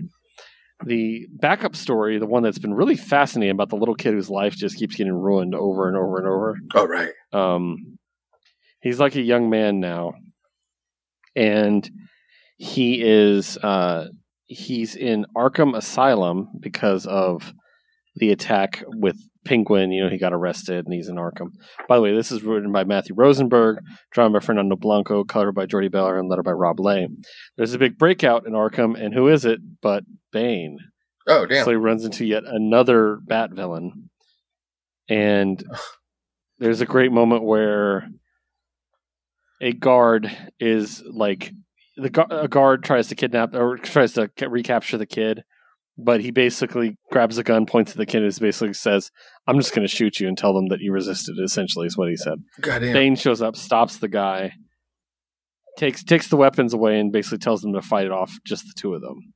The 0.83 1.27
backup 1.31 1.75
story, 1.75 2.19
the 2.19 2.25
one 2.25 2.43
that's 2.43 2.59
been 2.59 2.73
really 2.73 2.97
fascinating 2.97 3.51
about 3.51 3.69
the 3.69 3.77
little 3.77 3.95
kid 3.95 4.13
whose 4.13 4.29
life 4.29 4.55
just 4.55 4.77
keeps 4.77 4.95
getting 4.95 5.13
ruined 5.13 5.55
over 5.55 5.87
and 5.87 5.95
over 5.95 6.17
and 6.17 6.27
over. 6.27 6.57
Oh 6.73 6.85
right. 6.85 7.11
Um, 7.31 7.97
he's 8.81 8.99
like 8.99 9.15
a 9.15 9.21
young 9.21 9.49
man 9.49 9.79
now, 9.79 10.15
and 11.35 11.89
he 12.57 13.01
is 13.01 13.57
uh, 13.57 14.07
he's 14.47 14.95
in 14.95 15.25
Arkham 15.35 15.75
Asylum 15.77 16.49
because 16.59 17.05
of 17.05 17.53
the 18.15 18.31
attack 18.31 18.83
with 18.87 19.17
Penguin. 19.45 19.91
You 19.91 20.03
know, 20.03 20.09
he 20.09 20.17
got 20.17 20.33
arrested 20.33 20.85
and 20.85 20.93
he's 20.93 21.07
in 21.07 21.15
Arkham. 21.15 21.51
By 21.87 21.95
the 21.95 22.01
way, 22.01 22.15
this 22.15 22.31
is 22.31 22.43
written 22.43 22.71
by 22.71 22.83
Matthew 22.83 23.15
Rosenberg, 23.15 23.77
drawn 24.11 24.33
by 24.33 24.39
Fernando 24.39 24.75
Blanco, 24.75 25.23
colored 25.23 25.53
by 25.53 25.65
Jordie 25.65 25.89
Bellaire, 25.89 26.19
and 26.19 26.27
lettered 26.27 26.45
by 26.45 26.51
Rob 26.51 26.79
Leigh. 26.79 27.07
There's 27.55 27.73
a 27.73 27.79
big 27.79 27.97
breakout 27.97 28.45
in 28.45 28.53
Arkham, 28.53 28.99
and 28.99 29.13
who 29.13 29.27
is 29.29 29.45
it 29.45 29.59
but 29.81 30.03
Bane? 30.31 30.77
Oh 31.27 31.45
damn. 31.45 31.63
So 31.63 31.71
he 31.71 31.77
runs 31.77 32.03
into 32.03 32.25
yet 32.25 32.43
another 32.45 33.19
Bat 33.25 33.51
villain. 33.53 34.09
And 35.07 35.63
there's 36.59 36.81
a 36.81 36.85
great 36.85 37.11
moment 37.11 37.43
where 37.43 38.07
a 39.61 39.71
guard 39.73 40.35
is 40.59 41.03
like 41.09 41.51
the 41.97 42.09
gu- 42.09 42.27
a 42.29 42.47
guard 42.47 42.83
tries 42.83 43.07
to 43.07 43.15
kidnap 43.15 43.55
or 43.55 43.77
tries 43.77 44.13
to 44.13 44.29
ca- 44.37 44.47
recapture 44.47 44.97
the 44.97 45.05
kid, 45.05 45.43
but 45.97 46.21
he 46.21 46.31
basically 46.31 46.97
grabs 47.11 47.37
a 47.37 47.43
gun, 47.43 47.65
points 47.65 47.91
at 47.91 47.97
the 47.97 48.05
kid, 48.05 48.23
and 48.23 48.39
basically 48.39 48.73
says, 48.73 49.11
"I'm 49.47 49.57
just 49.57 49.73
going 49.73 49.87
to 49.87 49.93
shoot 49.93 50.19
you 50.19 50.27
and 50.27 50.37
tell 50.37 50.53
them 50.53 50.67
that 50.67 50.79
you 50.81 50.91
resisted." 50.91 51.35
Essentially, 51.43 51.87
is 51.87 51.97
what 51.97 52.09
he 52.09 52.15
said. 52.17 52.39
Goddamn. 52.61 52.93
Bane 52.93 53.15
shows 53.15 53.41
up, 53.41 53.55
stops 53.55 53.97
the 53.97 54.07
guy, 54.09 54.51
takes 55.77 56.03
takes 56.03 56.27
the 56.27 56.37
weapons 56.37 56.73
away, 56.73 56.99
and 56.99 57.11
basically 57.11 57.37
tells 57.39 57.61
them 57.61 57.73
to 57.73 57.81
fight 57.81 58.05
it 58.05 58.11
off, 58.11 58.33
just 58.45 58.63
the 58.63 58.73
two 58.75 58.93
of 58.93 59.01
them. 59.01 59.33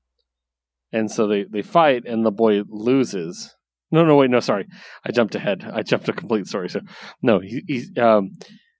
And 0.92 1.12
so 1.12 1.28
they 1.28 1.46
they 1.50 1.62
fight, 1.62 2.04
and 2.06 2.26
the 2.26 2.32
boy 2.32 2.64
loses. 2.68 3.56
No, 3.92 4.06
no, 4.06 4.16
wait, 4.18 4.30
no, 4.30 4.40
sorry, 4.40 4.68
I 5.04 5.12
jumped 5.12 5.34
ahead. 5.34 5.68
I 5.74 5.82
jumped 5.82 6.08
a 6.10 6.14
complete 6.14 6.46
story. 6.46 6.70
So 6.70 6.82
no, 7.24 7.40
he, 7.40 7.64
he's 7.68 7.92
um, 7.98 8.32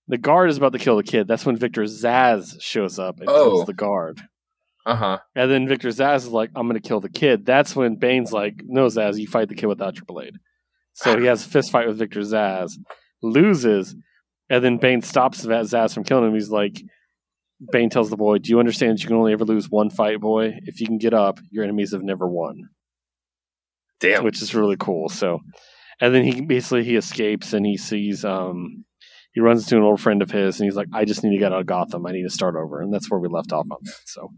the 0.08 0.18
guard 0.20 0.50
is 0.50 0.58
about 0.58 0.74
to 0.74 0.80
kill 0.80 0.98
the 0.98 1.04
kid. 1.04 1.28
That's 1.28 1.46
when 1.46 1.56
Victor 1.56 1.84
Zsasz 1.84 2.62
shows 2.62 3.00
up 3.00 3.20
and 3.20 3.30
Oh. 3.30 3.44
kills 3.50 3.66
the 3.66 3.74
guard. 3.74 4.22
Uh 4.90 4.96
huh. 4.96 5.18
And 5.36 5.52
then 5.52 5.68
Victor 5.68 5.90
Zsasz 5.90 6.18
is 6.18 6.28
like, 6.30 6.50
"I'm 6.56 6.68
going 6.68 6.82
to 6.82 6.88
kill 6.88 7.00
the 7.00 7.10
kid." 7.10 7.46
That's 7.46 7.76
when 7.76 7.96
Bane's 7.98 8.34
like, 8.34 8.64
"No, 8.66 8.88
Zsasz, 8.88 9.20
you 9.20 9.28
fight 9.28 9.48
the 9.48 9.56
kid 9.56 9.68
without 9.68 9.96
your 9.98 10.06
blade." 10.06 10.38
So 10.94 11.20
he 11.20 11.28
has 11.28 11.46
a 11.46 11.50
fist 11.50 11.72
fight 11.72 11.88
with 11.88 12.00
Victor 12.00 12.22
Zsasz, 12.22 12.72
loses, 13.22 13.96
and 14.50 14.64
then 14.64 14.78
Bane 14.78 15.04
stops 15.04 15.46
Zsasz 15.46 15.94
from 15.94 16.04
killing 16.04 16.30
him. 16.30 16.34
He's 16.34 16.50
like, 16.50 16.82
Bane 17.72 17.92
tells 17.92 18.10
the 18.10 18.18
boy, 18.18 18.40
"Do 18.40 18.50
you 18.50 18.60
understand? 18.60 19.00
You 19.00 19.08
can 19.08 19.16
only 19.18 19.32
ever 19.34 19.46
lose 19.46 19.70
one 19.70 19.92
fight, 19.92 20.20
boy. 20.20 20.58
If 20.64 20.82
you 20.82 20.88
can 20.88 20.98
get 20.98 21.14
up, 21.14 21.40
your 21.52 21.64
enemies 21.64 21.92
have 21.92 22.04
never 22.04 22.28
won." 22.28 22.70
Damn. 24.00 24.24
which 24.24 24.42
is 24.42 24.56
really 24.56 24.78
cool. 24.78 25.10
So, 25.10 25.42
and 26.02 26.16
then 26.16 26.24
he 26.24 26.42
basically 26.42 26.84
he 26.84 26.96
escapes 26.96 27.54
and 27.54 27.66
he 27.66 27.78
sees 27.78 28.24
um 28.24 28.86
he 29.34 29.42
runs 29.42 29.64
into 29.64 29.78
an 29.78 29.84
old 29.84 30.02
friend 30.02 30.22
of 30.22 30.32
his 30.32 30.60
and 30.60 30.66
he's 30.66 30.76
like, 30.76 30.88
I 30.94 31.06
just 31.06 31.24
need 31.24 31.34
to 31.34 31.38
get 31.38 31.54
out 31.54 31.60
of 31.60 31.66
Gotham. 31.68 32.06
I 32.06 32.12
need 32.14 32.24
to 32.24 32.30
start 32.30 32.56
over, 32.56 32.82
and 32.82 32.94
that's 32.94 33.12
where 33.12 33.20
we 33.20 33.28
left 33.28 33.52
off 33.52 33.68
on 33.70 33.78
that. 33.84 33.94
So, 34.06 34.30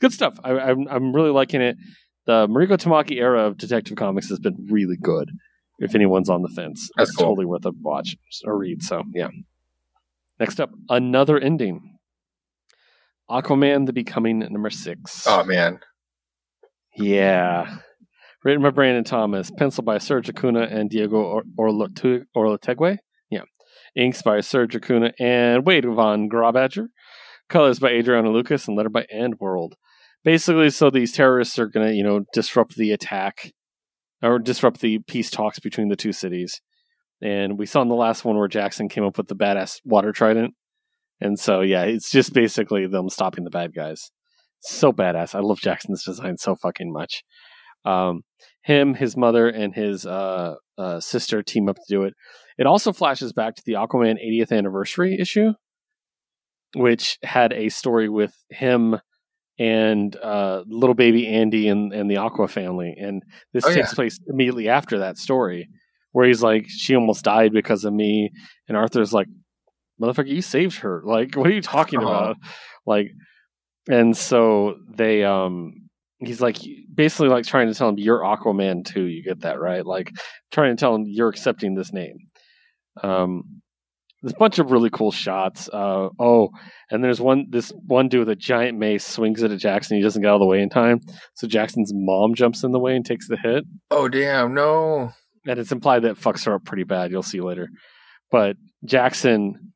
good 0.00 0.12
stuff. 0.12 0.38
I, 0.44 0.52
I'm 0.52 0.86
I'm 0.88 1.12
really 1.12 1.30
liking 1.30 1.60
it. 1.60 1.76
The 2.26 2.46
Mariko 2.46 2.76
Tamaki 2.76 3.16
era 3.18 3.46
of 3.46 3.56
Detective 3.56 3.96
Comics 3.96 4.28
has 4.28 4.38
been 4.38 4.66
really 4.70 4.96
good. 5.00 5.30
If 5.78 5.94
anyone's 5.94 6.28
on 6.28 6.42
the 6.42 6.48
fence, 6.48 6.90
That's 6.96 7.10
it's 7.10 7.16
cool. 7.16 7.28
totally 7.28 7.46
worth 7.46 7.64
a 7.64 7.70
watch 7.82 8.16
or 8.44 8.58
read. 8.58 8.82
So, 8.82 9.04
yeah. 9.14 9.28
Next 10.40 10.60
up, 10.60 10.70
another 10.88 11.38
ending. 11.38 11.96
Aquaman: 13.30 13.86
The 13.86 13.92
Becoming 13.92 14.40
number 14.40 14.70
six. 14.70 15.24
Oh 15.26 15.44
man. 15.44 15.80
Yeah. 16.96 17.78
Written 18.44 18.62
by 18.62 18.70
Brandon 18.70 19.04
Thomas, 19.04 19.50
penciled 19.50 19.84
by 19.84 19.98
Serge 19.98 20.28
Acuna 20.30 20.62
and 20.62 20.88
Diego 20.90 21.16
Or- 21.16 21.44
Orlotu- 21.58 22.24
Yeah. 23.30 23.42
Inks 23.96 24.22
by 24.22 24.40
Serge 24.40 24.76
Acuna 24.76 25.12
and 25.18 25.66
Wade 25.66 25.84
von 25.84 26.28
Grawbadger. 26.28 26.86
Colors 27.48 27.78
by 27.78 27.90
Adriana 27.90 28.30
Lucas 28.30 28.68
and 28.68 28.76
letter 28.76 28.88
by 28.90 29.06
AndWorld. 29.14 29.72
Basically, 30.28 30.68
so 30.68 30.90
these 30.90 31.12
terrorists 31.12 31.58
are 31.58 31.68
going 31.68 31.88
to, 31.88 31.94
you 31.94 32.04
know, 32.04 32.26
disrupt 32.34 32.76
the 32.76 32.92
attack 32.92 33.50
or 34.22 34.38
disrupt 34.38 34.82
the 34.82 34.98
peace 34.98 35.30
talks 35.30 35.58
between 35.58 35.88
the 35.88 35.96
two 35.96 36.12
cities. 36.12 36.60
And 37.22 37.58
we 37.58 37.64
saw 37.64 37.80
in 37.80 37.88
the 37.88 37.94
last 37.94 38.26
one 38.26 38.36
where 38.36 38.46
Jackson 38.46 38.90
came 38.90 39.04
up 39.04 39.16
with 39.16 39.28
the 39.28 39.34
badass 39.34 39.76
water 39.86 40.12
trident. 40.12 40.52
And 41.18 41.40
so, 41.40 41.62
yeah, 41.62 41.84
it's 41.84 42.10
just 42.10 42.34
basically 42.34 42.86
them 42.86 43.08
stopping 43.08 43.44
the 43.44 43.50
bad 43.50 43.74
guys. 43.74 44.10
So 44.60 44.92
badass. 44.92 45.34
I 45.34 45.40
love 45.40 45.62
Jackson's 45.62 46.04
design 46.04 46.36
so 46.36 46.56
fucking 46.56 46.92
much. 46.92 47.24
Um, 47.86 48.20
him, 48.64 48.96
his 48.96 49.16
mother, 49.16 49.48
and 49.48 49.74
his 49.74 50.04
uh, 50.04 50.56
uh, 50.76 51.00
sister 51.00 51.42
team 51.42 51.70
up 51.70 51.76
to 51.76 51.82
do 51.88 52.02
it. 52.02 52.12
It 52.58 52.66
also 52.66 52.92
flashes 52.92 53.32
back 53.32 53.54
to 53.54 53.62
the 53.64 53.76
Aquaman 53.76 54.16
80th 54.22 54.52
anniversary 54.52 55.16
issue, 55.18 55.54
which 56.76 57.16
had 57.22 57.54
a 57.54 57.70
story 57.70 58.10
with 58.10 58.34
him 58.50 58.98
and 59.58 60.14
uh, 60.16 60.62
little 60.66 60.94
baby 60.94 61.26
Andy 61.26 61.68
and, 61.68 61.92
and 61.92 62.10
the 62.10 62.16
Aqua 62.18 62.48
family. 62.48 62.94
And 62.98 63.22
this 63.52 63.64
Oh, 63.64 63.74
takes 63.74 63.90
yeah. 63.90 63.94
place 63.94 64.18
immediately 64.28 64.68
after 64.68 64.98
that 64.98 65.18
story, 65.18 65.68
where 66.12 66.26
he's 66.26 66.42
like, 66.42 66.66
she 66.68 66.94
almost 66.94 67.24
died 67.24 67.52
because 67.52 67.84
of 67.84 67.92
me. 67.92 68.30
And 68.68 68.76
Arthur's 68.76 69.12
like, 69.12 69.26
motherfucker, 70.00 70.28
you 70.28 70.42
saved 70.42 70.78
her. 70.78 71.02
Like, 71.04 71.34
what 71.34 71.46
are 71.48 71.52
you 71.52 71.62
talking 71.62 71.98
Uh-huh. 71.98 72.08
about? 72.08 72.36
Like, 72.86 73.10
and 73.90 74.16
so 74.16 74.76
they, 74.96 75.24
um, 75.24 75.72
he's 76.18 76.40
like, 76.40 76.56
basically 76.94 77.28
like 77.28 77.44
trying 77.44 77.68
to 77.68 77.74
tell 77.74 77.88
him, 77.88 77.98
you're 77.98 78.20
Aquaman 78.20 78.84
too. 78.84 79.04
You 79.04 79.22
get 79.22 79.40
that, 79.40 79.58
right? 79.60 79.84
Like, 79.84 80.12
trying 80.52 80.76
to 80.76 80.80
tell 80.80 80.94
him 80.94 81.04
you're 81.06 81.28
accepting 81.28 81.74
this 81.74 81.92
name. 81.92 82.16
Um, 83.02 83.60
there's 84.22 84.32
a 84.32 84.38
bunch 84.38 84.58
of 84.58 84.70
really 84.70 84.90
cool 84.90 85.12
shots. 85.12 85.68
Uh, 85.72 86.08
oh, 86.18 86.50
and 86.90 87.04
there's 87.04 87.20
one 87.20 87.46
this 87.50 87.70
one 87.86 88.08
dude 88.08 88.20
with 88.20 88.30
a 88.30 88.36
giant 88.36 88.78
mace 88.78 89.06
swings 89.06 89.42
it 89.42 89.52
at 89.52 89.58
Jackson. 89.58 89.96
He 89.96 90.02
doesn't 90.02 90.22
get 90.22 90.28
out 90.28 90.36
of 90.36 90.40
the 90.40 90.46
way 90.46 90.60
in 90.60 90.70
time, 90.70 91.00
so 91.34 91.46
Jackson's 91.46 91.92
mom 91.94 92.34
jumps 92.34 92.64
in 92.64 92.72
the 92.72 92.80
way 92.80 92.96
and 92.96 93.04
takes 93.04 93.28
the 93.28 93.36
hit. 93.36 93.64
Oh 93.90 94.08
damn! 94.08 94.54
No. 94.54 95.12
And 95.46 95.58
it's 95.58 95.72
implied 95.72 96.02
that 96.02 96.16
fucks 96.16 96.44
her 96.46 96.54
up 96.54 96.64
pretty 96.64 96.84
bad. 96.84 97.10
You'll 97.10 97.22
see 97.22 97.40
later. 97.40 97.68
But 98.30 98.56
Jackson, 98.84 99.72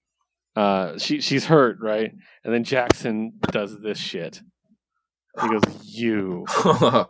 uh, 0.56 0.98
she 0.98 1.20
she's 1.20 1.46
hurt, 1.46 1.78
right? 1.80 2.10
And 2.44 2.52
then 2.52 2.64
Jackson 2.64 3.32
does 3.50 3.78
this 3.80 3.98
shit. 3.98 4.42
He 5.40 5.48
goes, 5.48 5.62
"You," 5.82 6.44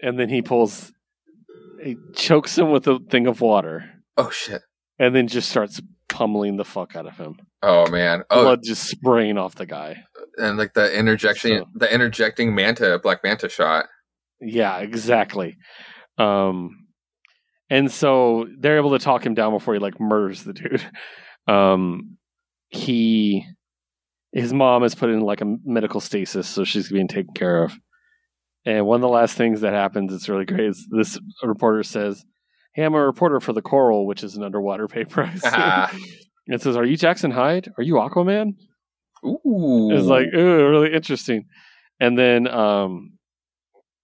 and 0.00 0.18
then 0.20 0.28
he 0.28 0.42
pulls, 0.42 0.92
he 1.82 1.96
chokes 2.14 2.56
him 2.56 2.70
with 2.70 2.86
a 2.86 3.00
thing 3.10 3.26
of 3.26 3.40
water, 3.40 3.90
oh 4.16 4.30
shit. 4.30 4.62
and 5.00 5.16
then 5.16 5.26
just 5.26 5.48
starts 5.48 5.80
pummeling 6.12 6.56
the 6.56 6.64
fuck 6.64 6.94
out 6.94 7.06
of 7.06 7.16
him. 7.16 7.36
Oh 7.62 7.90
man. 7.90 8.22
Oh, 8.30 8.42
Blood 8.44 8.60
just 8.62 8.84
spraying 8.84 9.38
off 9.38 9.54
the 9.56 9.66
guy. 9.66 10.04
and 10.36 10.56
like 10.58 10.74
the 10.74 10.96
interjection, 10.96 11.58
So- 11.58 11.66
the 11.74 11.92
interjecting 11.92 12.54
manta, 12.54 13.00
black 13.02 13.24
manta 13.24 13.48
shot. 13.48 13.86
Yeah, 14.40 14.78
exactly. 14.78 15.56
Um, 16.18 16.86
and 17.70 17.90
so 17.90 18.46
they're 18.58 18.76
able 18.76 18.90
to 18.92 18.98
talk 18.98 19.24
him 19.24 19.34
down 19.34 19.52
before 19.52 19.74
he 19.74 19.80
like 19.80 19.98
murders 19.98 20.44
the 20.44 20.52
dude. 20.52 20.84
Um, 21.48 22.18
he, 22.68 23.44
his 24.30 24.52
mom 24.52 24.84
is 24.84 24.94
put 24.94 25.10
in 25.10 25.20
like 25.22 25.40
a 25.40 25.56
medical 25.64 26.00
stasis, 26.00 26.46
so 26.46 26.62
she's 26.62 26.88
being 26.88 27.08
taken 27.08 27.34
care 27.34 27.64
of. 27.64 27.72
And 28.64 28.86
one 28.86 28.96
of 28.96 29.02
the 29.02 29.08
last 29.08 29.36
things 29.36 29.62
that 29.62 29.72
happens, 29.72 30.12
it's 30.14 30.28
really 30.28 30.44
great. 30.44 30.68
Is 30.68 30.86
this 30.88 31.18
reporter 31.42 31.82
says, 31.82 32.24
"Hey, 32.74 32.84
I'm 32.84 32.94
a 32.94 33.04
reporter 33.04 33.40
for 33.40 33.52
the 33.52 33.62
Coral, 33.62 34.06
which 34.06 34.22
is 34.24 34.36
an 34.36 34.42
underwater 34.42 34.88
paper." 34.98 35.30
It 36.48 36.60
says, 36.60 36.76
"Are 36.76 36.84
you 36.84 36.96
Jackson 36.96 37.30
Hyde? 37.30 37.72
Are 37.78 37.84
you 37.84 37.94
Aquaman?" 37.94 38.54
Ooh. 39.24 39.90
It's 39.92 40.06
like, 40.06 40.26
ooh, 40.34 40.68
really 40.68 40.92
interesting. 40.92 41.44
And 42.00 42.18
then 42.18 42.48
um, 42.48 43.12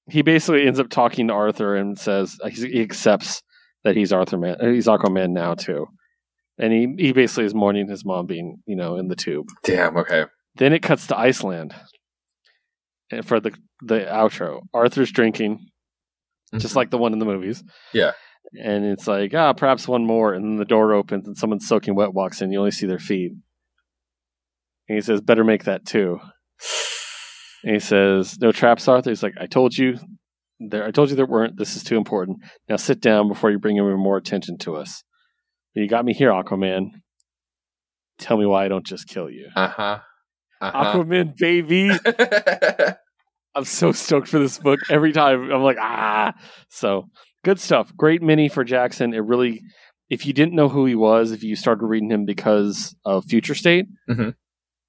he 0.09 0.23
basically 0.23 0.67
ends 0.67 0.79
up 0.79 0.89
talking 0.89 1.29
to 1.29 1.35
Arthur 1.35 1.75
and 1.75 1.99
says 1.99 2.39
uh, 2.43 2.49
he 2.49 2.81
accepts 2.81 3.43
that 3.83 3.97
he's 3.97 4.13
Arthur 4.13 4.39
Man, 4.39 4.57
uh, 4.61 4.69
he's 4.69 4.87
Aquaman 4.87 5.31
now 5.31 5.55
too. 5.55 5.87
And 6.59 6.73
he, 6.73 6.95
he 7.07 7.13
basically 7.13 7.45
is 7.45 7.55
mourning 7.55 7.89
his 7.89 8.05
mom 8.05 8.27
being, 8.27 8.63
you 8.67 8.77
know, 8.77 8.97
in 8.97 9.09
the 9.09 9.17
tube. 9.17 9.47
damn. 9.65 9.97
Okay. 9.97 10.27
Then 10.55 10.73
it 10.73 10.83
cuts 10.83 11.07
to 11.09 11.19
Iceland 11.19 11.75
and 13.11 13.27
for 13.27 13.41
the 13.41 13.53
the 13.83 14.01
outro. 14.01 14.63
Arthur's 14.75 15.13
drinking, 15.13 15.67
just 16.57 16.75
like 16.77 16.91
the 16.91 16.99
one 16.99 17.13
in 17.13 17.19
the 17.21 17.25
movies. 17.25 17.63
Yeah. 17.93 18.13
And 18.53 18.85
it's 18.85 19.07
like, 19.07 19.35
ah, 19.35 19.53
perhaps 19.53 19.87
one 19.87 20.07
more. 20.07 20.33
And 20.33 20.45
then 20.45 20.57
the 20.57 20.65
door 20.65 20.95
opens 20.95 21.27
and 21.27 21.37
someone 21.37 21.61
soaking 21.61 21.95
wet 21.95 22.15
walks 22.15 22.41
in. 22.41 22.51
You 22.51 22.59
only 22.59 22.71
see 22.71 22.87
their 22.87 22.99
feet. 22.99 23.33
And 24.89 24.97
he 24.97 25.01
says, 25.01 25.21
better 25.21 25.45
make 25.45 25.65
that 25.65 25.85
two. 25.85 26.19
And 27.63 27.75
he 27.75 27.81
says, 27.81 28.39
no 28.41 28.53
traps, 28.53 28.89
Arthur. 28.89 29.11
He's 29.11 29.23
like, 29.23 29.35
I 29.39 29.47
told 29.47 29.77
you 29.77 29.99
there. 30.61 30.87
I 30.87 30.91
told 30.91 31.11
you 31.11 31.17
there 31.17 31.27
weren't. 31.27 31.59
This 31.59 31.77
is 31.77 31.85
too 31.85 31.97
important. 31.97 32.39
Now 32.69 32.77
sit 32.77 33.01
down 33.01 33.29
before 33.29 33.51
you 33.51 33.59
bring 33.59 33.77
even 33.77 33.99
more 33.99 34.17
attention 34.17 34.57
to 34.59 34.77
us. 34.77 35.03
But 35.75 35.83
You 35.83 35.89
got 35.89 36.05
me 36.05 36.15
here, 36.15 36.31
Aquaman. 36.31 36.91
Tell 38.19 38.37
me 38.37 38.47
why 38.47 38.65
I 38.65 38.69
don't 38.69 38.87
just 38.87 39.09
kill 39.09 39.31
you. 39.31 39.49
Uh 39.55 39.69
huh. 39.69 39.99
Uh 40.61 40.73
Aquaman, 40.73 41.37
baby. 41.37 41.91
I'm 43.55 43.65
so 43.65 43.93
stoked 43.93 44.29
for 44.29 44.39
this 44.39 44.59
book. 44.59 44.81
Every 44.89 45.13
time 45.13 45.51
I'm 45.51 45.63
like, 45.63 45.79
ah. 45.81 46.33
So 46.69 47.09
good 47.45 47.61
stuff. 47.61 47.93
Great 47.97 48.23
mini 48.23 48.49
for 48.49 48.65
Jackson. 48.65 49.15
It 49.15 49.19
really, 49.25 49.63
if 50.11 50.27
you 50.27 50.33
didn't 50.33 50.55
know 50.55 50.69
who 50.69 50.87
he 50.87 50.95
was, 50.95 51.33
if 51.33 51.43
you 51.43 51.57
started 51.57 51.85
reading 51.87 52.11
him 52.11 52.25
because 52.25 52.95
of 53.05 53.25
Future 53.27 53.55
State, 53.55 53.87
Mhm. 54.09 54.35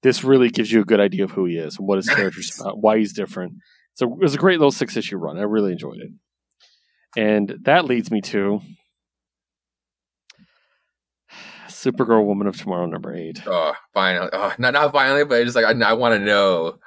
this 0.02 0.24
really 0.24 0.48
gives 0.50 0.70
you 0.72 0.80
a 0.80 0.84
good 0.84 1.00
idea 1.00 1.24
of 1.24 1.30
who 1.32 1.44
he 1.46 1.56
is 1.56 1.78
and 1.78 1.86
what 1.86 1.96
his 1.96 2.08
character's 2.08 2.58
about, 2.60 2.80
why 2.80 2.98
he's 2.98 3.12
different. 3.12 3.54
So 3.94 4.06
it 4.12 4.18
was 4.18 4.34
a 4.34 4.38
great 4.38 4.58
little 4.58 4.70
six 4.72 4.96
issue 4.96 5.16
run. 5.16 5.38
I 5.38 5.42
really 5.42 5.72
enjoyed 5.72 5.98
it. 5.98 6.10
And 7.16 7.56
that 7.62 7.84
leads 7.86 8.10
me 8.10 8.20
to 8.22 8.60
Supergirl 11.68 12.24
Woman 12.24 12.46
of 12.46 12.56
Tomorrow, 12.56 12.86
number 12.86 13.14
eight. 13.14 13.42
oh, 13.46 13.74
finally. 13.94 14.28
Oh, 14.32 14.52
not 14.58 14.74
not 14.74 14.92
finally, 14.92 15.24
but 15.24 15.36
it's 15.40 15.52
just 15.52 15.56
like 15.56 15.64
I, 15.64 15.90
I 15.90 15.92
want 15.94 16.14
to 16.18 16.24
know. 16.24 16.78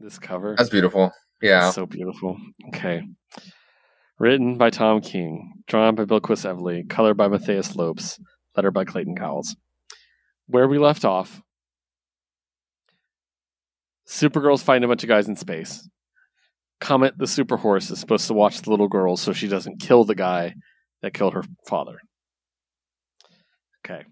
This 0.00 0.18
cover. 0.18 0.54
That's 0.58 0.68
beautiful. 0.70 1.12
Yeah. 1.40 1.70
So 1.70 1.86
beautiful. 1.86 2.36
Okay. 2.68 3.02
Written 4.18 4.56
by 4.56 4.70
Tom 4.70 5.00
King, 5.00 5.52
drawn 5.66 5.94
by 5.94 6.04
Bilquis 6.04 6.44
Evely, 6.44 6.88
colored 6.88 7.16
by 7.16 7.28
Matheus 7.28 7.74
Lopes, 7.74 8.18
letter 8.56 8.70
by 8.70 8.84
Clayton 8.84 9.16
Cowles. 9.16 9.56
Where 10.46 10.68
we 10.68 10.78
left 10.78 11.04
off, 11.04 11.42
Supergirl's 14.06 14.62
find 14.62 14.84
a 14.84 14.88
bunch 14.88 15.02
of 15.02 15.08
guys 15.08 15.28
in 15.28 15.36
space. 15.36 15.88
Comet 16.80 17.16
the 17.16 17.26
super 17.26 17.56
horse 17.56 17.90
is 17.90 18.00
supposed 18.00 18.26
to 18.26 18.34
watch 18.34 18.62
the 18.62 18.70
little 18.70 18.88
girl 18.88 19.16
so 19.16 19.32
she 19.32 19.48
doesn't 19.48 19.80
kill 19.80 20.04
the 20.04 20.14
guy 20.14 20.54
that 21.00 21.14
killed 21.14 21.34
her 21.34 21.44
father. 21.66 21.98
Okay. 23.84 24.04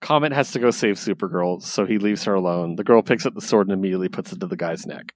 Comet 0.00 0.32
has 0.32 0.52
to 0.52 0.58
go 0.58 0.70
save 0.70 0.96
Supergirl, 0.96 1.62
so 1.62 1.84
he 1.84 1.98
leaves 1.98 2.24
her 2.24 2.34
alone. 2.34 2.76
The 2.76 2.84
girl 2.84 3.02
picks 3.02 3.26
up 3.26 3.34
the 3.34 3.40
sword 3.40 3.66
and 3.66 3.74
immediately 3.74 4.08
puts 4.08 4.32
it 4.32 4.40
to 4.40 4.46
the 4.46 4.56
guy's 4.56 4.86
neck. 4.86 5.12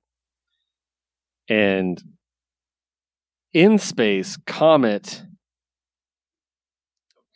And 1.48 2.02
in 3.52 3.78
space, 3.78 4.36
Comet 4.46 5.24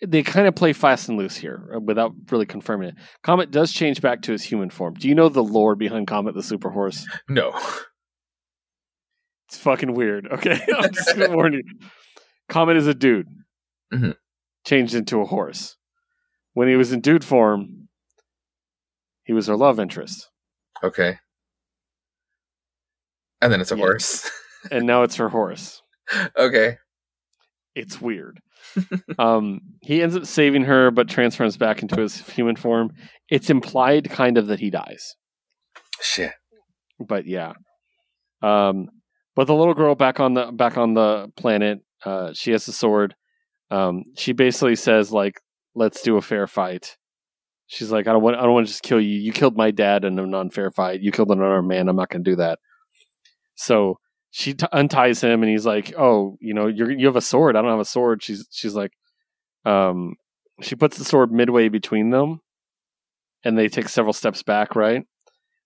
they 0.07 0.23
kind 0.23 0.47
of 0.47 0.55
play 0.55 0.75
fast 0.75 1.09
and 1.09 1.17
loose 1.17 1.37
here 1.37 1.71
uh, 1.75 1.81
without 1.81 2.13
really 2.31 2.45
confirming 2.45 2.89
it. 2.91 2.95
Comet 3.23 3.51
does 3.51 3.73
change 3.73 4.03
back 4.03 4.21
to 4.23 4.33
his 4.33 4.43
human 4.43 4.69
form. 4.69 4.93
Do 4.95 5.09
you 5.09 5.15
know 5.15 5.31
the 5.31 5.43
lore 5.43 5.77
behind 5.77 6.09
Comet 6.09 6.35
the 6.35 6.43
Super 6.43 6.69
Horse? 6.69 7.07
No. 7.29 7.59
It's 9.49 9.57
fucking 9.59 9.95
weird. 9.95 10.27
Okay, 10.31 10.61
I'm 10.77 10.93
just 10.93 11.17
gonna 11.17 11.35
warn 11.35 11.55
you. 11.55 11.63
Comet 12.51 12.77
is 12.77 12.87
a 12.87 12.93
dude 12.95 13.29
Mhm. 13.93 14.17
changed 14.67 14.95
into 14.95 15.21
a 15.21 15.25
horse. 15.25 15.77
When 16.53 16.69
he 16.69 16.77
was 16.77 16.93
in 16.93 17.01
dude 17.01 17.25
form, 17.25 17.89
he 19.25 19.33
was 19.33 19.47
her 19.47 19.57
love 19.57 19.81
interest, 19.81 20.29
Okay. 20.83 21.19
And 23.41 23.51
then 23.53 23.61
it's 23.61 23.73
a 23.73 23.77
horse. 23.77 24.31
and 24.71 24.87
now 24.87 25.03
it's 25.03 25.17
her 25.17 25.29
horse. 25.31 25.81
okay. 26.39 26.79
It's 27.75 28.01
weird. 28.01 28.41
um, 29.19 29.61
he 29.83 30.03
ends 30.03 30.17
up 30.17 30.27
saving 30.27 30.65
her, 30.65 30.91
but 30.91 31.09
transforms 31.09 31.57
back 31.57 31.83
into 31.83 32.01
his 32.01 32.21
human 32.29 32.57
form. 32.57 32.91
It's 33.29 33.51
implied, 33.51 34.11
kind 34.11 34.39
of, 34.39 34.47
that 34.47 34.61
he 34.61 34.71
dies. 34.71 35.17
Shit. 36.01 36.33
but 37.01 37.27
yeah. 37.27 37.53
Um, 38.43 38.89
but 39.35 39.47
the 39.47 39.55
little 39.55 39.75
girl 39.75 39.95
back 39.95 40.21
on 40.21 40.35
the 40.35 40.53
back 40.53 40.77
on 40.77 40.95
the 40.95 41.33
planet, 41.37 41.81
uh, 42.05 42.33
she 42.35 42.53
has 42.53 42.69
a 42.69 42.73
sword. 42.73 43.15
Um, 43.71 44.05
she 44.17 44.33
basically 44.33 44.77
says 44.77 45.11
like, 45.11 45.41
"Let's 45.75 46.03
do 46.03 46.17
a 46.17 46.23
fair 46.23 46.47
fight." 46.47 46.97
She's 47.67 47.91
like, 47.91 48.07
"I 48.07 48.13
don't 48.13 48.23
want, 48.23 48.37
I 48.37 48.43
don't 48.43 48.53
want 48.53 48.67
to 48.67 48.73
just 48.73 48.83
kill 48.83 49.01
you. 49.01 49.19
You 49.19 49.33
killed 49.33 49.57
my 49.57 49.71
dad 49.71 50.05
in 50.05 50.19
a 50.19 50.27
non-fair 50.27 50.71
fight. 50.71 51.01
You 51.01 51.11
killed 51.11 51.31
another 51.31 51.63
man. 51.63 51.89
I'm 51.89 51.97
not 51.97 52.11
going 52.11 52.23
to 52.23 52.31
do 52.31 52.37
that." 52.37 52.59
So 53.57 53.99
she 54.37 54.53
t- 54.53 54.67
unties 54.73 55.21
him, 55.21 55.45
and 55.45 55.51
he's 55.51 55.65
like, 55.65 55.95
"Oh, 55.97 56.37
you 56.41 56.55
know, 56.55 56.67
you're 56.67 56.91
you 56.91 57.07
have 57.07 57.15
a 57.15 57.21
sword. 57.21 57.55
I 57.55 57.63
don't 57.63 57.71
have 57.71 57.79
a 57.79 57.85
sword." 57.85 58.21
She's 58.21 58.45
she's 58.51 58.75
like, 58.75 58.91
um, 59.65 60.17
she 60.61 60.75
puts 60.75 60.99
the 60.99 61.05
sword 61.05 61.31
midway 61.31 61.69
between 61.69 62.11
them, 62.11 62.41
and 63.45 63.57
they 63.57 63.69
take 63.69 63.89
several 63.89 64.13
steps 64.13 64.43
back, 64.43 64.75
right? 64.75 65.05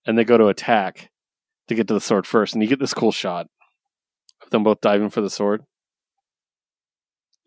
and 0.06 0.16
they 0.16 0.24
go 0.24 0.38
to 0.38 0.46
attack 0.46 1.10
to 1.68 1.74
get 1.74 1.86
to 1.88 1.94
the 1.94 2.00
sword 2.00 2.26
first, 2.26 2.54
and 2.54 2.62
you 2.62 2.68
get 2.68 2.78
this 2.78 2.94
cool 2.94 3.12
shot 3.12 3.46
of 4.42 4.50
them 4.50 4.64
both 4.64 4.80
diving 4.80 5.10
for 5.10 5.20
the 5.20 5.28
sword. 5.30 5.62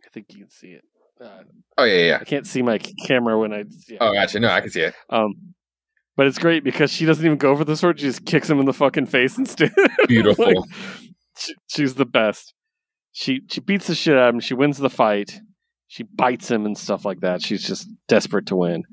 I 0.06 0.10
think 0.14 0.28
you 0.30 0.40
can 0.40 0.50
see 0.50 0.68
it. 0.74 0.84
Uh, 1.20 1.44
Oh 1.78 1.84
yeah, 1.86 1.94
yeah. 1.94 2.06
yeah. 2.06 2.18
I 2.22 2.24
can't 2.24 2.46
see 2.46 2.62
my 2.62 2.78
camera 2.78 3.40
when 3.40 3.54
I. 3.54 3.64
Yeah. 3.88 3.98
Oh, 4.02 4.14
gotcha. 4.14 4.40
No, 4.40 4.50
I 4.50 4.62
can 4.62 4.70
see 4.70 4.82
it. 4.82 4.94
Um, 5.10 5.54
but 6.16 6.28
it's 6.28 6.38
great 6.38 6.64
because 6.64 6.92
she 6.92 7.06
doesn't 7.06 7.26
even 7.26 7.38
go 7.38 7.56
for 7.56 7.64
the 7.66 7.76
sword; 7.76 8.00
she 8.00 8.08
just 8.08 8.26
kicks 8.26 8.50
him 8.50 8.60
in 8.60 8.66
the 8.66 8.74
fucking 8.74 9.06
face 9.08 9.38
instead. 9.38 9.74
Beautiful. 10.08 10.46
Like, 10.46 10.58
she, 11.42 11.56
she's 11.68 11.96
the 11.96 12.06
best. 12.06 12.54
She 13.12 13.42
she 13.50 13.60
beats 13.60 13.88
the 13.88 13.96
shit 13.96 14.16
out 14.16 14.30
of 14.30 14.36
him. 14.36 14.40
She 14.40 14.54
wins 14.54 14.78
the 14.78 14.90
fight. 14.90 15.40
She 15.88 16.04
bites 16.04 16.50
him 16.50 16.66
and 16.66 16.78
stuff 16.78 17.04
like 17.04 17.20
that. 17.20 17.42
She's 17.42 17.68
just 17.68 17.90
desperate 18.08 18.46
to 18.48 18.56
win. 18.56 18.84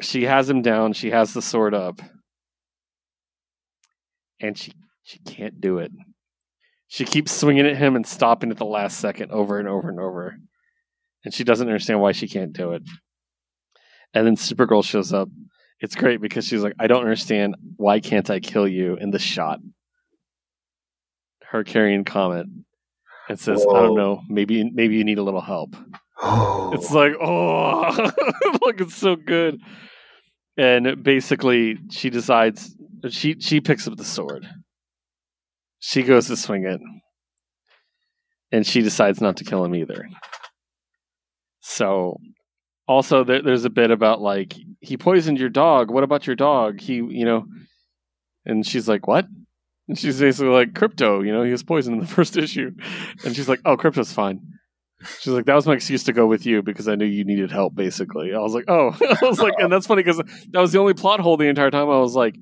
She 0.00 0.24
has 0.24 0.50
him 0.50 0.62
down. 0.62 0.94
She 0.94 1.10
has 1.10 1.32
the 1.32 1.42
sword 1.42 1.74
up, 1.74 2.00
and 4.40 4.58
she 4.58 4.72
she 5.04 5.18
can't 5.20 5.60
do 5.60 5.78
it. 5.78 5.92
She 6.88 7.04
keeps 7.04 7.32
swinging 7.32 7.66
at 7.66 7.76
him 7.76 7.96
and 7.96 8.06
stopping 8.06 8.50
at 8.50 8.58
the 8.58 8.64
last 8.64 8.98
second 8.98 9.30
over 9.30 9.58
and 9.58 9.68
over 9.68 9.88
and 9.88 10.00
over, 10.00 10.36
and 11.24 11.32
she 11.32 11.44
doesn't 11.44 11.66
understand 11.66 12.00
why 12.00 12.12
she 12.12 12.28
can't 12.28 12.52
do 12.52 12.72
it. 12.72 12.82
And 14.14 14.26
then 14.26 14.36
Supergirl 14.36 14.84
shows 14.84 15.12
up. 15.12 15.28
It's 15.80 15.94
great 15.94 16.20
because 16.20 16.46
she's 16.46 16.62
like, 16.62 16.74
"I 16.78 16.86
don't 16.86 17.02
understand. 17.02 17.56
Why 17.76 18.00
can't 18.00 18.28
I 18.28 18.40
kill 18.40 18.66
you?" 18.66 18.96
In 18.96 19.10
the 19.10 19.18
shot, 19.18 19.60
her 21.52 21.62
carrying 21.62 22.04
Comet, 22.04 22.46
and 23.28 23.38
says, 23.38 23.64
"I 23.70 23.80
don't 23.80 23.96
know. 23.96 24.22
Maybe 24.28 24.68
maybe 24.70 24.96
you 24.96 25.04
need 25.04 25.18
a 25.18 25.22
little 25.22 25.40
help." 25.40 25.76
It's 26.24 26.90
like, 26.92 27.14
oh, 27.20 27.92
like 28.62 28.80
it's 28.80 28.96
so 28.96 29.16
good. 29.16 29.60
And 30.56 31.02
basically, 31.02 31.78
she 31.90 32.10
decides 32.10 32.74
she 33.10 33.38
she 33.38 33.60
picks 33.60 33.86
up 33.86 33.96
the 33.96 34.04
sword. 34.04 34.46
She 35.78 36.02
goes 36.02 36.28
to 36.28 36.36
swing 36.36 36.64
it, 36.64 36.80
and 38.50 38.66
she 38.66 38.82
decides 38.82 39.20
not 39.20 39.36
to 39.38 39.44
kill 39.44 39.64
him 39.64 39.74
either. 39.74 40.08
So, 41.60 42.18
also 42.86 43.24
there, 43.24 43.42
there's 43.42 43.64
a 43.64 43.70
bit 43.70 43.90
about 43.90 44.20
like 44.20 44.54
he 44.80 44.96
poisoned 44.96 45.38
your 45.38 45.48
dog. 45.48 45.90
What 45.90 46.04
about 46.04 46.26
your 46.26 46.36
dog? 46.36 46.80
He, 46.80 46.94
you 46.94 47.24
know, 47.24 47.44
and 48.44 48.66
she's 48.66 48.88
like, 48.88 49.06
what? 49.06 49.26
And 49.88 49.98
she's 49.98 50.20
basically 50.20 50.52
like, 50.52 50.72
Krypto. 50.72 51.24
You 51.24 51.32
know, 51.32 51.42
he 51.42 51.52
was 51.52 51.62
poisoned 51.62 51.94
in 51.94 52.00
the 52.00 52.06
first 52.14 52.36
issue, 52.36 52.70
and 53.24 53.34
she's 53.34 53.48
like, 53.48 53.60
oh, 53.64 53.76
Krypto's 53.76 54.12
fine. 54.12 54.40
She's 55.18 55.32
like, 55.32 55.46
that 55.46 55.54
was 55.54 55.66
my 55.66 55.74
excuse 55.74 56.04
to 56.04 56.12
go 56.12 56.26
with 56.26 56.46
you 56.46 56.62
because 56.62 56.86
I 56.86 56.94
knew 56.94 57.04
you 57.04 57.24
needed 57.24 57.50
help. 57.50 57.74
Basically, 57.74 58.34
I 58.34 58.38
was 58.38 58.54
like, 58.54 58.66
oh, 58.68 58.96
I 59.22 59.24
was 59.24 59.40
like, 59.40 59.54
and 59.58 59.72
that's 59.72 59.86
funny 59.86 60.02
because 60.02 60.18
that 60.50 60.60
was 60.60 60.72
the 60.72 60.78
only 60.78 60.94
plot 60.94 61.20
hole 61.20 61.36
the 61.36 61.48
entire 61.48 61.70
time. 61.70 61.90
I 61.90 61.98
was 61.98 62.14
like, 62.14 62.36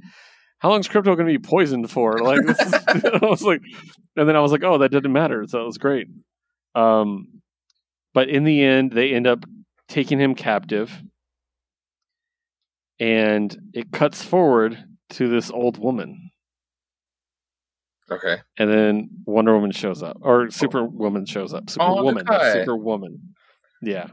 how 0.59 0.69
long 0.69 0.81
is 0.81 0.89
Krypto 0.89 1.17
going 1.17 1.19
to 1.19 1.25
be 1.25 1.39
poisoned 1.39 1.91
for? 1.91 2.19
Like, 2.23 2.41
I 2.47 3.19
was 3.23 3.43
like, 3.43 3.63
and 4.17 4.29
then 4.29 4.37
I 4.37 4.41
was 4.41 4.53
like, 4.53 4.63
oh, 4.63 4.79
that 4.79 4.91
didn't 4.91 5.13
matter. 5.13 5.47
So 5.47 5.63
it 5.63 5.65
was 5.65 5.79
great. 5.79 6.09
Um, 6.75 7.41
but 8.13 8.29
in 8.29 8.45
the 8.45 8.63
end, 8.63 8.93
they 8.93 9.13
end 9.13 9.27
up 9.27 9.45
taking 9.89 10.21
him 10.21 10.35
captive, 10.35 11.03
and 12.99 13.57
it 13.73 13.91
cuts 13.91 14.23
forward 14.23 14.85
to 15.11 15.29
this 15.29 15.51
old 15.51 15.79
woman. 15.79 16.31
Okay. 18.11 18.39
And 18.59 18.71
then 18.71 19.11
Wonder 19.27 19.55
Woman 19.55 19.73
shows 19.73 20.03
up, 20.03 20.19
or 20.21 20.51
Superwoman 20.51 21.27
shows 21.27 21.55
up. 21.55 21.71
Superwoman, 21.71 22.29
okay. 22.29 22.53
Superwoman. 22.53 23.35
Yeah. 23.83 24.09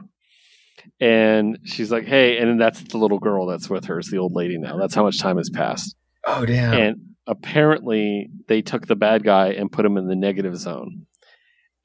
And 1.00 1.58
she's 1.64 1.90
like, 1.90 2.06
"Hey," 2.06 2.38
and 2.38 2.48
then 2.48 2.58
that's 2.58 2.82
the 2.82 2.98
little 2.98 3.18
girl 3.18 3.46
that's 3.46 3.68
with 3.68 3.86
her. 3.86 3.98
Is 3.98 4.10
the 4.10 4.18
old 4.18 4.34
lady 4.34 4.58
now? 4.58 4.76
That's 4.78 4.94
how 4.94 5.02
much 5.02 5.18
time 5.18 5.36
has 5.36 5.50
passed. 5.50 5.96
Oh 6.26 6.46
damn. 6.46 6.72
And 6.74 6.96
apparently, 7.26 8.30
they 8.46 8.62
took 8.62 8.86
the 8.86 8.96
bad 8.96 9.22
guy 9.24 9.48
and 9.48 9.70
put 9.70 9.84
him 9.84 9.96
in 9.96 10.08
the 10.08 10.16
negative 10.16 10.56
zone, 10.56 11.06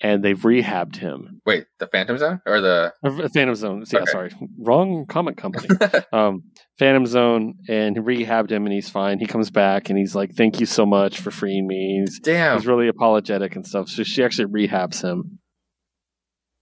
and 0.04 0.22
they've 0.24 0.40
rehabbed 0.40 0.98
him. 0.98 1.42
Wait, 1.46 1.66
the 1.80 1.88
Phantom 1.88 2.18
Zone 2.18 2.42
or 2.46 2.62
the? 2.62 2.94
Uh, 3.04 3.28
Phantom 3.34 3.56
Zone. 3.56 3.84
Yeah, 3.92 4.00
Okay. 4.02 4.12
sorry, 4.12 4.32
wrong 4.60 5.06
comic 5.08 5.38
company. 5.38 5.70
um, 6.14 6.44
Phantom 6.78 7.06
Zone, 7.06 7.56
and 7.70 7.96
rehabbed 7.98 8.52
him, 8.52 8.66
and 8.66 8.74
he's 8.74 8.90
fine. 8.90 9.18
He 9.20 9.26
comes 9.26 9.50
back, 9.50 9.90
and 9.90 9.98
he's 9.98 10.14
like, 10.14 10.36
"Thank 10.36 10.60
you 10.60 10.66
so 10.66 10.86
much 10.86 11.20
for 11.20 11.32
freeing 11.32 11.66
me." 11.66 12.04
He's 12.06 12.20
Damn. 12.20 12.58
He's 12.58 12.68
really 12.68 12.88
apologetic 12.90 13.56
and 13.56 13.66
stuff. 13.66 13.88
So 13.90 14.04
she 14.04 14.24
actually 14.24 14.68
rehabs 14.68 15.02
him. 15.02 15.40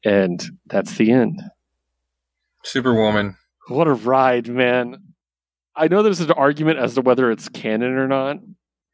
And 0.04 0.42
that's 0.66 0.96
the 0.96 1.12
end. 1.12 1.42
Superwoman. 2.64 3.38
What 3.68 3.88
a 3.88 3.94
ride, 3.94 4.48
man. 4.48 4.98
I 5.76 5.88
know 5.88 6.04
there's 6.04 6.20
an 6.22 6.32
argument 6.32 6.80
as 6.80 6.96
to 6.96 7.02
whether 7.02 7.32
it's 7.32 7.48
canon 7.50 7.94
or 7.94 8.08
not 8.08 8.38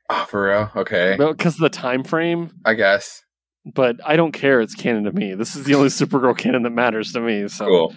Oh, 0.10 0.26
for 0.30 0.48
real. 0.48 0.72
Okay. 0.76 1.15
because 1.18 1.56
of 1.56 1.61
the 1.61 1.69
time 1.69 2.03
frame, 2.03 2.52
I 2.65 2.76
guess. 2.76 3.24
But 3.73 3.98
I 4.06 4.15
don't 4.15 4.31
care. 4.31 4.61
It's 4.61 4.76
canon 4.76 5.03
to 5.06 5.11
me. 5.11 5.34
This 5.35 5.56
is 5.56 5.65
the 5.65 5.76
only 5.76 5.89
Supergirl 5.99 6.38
canon 6.38 6.64
that 6.64 6.69
matters 6.72 7.11
to 7.14 7.19
me. 7.22 7.48
So 7.48 7.65
Cool. 7.65 7.95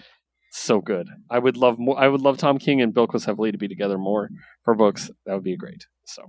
so 0.51 0.81
good. 0.81 1.07
I 1.29 1.39
would 1.39 1.55
love 1.57 1.79
more. 1.79 1.97
I 1.99 2.07
would 2.07 2.21
love 2.21 2.37
Tom 2.37 2.57
King 2.57 2.81
and 2.81 2.93
Bilquis 2.93 3.25
Evely 3.27 3.51
to 3.51 3.57
be 3.57 3.67
together 3.67 3.97
more 3.97 4.29
for 4.65 4.75
books. 4.75 5.09
That 5.25 5.33
would 5.33 5.43
be 5.43 5.55
great. 5.55 5.85
So, 6.05 6.23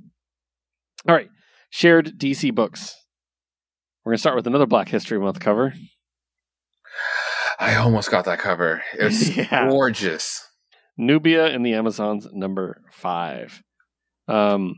all 1.08 1.14
right, 1.14 1.28
shared 1.70 2.18
DC 2.18 2.54
books. 2.54 2.94
We're 4.04 4.12
gonna 4.12 4.18
start 4.18 4.36
with 4.36 4.46
another 4.46 4.66
Black 4.66 4.88
History 4.88 5.18
Month 5.18 5.40
cover. 5.40 5.74
I 7.58 7.76
almost 7.76 8.10
got 8.10 8.24
that 8.26 8.38
cover. 8.38 8.82
It's 8.94 9.36
Yeah. 9.36 9.68
gorgeous. 9.68 10.46
Nubia 10.98 11.46
and 11.46 11.64
the 11.64 11.74
Amazons, 11.74 12.26
number 12.32 12.82
five. 12.92 13.62
Um, 14.28 14.74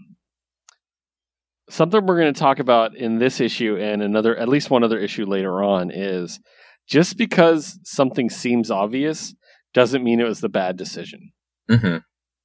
something 1.70 2.04
we're 2.04 2.20
going 2.20 2.32
to 2.32 2.38
talk 2.38 2.58
about 2.58 2.96
in 2.96 3.18
this 3.18 3.40
issue 3.40 3.76
and 3.76 4.02
another, 4.02 4.36
at 4.36 4.48
least 4.48 4.70
one 4.70 4.84
other 4.84 4.98
issue 4.98 5.24
later 5.24 5.62
on, 5.62 5.90
is 5.90 6.40
just 6.86 7.16
because 7.16 7.78
something 7.84 8.28
seems 8.28 8.70
obvious 8.70 9.34
doesn't 9.72 10.04
mean 10.04 10.20
it 10.20 10.24
was 10.24 10.40
the 10.40 10.48
bad 10.48 10.76
decision. 10.76 11.32
hmm 11.68 11.98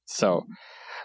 So, 0.06 0.44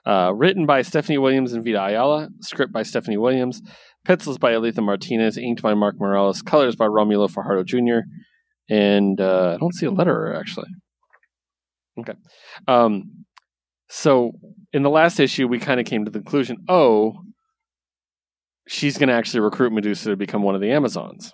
uh, 0.06 0.32
written 0.36 0.66
by 0.66 0.82
Stephanie 0.82 1.18
Williams 1.18 1.54
and 1.54 1.64
Vita 1.64 1.84
Ayala, 1.84 2.30
script 2.42 2.72
by 2.72 2.84
Stephanie 2.84 3.18
Williams, 3.18 3.62
pencils 4.06 4.38
by 4.38 4.54
Alitha 4.54 4.82
Martinez, 4.82 5.38
inked 5.38 5.62
by 5.62 5.74
Mark 5.74 5.96
Morales, 6.00 6.42
colors 6.42 6.76
by 6.76 6.86
Romulo 6.86 7.30
Fajardo 7.30 7.64
Jr., 7.64 8.08
and 8.70 9.20
uh, 9.22 9.54
I 9.56 9.58
don't 9.58 9.76
see 9.76 9.86
a 9.86 9.92
letterer 9.92 10.40
actually. 10.40 10.70
Okay. 12.00 12.14
Um, 12.68 13.26
so, 13.90 14.32
in 14.74 14.84
the 14.84 14.90
last 14.90 15.20
issue, 15.20 15.48
we 15.48 15.60
kind 15.60 15.80
of 15.80 15.86
came 15.86 16.06
to 16.06 16.12
the 16.12 16.20
conclusion 16.20 16.58
oh, 16.68 17.14
she's 18.68 18.98
going 18.98 19.10
to 19.10 19.16
actually 19.16 19.42
recruit 19.42 19.74
Medusa 19.74 20.10
to 20.10 20.16
become 20.16 20.44
one 20.44 20.56
of 20.56 20.62
the 20.62 20.72
Amazons. 20.72 21.32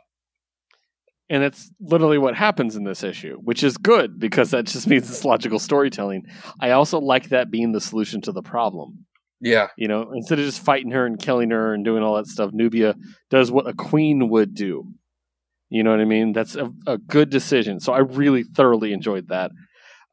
And 1.29 1.41
that's 1.41 1.71
literally 1.79 2.17
what 2.17 2.35
happens 2.35 2.75
in 2.75 2.83
this 2.83 3.03
issue, 3.03 3.37
which 3.37 3.63
is 3.63 3.77
good 3.77 4.19
because 4.19 4.51
that 4.51 4.65
just 4.65 4.87
means 4.89 5.09
it's 5.09 5.23
logical 5.23 5.59
storytelling. 5.59 6.23
I 6.59 6.71
also 6.71 6.99
like 6.99 7.29
that 7.29 7.51
being 7.51 7.71
the 7.71 7.81
solution 7.81 8.21
to 8.21 8.31
the 8.31 8.41
problem. 8.41 9.05
Yeah. 9.39 9.67
You 9.77 9.87
know, 9.87 10.11
instead 10.13 10.39
of 10.39 10.45
just 10.45 10.63
fighting 10.63 10.91
her 10.91 11.05
and 11.05 11.17
killing 11.17 11.49
her 11.51 11.73
and 11.73 11.83
doing 11.83 12.03
all 12.03 12.15
that 12.15 12.27
stuff, 12.27 12.51
Nubia 12.53 12.95
does 13.29 13.51
what 13.51 13.67
a 13.67 13.73
queen 13.73 14.29
would 14.29 14.53
do. 14.53 14.93
You 15.69 15.83
know 15.83 15.91
what 15.91 16.01
I 16.01 16.05
mean? 16.05 16.33
That's 16.33 16.55
a, 16.55 16.69
a 16.85 16.97
good 16.97 17.29
decision. 17.29 17.79
So 17.79 17.93
I 17.93 17.99
really 17.99 18.43
thoroughly 18.43 18.91
enjoyed 18.91 19.29
that. 19.29 19.51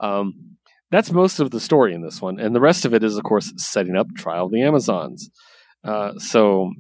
Um, 0.01 0.57
that's 0.90 1.11
most 1.11 1.40
of 1.40 1.51
the 1.51 1.61
story 1.61 1.95
in 1.95 2.03
this 2.03 2.23
one, 2.23 2.40
and 2.40 2.55
the 2.55 2.61
rest 2.61 2.85
of 2.85 2.95
it 2.95 3.05
is, 3.05 3.19
of 3.19 3.24
course, 3.24 3.53
setting 3.57 3.97
up 3.97 4.07
Trial 4.16 4.47
of 4.47 4.53
the 4.53 4.62
Amazons. 4.62 5.31
Uh, 5.85 6.12
so, 6.19 6.73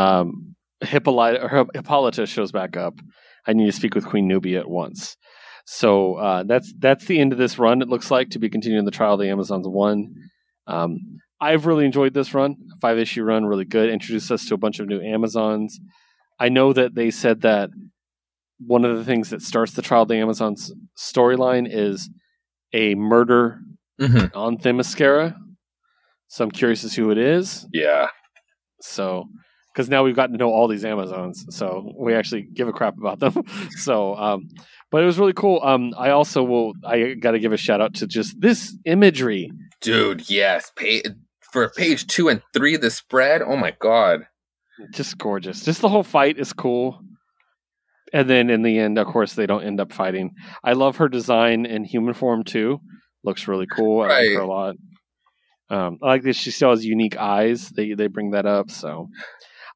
um, 0.00 0.56
Hippolyta, 0.80 1.42
or 1.42 1.66
Hippolyta 1.74 2.26
shows 2.26 2.52
back 2.52 2.76
up. 2.76 2.94
I 3.46 3.52
need 3.52 3.66
to 3.66 3.72
speak 3.72 3.94
with 3.94 4.06
Queen 4.06 4.28
Nubia 4.28 4.60
at 4.60 4.70
once. 4.70 5.16
So 5.66 6.14
uh, 6.14 6.44
that's 6.44 6.72
that's 6.78 7.04
the 7.04 7.20
end 7.20 7.32
of 7.32 7.38
this 7.38 7.58
run. 7.58 7.82
It 7.82 7.88
looks 7.88 8.10
like 8.10 8.30
to 8.30 8.38
be 8.38 8.50
continuing 8.50 8.84
the 8.84 8.90
Trial 8.90 9.14
of 9.14 9.20
the 9.20 9.28
Amazons 9.28 9.66
one. 9.68 10.14
Um, 10.66 10.98
I've 11.40 11.66
really 11.66 11.84
enjoyed 11.84 12.12
this 12.14 12.34
run, 12.34 12.56
five 12.80 12.98
issue 12.98 13.22
run, 13.22 13.46
really 13.46 13.64
good. 13.64 13.88
Introduced 13.88 14.30
us 14.30 14.46
to 14.46 14.54
a 14.54 14.58
bunch 14.58 14.78
of 14.78 14.88
new 14.88 15.00
Amazons. 15.00 15.78
I 16.38 16.48
know 16.48 16.72
that 16.72 16.94
they 16.94 17.10
said 17.10 17.42
that 17.42 17.70
one 18.66 18.84
of 18.84 18.96
the 18.96 19.04
things 19.04 19.30
that 19.30 19.42
starts 19.42 19.72
the 19.72 19.82
Trial 19.82 20.02
of 20.02 20.08
the 20.08 20.16
Amazons 20.16 20.72
storyline 20.98 21.68
is 21.70 22.10
a 22.72 22.94
murder 22.94 23.60
hmm 23.98 24.26
on 24.34 24.58
Themyscira. 24.58 25.34
So 26.28 26.44
I'm 26.44 26.50
curious 26.50 26.84
as 26.84 26.94
to 26.94 27.02
who 27.02 27.10
it 27.10 27.18
is. 27.18 27.66
Yeah. 27.72 28.06
So, 28.80 29.24
because 29.72 29.88
now 29.88 30.02
we've 30.02 30.16
gotten 30.16 30.32
to 30.32 30.38
know 30.38 30.50
all 30.50 30.68
these 30.68 30.84
Amazons, 30.84 31.46
so 31.50 31.92
we 31.96 32.14
actually 32.14 32.42
give 32.42 32.68
a 32.68 32.72
crap 32.72 32.98
about 32.98 33.20
them. 33.20 33.44
so, 33.70 34.16
um, 34.16 34.48
but 34.90 35.02
it 35.02 35.06
was 35.06 35.18
really 35.18 35.32
cool. 35.32 35.60
Um, 35.62 35.94
I 35.96 36.10
also 36.10 36.42
will. 36.42 36.72
I 36.84 37.14
got 37.14 37.32
to 37.32 37.38
give 37.38 37.52
a 37.52 37.56
shout 37.56 37.80
out 37.80 37.94
to 37.94 38.06
just 38.06 38.40
this 38.40 38.76
imagery. 38.84 39.50
Dude, 39.80 40.28
yes. 40.28 40.72
Pa- 40.76 41.10
for 41.52 41.68
page 41.70 42.06
two 42.06 42.28
and 42.28 42.42
three, 42.52 42.76
the 42.76 42.90
spread. 42.90 43.42
Oh 43.42 43.56
my 43.56 43.74
god. 43.78 44.26
Just 44.92 45.18
gorgeous. 45.18 45.64
Just 45.64 45.80
the 45.80 45.88
whole 45.88 46.02
fight 46.02 46.38
is 46.38 46.52
cool. 46.52 47.00
And 48.12 48.28
then 48.28 48.50
in 48.50 48.62
the 48.62 48.78
end, 48.78 48.98
of 48.98 49.06
course, 49.06 49.34
they 49.34 49.46
don't 49.46 49.62
end 49.62 49.80
up 49.80 49.92
fighting. 49.92 50.32
I 50.64 50.72
love 50.72 50.96
her 50.96 51.08
design 51.08 51.66
in 51.66 51.84
human 51.84 52.14
form 52.14 52.44
too. 52.44 52.80
Looks 53.22 53.46
really 53.46 53.66
cool. 53.66 54.02
I 54.02 54.08
like 54.08 54.30
her 54.32 54.40
a 54.40 54.46
lot. 54.46 54.76
Um, 55.68 55.98
I 56.02 56.06
like 56.06 56.22
that 56.22 56.34
she 56.34 56.50
still 56.50 56.70
has 56.70 56.84
unique 56.84 57.16
eyes. 57.16 57.68
They 57.68 57.94
they 57.94 58.08
bring 58.08 58.32
that 58.32 58.46
up. 58.46 58.70
So 58.70 59.08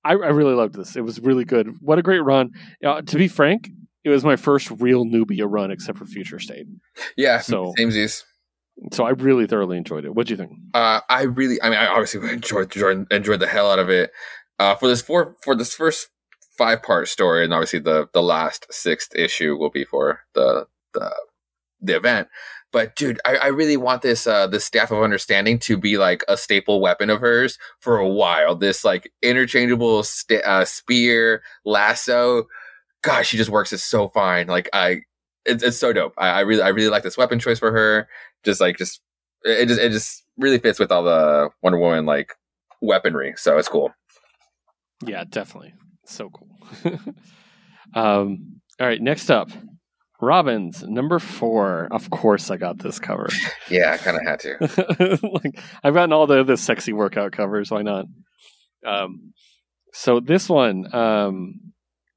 I, 0.04 0.12
I 0.12 0.30
really 0.30 0.54
loved 0.54 0.74
this. 0.74 0.96
It 0.96 1.02
was 1.02 1.20
really 1.20 1.44
good. 1.44 1.76
What 1.80 1.98
a 1.98 2.02
great 2.02 2.20
run. 2.20 2.50
Uh, 2.84 3.02
to 3.02 3.16
be 3.16 3.28
frank, 3.28 3.68
it 4.04 4.10
was 4.10 4.24
my 4.24 4.36
first 4.36 4.70
real 4.78 5.04
Nubia 5.04 5.46
run, 5.46 5.70
except 5.70 5.98
for 5.98 6.04
Future 6.04 6.38
State. 6.38 6.66
Yeah. 7.16 7.40
So- 7.40 7.72
samesies. 7.78 8.22
So 8.92 9.04
I 9.04 9.10
really 9.10 9.46
thoroughly 9.46 9.76
enjoyed 9.76 10.04
it. 10.04 10.14
What 10.16 10.26
do 10.26 10.32
you 10.32 10.36
think? 10.36 10.50
Uh, 10.74 11.00
I 11.08 11.22
really, 11.22 11.62
I 11.62 11.70
mean, 11.70 11.78
I 11.78 11.86
obviously 11.86 12.28
enjoyed 12.32 12.74
enjoyed, 12.74 13.06
enjoyed 13.12 13.40
the 13.40 13.46
hell 13.46 13.70
out 13.70 13.78
of 13.78 13.88
it. 13.88 14.10
Uh, 14.58 14.74
for 14.74 14.88
this 14.88 15.00
four, 15.00 15.36
for 15.42 15.54
this 15.54 15.74
first 15.74 16.08
five 16.58 16.82
part 16.82 17.08
story, 17.08 17.44
and 17.44 17.52
obviously 17.54 17.78
the 17.78 18.08
the 18.12 18.22
last 18.22 18.66
sixth 18.70 19.14
issue 19.14 19.56
will 19.56 19.70
be 19.70 19.84
for 19.84 20.20
the 20.34 20.66
the 20.92 21.14
the 21.80 21.96
event. 21.96 22.28
But 22.74 22.96
dude, 22.96 23.20
I, 23.24 23.36
I 23.36 23.46
really 23.46 23.76
want 23.76 24.02
this 24.02 24.26
uh 24.26 24.48
this 24.48 24.64
staff 24.64 24.90
of 24.90 25.00
understanding 25.00 25.60
to 25.60 25.78
be 25.78 25.96
like 25.96 26.24
a 26.26 26.36
staple 26.36 26.80
weapon 26.80 27.08
of 27.08 27.20
hers 27.20 27.56
for 27.78 27.98
a 27.98 28.08
while. 28.08 28.56
This 28.56 28.84
like 28.84 29.12
interchangeable 29.22 30.02
sta 30.02 30.42
uh, 30.44 30.64
spear 30.64 31.44
lasso. 31.64 32.48
Gosh, 33.02 33.28
she 33.28 33.36
just 33.36 33.48
works 33.48 33.72
it 33.72 33.78
so 33.78 34.08
fine. 34.08 34.48
Like 34.48 34.68
I, 34.72 35.02
it's 35.46 35.62
it's 35.62 35.78
so 35.78 35.92
dope. 35.92 36.14
I, 36.18 36.30
I 36.30 36.40
really 36.40 36.62
I 36.62 36.70
really 36.70 36.88
like 36.88 37.04
this 37.04 37.16
weapon 37.16 37.38
choice 37.38 37.60
for 37.60 37.70
her. 37.70 38.08
Just 38.42 38.60
like 38.60 38.76
just 38.76 39.00
it 39.44 39.66
just 39.66 39.80
it 39.80 39.90
just 39.90 40.24
really 40.36 40.58
fits 40.58 40.80
with 40.80 40.90
all 40.90 41.04
the 41.04 41.50
Wonder 41.62 41.78
Woman 41.78 42.06
like 42.06 42.32
weaponry. 42.82 43.34
So 43.36 43.56
it's 43.56 43.68
cool. 43.68 43.94
Yeah, 45.06 45.22
definitely. 45.30 45.74
So 46.06 46.28
cool. 46.28 46.48
um, 47.94 48.60
all 48.80 48.86
right, 48.88 49.00
next 49.00 49.30
up 49.30 49.48
Robins 50.24 50.82
number 50.82 51.18
four. 51.18 51.88
Of 51.90 52.10
course, 52.10 52.50
I 52.50 52.56
got 52.56 52.78
this 52.78 52.98
cover. 52.98 53.28
Yeah, 53.70 53.92
I 53.92 53.96
kind 53.96 54.16
of 54.16 54.22
had 54.26 54.40
to. 54.40 55.18
like 55.32 55.58
I've 55.82 55.94
gotten 55.94 56.12
all 56.12 56.26
the 56.26 56.44
the 56.44 56.56
sexy 56.56 56.92
workout 56.92 57.32
covers. 57.32 57.70
Why 57.70 57.82
not? 57.82 58.06
Um, 58.86 59.32
so 59.92 60.20
this 60.20 60.48
one, 60.48 60.92
um, 60.94 61.60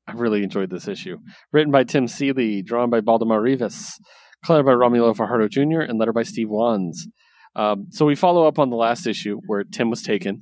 I 0.07 0.13
really 0.13 0.43
enjoyed 0.43 0.69
this 0.69 0.88
issue. 0.88 1.17
Written 1.53 1.71
by 1.71 1.84
Tim 1.84 2.07
Seeley, 2.07 2.61
drawn 2.61 2.89
by 2.89 3.01
Baldemar 3.01 3.41
Rivas, 3.41 3.97
colored 4.45 4.65
by 4.65 4.71
Romulo 4.71 5.15
Fajardo 5.15 5.47
Jr., 5.47 5.81
and 5.81 5.99
letter 5.99 6.13
by 6.13 6.23
Steve 6.23 6.49
Wands. 6.49 7.07
Um, 7.55 7.88
so 7.91 8.05
we 8.05 8.15
follow 8.15 8.47
up 8.47 8.59
on 8.59 8.69
the 8.69 8.75
last 8.75 9.07
issue 9.07 9.39
where 9.47 9.63
Tim 9.63 9.89
was 9.89 10.01
taken, 10.01 10.41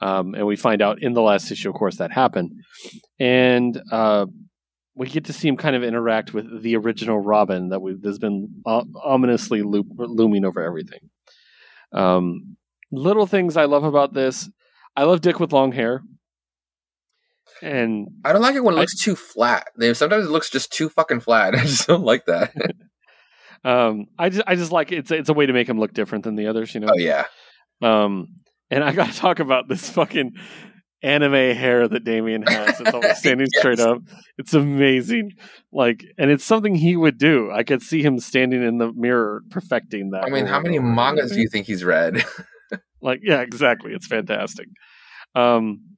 um, 0.00 0.34
and 0.34 0.46
we 0.46 0.56
find 0.56 0.80
out 0.80 1.02
in 1.02 1.14
the 1.14 1.22
last 1.22 1.50
issue, 1.50 1.68
of 1.68 1.74
course, 1.74 1.96
that 1.96 2.12
happened, 2.12 2.52
and 3.18 3.80
uh, 3.90 4.26
we 4.98 5.08
get 5.08 5.26
to 5.26 5.32
see 5.32 5.46
him 5.46 5.56
kind 5.56 5.76
of 5.76 5.84
interact 5.84 6.34
with 6.34 6.62
the 6.62 6.76
original 6.76 7.20
Robin 7.20 7.68
that 7.68 7.80
we've 7.80 8.02
that's 8.02 8.18
been 8.18 8.62
uh, 8.66 8.82
ominously 9.02 9.62
lo- 9.62 9.84
looming 9.96 10.44
over 10.44 10.60
everything. 10.60 11.10
Um, 11.92 12.56
little 12.90 13.26
things 13.26 13.56
I 13.56 13.66
love 13.66 13.84
about 13.84 14.12
this. 14.12 14.50
I 14.96 15.04
love 15.04 15.20
Dick 15.20 15.38
with 15.38 15.52
long 15.52 15.70
hair. 15.72 16.02
And 17.62 18.08
I 18.24 18.32
don't 18.32 18.42
like 18.42 18.56
it 18.56 18.64
when 18.64 18.74
it 18.74 18.78
looks 18.78 19.00
I, 19.00 19.04
too 19.04 19.16
flat. 19.16 19.68
They 19.78 19.94
sometimes 19.94 20.26
it 20.26 20.30
looks 20.30 20.50
just 20.50 20.72
too 20.72 20.88
fucking 20.88 21.20
flat. 21.20 21.54
I 21.58 21.62
just 21.62 21.86
don't 21.86 22.04
like 22.04 22.26
that. 22.26 22.52
um, 23.64 24.06
I 24.18 24.28
just 24.30 24.42
I 24.46 24.56
just 24.56 24.72
like 24.72 24.90
it's 24.90 25.10
it's 25.10 25.28
a 25.28 25.34
way 25.34 25.46
to 25.46 25.52
make 25.52 25.68
him 25.68 25.78
look 25.78 25.94
different 25.94 26.24
than 26.24 26.34
the 26.34 26.48
others. 26.48 26.74
You 26.74 26.80
know. 26.80 26.88
Oh 26.90 26.98
yeah. 26.98 27.26
Um, 27.80 28.28
and 28.70 28.82
I 28.82 28.92
got 28.92 29.12
to 29.12 29.18
talk 29.18 29.38
about 29.38 29.68
this 29.68 29.88
fucking 29.90 30.34
anime 31.02 31.56
hair 31.56 31.86
that 31.86 32.04
Damian 32.04 32.42
has. 32.42 32.80
It's 32.80 32.92
always 32.92 33.18
standing 33.18 33.46
yes. 33.52 33.60
straight 33.60 33.80
up. 33.80 34.02
It's 34.36 34.54
amazing. 34.54 35.32
Like, 35.72 36.04
and 36.18 36.30
it's 36.30 36.44
something 36.44 36.74
he 36.74 36.96
would 36.96 37.18
do. 37.18 37.50
I 37.52 37.62
could 37.62 37.82
see 37.82 38.02
him 38.02 38.18
standing 38.18 38.62
in 38.62 38.78
the 38.78 38.92
mirror 38.92 39.42
perfecting 39.50 40.10
that. 40.10 40.24
I 40.24 40.30
mean, 40.30 40.46
how 40.46 40.60
many 40.60 40.78
mangas 40.78 41.32
do 41.32 41.40
you 41.40 41.48
think 41.48 41.66
he's 41.66 41.84
read? 41.84 42.24
like, 43.02 43.20
yeah, 43.22 43.40
exactly. 43.40 43.92
It's 43.92 44.06
fantastic. 44.06 44.66
Um, 45.34 45.96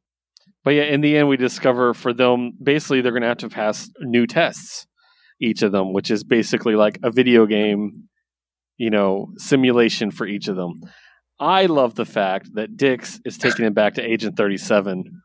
but 0.65 0.71
yeah, 0.71 0.85
in 0.85 1.01
the 1.01 1.17
end, 1.17 1.29
we 1.29 1.37
discover 1.37 1.95
for 1.95 2.13
them 2.13 2.53
basically 2.63 3.01
they're 3.01 3.13
going 3.13 3.23
to 3.23 3.29
have 3.29 3.39
to 3.39 3.49
pass 3.49 3.89
new 4.01 4.27
tests, 4.27 4.87
each 5.41 5.63
of 5.63 5.73
them, 5.73 5.93
which 5.93 6.11
is 6.11 6.23
basically 6.25 6.75
like 6.75 6.99
a 7.03 7.11
video 7.11 7.47
game, 7.47 8.09
you 8.77 8.91
know, 8.91 9.29
simulation 9.39 10.11
for 10.11 10.27
each 10.27 10.49
of 10.49 10.57
them. 10.57 10.75
I 11.41 11.67
love 11.67 11.95
the 11.95 12.05
fact 12.05 12.55
that 12.55 12.77
Dix 12.77 13.19
is 13.25 13.39
taking 13.39 13.65
him 13.65 13.73
back 13.73 13.95
to 13.95 14.03
Agent 14.03 14.37
37, 14.37 15.23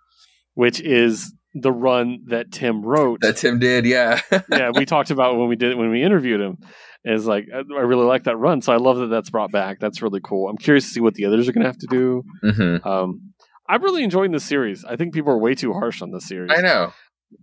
which 0.54 0.80
is 0.80 1.34
the 1.54 1.72
run 1.72 2.24
that 2.28 2.52
Tim 2.52 2.82
wrote. 2.82 3.20
That 3.22 3.38
Tim 3.38 3.60
did, 3.60 3.86
yeah. 3.86 4.22
yeah, 4.52 4.72
we 4.74 4.86
talked 4.86 5.12
about 5.12 5.38
when 5.38 5.50
we 5.50 5.58
did 5.58 5.78
when 5.78 5.90
we 5.90 6.02
interviewed 6.02 6.42
him. 6.42 6.58
Is 7.04 7.28
like 7.28 7.48
I 7.54 7.82
really 7.82 8.06
like 8.06 8.24
that 8.24 8.38
run, 8.38 8.62
so 8.62 8.74
I 8.74 8.78
love 8.78 8.98
that 8.98 9.08
that's 9.08 9.30
brought 9.30 9.52
back. 9.52 9.80
That's 9.80 10.02
really 10.02 10.22
cool. 10.24 10.50
I'm 10.50 10.58
curious 10.58 10.86
to 10.86 10.90
see 10.92 11.02
what 11.02 11.14
the 11.14 11.26
others 11.26 11.48
are 11.48 11.52
going 11.52 11.62
to 11.62 11.70
have 11.70 11.78
to 11.78 11.88
do. 11.88 12.24
Mm-hmm. 12.44 12.88
Um, 12.88 13.34
I'm 13.70 13.84
really 13.84 14.04
enjoying 14.04 14.32
this 14.32 14.44
series. 14.44 14.84
I 14.84 14.96
think 14.96 15.14
people 15.14 15.32
are 15.32 15.38
way 15.38 15.54
too 15.54 15.72
harsh 15.72 16.02
on 16.02 16.12
this 16.12 16.28
series. 16.28 16.52
I 16.56 16.62
know. 16.62 16.94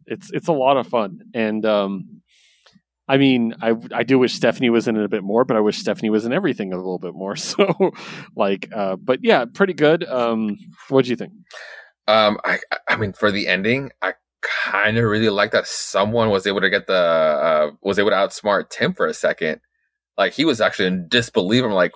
It's 0.07 0.31
it's 0.32 0.49
a 0.49 0.53
lot 0.53 0.78
of 0.78 0.89
fun, 0.89 1.20
and 1.32 1.65
um, 1.65 2.22
I 3.08 3.16
mean, 3.16 3.54
I 3.60 3.74
I 3.92 4.02
do 4.04 4.18
wish 4.18 4.34
Stephanie 4.34 4.70
was 4.70 4.86
in 4.86 4.96
it 4.96 5.04
a 5.04 5.08
bit 5.08 5.22
more, 5.22 5.44
but 5.44 5.56
I 5.56 5.60
wish 5.60 5.78
Stephanie 5.78 6.10
was 6.10 6.24
in 6.24 6.32
everything 6.32 6.72
a 6.72 6.76
little 6.76 6.98
bit 6.98 7.14
more. 7.14 7.36
So, 7.42 7.92
like, 8.36 8.68
uh, 8.74 8.96
but 8.96 9.20
yeah, 9.22 9.44
pretty 9.44 9.74
good. 9.74 10.04
Um, 10.04 10.56
what 10.88 11.04
do 11.04 11.10
you 11.10 11.16
think? 11.16 11.32
Um, 12.08 12.38
I 12.44 12.60
I 12.88 12.96
mean, 12.96 13.12
for 13.12 13.30
the 13.30 13.48
ending, 13.48 13.90
I 14.00 14.14
kind 14.42 14.98
of 14.98 15.04
really 15.04 15.28
like 15.28 15.50
that 15.52 15.66
someone 15.66 16.30
was 16.30 16.46
able 16.46 16.60
to 16.60 16.70
get 16.70 16.86
the 16.86 16.94
uh, 16.94 17.70
was 17.82 17.98
able 17.98 18.10
to 18.10 18.16
outsmart 18.16 18.70
Tim 18.70 18.92
for 18.92 19.06
a 19.06 19.14
second. 19.14 19.60
Like 20.16 20.34
he 20.34 20.44
was 20.44 20.60
actually 20.60 20.88
in 20.88 21.08
disbelief. 21.08 21.64
I'm 21.64 21.72
like, 21.72 21.92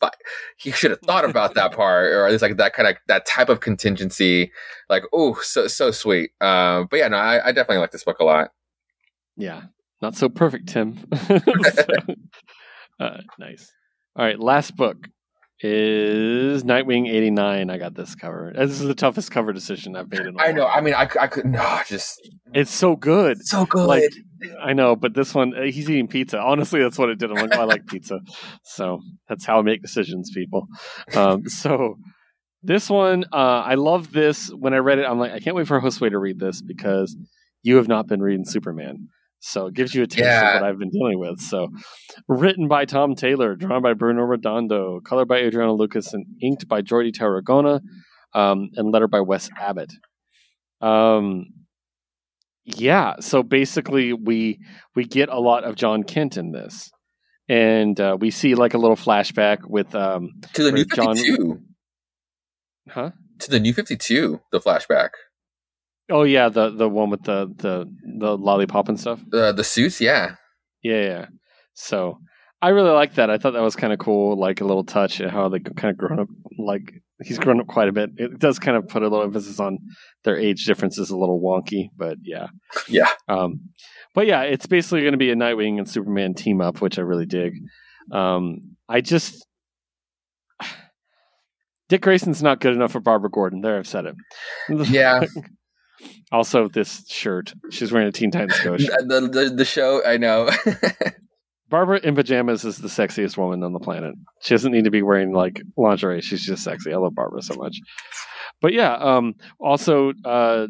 but 0.00 0.16
he 0.56 0.72
should 0.72 0.90
have 0.90 1.00
thought 1.00 1.24
about 1.24 1.54
that 1.54 1.72
part, 1.76 2.12
or 2.12 2.26
at 2.26 2.32
least 2.32 2.42
like 2.42 2.56
that 2.56 2.74
kind 2.74 2.88
of 2.88 2.96
that 3.08 3.26
type 3.26 3.48
of 3.48 3.60
contingency. 3.60 4.52
Like, 4.88 5.04
oh, 5.12 5.38
so 5.42 5.66
so 5.66 5.90
sweet. 5.90 6.30
Uh, 6.40 6.84
but 6.90 6.98
yeah, 6.98 7.08
no, 7.08 7.16
I, 7.16 7.48
I 7.48 7.52
definitely 7.52 7.78
like 7.78 7.92
this 7.92 8.04
book 8.04 8.18
a 8.20 8.24
lot. 8.24 8.50
Yeah, 9.36 9.62
not 10.02 10.16
so 10.16 10.28
perfect, 10.28 10.68
Tim. 10.68 10.98
so, 11.26 11.38
uh, 13.00 13.18
nice. 13.38 13.72
All 14.16 14.24
right, 14.24 14.38
last 14.38 14.76
book 14.76 15.08
is 15.60 16.64
Nightwing 16.64 17.08
89. 17.08 17.70
I 17.70 17.78
got 17.78 17.94
this 17.94 18.14
cover. 18.16 18.52
This 18.54 18.72
is 18.72 18.80
the 18.80 18.94
toughest 18.94 19.30
cover 19.30 19.52
decision 19.52 19.94
I've 19.94 20.10
made 20.10 20.20
in 20.20 20.26
a 20.28 20.32
while. 20.32 20.48
I 20.48 20.52
know. 20.52 20.66
I 20.66 20.80
mean, 20.80 20.94
I, 20.94 21.08
I 21.20 21.28
could 21.28 21.46
no, 21.46 21.80
just 21.86 22.20
it's 22.52 22.72
so 22.72 22.96
good. 22.96 23.46
So 23.46 23.64
good. 23.64 23.86
Like 23.86 24.10
I 24.60 24.72
know, 24.72 24.96
but 24.96 25.14
this 25.14 25.34
one 25.34 25.54
uh, 25.56 25.62
he's 25.62 25.88
eating 25.88 26.08
pizza. 26.08 26.40
Honestly, 26.40 26.82
that's 26.82 26.98
what 26.98 27.10
it 27.10 27.18
did. 27.18 27.30
I'm 27.30 27.36
like, 27.36 27.56
oh, 27.56 27.60
I 27.60 27.64
like 27.64 27.86
pizza. 27.86 28.18
So, 28.64 29.00
that's 29.28 29.44
how 29.44 29.58
I 29.58 29.62
make 29.62 29.82
decisions, 29.82 30.30
people. 30.34 30.66
Um, 31.14 31.42
so 31.48 31.96
this 32.62 32.88
one, 32.88 33.24
uh, 33.32 33.62
I 33.64 33.74
love 33.74 34.12
this. 34.12 34.48
When 34.48 34.74
I 34.74 34.78
read 34.78 34.98
it, 34.98 35.06
I'm 35.06 35.18
like, 35.18 35.32
I 35.32 35.40
can't 35.40 35.54
wait 35.54 35.66
for 35.66 35.80
Josue 35.80 36.10
to 36.10 36.18
read 36.18 36.38
this 36.38 36.62
because 36.62 37.16
you 37.62 37.76
have 37.76 37.88
not 37.88 38.08
been 38.08 38.20
reading 38.20 38.44
Superman. 38.44 39.08
So 39.44 39.66
it 39.66 39.74
gives 39.74 39.92
you 39.92 40.04
a 40.04 40.06
taste 40.06 40.24
yeah. 40.24 40.54
of 40.54 40.62
what 40.62 40.70
I've 40.70 40.78
been 40.78 40.90
dealing 40.90 41.18
with. 41.18 41.40
So, 41.40 41.66
written 42.28 42.68
by 42.68 42.84
Tom 42.84 43.16
Taylor, 43.16 43.56
drawn 43.56 43.82
by 43.82 43.92
Bruno 43.92 44.22
Redondo, 44.22 45.00
colored 45.00 45.26
by 45.26 45.38
Adriana 45.38 45.72
Lucas, 45.72 46.14
and 46.14 46.24
inked 46.40 46.68
by 46.68 46.80
Jordi 46.80 47.12
Tarragona, 47.12 47.80
um, 48.34 48.70
and 48.76 48.92
lettered 48.92 49.10
by 49.10 49.20
Wes 49.20 49.50
Abbott. 49.58 49.92
Um, 50.80 51.46
yeah, 52.64 53.14
so 53.18 53.42
basically, 53.42 54.12
we 54.12 54.60
we 54.94 55.04
get 55.04 55.28
a 55.28 55.40
lot 55.40 55.64
of 55.64 55.74
Jon 55.74 56.04
Kent 56.04 56.36
in 56.36 56.52
this, 56.52 56.92
and 57.48 58.00
uh, 58.00 58.16
we 58.20 58.30
see 58.30 58.54
like 58.54 58.74
a 58.74 58.78
little 58.78 58.96
flashback 58.96 59.58
with 59.66 59.92
um, 59.96 60.28
to 60.52 60.62
the 60.62 60.70
new 60.70 60.84
Fifty 60.84 61.24
Two. 61.24 61.62
Huh? 62.88 63.10
To 63.40 63.50
the 63.50 63.58
new 63.58 63.74
Fifty 63.74 63.96
Two, 63.96 64.40
the 64.52 64.60
flashback. 64.60 65.10
Oh 66.10 66.24
yeah, 66.24 66.48
the 66.48 66.70
the 66.70 66.88
one 66.88 67.10
with 67.10 67.22
the 67.22 67.52
the 67.56 67.86
the 68.18 68.36
lollipop 68.36 68.88
and 68.88 68.98
stuff. 68.98 69.20
The 69.28 69.52
the 69.52 69.64
suits, 69.64 70.00
yeah, 70.00 70.36
yeah, 70.82 71.02
yeah. 71.02 71.26
So 71.74 72.18
I 72.60 72.68
really 72.68 72.90
like 72.90 73.14
that. 73.14 73.30
I 73.30 73.38
thought 73.38 73.52
that 73.52 73.62
was 73.62 73.76
kind 73.76 73.92
of 73.92 73.98
cool, 73.98 74.38
like 74.38 74.60
a 74.60 74.64
little 74.64 74.84
touch 74.84 75.20
at 75.20 75.30
how 75.30 75.48
they 75.48 75.58
kind 75.58 75.90
of 75.90 75.98
grown 75.98 76.20
up. 76.20 76.28
Like 76.58 77.02
he's 77.22 77.38
grown 77.38 77.60
up 77.60 77.66
quite 77.66 77.88
a 77.88 77.92
bit. 77.92 78.10
It 78.16 78.38
does 78.38 78.58
kind 78.58 78.76
of 78.76 78.88
put 78.88 79.02
a 79.02 79.08
little 79.08 79.24
emphasis 79.24 79.58
on 79.58 79.78
their 80.24 80.38
age 80.38 80.64
differences, 80.64 81.10
a 81.10 81.16
little 81.16 81.40
wonky, 81.40 81.88
but 81.96 82.18
yeah, 82.22 82.48
yeah. 82.88 83.08
Um, 83.28 83.70
but 84.14 84.26
yeah, 84.26 84.42
it's 84.42 84.66
basically 84.66 85.00
going 85.00 85.12
to 85.12 85.18
be 85.18 85.30
a 85.30 85.36
Nightwing 85.36 85.78
and 85.78 85.88
Superman 85.88 86.34
team 86.34 86.60
up, 86.60 86.80
which 86.80 86.98
I 86.98 87.02
really 87.02 87.26
dig. 87.26 87.54
Um, 88.12 88.76
I 88.88 89.00
just 89.00 89.46
Dick 91.88 92.02
Grayson's 92.02 92.42
not 92.42 92.60
good 92.60 92.74
enough 92.74 92.92
for 92.92 93.00
Barbara 93.00 93.30
Gordon. 93.30 93.60
There, 93.60 93.78
I've 93.78 93.88
said 93.88 94.06
it. 94.06 94.16
Yeah. 94.88 95.24
Also, 96.30 96.68
this 96.68 97.06
shirt. 97.08 97.52
She's 97.70 97.92
wearing 97.92 98.08
a 98.08 98.12
Teen 98.12 98.30
Titans 98.30 98.58
Go 98.60 98.76
shirt. 98.78 99.08
The, 99.08 99.28
the, 99.32 99.54
the 99.56 99.64
show, 99.64 100.04
I 100.04 100.16
know. 100.16 100.48
Barbara 101.68 102.00
in 102.02 102.14
pajamas 102.14 102.64
is 102.64 102.76
the 102.76 102.88
sexiest 102.88 103.38
woman 103.38 103.62
on 103.62 103.72
the 103.72 103.78
planet. 103.78 104.14
She 104.42 104.52
doesn't 104.52 104.72
need 104.72 104.84
to 104.84 104.90
be 104.90 105.02
wearing 105.02 105.32
like 105.32 105.62
lingerie. 105.76 106.20
She's 106.20 106.44
just 106.44 106.64
sexy. 106.64 106.92
I 106.92 106.98
love 106.98 107.14
Barbara 107.14 107.40
so 107.40 107.54
much. 107.54 107.78
But 108.60 108.74
yeah, 108.74 108.94
um, 108.94 109.34
also 109.58 110.12
uh, 110.24 110.66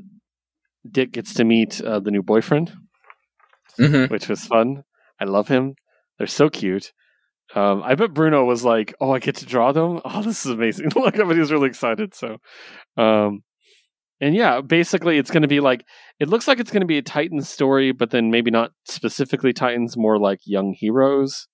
Dick 0.89 1.13
gets 1.13 1.35
to 1.35 1.45
meet 1.45 1.81
uh, 1.81 1.99
the 1.99 2.13
new 2.13 2.23
boyfriend, 2.23 2.73
mm-hmm. 3.81 4.13
which 4.13 4.29
was 4.29 4.45
fun. 4.45 4.85
I 5.21 5.25
love 5.25 5.49
him. 5.49 5.75
They're 6.19 6.29
so 6.29 6.49
cute. 6.49 6.93
Um, 7.55 7.83
I 7.83 7.95
bet 7.95 8.15
Bruno 8.15 8.45
was 8.45 8.65
like, 8.65 8.95
"Oh, 9.01 9.11
I 9.11 9.19
get 9.19 9.37
to 9.37 9.47
draw 9.47 9.73
them. 9.73 10.01
Oh, 10.05 10.23
this 10.23 10.47
is 10.47 10.53
amazing!" 10.53 10.91
like, 10.97 11.15
everybody 11.15 11.41
was 11.41 11.53
really 11.53 11.69
excited. 11.69 12.15
So, 12.15 12.39
um, 12.97 13.43
and 14.23 14.37
yeah, 14.37 14.61
basically 14.61 15.19
it's 15.19 15.33
going 15.33 15.43
to 15.43 15.49
be 15.49 15.59
like 15.59 15.85
it 16.21 16.29
looks 16.29 16.47
like 16.47 16.61
it's 16.61 16.71
going 16.71 16.83
to 16.83 16.87
be 16.87 16.97
a 16.97 17.03
Titans 17.03 17.49
story, 17.49 17.91
but 17.91 18.11
then 18.11 18.31
maybe 18.31 18.53
not 18.53 18.71
specifically 18.85 19.53
Titans, 19.53 19.97
more 19.97 20.17
like 20.17 20.39
young 20.47 20.75
heroes. 20.79 21.49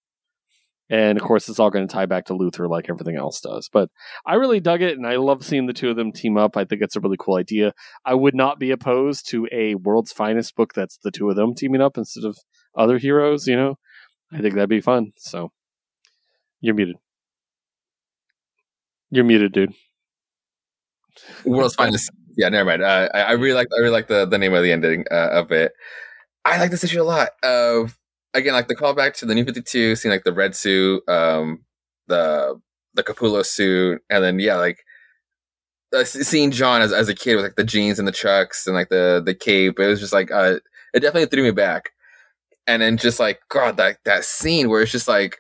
And 0.91 1.19
of 1.19 1.25
course, 1.25 1.49
it's 1.49 1.59
all 1.59 1.71
going 1.71 1.89
to 1.89 1.93
tie 1.93 2.05
back 2.05 2.27
to 2.27 2.35
Luthor 2.35 2.69
like 2.69 2.91
everything 2.91 3.17
else 3.17 3.41
does. 3.41 3.71
But 3.73 3.89
I 4.27 4.35
really 4.35 4.61
dug 4.61 4.83
it, 4.83 4.99
and 4.99 5.07
I 5.07 5.17
love 5.17 5.45
seeing 5.45 5.67
the 5.67 5.73
two 5.73 5.89
of 5.89 5.97
them 5.97 6.13
team 6.13 6.37
up. 6.37 6.59
I 6.59 6.65
think 6.67 6.83
it's 6.83 6.97
a 6.97 7.01
really 7.01 7.17
cool 7.19 7.37
idea. 7.37 7.73
I 8.05 8.15
would 8.15 8.35
not 8.35 8.59
be 8.59 8.71
opposed 8.71 9.29
to 9.31 9.49
a 9.51 9.75
World's 9.75 10.13
Finest 10.13 10.55
book 10.55 10.75
that's 10.75 10.99
the 11.03 11.11
two 11.11 11.31
of 11.31 11.37
them 11.37 11.55
teaming 11.55 11.81
up 11.81 11.97
instead 11.97 12.25
of 12.25 12.37
other 12.77 12.99
heroes. 12.99 13.47
You 13.47 13.57
know, 13.57 13.79
I 14.31 14.41
think 14.41 14.55
that'd 14.55 14.69
be 14.69 14.83
fun. 14.83 15.13
So, 15.17 15.53
you're 16.61 16.75
muted. 16.75 16.97
You're 19.11 19.25
muted, 19.25 19.53
dude. 19.53 19.73
World's 21.45 21.75
Finest 21.75 22.11
yeah, 22.39 22.49
never 22.49 22.71
mind. 22.71 22.83
Uh, 22.85 23.09
I, 23.13 23.21
I, 23.21 23.33
really 23.33 23.55
like 23.55 23.67
I 23.77 23.81
really 23.81 23.91
like 23.91 24.07
the 24.07 24.25
the 24.25 24.39
name 24.39 24.55
of 24.55 24.63
the 24.63 24.71
ending 24.71 25.05
uh, 25.11 25.31
of 25.33 25.51
it. 25.51 25.73
I 26.45 26.59
like 26.59 26.71
this 26.71 26.85
issue 26.85 27.03
a 27.03 27.05
lot. 27.05 27.31
Uh, 27.43 27.89
again, 28.33 28.55
like 28.55 28.69
the 28.69 28.77
callback 28.77 29.15
to 29.15 29.27
the 29.27 29.35
New 29.35 29.45
Fifty 29.45 29.61
Two, 29.61 29.97
seeing 29.97 30.13
like 30.13 30.23
the 30.23 30.33
red 30.33 30.55
suit, 30.55 31.03
um, 31.09 31.65
the 32.07 32.59
the 32.95 33.03
Capullo 33.03 33.45
suit, 33.45 34.01
and 34.09 34.23
then 34.23 34.39
yeah, 34.39 34.55
like 34.55 34.79
uh, 35.93 36.05
seeing 36.05 36.53
John 36.53 36.81
as 36.81 36.93
as 36.93 37.09
a 37.09 37.15
kid 37.15 37.35
with 37.35 37.45
like 37.45 37.57
the 37.57 37.65
jeans 37.65 37.99
and 37.99 38.07
the 38.07 38.13
chucks 38.13 38.69
and 38.69 38.77
like 38.77 38.89
the 38.89 39.21
the 39.25 39.35
cape. 39.35 39.81
It 39.81 39.87
was 39.89 40.01
just 40.01 40.13
like 40.13 40.31
uh, 40.31 40.61
it 40.95 41.01
definitely 41.01 41.27
threw 41.27 41.43
me 41.43 41.51
back. 41.51 41.91
and 42.69 42.83
then 42.83 42.99
just 42.99 43.19
like 43.19 43.41
God, 43.49 43.77
that 43.79 43.99
that 44.05 44.25
scene 44.25 44.71
where 44.71 44.83
it's 44.83 44.93
just 44.93 45.09
like 45.09 45.39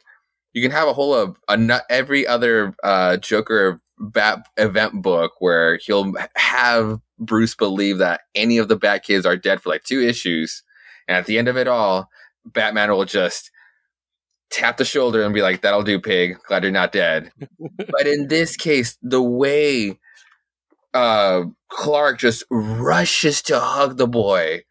you 0.53 0.63
can 0.63 0.73
have 0.73 0.89
a 0.89 0.95
whole 0.95 1.15
of 1.15 1.37
a 1.49 1.81
every 1.91 2.27
other 2.27 2.75
uh, 2.83 3.19
Joker 3.19 3.81
bat 3.99 4.47
event 4.57 5.03
book 5.03 5.33
where 5.41 5.77
he'll 5.79 6.13
have 6.37 7.01
Bruce 7.19 7.55
believe 7.55 7.99
that 7.99 8.23
any 8.35 8.59
of 8.59 8.69
the 8.69 8.77
Bat 8.77 9.05
Kids 9.05 9.27
are 9.27 9.37
dead 9.37 9.61
for 9.61 9.71
like 9.71 9.85
two 9.85 10.01
issues, 10.01 10.63
and 11.07 11.17
at 11.17 11.27
the 11.27 11.39
end 11.39 11.49
of 11.49 11.57
it 11.57 11.69
all, 11.69 12.09
Batman 12.45 12.91
will 12.91 13.05
just 13.05 13.51
tap 14.51 14.77
the 14.77 14.85
shoulder 14.85 15.23
and 15.23 15.35
be 15.35 15.43
like, 15.43 15.63
"That'll 15.63 15.83
do, 15.83 16.01
pig. 16.01 16.39
Glad 16.47 16.63
you're 16.63 16.73
not 16.73 16.93
dead." 16.93 17.33
but 17.91 18.07
in 18.07 18.29
this 18.29 18.57
case, 18.57 18.97
the 19.03 19.23
way 19.23 19.99
uh, 20.95 21.43
Clark 21.69 22.19
just 22.19 22.45
rushes 22.51 23.43
to 23.43 23.59
hug 23.59 23.97
the 23.97 24.09
boy, 24.09 24.63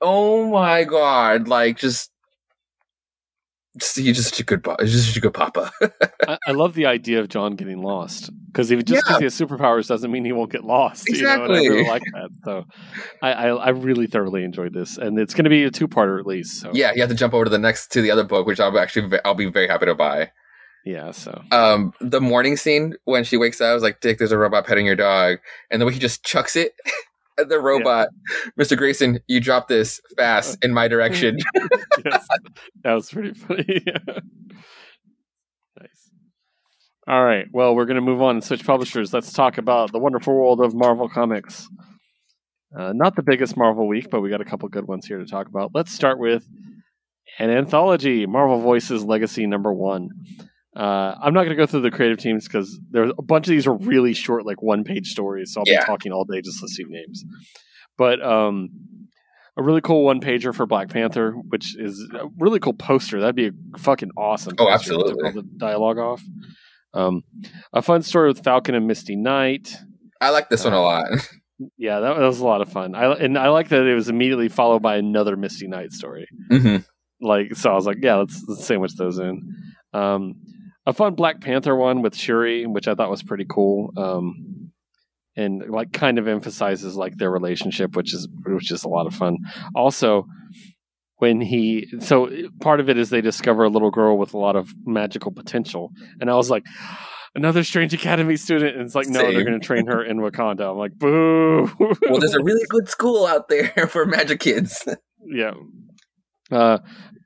oh 0.00 0.50
my 0.50 0.84
god! 0.84 1.48
Like 1.48 1.78
just 1.78 2.10
he's 3.74 4.16
just 4.16 4.30
such 4.30 4.40
a 4.40 4.44
good, 4.44 4.66
he's 4.80 4.92
just 4.92 5.08
such 5.08 5.16
a 5.16 5.20
good 5.20 5.34
papa. 5.34 5.72
I, 6.28 6.38
I, 6.46 6.52
love 6.52 6.74
the 6.74 6.86
idea 6.86 7.20
of 7.20 7.28
Jon 7.28 7.56
getting 7.56 7.82
lost 7.82 8.30
because 8.46 8.68
just 8.68 8.86
because 8.86 9.04
yeah. 9.10 9.18
he 9.18 9.24
has 9.24 9.38
superpowers 9.38 9.88
doesn't 9.88 10.10
mean 10.10 10.24
he 10.24 10.32
won't 10.32 10.52
get 10.52 10.64
lost. 10.64 11.08
Exactly, 11.08 11.62
you 11.62 11.70
know? 11.70 11.74
I 11.74 11.76
really 11.76 11.88
like 11.88 12.02
that. 12.12 12.30
So, 12.44 12.64
I, 13.22 13.32
I, 13.32 13.48
I 13.48 13.68
really 13.70 14.06
thoroughly 14.06 14.44
enjoyed 14.44 14.72
this, 14.72 14.96
and 14.96 15.18
it's 15.18 15.34
going 15.34 15.44
to 15.44 15.50
be 15.50 15.64
a 15.64 15.70
two 15.70 15.88
parter 15.88 16.18
at 16.20 16.26
least. 16.26 16.60
So 16.60 16.70
yeah, 16.72 16.92
you 16.94 17.00
have 17.00 17.10
to 17.10 17.16
jump 17.16 17.34
over 17.34 17.44
to 17.44 17.50
the 17.50 17.58
next 17.58 17.88
to 17.92 18.02
the 18.02 18.10
other 18.10 18.24
book, 18.24 18.46
which 18.46 18.60
I'll 18.60 18.78
actually 18.78 19.18
I'll 19.24 19.34
be 19.34 19.50
very 19.50 19.66
happy 19.66 19.86
to 19.86 19.94
buy. 19.94 20.30
Yeah, 20.84 21.12
so 21.12 21.42
um, 21.50 21.92
the 22.00 22.20
morning 22.20 22.56
scene 22.56 22.94
when 23.04 23.24
she 23.24 23.38
wakes 23.38 23.60
up, 23.60 23.68
I 23.68 23.74
was 23.74 23.82
like, 23.82 24.00
"Dick, 24.00 24.18
there's 24.18 24.32
a 24.32 24.38
robot 24.38 24.66
petting 24.66 24.84
your 24.84 24.96
dog," 24.96 25.38
and 25.70 25.80
the 25.80 25.86
way 25.86 25.94
he 25.94 25.98
just 25.98 26.24
chucks 26.24 26.56
it 26.56 26.74
the 27.36 27.60
robot, 27.60 28.08
yeah. 28.30 28.64
Mr. 28.64 28.76
Grayson, 28.76 29.20
you 29.26 29.40
dropped 29.40 29.68
this 29.68 30.00
fast 30.16 30.58
in 30.64 30.72
my 30.72 30.88
direction. 30.94 31.38
yes, 32.04 32.26
that 32.82 32.92
was 32.92 33.10
pretty 33.10 33.34
funny. 33.34 33.84
nice. 35.80 36.10
All 37.06 37.24
right. 37.24 37.46
Well, 37.52 37.74
we're 37.74 37.86
going 37.86 37.96
to 37.96 38.00
move 38.00 38.22
on 38.22 38.36
and 38.36 38.44
switch 38.44 38.64
publishers. 38.64 39.12
Let's 39.12 39.32
talk 39.32 39.58
about 39.58 39.92
the 39.92 39.98
wonderful 39.98 40.34
world 40.34 40.60
of 40.60 40.74
Marvel 40.74 41.08
Comics. 41.08 41.68
Uh, 42.76 42.92
not 42.92 43.14
the 43.14 43.22
biggest 43.22 43.56
Marvel 43.56 43.86
week, 43.86 44.08
but 44.10 44.20
we 44.20 44.30
got 44.30 44.40
a 44.40 44.44
couple 44.44 44.68
good 44.68 44.88
ones 44.88 45.06
here 45.06 45.18
to 45.18 45.26
talk 45.26 45.46
about. 45.46 45.70
Let's 45.74 45.92
start 45.92 46.18
with 46.18 46.44
an 47.38 47.50
anthology 47.50 48.26
Marvel 48.26 48.60
Voices 48.60 49.04
Legacy 49.04 49.46
number 49.46 49.72
one. 49.72 50.08
Uh, 50.76 51.14
I'm 51.20 51.32
not 51.32 51.44
going 51.44 51.50
to 51.50 51.56
go 51.56 51.66
through 51.66 51.82
the 51.82 51.90
creative 51.90 52.18
teams 52.18 52.48
because 52.48 52.78
there's 52.90 53.12
a 53.16 53.22
bunch 53.22 53.46
of 53.46 53.52
these 53.52 53.66
are 53.66 53.74
really 53.74 54.12
short, 54.12 54.44
like 54.44 54.60
one 54.60 54.82
page 54.82 55.08
stories. 55.08 55.52
So 55.52 55.60
I'll 55.60 55.64
yeah. 55.66 55.80
be 55.80 55.84
talking 55.84 56.12
all 56.12 56.24
day 56.24 56.40
just 56.40 56.60
listing 56.60 56.86
names. 56.88 57.24
But 57.96 58.20
um, 58.24 58.70
a 59.56 59.62
really 59.62 59.80
cool 59.80 60.04
one 60.04 60.20
pager 60.20 60.54
for 60.54 60.66
Black 60.66 60.88
Panther, 60.88 61.32
which 61.32 61.76
is 61.78 62.10
a 62.12 62.26
really 62.38 62.58
cool 62.58 62.72
poster. 62.72 63.20
That'd 63.20 63.36
be 63.36 63.48
a 63.48 63.78
fucking 63.78 64.10
awesome. 64.16 64.54
Oh, 64.58 64.68
absolutely. 64.68 65.14
The 65.30 65.42
dialogue 65.42 65.98
off. 65.98 66.22
Um, 66.92 67.22
a 67.72 67.82
fun 67.82 68.02
story 68.02 68.28
with 68.28 68.42
Falcon 68.42 68.74
and 68.74 68.86
Misty 68.86 69.16
Knight. 69.16 69.76
I 70.20 70.30
like 70.30 70.48
this 70.48 70.64
one 70.64 70.72
a 70.72 70.80
lot. 70.80 71.06
yeah, 71.76 72.00
that 72.00 72.18
was 72.18 72.40
a 72.40 72.44
lot 72.44 72.62
of 72.62 72.72
fun. 72.72 72.94
I 72.94 73.12
and 73.14 73.38
I 73.38 73.48
like 73.48 73.68
that 73.68 73.86
it 73.86 73.94
was 73.94 74.08
immediately 74.08 74.48
followed 74.48 74.82
by 74.82 74.96
another 74.96 75.36
Misty 75.36 75.68
Knight 75.68 75.92
story. 75.92 76.26
Mm-hmm. 76.50 76.78
Like, 77.20 77.54
so 77.54 77.70
I 77.70 77.74
was 77.74 77.86
like, 77.86 77.98
yeah, 78.02 78.16
let's, 78.16 78.44
let's 78.48 78.66
sandwich 78.66 78.94
those 78.96 79.18
in. 79.18 79.40
Um, 79.92 80.34
a 80.86 80.92
fun 80.92 81.14
Black 81.14 81.40
Panther 81.40 81.74
one 81.74 82.02
with 82.02 82.16
Shuri, 82.16 82.66
which 82.66 82.88
I 82.88 82.94
thought 82.94 83.10
was 83.10 83.22
pretty 83.22 83.46
cool. 83.48 83.92
Um, 83.96 84.70
and 85.36 85.68
like 85.68 85.92
kind 85.92 86.18
of 86.18 86.28
emphasizes 86.28 86.94
like 86.96 87.16
their 87.16 87.30
relationship, 87.30 87.96
which 87.96 88.14
is 88.14 88.28
which 88.46 88.70
is 88.70 88.84
a 88.84 88.88
lot 88.88 89.06
of 89.06 89.14
fun. 89.14 89.38
Also, 89.74 90.26
when 91.16 91.40
he 91.40 91.88
so 92.00 92.30
part 92.60 92.80
of 92.80 92.88
it 92.88 92.98
is 92.98 93.10
they 93.10 93.20
discover 93.20 93.64
a 93.64 93.68
little 93.68 93.90
girl 93.90 94.16
with 94.16 94.34
a 94.34 94.38
lot 94.38 94.56
of 94.56 94.72
magical 94.84 95.32
potential, 95.32 95.90
and 96.20 96.30
I 96.30 96.34
was 96.34 96.50
like. 96.50 96.64
Another 97.36 97.64
Strange 97.64 97.92
Academy 97.92 98.36
student, 98.36 98.76
and 98.76 98.86
it's 98.86 98.94
like, 98.94 99.08
no, 99.08 99.18
Same. 99.18 99.34
they're 99.34 99.42
going 99.42 99.58
to 99.58 99.66
train 99.66 99.88
her 99.88 100.04
in 100.04 100.18
Wakanda. 100.20 100.70
I'm 100.70 100.78
like, 100.78 100.96
boo. 100.96 101.68
well, 101.80 102.20
there's 102.20 102.36
a 102.36 102.44
really 102.44 102.64
good 102.68 102.88
school 102.88 103.26
out 103.26 103.48
there 103.48 103.70
for 103.88 104.06
magic 104.06 104.38
kids. 104.38 104.86
yeah. 105.26 105.54
Uh, 106.48 106.78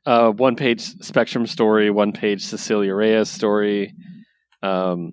uh, 0.09 0.31
one 0.31 0.57
page 0.57 0.81
Spectrum 0.81 1.47
story, 1.47 1.91
one 1.91 2.13
page 2.13 2.43
Cecilia 2.43 2.95
Reyes 2.95 3.29
story. 3.29 3.93
Um, 4.63 5.13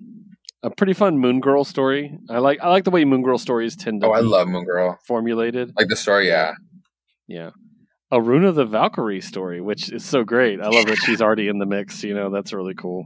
a 0.62 0.70
pretty 0.70 0.94
fun 0.94 1.18
Moon 1.18 1.40
Girl 1.40 1.64
story. 1.64 2.18
I 2.30 2.38
like 2.38 2.60
I 2.62 2.70
like 2.70 2.84
the 2.84 2.90
way 2.90 3.04
Moon 3.04 3.22
Girl 3.22 3.36
stories 3.36 3.76
tend 3.76 4.00
to. 4.00 4.08
Oh, 4.08 4.12
I 4.12 4.20
love 4.20 4.48
Moon 4.48 4.64
Girl 4.64 4.98
formulated. 5.06 5.72
Like 5.76 5.88
the 5.88 5.96
story, 5.96 6.28
yeah, 6.28 6.54
yeah. 7.28 7.50
A 8.10 8.22
Runa 8.22 8.52
the 8.52 8.64
Valkyrie 8.64 9.20
story, 9.20 9.60
which 9.60 9.92
is 9.92 10.02
so 10.02 10.24
great. 10.24 10.60
I 10.62 10.68
love 10.68 10.86
that 10.86 10.96
she's 10.96 11.20
already 11.20 11.48
in 11.48 11.58
the 11.58 11.66
mix. 11.66 12.02
You 12.02 12.14
know, 12.14 12.30
that's 12.30 12.54
really 12.54 12.74
cool. 12.74 13.04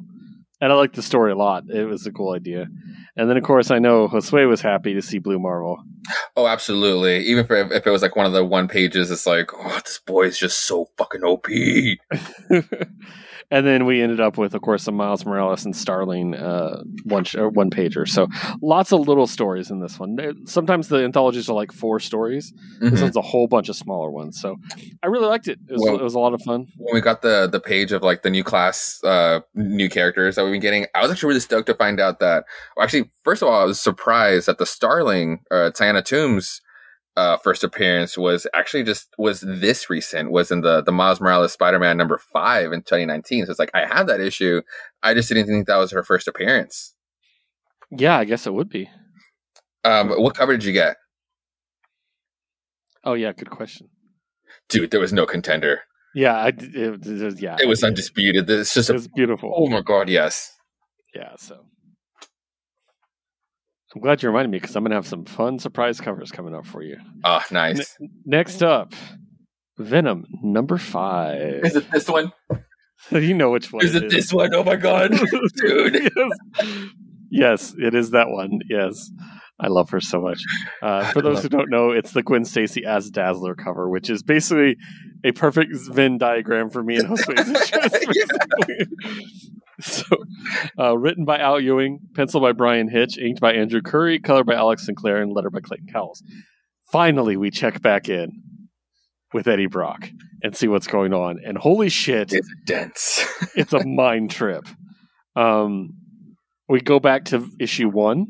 And 0.60 0.70
I 0.70 0.76
like 0.76 0.92
the 0.92 1.02
story 1.02 1.32
a 1.32 1.36
lot. 1.36 1.64
It 1.68 1.86
was 1.86 2.06
a 2.06 2.12
cool 2.12 2.34
idea. 2.34 2.66
And 3.16 3.28
then, 3.28 3.36
of 3.36 3.42
course, 3.42 3.70
I 3.70 3.78
know 3.78 4.08
Josue 4.08 4.48
was 4.48 4.60
happy 4.60 4.94
to 4.94 5.02
see 5.02 5.18
Blue 5.18 5.38
Marvel. 5.38 5.82
Oh, 6.36 6.46
absolutely. 6.46 7.24
Even 7.26 7.44
if, 7.44 7.50
if 7.72 7.86
it 7.86 7.90
was 7.90 8.02
like 8.02 8.16
one 8.16 8.26
of 8.26 8.32
the 8.32 8.44
one 8.44 8.68
pages, 8.68 9.10
it's 9.10 9.26
like, 9.26 9.50
oh, 9.54 9.80
this 9.84 9.98
boy 9.98 10.26
is 10.26 10.38
just 10.38 10.66
so 10.66 10.86
fucking 10.96 11.24
OP. 11.24 11.46
and 13.51 13.66
then 13.66 13.85
we 13.85 14.01
ended 14.01 14.20
up 14.20 14.39
with, 14.39 14.55
of 14.55 14.62
course, 14.62 14.85
some 14.85 14.94
Miles 14.94 15.27
Morales 15.27 15.64
and 15.64 15.74
Starling 15.74 16.35
uh, 16.35 16.82
one 17.05 17.24
sh- 17.24 17.36
one 17.36 17.70
pager. 17.70 18.06
So 18.09 18.28
lots 18.62 18.93
of 18.93 19.09
little 19.09 19.27
stories 19.27 19.70
in 19.70 19.81
this 19.81 19.98
one. 19.98 20.16
Sometimes 20.47 20.89
the 20.89 21.05
anthologies 21.05 21.48
are 21.48 21.55
like 21.55 21.72
four 21.72 22.01
stories. 22.01 22.52
Mm-hmm. 22.52 22.90
This 22.90 23.02
one's 23.02 23.16
a 23.16 23.22
whole 23.22 23.48
bunch 23.48 23.68
of 23.68 23.77
smaller 23.77 24.10
ones. 24.10 24.40
So 24.40 24.56
I 25.02 25.06
really 25.09 25.27
liked 25.27 25.48
it. 25.48 25.59
It 25.68 25.72
was, 25.72 25.82
well, 25.82 25.97
it 25.97 26.02
was 26.02 26.14
a 26.14 26.18
lot 26.18 26.35
of 26.35 26.43
fun. 26.43 26.66
When 26.77 26.94
we 26.94 27.01
got 27.01 27.22
the 27.22 27.48
the 27.51 27.60
page 27.60 27.93
of 27.93 28.02
like 28.02 28.22
the 28.22 28.31
new 28.31 28.44
class, 28.44 29.02
uh, 29.05 29.40
new 29.55 29.89
characters 29.89 30.36
that 30.36 30.44
we've 30.44 30.52
been 30.52 30.60
getting, 30.60 30.86
I 30.94 31.02
was 31.02 31.10
actually 31.10 31.28
really 31.28 31.40
stoked 31.40 31.66
to 31.66 31.74
find 31.74 32.01
out 32.01 32.20
that. 32.20 32.44
Well, 32.77 32.85
actually, 32.85 33.10
first 33.24 33.43
of 33.43 33.48
all, 33.48 33.60
I 33.60 33.64
was 33.64 33.81
surprised 33.81 34.47
that 34.47 34.59
the 34.59 34.66
Starling, 34.66 35.40
uh, 35.51 35.70
Tiana 35.74 36.02
Toomes 36.02 36.60
uh, 37.20 37.36
first 37.36 37.62
appearance 37.62 38.16
was 38.16 38.47
actually 38.55 38.82
just 38.82 39.09
was 39.18 39.42
this 39.42 39.90
recent 39.90 40.30
was 40.30 40.51
in 40.51 40.62
the 40.62 40.80
the 40.80 40.90
Miles 40.90 41.20
Morales 41.20 41.52
Spider-Man 41.52 41.98
number 41.98 42.16
five 42.16 42.72
in 42.72 42.80
2019. 42.80 43.44
So 43.44 43.51
it's 43.51 43.59
like 43.59 43.70
I 43.74 43.84
have 43.84 44.06
that 44.06 44.20
issue. 44.20 44.62
I 45.02 45.12
just 45.12 45.28
didn't 45.28 45.47
think 45.47 45.66
that 45.66 45.76
was 45.76 45.90
her 45.90 46.02
first 46.02 46.26
appearance. 46.28 46.94
Yeah, 47.90 48.16
I 48.16 48.24
guess 48.24 48.47
it 48.47 48.55
would 48.55 48.70
be. 48.70 48.88
Um, 49.84 50.09
what 50.10 50.34
cover 50.34 50.52
did 50.52 50.64
you 50.64 50.72
get? 50.72 50.97
Oh 53.05 53.12
yeah, 53.12 53.32
good 53.32 53.51
question, 53.51 53.88
dude. 54.70 54.90
There 54.90 55.01
was 55.01 55.12
no 55.12 55.26
contender. 55.26 55.82
Yeah, 56.14 56.36
I, 56.36 56.48
it, 56.48 57.06
it, 57.06 57.40
yeah, 57.40 57.56
it 57.60 57.68
was 57.68 57.84
undisputed. 57.84 58.48
It's 58.48 58.72
just 58.72 58.88
it's 58.88 59.09
beautiful. 59.09 59.52
Oh 59.55 59.68
my 59.68 59.82
god, 59.82 60.09
yes. 60.09 60.52
Yeah, 61.14 61.34
so 61.36 61.66
I'm 63.94 64.00
glad 64.00 64.22
you 64.22 64.28
reminded 64.28 64.50
me 64.50 64.58
because 64.58 64.76
I'm 64.76 64.84
going 64.84 64.90
to 64.90 64.96
have 64.96 65.06
some 65.06 65.24
fun 65.24 65.58
surprise 65.58 66.00
covers 66.00 66.30
coming 66.30 66.54
up 66.54 66.64
for 66.64 66.82
you. 66.82 66.96
Oh, 67.24 67.42
nice. 67.50 67.96
N- 68.00 68.10
next 68.24 68.62
up, 68.62 68.94
Venom 69.78 70.26
number 70.42 70.78
five. 70.78 71.64
Is 71.64 71.74
it 71.74 71.90
this 71.90 72.08
one? 72.08 72.32
you 73.10 73.34
know 73.34 73.50
which 73.50 73.72
one. 73.72 73.84
Is 73.84 73.94
it, 73.96 74.04
it 74.04 74.10
this 74.10 74.32
one? 74.32 74.54
Oh 74.54 74.62
my 74.62 74.76
god, 74.76 75.10
dude. 75.56 76.10
yes. 76.60 76.74
yes, 77.30 77.74
it 77.78 77.94
is 77.94 78.10
that 78.10 78.28
one. 78.28 78.60
Yes. 78.68 79.10
I 79.62 79.68
love 79.68 79.90
her 79.90 80.00
so 80.00 80.22
much. 80.22 80.42
Uh, 80.82 81.04
for 81.12 81.20
those 81.20 81.42
who 81.42 81.48
don't 81.48 81.68
know, 81.68 81.90
it's 81.90 82.12
the 82.12 82.22
Gwen 82.22 82.44
Stacy 82.44 82.84
as 82.84 83.10
Dazzler 83.10 83.54
cover, 83.54 83.90
which 83.90 84.08
is 84.08 84.22
basically 84.22 84.76
a 85.22 85.32
perfect 85.32 85.72
Venn 85.92 86.16
diagram 86.16 86.70
for 86.70 86.82
me 86.82 86.96
and 86.96 87.08
Josue's 87.08 87.70
so, 89.85 90.05
uh, 90.78 90.97
written 90.97 91.24
by 91.24 91.39
Al 91.39 91.61
Ewing, 91.61 91.98
pencil 92.15 92.40
by 92.40 92.52
Bryan 92.52 92.89
Hitch, 92.89 93.19
inked 93.19 93.40
by 93.40 93.52
Andrew 93.55 93.82
Currie, 93.82 94.19
color 94.19 94.44
by 94.44 94.55
Alex 94.55 94.86
Sinclair, 94.86 95.20
and 95.20 95.32
letter 95.32 95.51
by 95.51 95.61
Clayton 95.61 95.89
Cowles. 95.93 96.23
Finally, 96.90 97.36
we 97.36 97.51
check 97.51 97.81
back 97.82 98.09
in 98.09 98.43
with 99.32 99.47
Eddie 99.47 99.66
Brock 99.66 100.11
and 100.43 100.57
see 100.57 100.69
what's 100.69 100.86
going 100.86 101.12
on. 101.12 101.39
And 101.44 101.57
holy 101.57 101.89
shit, 101.89 102.32
it's 102.32 102.48
dense. 102.66 103.24
it's 103.55 103.73
a 103.73 103.86
mind 103.86 104.31
trip. 104.31 104.66
Um, 105.36 105.90
we 106.69 106.81
go 106.81 107.01
back 107.01 107.27
to 107.27 107.48
issue 107.59 107.89
one 107.89 108.27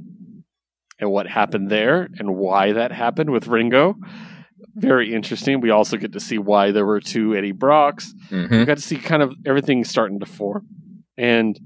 and 0.99 1.11
what 1.11 1.27
happened 1.27 1.71
there 1.71 2.09
and 2.19 2.37
why 2.37 2.73
that 2.73 2.93
happened 2.93 3.31
with 3.31 3.47
Ringo. 3.47 3.97
Very 4.75 5.15
interesting. 5.15 5.61
We 5.61 5.71
also 5.71 5.97
get 5.97 6.13
to 6.13 6.21
see 6.21 6.39
why 6.39 6.71
there 6.71 6.87
were 6.87 7.01
two 7.01 7.35
Eddie 7.35 7.53
Brocks. 7.53 8.13
Mm-hmm. 8.31 8.59
We 8.59 8.65
got 8.65 8.77
to 8.77 8.83
see 8.83 8.97
kind 8.97 9.23
of 9.23 9.35
everything 9.47 9.85
starting 9.85 10.21
to 10.21 10.27
form. 10.27 10.67
And 11.21 11.61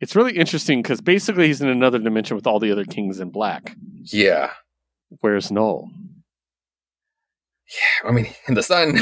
it's 0.00 0.16
really 0.16 0.36
interesting 0.36 0.80
because 0.80 1.00
basically 1.02 1.48
he's 1.48 1.60
in 1.60 1.68
another 1.68 1.98
dimension 1.98 2.34
with 2.34 2.46
all 2.46 2.58
the 2.58 2.72
other 2.72 2.84
kings 2.84 3.20
in 3.20 3.30
black. 3.30 3.76
Yeah. 4.04 4.52
Where's 5.20 5.50
Knull? 5.52 5.90
Yeah, 7.68 8.08
I 8.08 8.12
mean, 8.12 8.26
in 8.48 8.54
the 8.54 8.62
sun. 8.62 8.98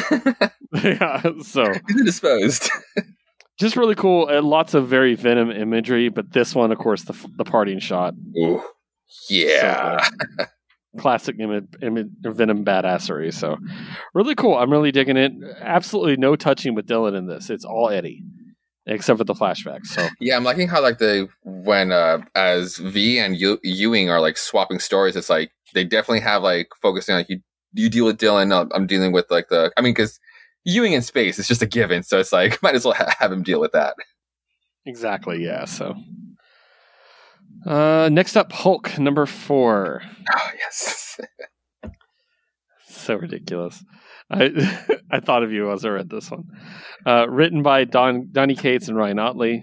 yeah, 0.82 1.22
so 1.42 1.72
he's 1.86 1.96
indisposed. 1.98 2.70
just 3.60 3.76
really 3.76 3.94
cool. 3.94 4.28
and 4.28 4.46
lots 4.46 4.74
of 4.74 4.88
very 4.88 5.14
Venom 5.14 5.50
imagery, 5.50 6.08
but 6.08 6.32
this 6.32 6.54
one, 6.54 6.72
of 6.72 6.78
course, 6.78 7.04
the 7.04 7.14
the 7.36 7.44
parting 7.44 7.78
shot. 7.78 8.14
Ooh, 8.36 8.62
yeah. 9.30 10.02
So 10.02 10.12
uh, 10.40 10.46
classic 10.98 11.36
Im- 11.38 11.68
Im- 11.80 12.10
Venom 12.22 12.64
badassery. 12.64 13.32
So 13.32 13.56
really 14.14 14.34
cool. 14.34 14.56
I'm 14.56 14.70
really 14.70 14.92
digging 14.92 15.16
it. 15.16 15.32
Absolutely 15.60 16.16
no 16.16 16.36
touching 16.36 16.74
with 16.74 16.86
Dylan 16.86 17.16
in 17.16 17.26
this. 17.26 17.48
It's 17.50 17.64
all 17.64 17.88
Eddie, 17.88 18.22
except 18.88 19.18
for 19.18 19.24
the 19.24 19.34
flashbacks. 19.34 19.86
So 19.86 20.08
Yeah, 20.20 20.36
I'm 20.36 20.44
liking 20.44 20.68
how 20.68 20.82
like 20.82 20.98
they 20.98 21.26
when 21.44 21.92
uh 21.92 22.18
as 22.34 22.76
V 22.78 23.18
and 23.18 23.36
Ew- 23.36 23.60
Ewing 23.62 24.10
are 24.10 24.20
like 24.20 24.36
swapping 24.36 24.78
stories. 24.80 25.14
It's 25.16 25.30
like 25.30 25.50
they 25.74 25.84
definitely 25.84 26.20
have 26.20 26.42
like 26.42 26.68
focusing 26.82 27.14
on 27.14 27.20
like 27.20 27.28
you 27.30 27.40
you 27.74 27.88
deal 27.90 28.06
with 28.06 28.18
Dylan. 28.18 28.50
uh, 28.52 28.66
I'm 28.74 28.86
dealing 28.86 29.12
with 29.12 29.30
like 29.30 29.48
the 29.48 29.70
I 29.76 29.82
mean 29.82 29.92
because 29.92 30.18
Ewing 30.64 30.92
in 30.92 31.02
space 31.02 31.38
is 31.38 31.46
just 31.48 31.62
a 31.62 31.66
given, 31.66 32.02
so 32.02 32.18
it's 32.18 32.32
like 32.32 32.62
might 32.62 32.74
as 32.74 32.84
well 32.84 32.94
ha- 32.94 33.14
have 33.18 33.30
him 33.32 33.42
deal 33.42 33.60
with 33.60 33.72
that. 33.72 33.94
exactly, 34.86 35.42
yeah. 35.44 35.64
So 35.66 35.94
uh, 37.66 38.08
next 38.12 38.36
up, 38.36 38.52
Hulk 38.52 38.98
number 38.98 39.26
four. 39.26 40.02
Oh 40.34 40.50
yes, 40.58 41.18
so 42.88 43.14
ridiculous. 43.16 43.82
I 44.30 44.50
I 45.10 45.20
thought 45.20 45.42
of 45.42 45.52
you 45.52 45.70
as 45.72 45.84
I 45.84 45.90
read 45.90 46.10
this 46.10 46.30
one. 46.30 46.44
Uh, 47.06 47.26
written 47.28 47.62
by 47.62 47.84
Don 47.84 48.28
Donny 48.32 48.54
Cates 48.54 48.88
and 48.88 48.96
Ryan 48.96 49.18
Ottley. 49.18 49.62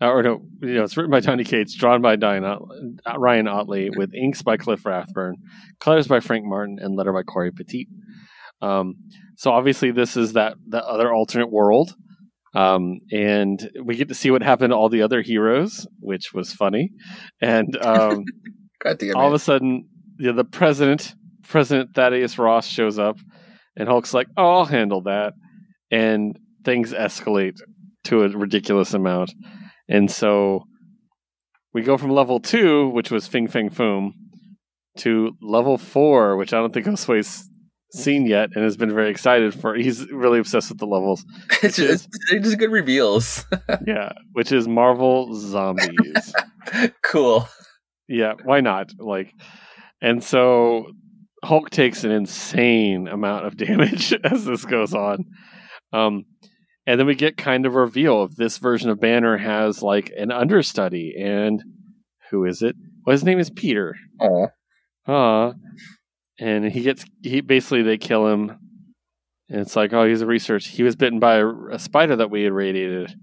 Uh, 0.00 0.10
or 0.10 0.22
no, 0.22 0.42
you 0.60 0.74
know, 0.74 0.84
it's 0.84 0.96
written 0.96 1.10
by 1.10 1.20
Donny 1.20 1.44
Cates, 1.44 1.74
drawn 1.74 2.02
by 2.02 2.16
Diane 2.16 2.44
Ot- 2.44 2.68
uh, 3.06 3.18
Ryan 3.18 3.48
Ottley, 3.48 3.88
with 3.96 4.12
inks 4.14 4.42
by 4.42 4.58
Cliff 4.58 4.84
Rathburn, 4.84 5.36
colors 5.80 6.06
by 6.06 6.20
Frank 6.20 6.44
Martin, 6.44 6.76
and 6.78 6.96
letter 6.96 7.14
by 7.14 7.22
Cory 7.22 7.50
Petit. 7.50 7.88
Um, 8.60 8.96
so 9.36 9.52
obviously, 9.52 9.92
this 9.92 10.16
is 10.16 10.34
that 10.34 10.56
that 10.68 10.84
other 10.84 11.10
alternate 11.10 11.50
world, 11.50 11.94
um, 12.54 13.00
and 13.10 13.70
we 13.84 13.96
get 13.96 14.08
to 14.08 14.14
see 14.14 14.30
what 14.30 14.42
happened 14.42 14.72
to 14.72 14.76
all 14.76 14.90
the 14.90 15.02
other 15.02 15.22
heroes, 15.22 15.86
which 16.00 16.34
was 16.34 16.52
funny. 16.52 16.90
And 17.40 17.76
um, 17.82 18.24
all 19.14 19.28
of 19.28 19.34
a 19.34 19.38
sudden, 19.38 19.88
you 20.18 20.26
know, 20.26 20.36
the 20.36 20.44
president, 20.44 21.14
President 21.42 21.94
Thaddeus 21.94 22.38
Ross, 22.38 22.66
shows 22.66 22.98
up, 22.98 23.18
and 23.76 23.88
Hulk's 23.88 24.14
like, 24.14 24.28
"Oh, 24.36 24.58
I'll 24.58 24.64
handle 24.64 25.02
that," 25.02 25.34
and 25.90 26.38
things 26.64 26.92
escalate 26.92 27.58
to 28.04 28.22
a 28.22 28.28
ridiculous 28.28 28.94
amount, 28.94 29.32
and 29.88 30.10
so 30.10 30.64
we 31.72 31.82
go 31.82 31.96
from 31.96 32.10
level 32.10 32.40
two, 32.40 32.88
which 32.88 33.10
was 33.10 33.26
Fing 33.26 33.48
Fang 33.48 33.70
Foom, 33.70 34.12
to 34.98 35.36
level 35.42 35.78
four, 35.78 36.36
which 36.36 36.52
I 36.52 36.58
don't 36.58 36.72
think 36.72 36.86
Josue's 36.86 37.50
seen 37.92 38.26
yet, 38.26 38.50
and 38.54 38.64
has 38.64 38.76
been 38.76 38.94
very 38.94 39.10
excited 39.10 39.54
for. 39.54 39.74
He's 39.74 40.10
really 40.10 40.38
obsessed 40.38 40.70
with 40.70 40.78
the 40.78 40.86
levels. 40.86 41.24
it's, 41.62 41.76
just, 41.76 42.08
it's 42.30 42.46
just 42.46 42.58
good 42.58 42.70
reveals. 42.72 43.44
Yeah, 43.86 44.12
which 44.32 44.52
is 44.52 44.66
Marvel 44.66 45.34
Zombies. 45.34 46.34
cool. 47.02 47.48
Yeah, 48.08 48.34
why 48.44 48.60
not? 48.60 48.90
Like, 48.98 49.32
and 50.00 50.22
so 50.24 50.86
Hulk 51.46 51.70
takes 51.70 52.04
an 52.04 52.10
insane 52.10 53.08
amount 53.08 53.46
of 53.46 53.56
damage 53.56 54.12
as 54.24 54.44
this 54.44 54.64
goes 54.64 54.94
on. 54.94 55.24
Um, 55.92 56.24
and 56.86 56.98
then 57.00 57.06
we 57.06 57.14
get 57.14 57.36
kind 57.36 57.66
of 57.66 57.74
a 57.74 57.80
reveal 57.80 58.22
of 58.22 58.36
this 58.36 58.58
version 58.58 58.90
of 58.90 59.00
Banner 59.00 59.36
has 59.38 59.82
like 59.82 60.12
an 60.16 60.30
understudy, 60.30 61.14
and 61.18 61.62
who 62.30 62.44
is 62.44 62.62
it? 62.62 62.76
Well, 63.04 63.12
his 63.12 63.24
name 63.24 63.38
is 63.38 63.50
Peter. 63.50 63.94
Oh, 64.20 64.48
Uh, 65.06 65.52
and 66.38 66.64
he 66.70 66.82
gets 66.82 67.04
he 67.22 67.40
basically 67.40 67.82
they 67.82 67.96
kill 67.96 68.26
him, 68.26 68.50
and 69.48 69.60
it's 69.60 69.76
like, 69.76 69.92
oh, 69.92 70.06
he's 70.06 70.22
a 70.22 70.26
research. 70.26 70.66
He 70.66 70.82
was 70.82 70.96
bitten 70.96 71.18
by 71.18 71.36
a, 71.36 71.46
a 71.72 71.78
spider 71.78 72.16
that 72.16 72.30
we 72.30 72.42
had 72.42 72.52
radiated. 72.52 73.14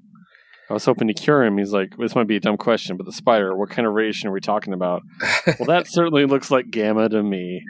I 0.73 0.77
was 0.77 0.85
hoping 0.85 1.07
to 1.07 1.13
cure 1.13 1.43
him. 1.43 1.59
He's 1.59 1.71
like, 1.71 1.95
this 1.99 2.15
might 2.15 2.25
be 2.25 2.35
a 2.35 2.39
dumb 2.39 2.57
question, 2.57 2.97
but 2.97 3.05
the 3.05 3.11
spider, 3.11 3.55
what 3.55 3.69
kind 3.69 3.87
of 3.87 3.93
radiation 3.93 4.27
are 4.29 4.31
we 4.31 4.39
talking 4.39 4.73
about? 4.73 5.03
well, 5.59 5.67
that 5.67 5.85
certainly 5.87 6.25
looks 6.25 6.49
like 6.49 6.71
gamma 6.71 7.09
to 7.09 7.21
me. 7.21 7.61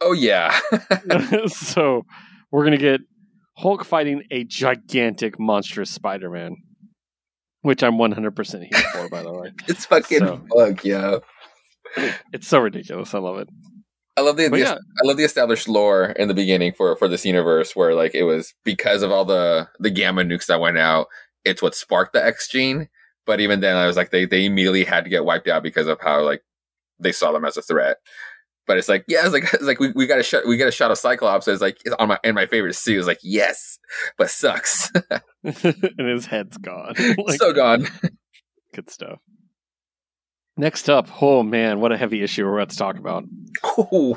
oh 0.00 0.12
yeah. 0.12 0.56
so 1.48 2.02
we're 2.52 2.62
gonna 2.62 2.76
get 2.76 3.00
Hulk 3.56 3.84
fighting 3.84 4.22
a 4.30 4.44
gigantic, 4.44 5.40
monstrous 5.40 5.90
Spider-Man, 5.90 6.54
which 7.62 7.82
I'm 7.82 7.94
100% 7.94 8.68
here 8.72 8.84
for, 8.92 9.08
by 9.08 9.24
the 9.24 9.32
way. 9.32 9.50
it's 9.66 9.84
fucking 9.86 10.20
So- 10.20 10.46
fuck 10.56 10.84
yeah. 10.84 11.18
It's 12.32 12.46
so 12.46 12.60
ridiculous. 12.60 13.14
I 13.14 13.18
love 13.18 13.38
it. 13.38 13.48
I 14.16 14.20
love 14.20 14.36
the, 14.36 14.46
the 14.46 14.58
yeah. 14.60 14.74
I 14.74 15.06
love 15.06 15.16
the 15.16 15.24
established 15.24 15.66
lore 15.68 16.10
in 16.10 16.28
the 16.28 16.34
beginning 16.34 16.72
for 16.72 16.94
for 16.94 17.08
this 17.08 17.24
universe 17.26 17.74
where 17.74 17.96
like 17.96 18.14
it 18.14 18.22
was 18.22 18.54
because 18.62 19.02
of 19.02 19.10
all 19.10 19.24
the 19.24 19.68
the 19.80 19.90
gamma 19.90 20.22
nukes 20.22 20.46
that 20.46 20.60
went 20.60 20.78
out, 20.78 21.08
it's 21.44 21.62
what 21.62 21.74
sparked 21.74 22.12
the 22.12 22.24
X 22.24 22.48
gene. 22.48 22.88
But 23.26 23.40
even 23.40 23.60
then, 23.60 23.76
I 23.76 23.86
was 23.86 23.96
like 23.96 24.10
they 24.10 24.26
they 24.26 24.44
immediately 24.44 24.84
had 24.84 25.04
to 25.04 25.10
get 25.10 25.24
wiped 25.24 25.48
out 25.48 25.62
because 25.62 25.86
of 25.86 26.00
how 26.00 26.22
like 26.22 26.42
they 26.98 27.12
saw 27.12 27.32
them 27.32 27.44
as 27.44 27.56
a 27.56 27.62
threat. 27.62 27.98
But 28.66 28.78
it's 28.78 28.88
like 28.88 29.04
yeah, 29.08 29.24
it's 29.24 29.32
like 29.32 29.44
it's 29.54 29.62
like 29.62 29.80
we, 29.80 29.92
we 29.92 30.06
got 30.06 30.18
a 30.18 30.22
shot 30.22 30.46
we 30.46 30.56
got 30.56 30.68
a 30.68 30.72
shot 30.72 30.90
of 30.90 30.98
Cyclops. 30.98 31.48
It's 31.48 31.62
like 31.62 31.78
it's 31.84 31.94
on 31.98 32.08
my 32.08 32.18
in 32.24 32.34
my 32.34 32.46
favorite 32.46 32.74
suit. 32.74 32.98
It's 32.98 33.06
like 33.06 33.20
yes, 33.22 33.78
but 34.18 34.30
sucks. 34.30 34.90
and 35.44 36.08
his 36.08 36.26
head's 36.26 36.56
gone. 36.56 36.94
Like, 36.98 37.38
so 37.38 37.52
gone. 37.52 37.86
good 38.74 38.90
stuff. 38.90 39.20
Next 40.56 40.88
up, 40.88 41.08
oh 41.20 41.42
man, 41.42 41.80
what 41.80 41.92
a 41.92 41.96
heavy 41.96 42.22
issue 42.22 42.44
we're 42.44 42.58
about 42.58 42.70
to 42.70 42.76
talk 42.76 42.96
about. 42.96 43.24
Ooh, 43.78 44.16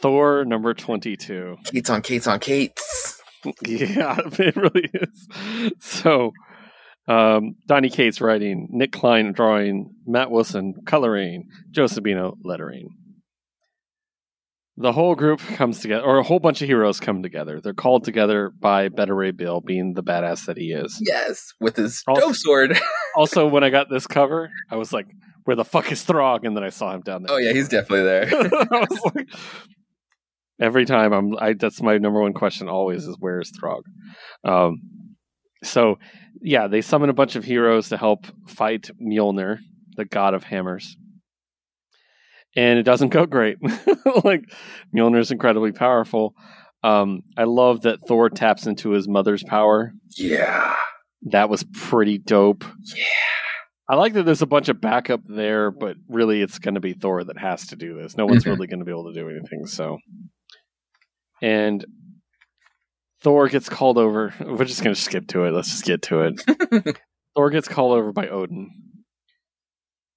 Thor 0.00 0.44
number 0.44 0.74
22. 0.74 1.58
Cates 1.66 1.88
on 1.88 2.02
Cates 2.02 2.26
on 2.26 2.40
Cates. 2.40 3.21
Yeah, 3.66 4.16
it 4.38 4.56
really 4.56 4.88
is. 4.94 5.28
So, 5.80 6.32
um, 7.08 7.56
Donny 7.66 7.90
Cates 7.90 8.20
writing, 8.20 8.68
Nick 8.70 8.92
Klein 8.92 9.32
drawing, 9.32 9.90
Matt 10.06 10.30
Wilson 10.30 10.74
coloring, 10.86 11.48
Joe 11.70 11.84
Sabino 11.86 12.34
lettering. 12.44 12.90
The 14.78 14.92
whole 14.92 15.14
group 15.14 15.40
comes 15.40 15.80
together, 15.80 16.02
or 16.02 16.18
a 16.18 16.22
whole 16.22 16.38
bunch 16.38 16.62
of 16.62 16.66
heroes 16.68 16.98
come 16.98 17.22
together. 17.22 17.60
They're 17.62 17.74
called 17.74 18.04
together 18.04 18.50
by 18.58 18.88
Beta 18.88 19.12
Ray 19.12 19.30
Bill, 19.32 19.60
being 19.60 19.92
the 19.92 20.02
badass 20.02 20.46
that 20.46 20.56
he 20.56 20.72
is. 20.72 20.96
Yes, 21.00 21.52
with 21.60 21.76
his 21.76 22.02
Also- 22.06 22.28
dope 22.28 22.36
sword. 22.36 22.78
Also, 23.14 23.46
when 23.46 23.62
I 23.62 23.68
got 23.68 23.90
this 23.90 24.06
cover, 24.06 24.50
I 24.70 24.76
was 24.76 24.90
like, 24.90 25.04
"Where 25.44 25.54
the 25.54 25.66
fuck 25.66 25.92
is 25.92 26.02
Throg?" 26.02 26.46
And 26.46 26.56
then 26.56 26.64
I 26.64 26.70
saw 26.70 26.94
him 26.94 27.02
down 27.02 27.22
there. 27.24 27.36
oh 27.36 27.38
yeah, 27.38 27.52
he's 27.52 27.68
definitely 27.68 28.04
there. 28.04 28.24
I 28.26 28.86
was 28.88 29.00
like, 29.14 29.28
every 30.62 30.84
time 30.86 31.12
I'm, 31.12 31.36
I 31.38 31.54
that's 31.54 31.82
my 31.82 31.98
number 31.98 32.20
one 32.20 32.32
question 32.32 32.68
always 32.68 33.04
is 33.06 33.16
where 33.18 33.40
is 33.40 33.50
Throg? 33.50 33.82
Um, 34.44 34.80
so 35.64 35.98
yeah, 36.40 36.66
they 36.68 36.80
summon 36.80 37.10
a 37.10 37.14
bunch 37.14 37.36
of 37.36 37.44
heroes 37.44 37.88
to 37.90 37.96
help 37.96 38.26
fight 38.48 38.90
Mjolnir, 39.00 39.58
the 39.96 40.04
god 40.04 40.34
of 40.34 40.44
hammers, 40.44 40.96
and 42.56 42.78
it 42.78 42.82
doesn't 42.84 43.10
go 43.10 43.26
great. 43.26 43.58
like 44.24 44.44
Mjolnir's 44.94 45.30
incredibly 45.30 45.72
powerful. 45.72 46.34
Um, 46.84 47.22
I 47.36 47.44
love 47.44 47.82
that 47.82 48.00
Thor 48.08 48.28
taps 48.28 48.66
into 48.66 48.90
his 48.90 49.06
mother's 49.08 49.44
power. 49.44 49.92
yeah. 50.16 50.76
That 51.30 51.48
was 51.48 51.62
pretty 51.72 52.18
dope. 52.18 52.64
Yeah. 52.96 53.04
I 53.88 53.94
like 53.94 54.14
that 54.14 54.24
there's 54.24 54.42
a 54.42 54.46
bunch 54.46 54.68
of 54.68 54.80
backup 54.80 55.20
there, 55.28 55.70
but 55.70 55.96
really 56.08 56.42
it's 56.42 56.58
going 56.58 56.74
to 56.74 56.80
be 56.80 56.94
Thor 56.94 57.22
that 57.22 57.38
has 57.38 57.68
to 57.68 57.76
do 57.76 57.94
this. 57.94 58.16
No 58.16 58.26
one's 58.26 58.42
Mhm. 58.42 58.46
really 58.56 58.66
going 58.66 58.80
to 58.80 58.84
be 58.84 58.90
able 58.90 59.12
to 59.12 59.20
do 59.20 59.28
anything. 59.28 59.66
So, 59.66 59.98
and 61.42 61.84
Thor 63.20 63.48
gets 63.48 63.68
called 63.68 63.98
over. 63.98 64.32
We're 64.40 64.64
just 64.64 64.82
going 64.82 64.94
to 64.94 65.00
skip 65.00 65.26
to 65.28 65.44
it. 65.44 65.50
Let's 65.50 65.70
just 65.70 65.84
get 65.84 66.02
to 66.02 66.22
it. 66.22 66.98
Thor 67.36 67.50
gets 67.50 67.68
called 67.68 67.98
over 67.98 68.12
by 68.12 68.28
Odin, 68.28 68.70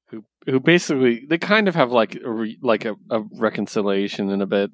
who 0.10 0.24
who 0.46 0.60
basically 0.60 1.26
they 1.28 1.38
kind 1.38 1.68
of 1.68 1.76
have 1.76 1.92
like 1.92 2.16
a 2.16 2.30
re, 2.30 2.58
like 2.62 2.86
a, 2.86 2.96
a 3.10 3.22
reconciliation 3.38 4.30
in 4.30 4.42
a 4.42 4.46
bit. 4.46 4.72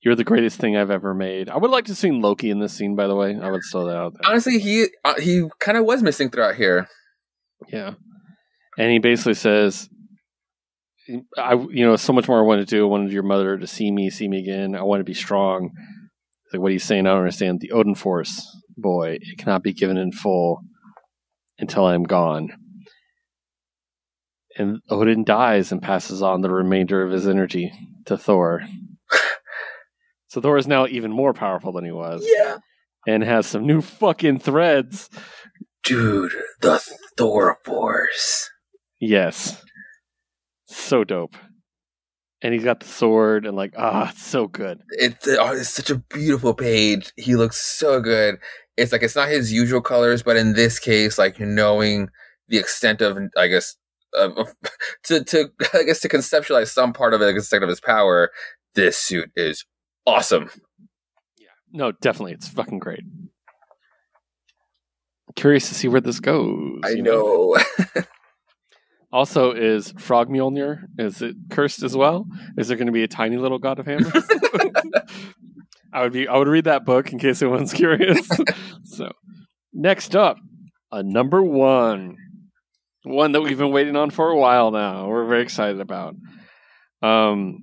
You're 0.00 0.14
the 0.14 0.24
greatest 0.24 0.60
thing 0.60 0.76
I've 0.76 0.92
ever 0.92 1.12
made. 1.12 1.50
I 1.50 1.56
would 1.56 1.72
like 1.72 1.86
to 1.86 1.94
see 1.94 2.12
Loki 2.12 2.50
in 2.50 2.60
this 2.60 2.72
scene. 2.72 2.94
By 2.94 3.08
the 3.08 3.16
way, 3.16 3.36
I 3.36 3.50
would 3.50 3.62
throw 3.70 3.86
that 3.86 3.96
out 3.96 4.12
there. 4.12 4.30
Honestly, 4.30 4.58
he 4.60 4.86
uh, 5.04 5.20
he 5.20 5.48
kind 5.58 5.76
of 5.76 5.84
was 5.84 6.02
missing 6.02 6.30
throughout 6.30 6.54
here. 6.54 6.86
Yeah. 7.68 7.94
And 8.78 8.92
he 8.92 9.00
basically 9.00 9.34
says, 9.34 9.88
I, 11.36 11.54
you 11.54 11.86
know, 11.86 11.96
so 11.96 12.12
much 12.12 12.28
more 12.28 12.38
I 12.38 12.46
wanted 12.46 12.68
to 12.68 12.76
do. 12.76 12.84
I 12.84 12.88
wanted 12.88 13.12
your 13.12 13.22
mother 13.22 13.56
to 13.56 13.66
see 13.66 13.90
me, 13.90 14.10
see 14.10 14.28
me 14.28 14.40
again. 14.40 14.74
I 14.74 14.82
want 14.82 15.00
to 15.00 15.04
be 15.04 15.14
strong. 15.14 15.70
It's 16.44 16.54
Like, 16.54 16.60
what 16.62 16.68
are 16.68 16.72
you 16.72 16.78
saying? 16.78 17.06
I 17.06 17.10
don't 17.10 17.18
understand. 17.20 17.60
The 17.60 17.72
Odin 17.72 17.94
Force, 17.94 18.46
boy, 18.76 19.18
it 19.20 19.38
cannot 19.38 19.62
be 19.62 19.72
given 19.72 19.96
in 19.96 20.12
full 20.12 20.60
until 21.58 21.86
I'm 21.86 22.04
gone. 22.04 22.50
And 24.56 24.80
Odin 24.90 25.24
dies 25.24 25.70
and 25.72 25.80
passes 25.80 26.20
on 26.22 26.40
the 26.40 26.50
remainder 26.50 27.02
of 27.02 27.12
his 27.12 27.26
energy 27.28 27.72
to 28.06 28.18
Thor. 28.18 28.62
so 30.28 30.40
Thor 30.40 30.58
is 30.58 30.66
now 30.66 30.86
even 30.86 31.12
more 31.12 31.32
powerful 31.32 31.72
than 31.72 31.84
he 31.84 31.92
was 31.92 32.26
Yeah, 32.26 32.58
and 33.06 33.22
has 33.22 33.46
some 33.46 33.66
new 33.66 33.80
fucking 33.80 34.40
threads. 34.40 35.08
dude, 35.84 36.32
the 36.60 36.82
Thor 37.16 37.58
Force. 37.64 38.50
Yes. 39.00 39.62
So 40.68 41.02
dope. 41.02 41.34
And 42.40 42.54
he's 42.54 42.62
got 42.62 42.80
the 42.80 42.86
sword 42.86 43.46
and 43.46 43.56
like, 43.56 43.74
ah, 43.76 44.10
it's 44.10 44.22
so 44.22 44.46
good. 44.46 44.80
It's 44.90 45.26
oh, 45.26 45.52
it's 45.52 45.70
such 45.70 45.90
a 45.90 45.96
beautiful 45.96 46.54
page. 46.54 47.12
He 47.16 47.34
looks 47.34 47.56
so 47.58 48.00
good. 48.00 48.36
It's 48.76 48.92
like 48.92 49.02
it's 49.02 49.16
not 49.16 49.28
his 49.28 49.52
usual 49.52 49.80
colors, 49.80 50.22
but 50.22 50.36
in 50.36 50.52
this 50.52 50.78
case, 50.78 51.18
like 51.18 51.40
knowing 51.40 52.10
the 52.46 52.58
extent 52.58 53.00
of, 53.00 53.18
I 53.36 53.48
guess, 53.48 53.74
uh, 54.16 54.44
to 55.04 55.24
to 55.24 55.50
I 55.74 55.82
guess 55.82 56.00
to 56.00 56.08
conceptualize 56.08 56.68
some 56.68 56.92
part 56.92 57.12
of 57.12 57.22
it, 57.22 57.24
like, 57.24 57.62
of 57.62 57.68
his 57.68 57.80
power. 57.80 58.30
This 58.74 58.96
suit 58.96 59.30
is 59.34 59.64
awesome. 60.06 60.50
Yeah, 61.38 61.48
no, 61.72 61.90
definitely, 61.90 62.34
it's 62.34 62.46
fucking 62.46 62.78
great. 62.78 63.02
Curious 65.34 65.68
to 65.68 65.74
see 65.74 65.88
where 65.88 66.00
this 66.00 66.20
goes. 66.20 66.80
I 66.84 66.90
you 66.90 67.02
know. 67.02 67.56
Also, 69.10 69.52
is 69.52 69.92
Frog 69.98 70.28
Mjolnir 70.28 70.82
is 70.98 71.22
it 71.22 71.34
cursed 71.50 71.82
as 71.82 71.96
well? 71.96 72.26
Is 72.58 72.68
there 72.68 72.76
going 72.76 72.86
to 72.86 72.92
be 72.92 73.04
a 73.04 73.08
tiny 73.08 73.38
little 73.38 73.58
god 73.58 73.78
of 73.78 73.86
hammers? 73.86 74.12
I 75.92 76.02
would 76.02 76.12
be. 76.12 76.28
I 76.28 76.36
would 76.36 76.48
read 76.48 76.64
that 76.64 76.84
book 76.84 77.12
in 77.12 77.18
case 77.18 77.40
anyone's 77.40 77.72
curious. 77.74 78.28
so, 78.84 79.10
next 79.72 80.14
up, 80.14 80.36
a 80.92 81.02
number 81.02 81.42
one, 81.42 82.16
one 83.04 83.32
that 83.32 83.40
we've 83.40 83.56
been 83.58 83.72
waiting 83.72 83.96
on 83.96 84.10
for 84.10 84.28
a 84.28 84.36
while 84.36 84.70
now. 84.70 85.08
We're 85.08 85.26
very 85.26 85.42
excited 85.42 85.80
about. 85.80 86.14
Um, 87.02 87.60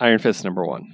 Iron 0.00 0.18
Fist 0.18 0.44
number 0.44 0.64
one, 0.64 0.84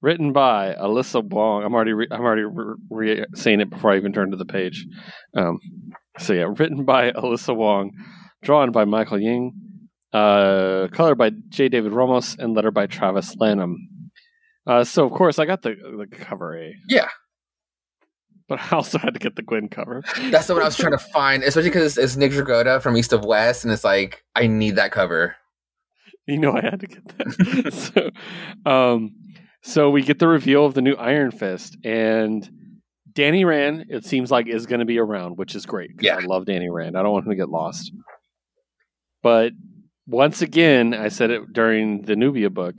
written 0.00 0.32
by 0.32 0.74
Alyssa 0.74 1.22
Wong. 1.22 1.64
I'm 1.64 1.74
already. 1.74 1.92
Re- 1.92 2.08
I'm 2.10 2.22
already 2.22 2.44
re- 2.44 2.74
re- 2.90 3.24
saying 3.34 3.60
it 3.60 3.68
before 3.68 3.92
I 3.92 3.96
even 3.96 4.14
turn 4.14 4.30
to 4.30 4.36
the 4.38 4.46
page. 4.46 4.86
Um, 5.36 5.58
so 6.18 6.32
yeah, 6.32 6.46
written 6.56 6.84
by 6.84 7.10
Alyssa 7.12 7.54
Wong 7.54 7.90
drawn 8.42 8.72
by 8.72 8.84
Michael 8.84 9.20
Ying, 9.20 9.52
uh, 10.12 10.88
color 10.92 11.14
by 11.14 11.30
J. 11.48 11.68
David 11.68 11.92
Ramos, 11.92 12.36
and 12.38 12.54
letter 12.54 12.70
by 12.70 12.86
Travis 12.86 13.36
Lanham. 13.36 13.88
Uh, 14.66 14.84
so 14.84 15.04
of 15.04 15.12
course 15.12 15.38
I 15.38 15.46
got 15.46 15.62
the 15.62 15.74
the 15.98 16.06
cover 16.06 16.56
A, 16.56 16.74
yeah, 16.88 17.08
but 18.48 18.60
I 18.60 18.76
also 18.76 18.98
had 18.98 19.14
to 19.14 19.20
get 19.20 19.36
the 19.36 19.42
Gwen 19.42 19.68
cover. 19.68 20.02
that's 20.30 20.48
the 20.48 20.54
one 20.54 20.62
I 20.62 20.66
was 20.66 20.76
trying 20.76 20.92
to 20.92 20.98
find, 20.98 21.42
especially 21.42 21.70
because 21.70 21.96
it's, 21.96 22.16
Nick 22.16 22.32
Dragotta 22.32 22.82
from 22.82 22.96
East 22.96 23.12
of 23.12 23.24
West, 23.24 23.64
and 23.64 23.72
it's 23.72 23.84
like 23.84 24.24
I 24.34 24.46
need 24.48 24.76
that 24.76 24.92
cover. 24.92 25.36
You 26.26 26.38
know 26.38 26.52
I 26.52 26.60
had 26.60 26.80
to 26.80 26.86
get 26.86 27.18
that. 27.18 28.12
so, 28.64 28.70
um, 28.70 29.14
so 29.62 29.90
we 29.90 30.02
get 30.02 30.18
the 30.18 30.28
reveal 30.28 30.66
of 30.66 30.74
the 30.74 30.82
new 30.82 30.94
Iron 30.94 31.30
Fist, 31.30 31.76
and 31.84 32.48
Danny 33.12 33.44
Rand. 33.44 33.86
It 33.88 34.04
seems 34.04 34.30
like 34.30 34.46
is 34.46 34.66
going 34.66 34.80
to 34.80 34.86
be 34.86 34.98
around, 34.98 35.38
which 35.38 35.54
is 35.54 35.64
great. 35.64 35.92
Yeah. 36.00 36.16
I 36.16 36.20
love 36.20 36.46
Danny 36.46 36.68
Rand. 36.68 36.96
I 36.96 37.02
don't 37.02 37.12
want 37.12 37.26
him 37.26 37.30
to 37.30 37.36
get 37.36 37.48
lost. 37.48 37.92
But 39.22 39.52
once 40.06 40.42
again, 40.42 40.94
I 40.94 41.08
said 41.08 41.30
it 41.30 41.52
during 41.52 42.02
the 42.02 42.16
Nubia 42.16 42.50
book. 42.50 42.76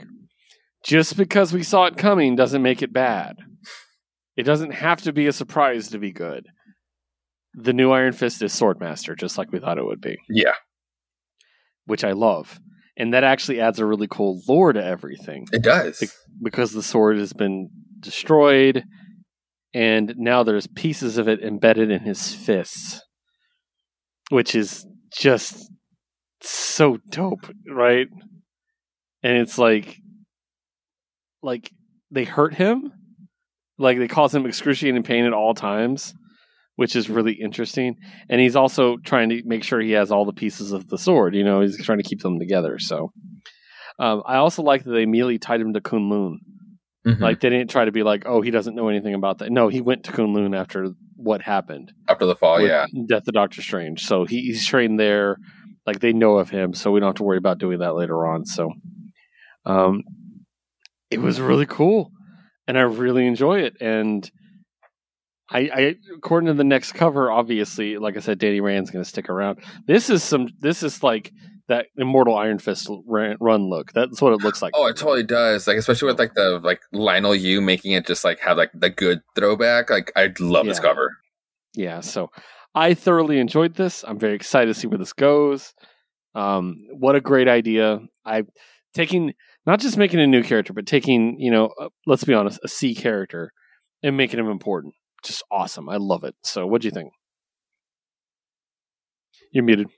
Just 0.84 1.16
because 1.16 1.52
we 1.52 1.62
saw 1.62 1.86
it 1.86 1.96
coming 1.96 2.34
doesn't 2.34 2.62
make 2.62 2.82
it 2.82 2.92
bad. 2.92 3.36
It 4.36 4.42
doesn't 4.42 4.72
have 4.72 5.02
to 5.02 5.12
be 5.12 5.26
a 5.26 5.32
surprise 5.32 5.88
to 5.88 5.98
be 5.98 6.12
good. 6.12 6.46
The 7.54 7.72
new 7.72 7.92
Iron 7.92 8.12
Fist 8.14 8.42
is 8.42 8.52
Swordmaster, 8.52 9.16
just 9.16 9.38
like 9.38 9.52
we 9.52 9.58
thought 9.58 9.78
it 9.78 9.84
would 9.84 10.00
be 10.00 10.16
Yeah, 10.28 10.54
which 11.84 12.02
I 12.02 12.12
love. 12.12 12.58
And 12.96 13.14
that 13.14 13.24
actually 13.24 13.60
adds 13.60 13.78
a 13.78 13.86
really 13.86 14.08
cool 14.10 14.42
lore 14.48 14.72
to 14.72 14.82
everything 14.82 15.46
it 15.52 15.62
does. 15.62 16.00
Be- 16.00 16.06
because 16.42 16.72
the 16.72 16.82
sword 16.82 17.18
has 17.18 17.32
been 17.32 17.70
destroyed 18.00 18.84
and 19.74 20.14
now 20.18 20.42
there's 20.42 20.66
pieces 20.66 21.18
of 21.18 21.28
it 21.28 21.42
embedded 21.42 21.90
in 21.90 22.00
his 22.00 22.34
fists, 22.34 23.00
which 24.30 24.54
is 24.54 24.86
just 25.16 25.70
so 26.42 26.98
dope, 27.10 27.50
right? 27.68 28.06
And 29.22 29.36
it's 29.38 29.58
like, 29.58 29.96
like 31.42 31.70
they 32.10 32.24
hurt 32.24 32.54
him, 32.54 32.92
like 33.78 33.98
they 33.98 34.08
cause 34.08 34.34
him 34.34 34.46
excruciating 34.46 35.02
pain 35.02 35.24
at 35.24 35.32
all 35.32 35.54
times, 35.54 36.14
which 36.76 36.96
is 36.96 37.08
really 37.08 37.34
interesting. 37.34 37.96
And 38.28 38.40
he's 38.40 38.56
also 38.56 38.96
trying 38.98 39.28
to 39.30 39.42
make 39.44 39.64
sure 39.64 39.80
he 39.80 39.92
has 39.92 40.10
all 40.10 40.24
the 40.24 40.32
pieces 40.32 40.72
of 40.72 40.88
the 40.88 40.98
sword. 40.98 41.34
You 41.34 41.44
know, 41.44 41.60
he's 41.60 41.82
trying 41.84 41.98
to 41.98 42.04
keep 42.08 42.20
them 42.20 42.38
together. 42.38 42.78
So, 42.78 43.12
um, 43.98 44.22
I 44.26 44.36
also 44.36 44.62
like 44.62 44.84
that 44.84 44.90
they 44.90 45.02
immediately 45.02 45.38
tied 45.38 45.60
him 45.60 45.72
to 45.74 45.80
Kunlun. 45.80 46.36
Mhm. 47.06 47.20
Like 47.20 47.40
they 47.40 47.50
didn't 47.50 47.70
try 47.70 47.84
to 47.84 47.92
be 47.92 48.04
like, 48.04 48.22
oh, 48.26 48.40
he 48.42 48.50
doesn't 48.52 48.76
know 48.76 48.88
anything 48.88 49.14
about 49.14 49.38
that. 49.38 49.50
No, 49.50 49.68
he 49.68 49.80
went 49.80 50.04
to 50.04 50.12
Kunlun 50.12 50.56
after 50.56 50.90
what 51.16 51.42
happened. 51.42 51.92
after 52.08 52.26
the 52.26 52.34
fall, 52.36 52.60
yeah, 52.60 52.86
Death 53.08 53.26
of 53.28 53.34
Doctor 53.34 53.60
Strange. 53.62 54.04
So 54.04 54.24
he, 54.24 54.40
he's 54.42 54.66
trained 54.66 54.98
there. 55.00 55.36
Like 55.86 56.00
they 56.00 56.12
know 56.12 56.38
of 56.38 56.50
him, 56.50 56.74
so 56.74 56.90
we 56.90 57.00
don't 57.00 57.08
have 57.08 57.16
to 57.16 57.22
worry 57.22 57.38
about 57.38 57.58
doing 57.58 57.80
that 57.80 57.94
later 57.94 58.26
on. 58.26 58.44
So, 58.46 58.72
um, 59.66 60.02
it 61.10 61.20
was 61.20 61.40
really 61.40 61.66
cool, 61.66 62.10
and 62.66 62.78
I 62.78 62.82
really 62.82 63.26
enjoy 63.26 63.60
it. 63.60 63.74
And 63.80 64.30
I, 65.50 65.58
I, 65.58 65.94
according 66.16 66.46
to 66.46 66.54
the 66.54 66.64
next 66.64 66.92
cover, 66.92 67.30
obviously, 67.30 67.98
like 67.98 68.16
I 68.16 68.20
said, 68.20 68.38
Danny 68.38 68.60
Rand's 68.60 68.90
going 68.90 69.04
to 69.04 69.08
stick 69.08 69.28
around. 69.28 69.58
This 69.86 70.08
is 70.08 70.22
some. 70.22 70.48
This 70.60 70.82
is 70.82 71.02
like 71.02 71.32
that 71.68 71.86
Immortal 71.96 72.36
Iron 72.36 72.58
Fist 72.58 72.88
run 73.06 73.68
look. 73.68 73.92
That's 73.92 74.20
what 74.20 74.32
it 74.32 74.42
looks 74.42 74.62
like. 74.62 74.72
Oh, 74.74 74.86
it 74.86 74.96
totally 74.96 75.22
does. 75.22 75.66
Like 75.66 75.76
especially 75.76 76.06
with 76.06 76.18
like 76.18 76.34
the 76.34 76.60
like 76.62 76.80
Leinil 76.94 77.38
Yu 77.38 77.60
making 77.60 77.92
it 77.92 78.06
just 78.06 78.24
like 78.24 78.40
have 78.40 78.56
like 78.56 78.70
the 78.74 78.90
good 78.90 79.20
throwback. 79.34 79.90
Like 79.90 80.12
I 80.16 80.32
love 80.38 80.66
this 80.66 80.80
cover. 80.80 81.16
yeah 81.74 82.00
so 82.00 82.30
i 82.74 82.94
thoroughly 82.94 83.38
enjoyed 83.38 83.74
this. 83.74 84.04
I'm 84.06 84.18
very 84.18 84.34
excited 84.34 84.72
to 84.72 84.78
see 84.78 84.86
where 84.86 84.98
this 84.98 85.12
goes. 85.12 85.74
Um, 86.34 86.86
what 86.92 87.14
a 87.14 87.20
great 87.20 87.48
idea. 87.48 88.00
I 88.24 88.44
taking 88.94 89.34
not 89.66 89.80
just 89.80 89.96
making 89.96 90.20
a 90.20 90.26
new 90.26 90.42
character 90.42 90.72
but 90.72 90.86
taking 90.86 91.38
you 91.38 91.50
know 91.50 91.70
uh, 91.80 91.88
let's 92.06 92.24
be 92.24 92.34
honest 92.34 92.60
a 92.64 92.68
c 92.68 92.94
character 92.94 93.52
and 94.02 94.16
making 94.16 94.40
him 94.40 94.48
important. 94.48 94.94
Just 95.22 95.42
awesome. 95.50 95.88
I 95.88 95.96
love 95.96 96.24
it. 96.24 96.34
So 96.42 96.66
what 96.66 96.82
do 96.82 96.88
you 96.88 96.92
think? 96.92 97.12
You're 99.52 99.64
muted. 99.64 99.88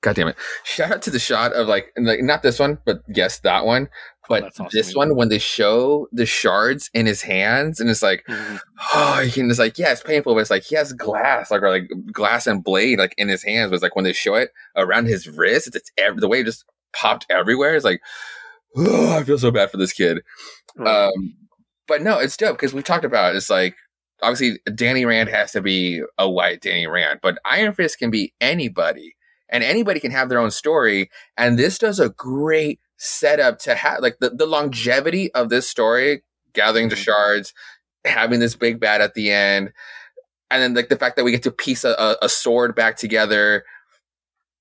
God 0.00 0.14
damn 0.14 0.28
it! 0.28 0.36
Shout 0.62 0.92
out 0.92 1.02
to 1.02 1.10
the 1.10 1.18
shot 1.18 1.52
of 1.52 1.66
like, 1.66 1.92
like 1.98 2.22
not 2.22 2.42
this 2.42 2.60
one, 2.60 2.78
but 2.84 3.02
yes, 3.08 3.40
that 3.40 3.66
one. 3.66 3.88
But 4.28 4.42
that's 4.42 4.60
awesome. 4.60 4.70
this 4.72 4.94
one, 4.94 5.16
when 5.16 5.28
they 5.28 5.38
show 5.38 6.08
the 6.12 6.26
shards 6.26 6.90
in 6.94 7.06
his 7.06 7.22
hands, 7.22 7.80
and 7.80 7.88
it's 7.90 8.02
like, 8.02 8.24
Mhm. 8.28 8.60
oh, 8.94 9.20
you 9.20 9.32
can 9.32 9.48
just 9.48 9.58
like, 9.60 9.78
yeah, 9.78 9.92
it's 9.92 10.02
painful, 10.02 10.34
but 10.34 10.40
it's 10.40 10.50
like 10.50 10.62
he 10.64 10.76
has 10.76 10.92
glass, 10.92 11.50
like 11.50 11.62
or 11.62 11.70
like 11.70 11.90
glass 12.12 12.46
and 12.46 12.62
blade, 12.62 12.98
like 12.98 13.14
in 13.18 13.28
his 13.28 13.42
hands. 13.42 13.70
But 13.70 13.76
it's 13.76 13.82
like 13.82 13.96
when 13.96 14.04
they 14.04 14.12
show 14.12 14.34
it 14.34 14.50
around 14.76 15.06
his 15.06 15.28
wrist, 15.28 15.66
it's, 15.68 15.76
it's 15.76 15.90
ev- 15.98 16.18
the 16.20 16.28
way 16.28 16.40
it 16.40 16.44
just 16.46 16.64
popped 16.94 17.26
everywhere. 17.30 17.74
It's 17.74 17.84
like, 17.84 18.00
oh, 18.76 19.16
I 19.18 19.24
feel 19.24 19.38
so 19.38 19.50
bad 19.50 19.70
for 19.70 19.76
this 19.76 19.92
kid. 19.92 20.20
Right. 20.76 21.06
Um, 21.08 21.34
but 21.86 22.02
no, 22.02 22.18
it's 22.18 22.36
dope 22.36 22.56
because 22.56 22.74
we 22.74 22.82
talked 22.82 23.04
about 23.04 23.34
it. 23.34 23.36
it's 23.38 23.50
like 23.50 23.74
obviously 24.22 24.58
Danny 24.74 25.04
Rand 25.04 25.28
has 25.30 25.52
to 25.52 25.60
be 25.62 26.02
a 26.18 26.28
white 26.28 26.60
Danny 26.60 26.86
Rand, 26.86 27.20
but 27.22 27.38
Iron 27.44 27.72
Fist 27.72 27.98
can 27.98 28.10
be 28.10 28.34
anybody, 28.40 29.14
and 29.48 29.64
anybody 29.64 30.00
can 30.00 30.10
have 30.10 30.28
their 30.28 30.38
own 30.40 30.50
story. 30.50 31.08
And 31.36 31.58
this 31.58 31.78
does 31.78 31.98
a 31.98 32.10
great 32.10 32.78
setup 32.98 33.58
to 33.60 33.74
have 33.74 34.00
like 34.00 34.18
the, 34.20 34.30
the 34.30 34.46
longevity 34.46 35.32
of 35.34 35.48
this 35.48 35.68
story, 35.68 36.22
gathering 36.52 36.88
the 36.90 36.94
Mhm. 36.96 37.04
shards, 37.04 37.54
having 38.04 38.40
this 38.40 38.54
big 38.56 38.78
bad 38.80 39.00
at 39.00 39.14
the 39.14 39.30
end, 39.30 39.72
and 40.50 40.62
then 40.62 40.74
like 40.74 40.88
the 40.88 40.96
fact 40.96 41.16
that 41.16 41.24
we 41.24 41.30
get 41.30 41.42
to 41.44 41.50
piece 41.50 41.84
a, 41.84 41.90
a, 41.92 42.16
a 42.22 42.28
sword 42.28 42.74
back 42.74 42.96
together. 42.96 43.64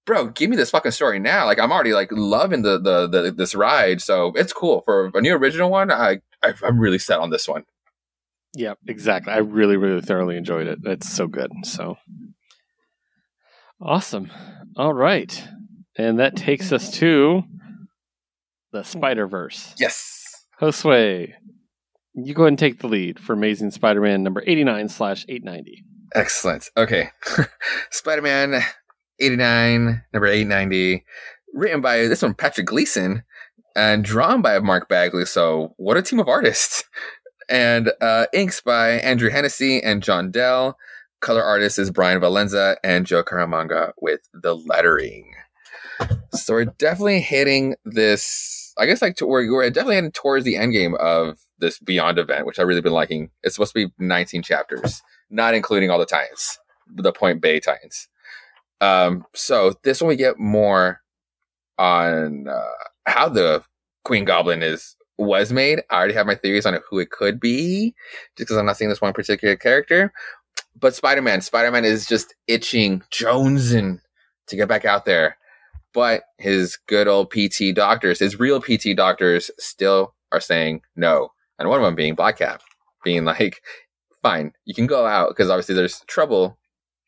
Bro, 0.05 0.27
give 0.29 0.49
me 0.49 0.55
this 0.55 0.69
fucking 0.71 0.91
story 0.91 1.19
now. 1.19 1.45
Like 1.45 1.59
I'm 1.59 1.71
already 1.71 1.93
like 1.93 2.09
loving 2.11 2.61
the, 2.61 2.79
the 2.79 3.07
the 3.07 3.31
this 3.31 3.53
ride, 3.55 4.01
so 4.01 4.31
it's 4.35 4.53
cool 4.53 4.81
for 4.85 5.11
a 5.13 5.19
new 5.21 5.35
original 5.35 5.69
one. 5.69 5.91
I, 5.91 6.19
I 6.43 6.53
I'm 6.63 6.79
really 6.79 6.99
set 6.99 7.19
on 7.19 7.29
this 7.29 7.47
one. 7.47 7.63
yeah 8.55 8.73
exactly 8.87 9.33
i 9.33 9.37
really 9.39 9.75
really 9.75 10.01
thoroughly 10.01 10.37
enjoyed 10.37 10.67
it 10.67 10.79
it's 10.85 11.09
so 11.09 11.27
good 11.27 11.51
so 11.63 11.97
awesome 13.81 14.31
all 14.77 14.93
right 14.93 15.47
and 15.97 16.19
that 16.19 16.35
takes 16.35 16.71
us 16.71 16.89
to 16.91 17.43
the 18.77 18.83
spider 18.83 19.27
verse 19.27 19.73
Yes. 19.79 20.45
Josue, 20.61 21.33
you 22.13 22.33
go 22.33 22.43
ahead 22.43 22.49
and 22.49 22.59
take 22.59 22.79
the 22.79 22.87
lead 22.87 23.19
for 23.19 23.33
Amazing 23.33 23.71
Spider-Man 23.71 24.23
number 24.23 24.43
89 24.45 24.89
slash 24.89 25.25
890. 25.29 25.83
Excellent. 26.15 26.69
Okay. 26.75 27.09
Spider 27.91 28.23
Man 28.23 28.61
89, 29.19 30.03
number 30.13 30.27
890, 30.27 31.05
written 31.53 31.81
by 31.81 32.07
this 32.07 32.23
one, 32.23 32.33
Patrick 32.33 32.65
Gleason, 32.65 33.23
and 33.75 34.03
drawn 34.03 34.41
by 34.41 34.57
Mark 34.59 34.89
Bagley. 34.89 35.25
So, 35.25 35.75
what 35.77 35.97
a 35.97 36.01
team 36.01 36.19
of 36.19 36.27
artists. 36.27 36.83
And 37.49 37.91
uh, 38.01 38.25
inks 38.33 38.61
by 38.61 38.93
Andrew 38.93 39.29
Hennessy 39.29 39.81
and 39.81 40.01
John 40.03 40.31
Dell. 40.31 40.75
Color 41.21 41.43
artist 41.43 41.77
is 41.79 41.91
Brian 41.91 42.19
Valenza 42.19 42.77
and 42.83 43.05
Joe 43.05 43.23
Caramagna 43.23 43.91
with 44.01 44.21
the 44.33 44.55
lettering. 44.55 45.33
So, 46.33 46.55
we're 46.55 46.65
definitely 46.65 47.21
hitting 47.21 47.75
this. 47.85 48.66
I 48.77 48.85
guess 48.85 49.01
like 49.01 49.15
to, 49.17 49.25
we're, 49.25 49.51
we're 49.51 49.69
definitely 49.69 49.95
heading 49.95 50.11
towards 50.11 50.45
the 50.45 50.55
end 50.55 50.73
game 50.73 50.95
of 50.99 51.39
this 51.59 51.79
Beyond 51.79 52.19
event, 52.19 52.45
which 52.45 52.59
I've 52.59 52.67
really 52.67 52.81
been 52.81 52.93
liking. 52.93 53.31
It's 53.43 53.55
supposed 53.55 53.73
to 53.73 53.87
be 53.87 53.93
19 53.99 54.43
chapters 54.43 55.01
not 55.29 55.53
including 55.53 55.89
all 55.89 55.99
the 55.99 56.05
tie-ins, 56.05 56.59
the 56.87 57.11
Point 57.11 57.41
Bay 57.41 57.59
tie-ins. 57.59 58.07
Um, 58.79 59.25
so 59.33 59.73
this 59.83 60.01
one 60.01 60.09
we 60.09 60.15
get 60.15 60.39
more 60.39 61.01
on 61.77 62.47
uh, 62.47 62.63
how 63.05 63.29
the 63.29 63.63
Queen 64.03 64.25
Goblin 64.25 64.63
is 64.63 64.95
was 65.17 65.51
made. 65.51 65.81
I 65.89 65.95
already 65.95 66.13
have 66.13 66.27
my 66.27 66.35
theories 66.35 66.65
on 66.65 66.77
who 66.89 66.99
it 66.99 67.09
could 67.09 67.39
be, 67.39 67.95
just 68.37 68.47
because 68.47 68.57
I'm 68.57 68.67
not 68.67 68.77
seeing 68.77 68.89
this 68.89 69.01
one 69.01 69.13
particular 69.13 69.55
character. 69.55 70.13
but 70.79 70.95
Spider 70.95 71.21
Man, 71.21 71.41
Spider 71.41 71.71
Man 71.71 71.85
is 71.85 72.05
just 72.05 72.35
itching, 72.47 73.01
jonesing 73.11 73.99
to 74.47 74.55
get 74.55 74.67
back 74.67 74.85
out 74.85 75.05
there. 75.05 75.37
But 75.93 76.23
his 76.37 76.77
good 76.87 77.07
old 77.07 77.31
PT 77.31 77.73
doctors, 77.73 78.19
his 78.19 78.39
real 78.39 78.61
PT 78.61 78.95
doctors, 78.95 79.49
still 79.57 80.13
are 80.31 80.39
saying 80.39 80.81
no. 80.95 81.31
And 81.57 81.69
one 81.69 81.79
of 81.79 81.85
them 81.85 81.95
being 81.95 82.15
Black 82.15 82.37
Cat, 82.37 82.61
being 83.03 83.25
like, 83.25 83.61
fine, 84.21 84.53
you 84.65 84.73
can 84.73 84.87
go 84.87 85.05
out 85.05 85.29
because 85.29 85.49
obviously 85.49 85.75
there's 85.75 86.01
trouble 86.01 86.57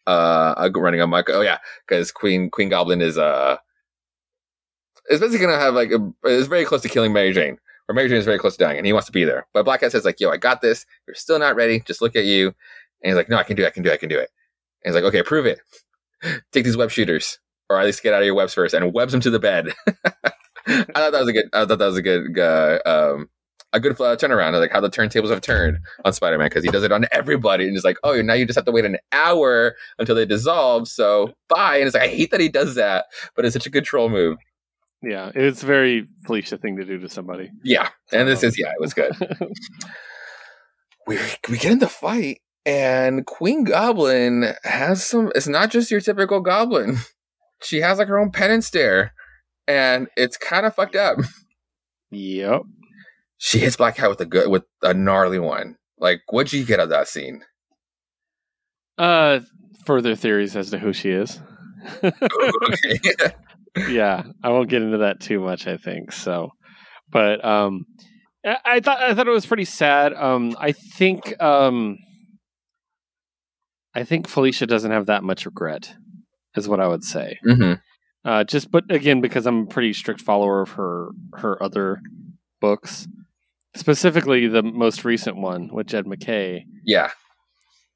uh 0.07 0.69
running 0.76 1.01
amok. 1.01 1.30
Oh 1.30 1.41
yeah, 1.41 1.60
because 1.88 2.11
Queen 2.11 2.49
Queen 2.49 2.69
Goblin 2.69 3.01
is 3.01 3.18
uh 3.18 3.57
is 5.10 5.19
basically 5.19 5.45
gonna 5.45 5.60
have 5.60 5.73
like 5.73 5.91
a, 5.91 6.14
is 6.27 6.47
very 6.47 6.65
close 6.65 6.81
to 6.81 6.89
killing 6.89 7.14
Mary 7.14 7.34
Jane. 7.34 7.57
Or 7.88 7.95
Mary 7.95 8.07
Jane 8.07 8.18
is 8.18 8.26
very 8.26 8.38
close 8.38 8.56
to 8.56 8.64
dying, 8.64 8.77
and 8.77 8.85
he 8.85 8.93
wants 8.93 9.07
to 9.07 9.11
be 9.11 9.23
there. 9.23 9.47
But 9.53 9.65
Black 9.65 9.80
Cat 9.80 9.91
says 9.91 10.06
like, 10.06 10.19
"Yo, 10.19 10.30
I 10.30 10.38
got 10.38 10.61
this. 10.61 10.85
You're 11.07 11.15
still 11.15 11.39
not 11.39 11.56
ready. 11.56 11.80
Just 11.80 12.01
look 12.01 12.15
at 12.15 12.26
you." 12.26 12.47
And 13.01 13.10
he's 13.10 13.15
like, 13.15 13.30
"No, 13.30 13.38
I 13.38 13.43
can 13.43 13.56
do 13.56 13.64
it. 13.64 13.68
I 13.68 13.72
can 13.72 13.84
do 13.84 13.89
it. 13.89 13.93
I 13.93 13.97
can 13.97 14.10
do 14.10 14.19
it." 14.19 14.30
And 14.84 14.93
he's 14.93 15.01
like, 15.01 15.07
"Okay, 15.10 15.23
prove 15.23 15.47
it. 15.47 15.60
Take 16.51 16.65
these 16.65 16.77
web 16.77 16.91
shooters, 16.91 17.39
or 17.70 17.80
at 17.80 17.86
least 17.86 18.04
get 18.04 18.14
out 18.14 18.22
of 18.22 18.26
your 18.26 18.36
webs 18.36 18.54
first, 18.54 18.74
and 18.74 18.94
webs 18.94 19.12
them 19.12 19.22
to 19.22 19.30
the 19.30 19.40
bed." 19.40 19.74
I 20.68 20.84
thought 20.84 21.12
that 21.12 21.20
was 21.20 21.30
a 21.30 21.34
good. 21.34 21.46
I 21.54 21.66
thought 21.66 21.80
that 21.80 21.86
was 21.86 21.98
a 21.98 22.02
good. 22.02 22.38
Uh, 22.38 22.80
um, 22.86 23.30
a 23.72 23.80
good 23.80 23.91
uh, 23.94 24.16
turnaround, 24.16 24.60
like 24.60 24.72
how 24.72 24.82
the 24.82 24.90
turntables 24.90 25.30
have 25.30 25.41
turned 25.41 25.78
on 26.04 26.14
Spider-Man 26.14 26.48
because 26.50 26.64
he 26.64 26.72
does 26.72 26.84
it 26.84 26.91
on 26.91 27.06
everybody, 27.12 27.68
and 27.68 27.76
it's 27.76 27.86
like, 27.86 27.98
oh, 28.04 28.20
now 28.22 28.34
you 28.34 28.46
just 28.46 28.58
have 28.58 28.66
to 28.66 28.72
wait 28.72 28.86
an 28.86 28.98
hour 29.12 29.76
until 30.00 30.16
they 30.16 30.26
dissolve. 30.26 30.88
So 30.88 31.34
bye. 31.48 31.78
And 31.78 31.86
it's 31.86 31.94
like 31.94 32.04
I 32.04 32.08
hate 32.08 32.32
that 32.32 32.40
he 32.40 32.50
does 32.50 32.76
that, 32.76 33.06
but 33.36 33.46
it's 33.46 33.54
such 33.54 33.68
a 33.68 33.70
good 33.70 33.86
troll 33.86 34.10
move. 34.10 34.38
Yeah, 35.02 35.32
it's 35.34 35.64
a 35.64 35.66
very 35.66 36.08
Felicia 36.26 36.58
thing 36.58 36.78
to 36.78 36.86
do 36.86 37.00
to 37.00 37.10
somebody. 37.10 37.52
Yeah, 37.64 37.90
and 38.12 38.28
this 38.28 38.44
is 38.44 38.58
yeah, 38.60 38.72
it 38.72 38.82
was 38.82 38.94
good. 38.94 39.14
we 41.08 41.20
we 41.48 41.58
get 41.58 41.72
in 41.72 41.80
the 41.80 41.88
fight, 41.88 42.41
and 42.66 43.26
Queen 43.26 43.64
Goblin 43.64 44.54
has 44.64 45.06
some. 45.06 45.32
It's 45.36 45.48
not 45.48 45.70
just 45.70 45.91
your 45.91 46.02
typical 46.02 46.41
Goblin. 46.41 46.98
She 47.61 47.81
has 47.81 47.98
like 47.98 48.07
her 48.07 48.19
own 48.19 48.31
penance 48.31 48.68
stare, 48.68 49.14
and 49.68 50.07
it's 50.15 50.38
kind 50.38 50.65
of 50.65 50.76
fucked 50.76 50.95
up. 50.95 51.19
Yep. 52.11 52.61
She 53.38 53.60
hits 53.60 53.76
Black 53.76 53.95
Cat 53.95 54.10
with 54.10 54.19
a 54.19 54.26
good 54.26 54.49
with 54.49 54.64
a 54.81 54.95
gnarly 54.95 55.38
one. 55.38 55.76
Like, 55.99 56.22
what'd 56.30 56.53
you 56.53 56.65
get 56.65 56.80
out 56.80 56.86
of 56.86 56.90
that 56.90 57.07
scene? 57.07 57.44
Uh, 58.98 59.41
further 59.86 60.15
theories 60.15 60.56
as 60.56 60.72
to 60.72 60.80
who 60.80 60.91
she 60.91 61.11
is. 61.11 61.40
yeah, 63.90 64.23
I 64.44 64.49
won't 64.49 64.69
get 64.69 64.81
into 64.81 64.98
that 64.99 65.19
too 65.19 65.40
much. 65.40 65.68
I 65.68 65.77
think 65.77 66.11
so, 66.11 66.49
but 67.10 67.44
um, 67.45 67.86
I, 68.45 68.57
I 68.65 68.80
thought 68.80 68.99
I 69.02 69.14
thought 69.14 69.27
it 69.27 69.31
was 69.31 69.45
pretty 69.45 69.65
sad. 69.65 70.14
Um, 70.14 70.56
I 70.60 70.72
think 70.72 71.41
um, 71.41 71.98
I 73.95 74.03
think 74.03 74.27
Felicia 74.27 74.65
doesn't 74.65 74.91
have 74.91 75.06
that 75.06 75.23
much 75.23 75.45
regret, 75.45 75.94
is 76.60 76.69
what 76.69 76.80
I 76.80 76.88
would 76.88 77.03
say. 77.03 77.40
hmm 77.44 77.73
Uh, 78.23 78.44
just, 78.44 78.69
but 78.69 78.84
again, 78.91 79.22
because 79.22 79.48
I'm 79.48 79.64
a 79.64 79.65
pretty 79.65 79.94
strict 79.94 80.22
follower 80.22 80.61
of 80.61 80.72
her 80.72 81.10
her 81.38 81.61
other 81.64 82.02
books, 82.61 83.07
specifically 83.76 84.48
the 84.48 84.61
most 84.64 85.06
recent 85.06 85.38
one 85.38 85.69
with 85.72 85.88
Jed 85.88 86.06
MacKay. 86.06 86.65
Yeah. 86.86 87.11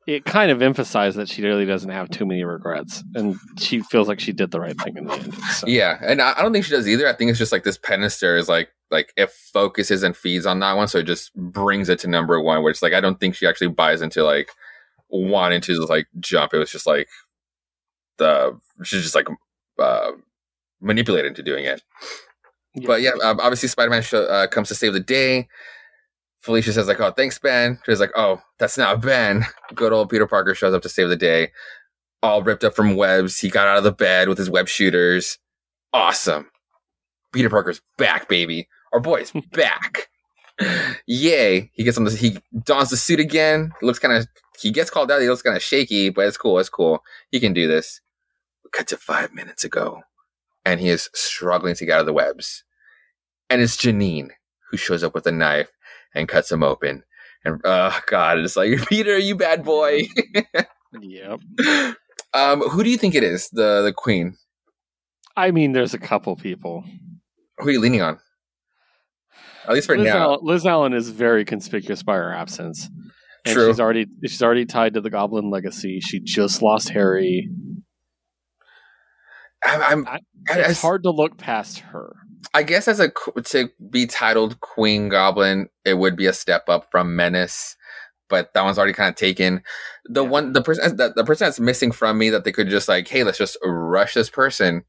It 0.06 0.26
kind 0.26 0.52
of 0.52 0.62
emphasized 0.62 1.18
that 1.18 1.30
she 1.30 1.44
really 1.44 1.66
doesn't 1.66 1.90
have 1.90 2.10
too 2.10 2.26
many 2.26 2.44
regrets, 2.44 3.04
and 3.16 3.38
she 3.58 3.80
feels 3.80 4.10
like 4.10 4.20
she 4.20 4.34
did 4.34 4.52
the 4.52 4.60
right 4.60 4.78
thing 4.82 4.98
in 4.98 5.06
the 5.06 5.14
end. 5.14 5.34
So. 5.34 5.66
Yeah, 5.66 5.98
and 6.02 6.22
I, 6.22 6.34
I 6.38 6.42
don't 6.42 6.52
think 6.52 6.66
she 6.66 6.72
does 6.72 6.90
either. 6.90 7.08
I 7.08 7.14
think 7.14 7.30
it's 7.30 7.40
just 7.40 7.54
like 7.54 7.64
this 7.64 7.78
penance 7.78 8.16
stare 8.16 8.36
is 8.36 8.50
like 8.50 8.68
like 8.92 9.14
it 9.16 9.32
focuses 9.32 10.04
and 10.04 10.16
feeds 10.16 10.46
on 10.46 10.60
that 10.60 10.74
one, 10.74 10.90
so 10.90 10.98
it 10.98 11.04
just 11.08 11.34
brings 11.36 11.88
it 11.88 12.00
to 12.00 12.10
number 12.10 12.42
one. 12.42 12.62
Where 12.62 12.72
it's 12.72 12.82
like 12.82 12.92
I 12.92 13.00
don't 13.00 13.18
think 13.18 13.34
she 13.36 13.48
actually 13.48 13.70
buys 13.70 14.02
into 14.02 14.26
like 14.26 14.50
wanting 15.10 15.62
to 15.62 15.86
like 15.86 16.08
jump. 16.20 16.54
It 16.54 16.58
was 16.60 16.72
just 16.72 16.86
like 16.86 17.08
the 18.24 18.60
she's 18.84 19.04
just 19.04 19.16
like 19.16 19.28
uh 19.80 20.12
manipulated 20.82 21.30
into 21.30 21.44
doing 21.44 21.66
it. 21.66 21.82
Yeah. 22.76 22.88
But 22.88 23.02
yeah, 23.02 23.12
obviously 23.24 23.70
Spider 23.70 23.92
Man 23.92 24.04
uh, 24.14 24.48
comes 24.48 24.68
to 24.70 24.76
save 24.76 24.94
the 24.94 25.00
day. 25.00 25.48
Felicia 26.42 26.74
says 26.74 26.88
like, 26.88 27.00
"Oh, 27.00 27.12
thanks, 27.12 27.40
Ben." 27.40 27.80
She's 27.86 28.00
like, 28.00 28.12
"Oh, 28.16 28.42
that's 28.60 28.78
not 28.78 29.02
Ben." 29.02 29.46
Good 29.76 29.94
old 29.94 30.10
Peter 30.10 30.28
Parker 30.28 30.54
shows 30.54 30.74
up 30.74 30.82
to 30.82 30.90
save 30.90 31.10
the 31.10 31.16
day, 31.16 31.52
all 32.22 32.44
ripped 32.44 32.64
up 32.64 32.76
from 32.76 32.96
webs. 32.96 33.40
He 33.40 33.50
got 33.50 33.68
out 33.68 33.78
of 33.78 33.84
the 33.84 33.94
bed 33.94 34.28
with 34.28 34.38
his 34.38 34.50
web 34.50 34.68
shooters. 34.68 35.38
Awesome. 35.94 36.50
Peter 37.32 37.50
Parker's 37.50 37.82
back, 37.98 38.28
baby. 38.28 38.68
Our 38.92 39.00
boy's 39.00 39.32
back. 39.54 40.10
Yay! 41.08 41.72
He 41.74 41.84
gets 41.84 41.98
on 41.98 42.04
the 42.04 42.12
he 42.12 42.38
dons 42.64 42.90
the 42.90 42.98
suit 42.98 43.20
again. 43.20 43.72
Looks 43.82 44.00
kind 44.00 44.14
of 44.14 44.28
he 44.60 44.72
gets 44.72 44.90
called 44.90 45.12
out. 45.12 45.22
He 45.22 45.30
looks 45.30 45.42
kind 45.42 45.56
of 45.56 45.64
shaky, 45.64 46.10
but 46.10 46.28
it's 46.28 46.38
cool. 46.38 46.60
It's 46.60 46.70
cool. 46.70 47.04
He 47.32 47.40
can 47.40 47.54
do 47.54 47.68
this. 47.68 48.02
Cut 48.74 48.88
to 48.88 48.98
five 48.98 49.34
minutes 49.34 49.64
ago, 49.64 50.02
and 50.66 50.80
he 50.80 50.90
is 50.90 51.10
struggling 51.14 51.76
to 51.76 51.86
get 51.86 51.96
out 51.96 52.00
of 52.02 52.06
the 52.06 52.14
webs. 52.14 52.64
And 53.50 53.62
it's 53.62 53.78
Janine 53.78 54.30
who 54.72 54.78
shows 54.78 55.04
up 55.04 55.14
with 55.14 55.28
a 55.28 55.32
knife 55.32 55.70
and 56.16 56.28
cuts 56.28 56.52
him 56.52 56.64
open. 56.64 57.04
And 57.46 57.62
oh 57.64 58.00
god, 58.08 58.40
it's 58.40 58.56
like 58.56 58.86
Peter, 58.88 59.18
you 59.18 59.36
bad 59.36 59.64
boy. 59.64 60.04
Yep. 61.00 61.40
um, 62.34 62.62
who 62.62 62.84
do 62.84 62.90
you 62.90 62.98
think 62.98 63.16
it 63.16 63.24
is? 63.24 63.50
The 63.52 63.82
the 63.84 63.94
queen. 63.94 64.38
I 65.36 65.52
mean, 65.52 65.72
there's 65.72 65.94
a 65.94 66.00
couple 66.00 66.36
people. 66.36 66.84
Who 67.60 67.68
are 67.68 67.72
you 67.72 67.80
leaning 67.80 68.02
on? 68.02 68.20
At 69.66 69.74
least 69.74 69.88
for 69.88 69.98
Liz, 69.98 70.06
now. 70.06 70.24
Allen, 70.24 70.40
Liz 70.44 70.66
Allen 70.66 70.94
is 70.94 71.10
very 71.10 71.46
conspicuous 71.46 72.04
by 72.04 72.16
her 72.16 72.34
absence. 72.34 72.90
And 73.46 73.54
True. 73.54 73.68
She's 73.68 73.80
already 73.80 74.08
she's 74.26 74.42
already 74.42 74.66
tied 74.66 74.94
to 74.94 75.02
the 75.02 75.10
Goblin 75.10 75.50
legacy. 75.50 76.00
She 76.00 76.20
just 76.20 76.62
lost 76.62 76.90
Harry. 76.90 77.50
I'm, 79.66 79.82
I'm 79.82 80.08
I- 80.08 80.20
I- 80.50 80.60
It's 80.70 80.82
hard 80.82 81.04
to 81.04 81.12
look 81.12 81.38
past 81.38 81.80
her. 81.80 82.16
I 82.54 82.64
guess 82.64 82.88
as 82.88 83.00
a 83.00 83.12
to 83.46 83.70
be 83.90 84.06
titled 84.06 84.60
Queen 84.60 85.10
Goblin, 85.10 85.70
it 85.86 85.96
would 85.96 86.16
be 86.16 86.28
a 86.28 86.34
step 86.34 86.70
up 86.70 86.88
from 86.92 87.16
Menace, 87.16 87.76
but 88.30 88.54
that 88.54 88.64
one's 88.64 88.78
already 88.78 88.94
kind 88.94 89.10
of 89.10 89.16
taken. 89.16 89.64
The 90.06 90.24
Yeah. 90.24 90.30
one, 90.30 90.54
the 90.54 90.62
person, 90.62 90.96
the, 90.98 91.14
the 91.16 91.24
person 91.24 91.46
that's 91.46 91.60
missing 91.60 91.92
from 91.92 92.18
me 92.18 92.30
that 92.30 92.44
they 92.44 92.52
could 92.52 92.70
just 92.70 92.88
like, 92.88 93.08
hey, 93.08 93.24
let's 93.24 93.38
just 93.38 93.58
rush 93.64 94.14
this 94.14 94.30
person, 94.30 94.84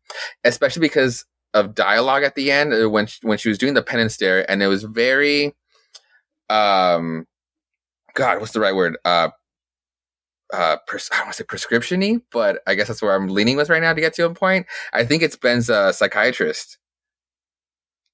especially 0.45 0.81
because 0.81 1.25
of 1.55 1.75
dialogue 1.75 2.25
at 2.25 2.35
the 2.35 2.51
end 2.51 2.75
uh, 2.75 2.91
when 2.91 3.07
she, 3.07 3.19
when 3.23 3.39
she 3.39 3.49
was 3.49 3.59
doing 3.59 3.75
the 3.75 3.83
penance 3.83 4.15
stare, 4.15 4.49
and 4.51 4.63
it 4.63 4.67
was 4.67 4.83
very, 4.83 5.55
um, 6.51 7.27
God, 8.15 8.41
what's 8.41 8.53
the 8.53 8.61
right 8.61 8.75
word? 8.75 8.99
Uh, 9.05 9.29
uh, 10.55 10.77
pres- 10.87 11.11
I 11.13 11.17
don't 11.17 11.27
want 11.27 11.35
to 11.35 11.43
say 11.43 11.47
prescription-y, 11.47 12.19
but 12.31 12.63
I 12.67 12.75
guess 12.75 12.89
that's 12.89 13.03
where 13.03 13.15
I'm 13.15 13.29
leaning 13.29 13.57
with 13.57 13.69
right 13.69 13.83
now 13.83 13.93
to 13.93 14.01
get 14.01 14.15
to 14.15 14.27
a 14.27 14.35
point. 14.35 14.67
I 14.93 15.05
think 15.05 15.23
it's 15.23 15.37
Ben's 15.37 15.69
uh, 15.69 15.93
psychiatrist. 15.93 16.79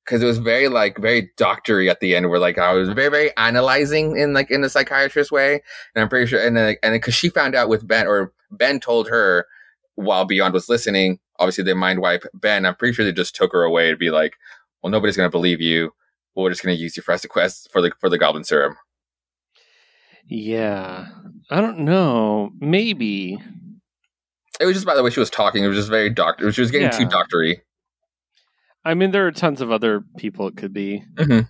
Because 0.05 0.23
it 0.23 0.27
was 0.27 0.39
very 0.39 0.69
like 0.69 0.99
very 0.99 1.31
doctory 1.37 1.89
at 1.89 2.01
the 2.01 2.17
end 2.17 2.31
where 2.31 2.41
like 2.41 2.59
I 2.59 2.73
was 2.73 2.89
very 2.89 3.11
very 3.11 3.37
analyzing 3.37 4.19
in 4.19 4.33
like 4.33 4.51
in 4.51 4.65
a 4.65 4.69
psychiatrist 4.69 5.31
way 5.31 5.63
and 5.95 6.03
I'm 6.03 6.09
pretty 6.09 6.27
sure 6.27 6.45
and 6.45 6.57
then 6.57 6.77
and 6.83 6.95
because 6.95 7.15
she 7.15 7.29
found 7.29 7.55
out 7.55 7.69
with 7.69 7.87
Ben 7.87 8.09
or 8.09 8.33
Ben 8.51 8.81
told 8.81 9.09
her 9.09 9.47
while 9.95 10.25
Beyond 10.25 10.53
was 10.53 10.69
listening 10.69 11.21
obviously 11.39 11.63
they 11.63 11.75
mind 11.75 12.01
wipe 12.01 12.25
Ben 12.35 12.67
I'm 12.67 12.75
pretty 12.75 12.95
sure 12.95 13.05
they 13.05 13.13
just 13.13 13.37
took 13.37 13.53
her 13.53 13.63
away 13.63 13.91
to 13.91 13.97
be 13.97 14.11
like 14.11 14.35
well 14.83 14.91
nobody's 14.91 15.17
gonna 15.17 15.31
believe 15.31 15.61
you. 15.61 15.93
We're 16.35 16.51
just 16.51 16.63
gonna 16.63 16.75
use 16.75 16.97
you 16.97 17.05
for 17.05 17.13
us 17.13 17.23
to 17.23 17.29
quest 17.29 17.71
for 17.71 17.81
the 17.81 17.93
for 18.01 18.09
the 18.09 18.19
Goblin 18.19 18.43
Serum. 18.43 18.77
Yeah, 20.27 21.09
I 21.51 21.61
don't 21.61 21.81
know. 21.81 22.53
Maybe 22.61 23.39
it 24.61 24.67
was 24.67 24.75
just 24.75 24.87
by 24.87 24.95
the 24.95 25.03
way 25.03 25.11
she 25.11 25.21
was 25.21 25.31
talking 25.31 25.65
it 25.65 25.69
was 25.69 25.77
just 25.77 25.89
very 25.89 26.11
doctor 26.11 26.53
she 26.53 26.61
was 26.61 26.71
getting 26.71 26.91
too 26.91 27.05
Yeah. 27.05 27.09
doctory 27.09 27.63
I 28.85 28.95
mean 28.95 29.11
there 29.11 29.27
are 29.27 29.33
tons 29.33 29.61
of 29.61 29.71
other 29.73 30.03
people 30.19 30.49
it 30.49 30.57
could 30.57 30.73
be. 30.73 31.03
Mhm. 31.17 31.49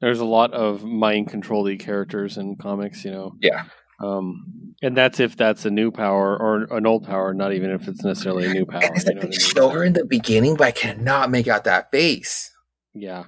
There's 0.00 0.20
a 0.20 0.24
lot 0.24 0.52
of 0.52 0.84
mind 0.84 1.28
controlly 1.28 1.76
characters 1.78 2.36
in 2.36 2.56
comics, 2.56 3.04
you 3.04 3.10
know. 3.12 3.32
Yeah. 3.40 3.64
Um, 4.02 4.74
and 4.82 4.94
that's 4.96 5.20
if 5.20 5.36
that's 5.36 5.64
a 5.64 5.70
new 5.70 5.90
power 5.90 6.36
or 6.38 6.64
an 6.76 6.86
old 6.86 7.04
power, 7.06 7.32
not 7.32 7.52
even 7.54 7.70
if 7.70 7.88
it's 7.88 8.04
necessarily 8.04 8.44
a 8.46 8.52
new 8.52 8.66
power. 8.66 8.82
and 8.84 8.94
it's 8.96 9.06
like 9.06 9.14
know 9.16 9.22
they 9.22 9.28
what 9.28 9.36
I 9.36 9.38
mean? 9.38 9.54
show 9.54 9.68
her 9.70 9.84
in 9.84 9.92
the 9.94 10.04
beginning 10.04 10.56
but 10.56 10.66
I 10.66 10.70
cannot 10.72 11.30
make 11.30 11.48
out 11.48 11.64
that 11.64 11.90
face 11.90 12.50
Yeah. 12.94 13.24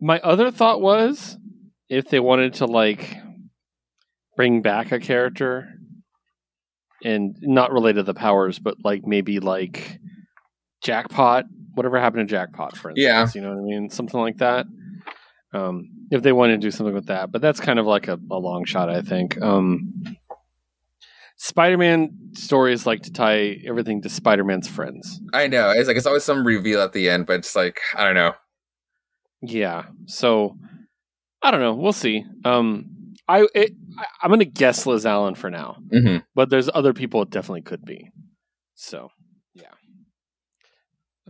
My 0.00 0.18
other 0.20 0.50
thought 0.50 0.80
was 0.80 1.38
if 1.88 2.08
they 2.08 2.20
wanted 2.20 2.54
to 2.54 2.66
like 2.66 3.16
bring 4.40 4.62
back 4.62 4.90
a 4.90 4.98
character 4.98 5.68
and 7.04 7.36
not 7.42 7.72
related 7.72 7.98
to 7.98 8.02
the 8.04 8.14
powers, 8.14 8.58
but 8.58 8.74
like 8.82 9.06
maybe 9.06 9.38
like 9.38 10.00
Jackpot, 10.82 11.44
whatever 11.74 12.00
happened 12.00 12.26
to 12.26 12.34
Jackpot, 12.34 12.74
for 12.74 12.88
instance. 12.88 13.04
Yeah. 13.06 13.28
You 13.34 13.42
know 13.42 13.54
what 13.54 13.60
I 13.60 13.64
mean? 13.64 13.90
Something 13.90 14.18
like 14.18 14.38
that. 14.38 14.64
Um, 15.52 15.90
if 16.10 16.22
they 16.22 16.32
wanted 16.32 16.54
to 16.54 16.66
do 16.66 16.70
something 16.70 16.94
with 16.94 17.08
that. 17.08 17.30
But 17.30 17.42
that's 17.42 17.60
kind 17.60 17.78
of 17.78 17.84
like 17.84 18.08
a, 18.08 18.18
a 18.30 18.38
long 18.38 18.64
shot, 18.64 18.88
I 18.88 19.02
think. 19.02 19.38
Um 19.42 19.92
Spider 21.36 21.76
Man 21.76 22.30
stories 22.32 22.86
like 22.86 23.02
to 23.02 23.12
tie 23.12 23.58
everything 23.66 24.00
to 24.00 24.08
Spider 24.08 24.44
Man's 24.44 24.68
friends. 24.68 25.20
I 25.34 25.48
know 25.48 25.68
it's 25.68 25.86
like 25.86 25.98
it's 25.98 26.06
always 26.06 26.24
some 26.24 26.46
reveal 26.46 26.80
at 26.80 26.94
the 26.94 27.10
end 27.10 27.26
but 27.26 27.40
it's 27.40 27.54
like 27.54 27.78
I 27.94 28.04
don't 28.04 28.14
know 28.14 28.32
Yeah. 29.42 29.84
So 30.06 30.56
I 31.42 31.50
don't 31.50 31.60
know. 31.60 31.74
We'll 31.74 31.92
see. 31.92 32.24
Um 32.46 32.86
I 33.28 33.46
it, 33.54 33.72
I- 33.98 34.06
I'm 34.22 34.30
gonna 34.30 34.44
guess 34.44 34.86
Liz 34.86 35.04
Allen 35.06 35.34
for 35.34 35.50
now, 35.50 35.76
hmm 35.90 36.18
but 36.34 36.50
there's 36.50 36.68
other 36.72 36.92
people 36.92 37.22
it 37.22 37.30
definitely 37.30 37.62
could 37.62 37.84
be. 37.84 38.10
So 38.74 39.10
yeah, 39.54 39.72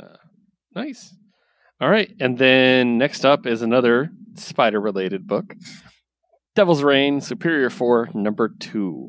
uh, 0.01 0.17
nice. 0.75 1.15
All 1.81 1.89
right, 1.89 2.11
and 2.21 2.37
then 2.37 2.99
next 2.99 3.25
up 3.25 3.47
is 3.47 3.63
another 3.63 4.11
spider 4.35 4.81
related 4.81 5.27
book, 5.27 5.55
Devil's 6.55 6.83
Reign 6.83 7.21
Superior 7.21 7.71
Four 7.71 8.09
Number 8.15 8.49
Two. 8.59 9.09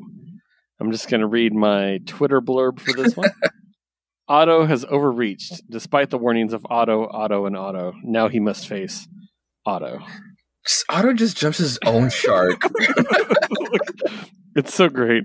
I'm 0.80 0.90
just 0.90 1.08
gonna 1.08 1.28
read 1.28 1.52
my 1.54 1.98
Twitter 2.06 2.40
blurb 2.40 2.80
for 2.80 2.92
this 2.92 3.16
one. 3.16 3.30
Otto 4.28 4.64
has 4.64 4.84
overreached, 4.88 5.62
despite 5.68 6.08
the 6.10 6.16
warnings 6.18 6.52
of 6.54 6.64
Otto, 6.70 7.06
Otto, 7.12 7.44
and 7.46 7.56
Otto. 7.56 7.92
Now 8.02 8.28
he 8.28 8.40
must 8.40 8.66
face 8.66 9.06
Otto. 9.66 9.98
Otto 10.88 11.12
just 11.12 11.36
jumps 11.36 11.58
his 11.58 11.78
own 11.84 12.10
shark. 12.10 12.62
it's 14.54 14.74
so 14.74 14.88
great. 14.88 15.24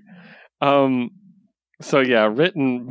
Um, 0.62 1.12
so 1.82 2.00
yeah, 2.00 2.28
written. 2.34 2.90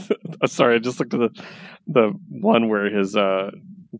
sorry, 0.46 0.76
I 0.76 0.78
just 0.78 1.00
looked 1.00 1.14
at 1.14 1.20
the 1.20 1.44
the 1.86 2.12
one 2.28 2.68
where 2.68 2.90
his 2.96 3.16
uh, 3.16 3.50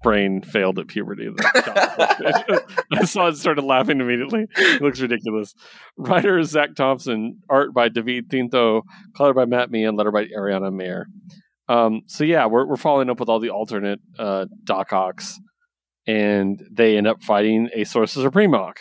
brain 0.02 0.42
failed 0.42 0.78
at 0.78 0.86
puberty. 0.86 1.28
I 1.44 3.04
saw 3.04 3.28
it, 3.28 3.36
started 3.36 3.64
laughing 3.64 4.00
immediately. 4.00 4.46
It 4.56 4.82
looks 4.82 5.00
ridiculous. 5.00 5.54
Writer 5.96 6.38
is 6.38 6.50
Zac 6.50 6.74
Thompson, 6.76 7.40
art 7.48 7.74
by 7.74 7.88
David 7.88 8.30
Tinto, 8.30 8.82
color 9.16 9.34
by 9.34 9.46
Matt 9.46 9.70
Meehan, 9.70 9.96
letter 9.96 10.12
by 10.12 10.26
Ariana 10.26 10.72
Maher. 10.72 11.06
Um, 11.68 12.02
so 12.06 12.24
yeah, 12.24 12.46
we're 12.46 12.66
we're 12.66 12.76
following 12.76 13.10
up 13.10 13.20
with 13.20 13.28
all 13.28 13.40
the 13.40 13.50
alternate 13.50 14.00
uh, 14.18 14.46
Doc 14.64 14.92
Ocks, 14.92 15.38
and 16.08 16.66
they 16.72 16.96
end 16.96 17.06
up 17.06 17.22
fighting 17.22 17.68
a 17.74 17.84
Sorcerer 17.84 18.22
Supreme 18.24 18.52
Hawk, 18.52 18.80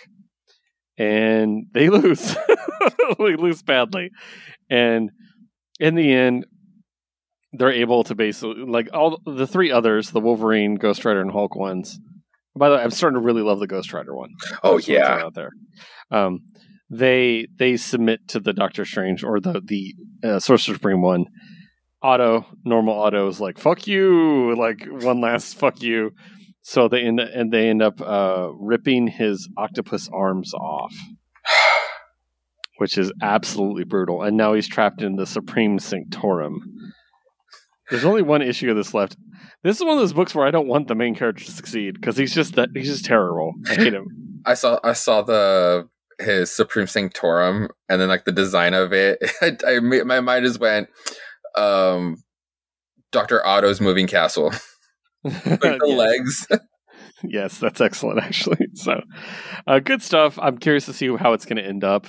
and 0.97 1.67
they 1.73 1.89
lose. 1.89 2.35
they 3.19 3.35
lose 3.35 3.61
badly, 3.61 4.11
and 4.69 5.11
in 5.79 5.95
the 5.95 6.11
end, 6.11 6.45
they're 7.51 7.71
able 7.71 8.05
to 8.05 8.15
basically 8.15 8.63
like 8.65 8.89
all 8.93 9.19
the 9.25 9.45
three 9.45 9.71
others, 9.71 10.11
the 10.11 10.21
Wolverine, 10.21 10.75
Ghost 10.75 11.03
Rider, 11.03 11.21
and 11.21 11.31
Hulk 11.31 11.55
ones. 11.55 11.99
By 12.55 12.69
the 12.69 12.75
way, 12.77 12.81
I'm 12.81 12.91
starting 12.91 13.19
to 13.19 13.25
really 13.25 13.43
love 13.43 13.59
the 13.59 13.67
Ghost 13.67 13.91
Rider 13.93 14.15
one. 14.15 14.29
oh 14.63 14.79
Just 14.79 14.89
wanna 14.89 15.03
throw 15.03 15.15
it 15.15 15.19
yeah. 15.19 15.25
out 15.25 15.33
there. 15.35 15.51
Um, 16.09 16.39
they 16.89 17.47
they 17.59 17.75
submit 17.75 18.25
to 18.29 18.39
the 18.39 18.53
Doctor 18.53 18.85
Strange 18.85 19.23
or 19.23 19.41
the 19.41 19.61
the 19.63 19.95
uh, 20.23 20.39
Sorcerer 20.39 20.75
Supreme 20.75 21.01
one. 21.01 21.25
Otto 22.01 22.45
normal 22.63 22.97
Otto 22.97 23.27
is 23.27 23.41
like 23.41 23.57
fuck 23.57 23.85
you, 23.85 24.55
like 24.55 24.87
one 24.87 25.19
last 25.19 25.57
fuck 25.57 25.81
you. 25.81 26.11
So 26.68 26.89
they 26.89 26.99
end 26.99 27.22
and 27.22 27.49
they 27.49 27.69
end 27.69 27.81
up 27.81 28.02
uh, 28.02 28.49
ripping 28.60 29.07
his 29.07 29.48
octopus 29.57 30.10
arms 30.11 30.53
off, 30.53 30.94
which 32.77 32.98
is 32.98 33.10
absolutely 33.22 33.85
brutal. 33.85 34.22
And 34.22 34.35
now 34.35 34.53
he's 34.53 34.68
trapped 34.68 35.02
in 35.02 35.15
the 35.15 35.26
Supreme 35.26 35.80
Sanctorum. 35.80 36.60
There's 37.89 38.03
only 38.03 38.22
one 38.22 38.41
issue 38.41 38.69
of 38.69 38.76
this 38.76 38.94
left. 38.94 39.15
This 39.64 39.77
is 39.77 39.84
one 39.85 39.94
of 39.94 39.99
those 39.99 40.11
books 40.11 40.35
where 40.35 40.45
I 40.45 40.52
don't 40.52 40.68
want 40.68 40.89
the 40.89 40.95
main 40.95 41.15
character 41.15 41.45
to 41.45 41.52
succeed 41.52 41.94
because 41.94 42.18
he's 42.18 42.35
just 42.35 42.56
that 42.56 42.68
he's 42.76 42.89
just 42.89 43.06
terrible. 43.06 43.53
I 43.69 43.76
hate 43.76 43.94
him. 43.94 44.41
I 44.45 44.53
saw 44.53 44.77
I 44.84 44.91
saw 44.91 45.22
the 45.22 45.88
his 46.19 46.52
Supreme 46.52 46.88
Sanctorum 46.88 47.69
and 47.88 48.02
then 48.02 48.10
like 48.10 48.26
the 48.26 48.34
design 48.34 48.73
of 48.73 48.91
it. 48.91 49.19
I, 49.41 49.56
I 49.65 49.80
my 49.80 50.19
mind 50.19 50.44
just 50.44 50.60
went 50.60 50.89
um 51.56 52.18
Dr. 53.14 53.45
Otto's 53.48 53.80
moving 53.80 54.06
castle. 54.06 54.52
like 55.45 55.59
the 55.61 55.83
Yes. 55.85 55.97
legs. 55.97 56.47
Yes, 57.23 57.57
that's 57.57 57.81
excellent, 57.81 58.19
actually. 58.23 58.67
So, 58.75 59.01
uh, 59.65 59.79
good 59.79 60.03
stuff. 60.03 60.37
I'm 60.39 60.59
curious 60.59 60.85
to 60.85 60.93
see 60.93 61.15
how 61.15 61.33
it's 61.33 61.45
going 61.45 61.57
to 61.57 61.65
end 61.65 61.83
up. 61.83 62.05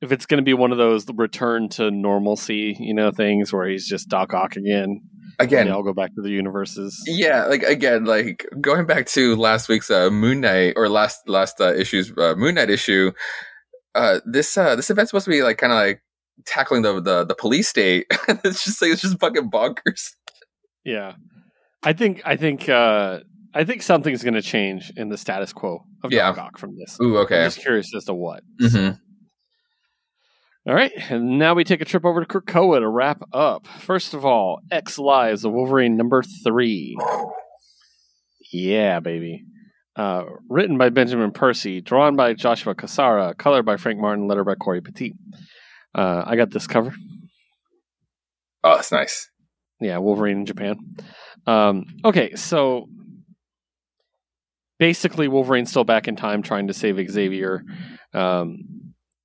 If 0.00 0.10
it's 0.10 0.24
going 0.24 0.38
to 0.38 0.42
be 0.42 0.54
one 0.54 0.72
of 0.72 0.78
those 0.78 1.04
return 1.14 1.68
to 1.70 1.90
normalcy, 1.90 2.76
you 2.80 2.94
know, 2.94 3.10
things 3.10 3.52
where 3.52 3.68
he's 3.68 3.86
just 3.86 4.08
Doc 4.08 4.32
Ock 4.32 4.56
again, 4.56 5.02
Again, 5.38 5.60
and 5.60 5.68
they 5.68 5.72
all 5.72 5.82
go 5.82 5.92
back 5.92 6.14
to 6.14 6.22
the 6.22 6.30
universes. 6.30 6.98
Yeah, 7.06 7.44
like 7.44 7.62
again, 7.62 8.06
like 8.06 8.46
going 8.58 8.86
back 8.86 9.06
to 9.08 9.36
last 9.36 9.68
week's 9.68 9.90
uh, 9.90 10.08
Moon 10.08 10.40
Knight 10.40 10.74
or 10.76 10.88
last 10.88 11.28
last 11.28 11.60
uh, 11.60 11.74
issue's 11.74 12.10
uh, 12.16 12.34
Moon 12.36 12.54
Knight 12.54 12.70
issue. 12.70 13.12
Uh, 13.94 14.20
this 14.24 14.56
uh, 14.56 14.76
this 14.76 14.88
event's 14.88 15.10
supposed 15.10 15.26
to 15.26 15.30
be 15.30 15.42
like 15.42 15.58
kind 15.58 15.72
of 15.72 15.78
like 15.78 16.02
tackling 16.46 16.82
the, 16.82 17.00
the 17.02 17.24
the 17.26 17.34
police 17.34 17.68
state. 17.68 18.06
it's 18.44 18.64
just 18.64 18.80
like 18.80 18.92
it's 18.92 19.02
just 19.02 19.20
fucking 19.20 19.50
bonkers. 19.50 20.12
Yeah, 20.84 21.14
I 21.86 21.92
think 21.92 22.20
I 22.24 22.36
think 22.36 22.68
uh, 22.68 23.20
I 23.54 23.64
think 23.64 23.80
something's 23.82 24.22
going 24.22 24.34
to 24.34 24.42
change 24.42 24.92
in 24.96 25.08
the 25.08 25.16
status 25.16 25.52
quo 25.52 25.84
of 26.02 26.12
Yeah. 26.12 26.26
Doc 26.32 26.38
Ock 26.38 26.58
from 26.58 26.76
this. 26.76 26.98
Ooh, 27.00 27.18
okay. 27.18 27.38
I'm 27.42 27.46
just 27.46 27.60
curious 27.60 27.94
as 27.94 28.04
to 28.06 28.14
what. 28.14 28.42
hmm 28.60 28.90
All 30.66 30.74
right, 30.74 30.90
and 31.10 31.38
now 31.38 31.54
we 31.54 31.62
take 31.62 31.80
a 31.80 31.84
trip 31.84 32.04
over 32.04 32.24
to 32.24 32.26
Krakoa 32.26 32.80
to 32.80 32.88
wrap 32.88 33.22
up. 33.32 33.66
First 33.68 34.14
of 34.14 34.24
all, 34.24 34.58
X 34.70 34.98
Lives 34.98 35.44
of 35.44 35.52
Wolverine 35.52 35.96
number 35.96 36.22
three. 36.44 36.96
Yeah, 38.52 38.98
baby. 39.00 39.44
Uh, 39.94 40.24
written 40.50 40.76
by 40.76 40.90
Benjamin 40.90 41.30
Percy, 41.30 41.80
drawn 41.80 42.16
by 42.16 42.34
Joshua 42.34 42.74
Cassara, 42.74 43.36
colored 43.38 43.64
by 43.64 43.76
Frank 43.76 43.98
Martin, 43.98 44.26
letter 44.26 44.44
by 44.44 44.54
Cory 44.56 44.80
Petit. 44.82 45.14
Uh, 45.94 46.22
I 46.26 46.36
got 46.36 46.50
this 46.50 46.66
cover. 46.66 46.92
Oh, 48.62 48.74
that's 48.74 48.92
nice. 48.92 49.30
Yeah, 49.80 49.98
Wolverine 49.98 50.38
in 50.40 50.46
Japan. 50.46 50.76
Um, 51.46 51.84
okay, 52.04 52.34
so 52.34 52.88
basically, 54.78 55.28
Wolverine's 55.28 55.70
still 55.70 55.84
back 55.84 56.08
in 56.08 56.16
time 56.16 56.42
trying 56.42 56.66
to 56.68 56.74
save 56.74 56.98
Xavier. 57.10 57.62
Um, 58.12 58.58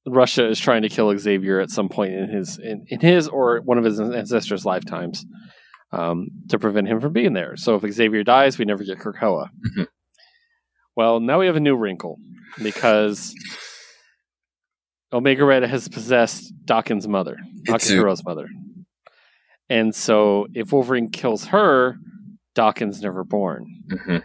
Russia 0.07 0.48
is 0.48 0.60
trying 0.60 0.81
to 0.81 0.89
kill 0.89 1.15
Xavier 1.18 1.60
at 1.60 1.69
some 1.69 1.88
point 1.89 2.14
in 2.14 2.30
his 2.30 2.57
in, 2.57 2.85
in 2.89 2.99
his 2.99 3.27
or 3.27 3.61
one 3.61 3.77
of 3.77 3.84
his 3.84 3.99
ancestors' 3.99 4.65
lifetimes 4.65 5.26
um, 5.91 6.27
to 6.49 6.57
prevent 6.57 6.88
him 6.88 6.99
from 6.99 7.14
being 7.14 7.34
there. 7.34 7.56
So 7.56 7.76
if 7.76 7.91
Xavier 7.93 8.23
dies, 8.23 8.57
we 8.57 8.65
never 8.65 8.84
get 8.84 8.98
Krakoa. 8.99 9.48
Mhm. 9.77 9.88
Well, 10.95 11.19
now 11.19 11.39
we 11.39 11.45
have 11.45 11.56
a 11.56 11.60
new 11.61 11.76
wrinkle 11.76 12.18
because 12.61 13.34
Omega 15.14 15.45
Red 15.45 15.64
has 15.64 15.88
possessed 15.88 16.52
Daken's 16.65 17.07
mother, 17.07 17.38
a- 17.69 18.22
mother. 18.26 18.48
And 19.69 19.95
so 19.95 20.48
if 20.53 20.73
Wolverine 20.73 21.10
kills 21.10 21.45
her, 21.45 21.95
Daken's 22.55 23.01
never 23.01 23.23
born, 23.23 23.65
hmm 24.05 24.17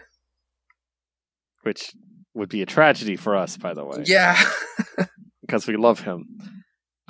which 1.63 1.91
would 2.33 2.47
be 2.47 2.61
a 2.61 2.65
tragedy 2.65 3.17
for 3.17 3.35
us, 3.35 3.57
by 3.57 3.73
the 3.73 3.83
way, 3.83 4.03
Yeah. 4.05 4.41
because 5.41 5.67
we 5.67 5.75
love 5.75 5.99
him. 5.99 6.25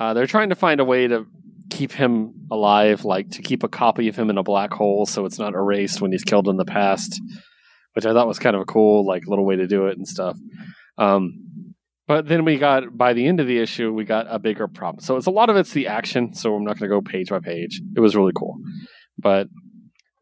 Uh, 0.00 0.14
they're 0.14 0.26
trying 0.26 0.48
to 0.48 0.56
find 0.56 0.80
a 0.80 0.84
way 0.84 1.06
to 1.06 1.26
keep 1.70 1.92
him 1.92 2.32
alive, 2.50 3.04
like 3.04 3.30
to 3.32 3.42
keep 3.42 3.62
a 3.62 3.68
copy 3.68 4.08
of 4.08 4.16
him 4.16 4.30
in 4.30 4.38
a 4.38 4.42
black 4.42 4.72
hole 4.72 5.06
so 5.06 5.26
it's 5.26 5.38
not 5.38 5.54
erased 5.54 6.00
when 6.00 6.10
he's 6.10 6.24
killed 6.24 6.48
in 6.48 6.56
the 6.56 6.64
past, 6.64 7.20
which 7.94 8.04
I 8.06 8.12
thought 8.12 8.26
was 8.26 8.38
kind 8.40 8.56
of 8.56 8.62
a 8.62 8.64
cool, 8.64 9.06
like, 9.06 9.26
little 9.28 9.44
way 9.44 9.54
to 9.56 9.66
do 9.68 9.86
it 9.86 9.96
and 9.96 10.08
stuff. 10.08 10.36
Um, 10.96 11.74
but 12.08 12.26
then 12.26 12.44
we 12.44 12.56
got 12.58 12.96
by 12.96 13.12
the 13.12 13.26
end 13.26 13.38
of 13.38 13.46
the 13.46 13.58
issue, 13.58 13.92
we 13.92 14.04
got 14.04 14.26
a 14.30 14.38
bigger 14.38 14.66
problem. 14.66 15.04
So 15.04 15.16
it's 15.16 15.26
a 15.26 15.30
lot 15.30 15.50
of 15.50 15.56
it's 15.56 15.72
the 15.72 15.86
action. 15.88 16.32
So 16.32 16.54
I'm 16.54 16.64
not 16.64 16.78
going 16.78 16.90
to 16.90 16.96
go 16.96 17.02
page 17.02 17.28
by 17.28 17.38
page. 17.38 17.80
It 17.94 18.00
was 18.00 18.16
really 18.16 18.32
cool, 18.34 18.56
but 19.18 19.46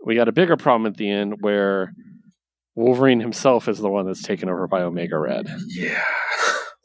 we 0.06 0.14
got 0.14 0.28
a 0.28 0.32
bigger 0.32 0.56
problem 0.56 0.90
at 0.90 0.96
the 0.96 1.10
end 1.10 1.34
where 1.40 1.92
Wolverine 2.76 3.20
himself 3.20 3.68
is 3.68 3.78
the 3.78 3.88
one 3.90 4.06
that's 4.06 4.22
taken 4.22 4.48
over 4.48 4.66
by 4.66 4.82
Omega 4.82 5.18
Red. 5.18 5.48
yeah. 5.66 6.02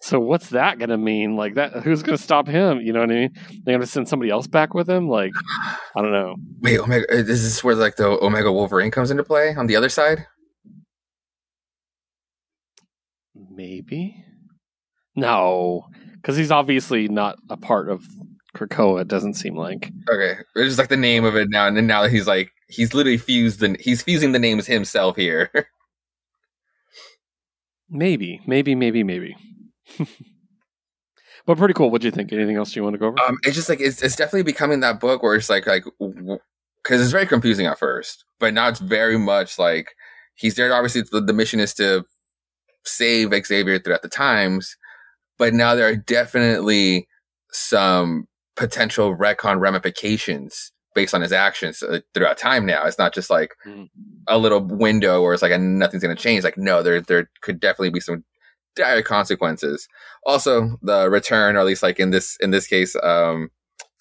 So 0.04 0.20
what's 0.20 0.50
that 0.50 0.80
going 0.80 0.90
to 0.90 0.98
mean? 0.98 1.36
Like 1.36 1.54
that, 1.54 1.74
who's 1.84 2.02
going 2.02 2.18
to 2.18 2.24
stop 2.24 2.48
him? 2.48 2.82
You 2.82 2.92
know 2.92 3.02
what 3.02 3.12
I 3.12 3.14
mean? 3.14 3.30
They 3.64 3.72
going 3.72 3.82
to 3.82 3.86
send 3.88 4.10
somebody 4.10 4.32
else 4.32 4.48
back 4.48 4.74
with 4.74 4.90
him? 4.90 5.08
Like, 5.08 5.32
I 5.96 6.02
don't 6.02 6.12
know. 6.12 6.36
Wait, 6.60 6.80
Omega. 6.80 7.06
uh, 7.14 7.18
Is 7.18 7.28
this 7.44 7.64
where 7.64 7.76
like 7.76 7.98
the 7.98 8.08
Omega 8.08 8.52
Wolverine 8.52 8.90
comes 8.90 9.12
into 9.12 9.24
play 9.24 9.54
on 9.56 9.68
the 9.68 9.76
other 9.76 9.90
side? 9.90 10.26
Maybe. 13.36 14.26
No, 15.16 15.86
because 16.16 16.36
he's 16.36 16.52
obviously 16.52 17.08
not 17.08 17.38
a 17.52 17.58
part 17.58 17.88
of 17.90 18.04
Krakoa. 18.56 19.02
It 19.02 19.08
doesn't 19.08 19.36
seem 19.36 19.56
like. 19.56 19.92
Okay, 20.10 20.36
it's 20.56 20.68
just 20.68 20.80
like 20.80 20.90
the 20.90 20.98
name 20.98 21.24
of 21.24 21.36
it 21.36 21.50
now, 21.50 21.68
and 21.68 21.78
then 21.78 21.88
now 21.88 22.08
he's 22.08 22.28
like 22.28 22.52
he's 22.68 22.94
literally 22.94 23.18
fused 23.18 23.60
the 23.60 23.76
he's 23.80 24.02
fusing 24.02 24.32
the 24.32 24.40
names 24.40 24.68
himself 24.68 25.16
here. 25.16 25.52
Maybe, 27.94 28.40
maybe, 28.48 28.74
maybe, 28.74 29.04
maybe. 29.04 29.36
but 31.46 31.58
pretty 31.58 31.74
cool. 31.74 31.92
What 31.92 32.00
do 32.00 32.08
you 32.08 32.12
think? 32.12 32.32
Anything 32.32 32.56
else 32.56 32.74
you 32.74 32.84
want 32.84 32.94
to 32.94 32.98
go 32.98 33.08
over? 33.08 33.20
um, 33.20 33.38
it's 33.44 33.54
just 33.54 33.68
like 33.68 33.82
it's 33.82 34.02
it's 34.02 34.16
definitely 34.16 34.44
becoming 34.44 34.80
that 34.80 35.02
book 35.02 35.22
where 35.22 35.36
it's 35.36 35.50
like 35.50 35.68
like 35.68 35.84
because 36.00 37.02
it's 37.02 37.12
very 37.12 37.26
confusing 37.26 37.66
at 37.66 37.78
first, 37.78 38.24
but 38.40 38.54
now 38.54 38.70
it's 38.70 38.80
very 38.80 39.18
much 39.20 39.60
like 39.60 39.94
he's 40.36 40.56
there. 40.56 40.74
Obviously, 40.74 41.04
the, 41.12 41.20
the 41.20 41.34
mission 41.34 41.60
is 41.60 41.74
to 41.74 42.06
save 42.86 43.34
Xavier 43.46 43.78
throughout 43.78 44.04
the 44.04 44.08
times, 44.08 44.78
but 45.38 45.54
now 45.54 45.76
there 45.76 45.90
are 45.90 45.98
definitely 45.98 47.10
some 47.52 48.26
potential 48.56 49.16
retcon 49.16 49.60
ramifications 49.60 50.72
based 50.94 51.14
on 51.14 51.22
his 51.22 51.32
actions 51.32 51.82
uh, 51.84 52.00
throughout 52.14 52.38
time. 52.38 52.66
Now 52.66 52.86
it's 52.86 52.98
not 52.98 53.14
just 53.14 53.30
like 53.30 53.54
Mm. 53.66 53.88
a 54.28 54.38
little 54.38 54.60
window 54.62 55.22
where 55.22 55.34
it's 55.34 55.42
like 55.42 55.60
nothing's 55.60 56.04
going 56.04 56.16
to 56.16 56.22
change. 56.22 56.44
Like 56.44 56.58
no, 56.58 56.84
there 56.84 57.00
there 57.02 57.30
could 57.42 57.60
definitely 57.60 57.92
be 57.92 58.00
some 58.02 58.24
dire 58.76 59.02
consequences. 59.02 59.88
Also, 60.26 60.78
the 60.82 61.10
return, 61.10 61.56
or 61.56 61.60
at 61.60 61.66
least 61.66 61.84
like 61.84 62.00
in 62.00 62.10
this 62.12 62.38
in 62.42 62.52
this 62.52 62.68
case, 62.68 62.96
um, 63.04 63.50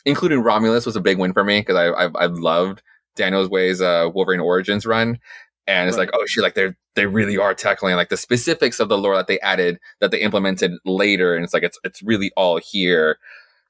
including 0.05 0.41
Romulus 0.43 0.87
was 0.87 0.97
a 0.97 1.01
big 1.01 1.19
win 1.19 1.33
for 1.33 1.45
me 1.45 1.61
because 1.61 1.77
I 1.77 1.87
I, 1.89 2.11
I 2.25 2.27
loved 2.27 2.83
Daniel's 3.17 3.49
Way's 3.49 3.81
uh, 3.81 4.09
Wolverine 4.13 4.41
Origins 4.41 4.85
run, 4.87 5.19
and 5.67 5.89
it's 5.89 5.97
right. 5.97 6.07
like 6.09 6.15
oh 6.15 6.27
shit, 6.27 6.43
like 6.43 6.55
they're 6.55 6.77
they 6.97 7.07
really 7.07 7.39
are 7.39 7.55
tackling 7.55 7.95
like 7.95 8.09
the 8.09 8.17
specifics 8.17 8.81
of 8.81 8.89
the 8.89 8.99
lore 8.99 9.15
that 9.17 9.29
they 9.29 9.39
added 9.41 9.79
that 10.01 10.11
they 10.11 10.21
implemented 10.21 10.73
later, 10.85 11.35
and 11.37 11.45
it's 11.45 11.55
like 11.55 11.63
it's 11.63 11.79
it's 11.85 12.03
really 12.03 12.33
all 12.37 12.59
here. 12.59 13.19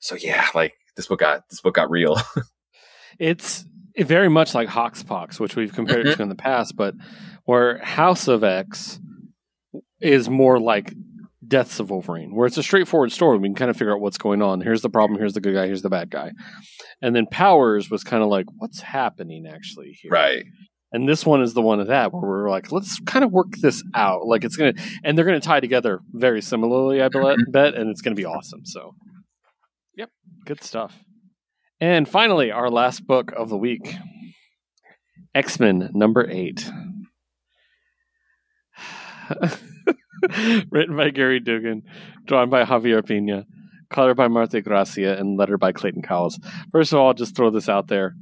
So 0.01 0.17
yeah, 0.17 0.49
like 0.55 0.75
this 0.97 1.07
book 1.07 1.21
got 1.21 1.49
this 1.49 1.61
book 1.61 1.75
got 1.75 1.91
real. 1.91 2.17
it's 3.19 3.65
very 3.99 4.29
much 4.29 4.55
like 4.55 4.69
Hoxpox, 4.69 5.39
which 5.39 5.57
we've 5.57 5.73
compared 5.73 6.07
mm-hmm. 6.07 6.17
to 6.17 6.23
in 6.23 6.29
the 6.29 6.35
past, 6.35 6.77
but 6.77 6.95
where 7.45 7.79
House 7.79 8.29
of 8.29 8.45
X 8.45 9.01
is 10.01 10.29
more 10.29 10.59
like 10.59 10.95
Deaths 11.47 11.81
of 11.81 11.91
Wolverine, 11.91 12.35
where 12.35 12.47
it's 12.47 12.57
a 12.57 12.63
straightforward 12.63 13.13
story. 13.13 13.39
We 13.39 13.49
can 13.49 13.55
kind 13.55 13.71
of 13.71 13.77
figure 13.77 13.93
out 13.93 14.01
what's 14.01 14.19
going 14.19 14.41
on. 14.41 14.61
Here's 14.61 14.83
the 14.83 14.89
problem. 14.89 15.19
Here's 15.19 15.35
the 15.35 15.41
good 15.41 15.55
guy. 15.55 15.67
Here's 15.67 15.83
the 15.83 15.91
bad 15.91 16.11
guy. 16.11 16.31
And 17.03 17.15
then 17.15 17.27
Powers 17.27 17.91
was 17.91 18.05
kind 18.05 18.23
of 18.23 18.29
like, 18.29 18.47
what's 18.59 18.81
happening 18.81 19.47
actually 19.47 19.99
here? 20.01 20.13
Right. 20.13 20.45
And 20.93 21.09
this 21.09 21.25
one 21.25 21.43
is 21.43 21.55
the 21.55 21.63
one 21.63 21.81
of 21.81 21.89
that 21.89 22.13
where 22.13 22.23
we're 22.23 22.51
like, 22.51 22.73
let's 22.73 23.01
kind 23.01 23.25
of 23.25 23.33
work 23.33 23.53
this 23.61 23.83
out. 23.95 24.27
Like 24.27 24.45
it's 24.45 24.57
gonna, 24.57 24.75
and 25.05 25.17
they're 25.17 25.25
gonna 25.25 25.41
tie 25.41 25.61
together 25.61 26.01
very 26.13 26.41
similarly, 26.41 27.03
I 27.03 27.09
mm-hmm. 27.09 27.51
bet, 27.51 27.75
and 27.75 27.91
it's 27.91 28.01
gonna 28.01 28.17
be 28.17 28.25
awesome. 28.25 28.65
So, 28.65 28.95
yep, 28.95 29.10
good 30.45 30.63
stuff. 30.63 30.99
And 31.81 32.09
finally, 32.09 32.51
our 32.51 32.71
last 32.71 33.07
book 33.07 33.33
of 33.33 33.49
the 33.49 33.57
week, 33.57 33.95
X 35.35 35.59
Men 35.59 35.91
number 35.95 36.29
eight. 36.31 36.71
Written 40.71 40.97
by 40.97 41.11
Gerry 41.11 41.41
Duggan, 41.41 41.83
drawn 42.27 42.51
by 42.51 42.65
Javier 42.65 43.05
Pina, 43.05 43.47
color 43.89 44.15
by 44.15 44.29
Marte 44.29 44.63
Gracia, 44.63 45.17
and 45.17 45.39
letter 45.39 45.57
by 45.57 45.73
Clayton 45.73 46.03
Cowles. 46.03 46.39
First 46.73 46.93
of 46.93 46.99
all, 46.99 47.09
I'll 47.09 47.15
just 47.15 47.35
throw 47.35 47.51
this 47.51 47.69
out 47.69 47.89
there. 47.89 48.15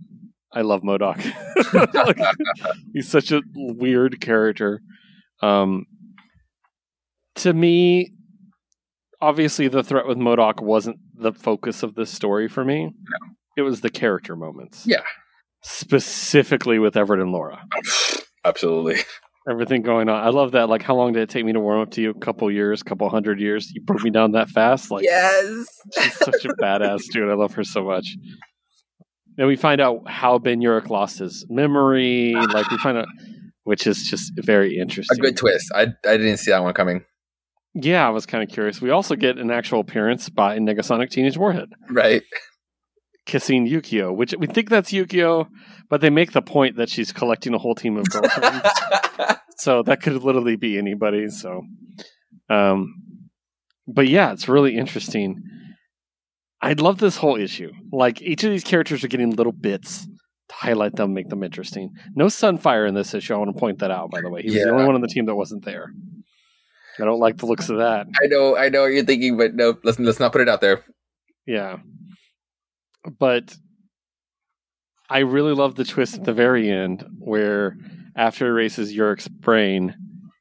I 0.52 0.62
love 0.62 0.82
MODOK. 0.82 1.94
like, 1.94 2.18
he's 2.92 3.08
such 3.08 3.32
a 3.32 3.42
weird 3.54 4.20
character. 4.20 4.80
Um, 5.42 5.86
to 7.36 7.52
me, 7.52 8.12
obviously, 9.20 9.68
the 9.68 9.82
threat 9.82 10.06
with 10.06 10.18
MODOK 10.18 10.62
wasn't 10.62 10.98
the 11.14 11.32
focus 11.32 11.82
of 11.82 11.94
this 11.94 12.10
story 12.10 12.48
for 12.48 12.64
me. 12.64 12.84
No. 12.84 13.28
It 13.56 13.62
was 13.62 13.80
the 13.80 13.90
character 13.90 14.36
moments. 14.36 14.86
Yeah. 14.86 15.02
Specifically 15.62 16.78
with 16.78 16.96
Everett 16.96 17.20
and 17.20 17.32
Laura. 17.32 17.62
Absolutely 18.44 18.98
everything 19.48 19.82
going 19.82 20.08
on. 20.08 20.24
I 20.24 20.28
love 20.30 20.52
that. 20.52 20.68
Like, 20.68 20.82
how 20.82 20.94
long 20.94 21.12
did 21.12 21.22
it 21.22 21.30
take 21.30 21.44
me 21.44 21.52
to 21.52 21.60
warm 21.60 21.80
up 21.80 21.90
to 21.92 22.02
you? 22.02 22.10
A 22.10 22.14
couple 22.14 22.50
years, 22.50 22.82
couple 22.82 23.08
hundred 23.08 23.40
years. 23.40 23.70
You 23.72 23.80
broke 23.82 24.02
me 24.02 24.10
down 24.10 24.32
that 24.32 24.48
fast. 24.48 24.90
Like, 24.90 25.04
yes, 25.04 25.66
she's 25.98 26.14
such 26.14 26.44
a 26.44 26.48
badass 26.60 27.02
dude. 27.10 27.30
I 27.30 27.34
love 27.34 27.54
her 27.54 27.64
so 27.64 27.84
much. 27.84 28.16
Then 29.36 29.46
we 29.46 29.56
find 29.56 29.80
out 29.80 30.08
how 30.08 30.38
Ben 30.38 30.60
Urich 30.60 30.90
lost 30.90 31.20
his 31.20 31.46
memory. 31.48 32.34
Like, 32.34 32.70
we 32.70 32.78
find 32.78 32.98
out, 32.98 33.06
which 33.64 33.86
is 33.86 34.04
just 34.04 34.32
very 34.36 34.78
interesting. 34.78 35.18
A 35.18 35.20
good 35.22 35.36
twist. 35.36 35.70
I 35.74 35.88
I 36.06 36.16
didn't 36.16 36.38
see 36.38 36.50
that 36.50 36.62
one 36.62 36.74
coming. 36.74 37.04
Yeah, 37.74 38.06
I 38.06 38.10
was 38.10 38.26
kind 38.26 38.42
of 38.42 38.52
curious. 38.52 38.80
We 38.80 38.90
also 38.90 39.14
get 39.14 39.38
an 39.38 39.50
actual 39.50 39.80
appearance 39.80 40.28
by 40.28 40.58
Negasonic 40.58 41.10
Teenage 41.10 41.36
Warhead. 41.36 41.68
Right. 41.90 42.22
Kissing 43.26 43.68
Yukio, 43.68 44.14
which 44.14 44.34
we 44.38 44.46
think 44.46 44.70
that's 44.70 44.90
Yukio, 44.90 45.48
but 45.90 46.00
they 46.00 46.10
make 46.10 46.32
the 46.32 46.42
point 46.42 46.76
that 46.76 46.88
she's 46.88 47.12
collecting 47.12 47.54
a 47.54 47.58
whole 47.58 47.74
team 47.74 47.96
of 47.96 48.08
girlfriends. 48.08 48.66
so 49.58 49.82
that 49.82 50.02
could 50.02 50.22
literally 50.22 50.56
be 50.56 50.78
anybody. 50.78 51.28
So, 51.28 51.62
um, 52.48 52.94
but 53.86 54.08
yeah, 54.08 54.32
it's 54.32 54.48
really 54.48 54.76
interesting. 54.76 55.42
I 56.60 56.72
love 56.72 56.98
this 56.98 57.18
whole 57.18 57.36
issue. 57.36 57.70
Like 57.92 58.22
each 58.22 58.44
of 58.44 58.50
these 58.50 58.64
characters 58.64 59.04
are 59.04 59.08
getting 59.08 59.30
little 59.30 59.52
bits 59.52 60.06
to 60.06 60.54
highlight 60.54 60.96
them, 60.96 61.12
make 61.12 61.28
them 61.28 61.42
interesting. 61.42 61.90
No 62.14 62.26
Sunfire 62.26 62.88
in 62.88 62.94
this 62.94 63.14
issue. 63.14 63.34
I 63.34 63.38
want 63.38 63.54
to 63.54 63.60
point 63.60 63.78
that 63.80 63.90
out. 63.90 64.10
By 64.10 64.22
the 64.22 64.30
way, 64.30 64.42
he 64.42 64.48
was 64.50 64.62
the 64.62 64.70
only 64.70 64.86
one 64.86 64.94
on 64.94 65.00
the 65.02 65.08
team 65.08 65.26
that 65.26 65.34
wasn't 65.34 65.64
there. 65.64 65.92
I 67.00 67.04
don't 67.04 67.20
like 67.20 67.38
the 67.38 67.46
looks 67.46 67.68
of 67.68 67.78
that. 67.78 68.06
I 68.22 68.26
know, 68.26 68.56
I 68.56 68.68
know 68.68 68.82
what 68.82 68.92
you're 68.92 69.04
thinking, 69.04 69.36
but 69.36 69.54
no, 69.54 69.78
let's 69.84 69.98
let's 69.98 70.20
not 70.20 70.32
put 70.32 70.40
it 70.40 70.48
out 70.48 70.60
there. 70.60 70.84
Yeah, 71.46 71.78
but 73.18 73.56
I 75.10 75.20
really 75.20 75.54
love 75.54 75.74
the 75.74 75.84
twist 75.84 76.16
at 76.16 76.24
the 76.24 76.32
very 76.32 76.70
end 76.70 77.04
where 77.18 77.76
after 78.16 78.44
he 78.44 78.50
erases 78.50 78.92
Urich's 78.92 79.28
brain, 79.28 79.94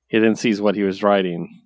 he 0.08 0.20
then 0.20 0.36
sees 0.36 0.60
what 0.60 0.76
he 0.76 0.84
was 0.84 1.04
writing. 1.04 1.62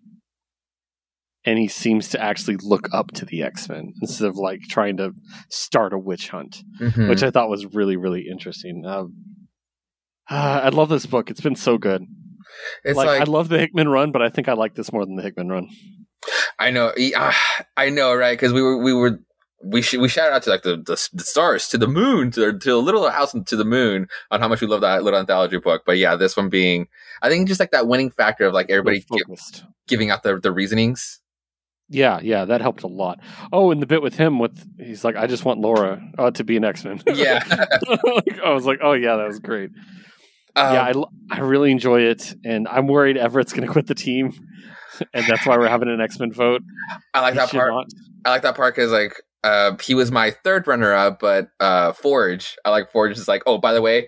And 1.44 1.58
he 1.58 1.68
seems 1.68 2.10
to 2.10 2.22
actually 2.22 2.58
look 2.58 2.88
up 2.94 3.12
to 3.14 3.26
the 3.26 3.42
X 3.42 3.68
Men 3.68 3.94
instead 4.00 4.28
of 4.28 4.36
like 4.36 4.60
trying 4.70 4.98
to 4.98 5.14
start 5.50 5.92
a 5.92 5.98
witch 5.98 6.30
hunt, 6.30 6.62
mm-hmm. 6.80 7.10
which 7.10 7.24
I 7.24 7.32
thought 7.32 7.50
was 7.50 7.74
really, 7.74 7.98
really 7.98 8.28
interesting. 8.30 8.84
Um, 8.86 9.16
uh, 10.30 10.62
I 10.66 10.70
love 10.70 10.90
this 10.90 11.08
book. 11.08 11.32
It's 11.32 11.42
been 11.42 11.56
so 11.56 11.80
good. 11.80 12.04
It's 12.84 12.98
like, 12.98 13.08
like, 13.08 13.22
I 13.22 13.24
love 13.26 13.50
the 13.50 13.60
Hickman 13.60 13.90
run, 13.90 14.12
but 14.12 14.22
I 14.22 14.30
think 14.30 14.48
I 14.48 14.54
like 14.54 14.76
this 14.76 14.92
more 14.92 15.06
than 15.06 15.16
the 15.16 15.24
Hickman 15.24 15.50
run. 15.50 15.70
I 16.60 16.70
know, 16.70 16.94
I 17.78 17.90
know, 17.90 18.14
right? 18.14 18.38
Because 18.38 18.54
we 18.54 18.62
were 18.62 18.78
we 18.78 18.94
were 18.94 19.20
we 19.64 19.82
sh- 19.82 19.96
we 19.96 20.08
shout 20.08 20.32
out 20.32 20.44
to 20.44 20.50
like 20.50 20.64
the, 20.64 20.78
the, 20.78 21.10
the 21.14 21.24
stars 21.24 21.68
to 21.70 21.78
the 21.78 21.88
moon 21.88 22.32
to, 22.32 22.58
to 22.58 22.76
a 22.76 22.78
little 22.78 23.10
house 23.10 23.32
to 23.32 23.56
the 23.56 23.66
moon 23.66 24.08
on 24.30 24.40
how 24.40 24.48
much 24.48 24.62
we 24.62 24.68
love 24.68 24.82
that 24.82 25.04
little 25.04 25.20
anthology 25.20 25.58
book. 25.58 25.84
But 25.86 25.98
yeah, 25.98 26.16
this 26.16 26.38
one 26.38 26.50
being 26.50 26.88
I 27.22 27.30
think 27.30 27.48
just 27.48 27.60
like 27.60 27.72
that 27.72 27.88
winning 27.88 28.12
factor 28.12 28.46
of 28.46 28.54
like 28.54 28.70
everybody 28.70 29.04
give, 29.12 29.40
giving 29.88 30.10
out 30.10 30.24
the 30.24 30.40
the 30.40 30.52
reasonings. 30.52 31.20
Yeah, 31.90 32.22
yeah, 32.24 32.46
that 32.46 32.62
helped 32.62 32.84
a 32.84 32.88
lot. 32.88 33.20
Oh, 33.52 33.70
and 33.72 33.82
the 33.82 33.86
bit 33.86 34.02
with 34.02 34.16
him 34.16 34.40
with 34.40 34.66
he's 34.80 35.04
like, 35.04 35.18
I 35.18 35.28
just 35.28 35.44
want 35.44 35.60
Laura 35.60 36.02
uh, 36.18 36.32
to 36.32 36.44
be 36.44 36.56
an 36.56 36.64
X 36.64 36.86
Men. 36.86 37.02
Yeah, 37.14 37.44
I 38.46 38.54
was 38.54 38.66
like, 38.66 38.80
oh 38.82 38.94
yeah, 38.94 39.18
that 39.18 39.28
was 39.28 39.40
great. 39.40 39.72
Um, 40.56 40.74
yeah, 40.74 40.84
I 40.84 41.38
I 41.38 41.40
really 41.40 41.72
enjoy 41.72 42.02
it, 42.02 42.36
and 42.44 42.68
I'm 42.68 42.88
worried 42.88 43.18
Everett's 43.18 43.54
going 43.54 43.66
to 43.66 43.72
quit 43.72 43.88
the 43.88 43.96
team, 43.96 44.34
and 45.14 45.26
that's 45.26 45.46
why 45.46 45.58
we're 45.58 45.70
having 45.70 45.90
an 45.90 46.02
X 46.02 46.20
Men 46.20 46.32
vote. 46.32 46.62
I 47.14 47.22
like 47.22 47.34
he 47.34 47.40
that 47.40 47.50
part. 47.50 47.72
Not. 47.72 47.88
I 48.26 48.30
like 48.30 48.42
that 48.44 48.56
part 48.56 48.76
because 48.76 48.92
like 48.92 49.22
uh, 49.44 49.78
he 49.82 49.96
was 49.96 50.12
my 50.12 50.32
third 50.32 50.68
runner 50.68 50.94
up, 50.94 51.20
but 51.20 51.50
uh, 51.60 51.94
Forge, 51.94 52.58
I 52.66 52.70
like 52.70 52.92
Forge 52.92 53.18
is 53.18 53.28
like, 53.28 53.44
oh, 53.46 53.58
by 53.58 53.74
the 53.74 53.82
way, 53.82 54.08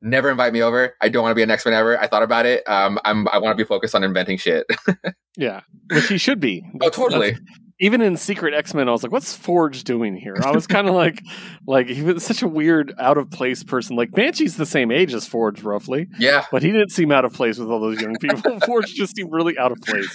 never 0.00 0.30
invite 0.30 0.52
me 0.52 0.62
over. 0.62 0.94
I 1.00 1.08
don't 1.08 1.22
want 1.22 1.32
to 1.32 1.36
be 1.36 1.42
an 1.42 1.50
X 1.50 1.64
Men 1.64 1.74
ever. 1.74 1.98
I 1.98 2.06
thought 2.06 2.22
about 2.22 2.46
it. 2.46 2.68
Um, 2.68 2.98
I'm 3.04 3.28
I 3.28 3.38
want 3.38 3.56
to 3.56 3.62
be 3.62 3.66
focused 3.66 3.94
on 3.94 4.04
inventing 4.04 4.38
shit. 4.38 4.66
yeah, 5.36 5.60
which 5.90 6.08
he 6.08 6.18
should 6.18 6.40
be. 6.40 6.64
oh, 6.80 6.90
totally. 6.90 7.32
That's, 7.32 7.42
even 7.82 8.00
in 8.00 8.16
Secret 8.16 8.54
X 8.54 8.74
Men, 8.74 8.88
I 8.88 8.92
was 8.92 9.02
like, 9.02 9.10
"What's 9.10 9.34
Forge 9.34 9.82
doing 9.82 10.14
here?" 10.14 10.36
I 10.44 10.52
was 10.52 10.68
kind 10.68 10.88
of 10.88 10.94
like, 10.94 11.20
like 11.66 11.88
he 11.88 12.02
was 12.02 12.24
such 12.24 12.40
a 12.40 12.48
weird, 12.48 12.94
out 12.96 13.18
of 13.18 13.28
place 13.28 13.64
person. 13.64 13.96
Like 13.96 14.12
Banshee's 14.12 14.56
the 14.56 14.64
same 14.64 14.92
age 14.92 15.12
as 15.12 15.26
Forge, 15.26 15.62
roughly. 15.64 16.06
Yeah, 16.16 16.44
but 16.52 16.62
he 16.62 16.70
didn't 16.70 16.92
seem 16.92 17.10
out 17.10 17.24
of 17.24 17.32
place 17.32 17.58
with 17.58 17.68
all 17.68 17.80
those 17.80 18.00
young 18.00 18.16
people. 18.20 18.60
Forge 18.66 18.94
just 18.94 19.16
seemed 19.16 19.32
really 19.32 19.58
out 19.58 19.72
of 19.72 19.80
place. 19.80 20.08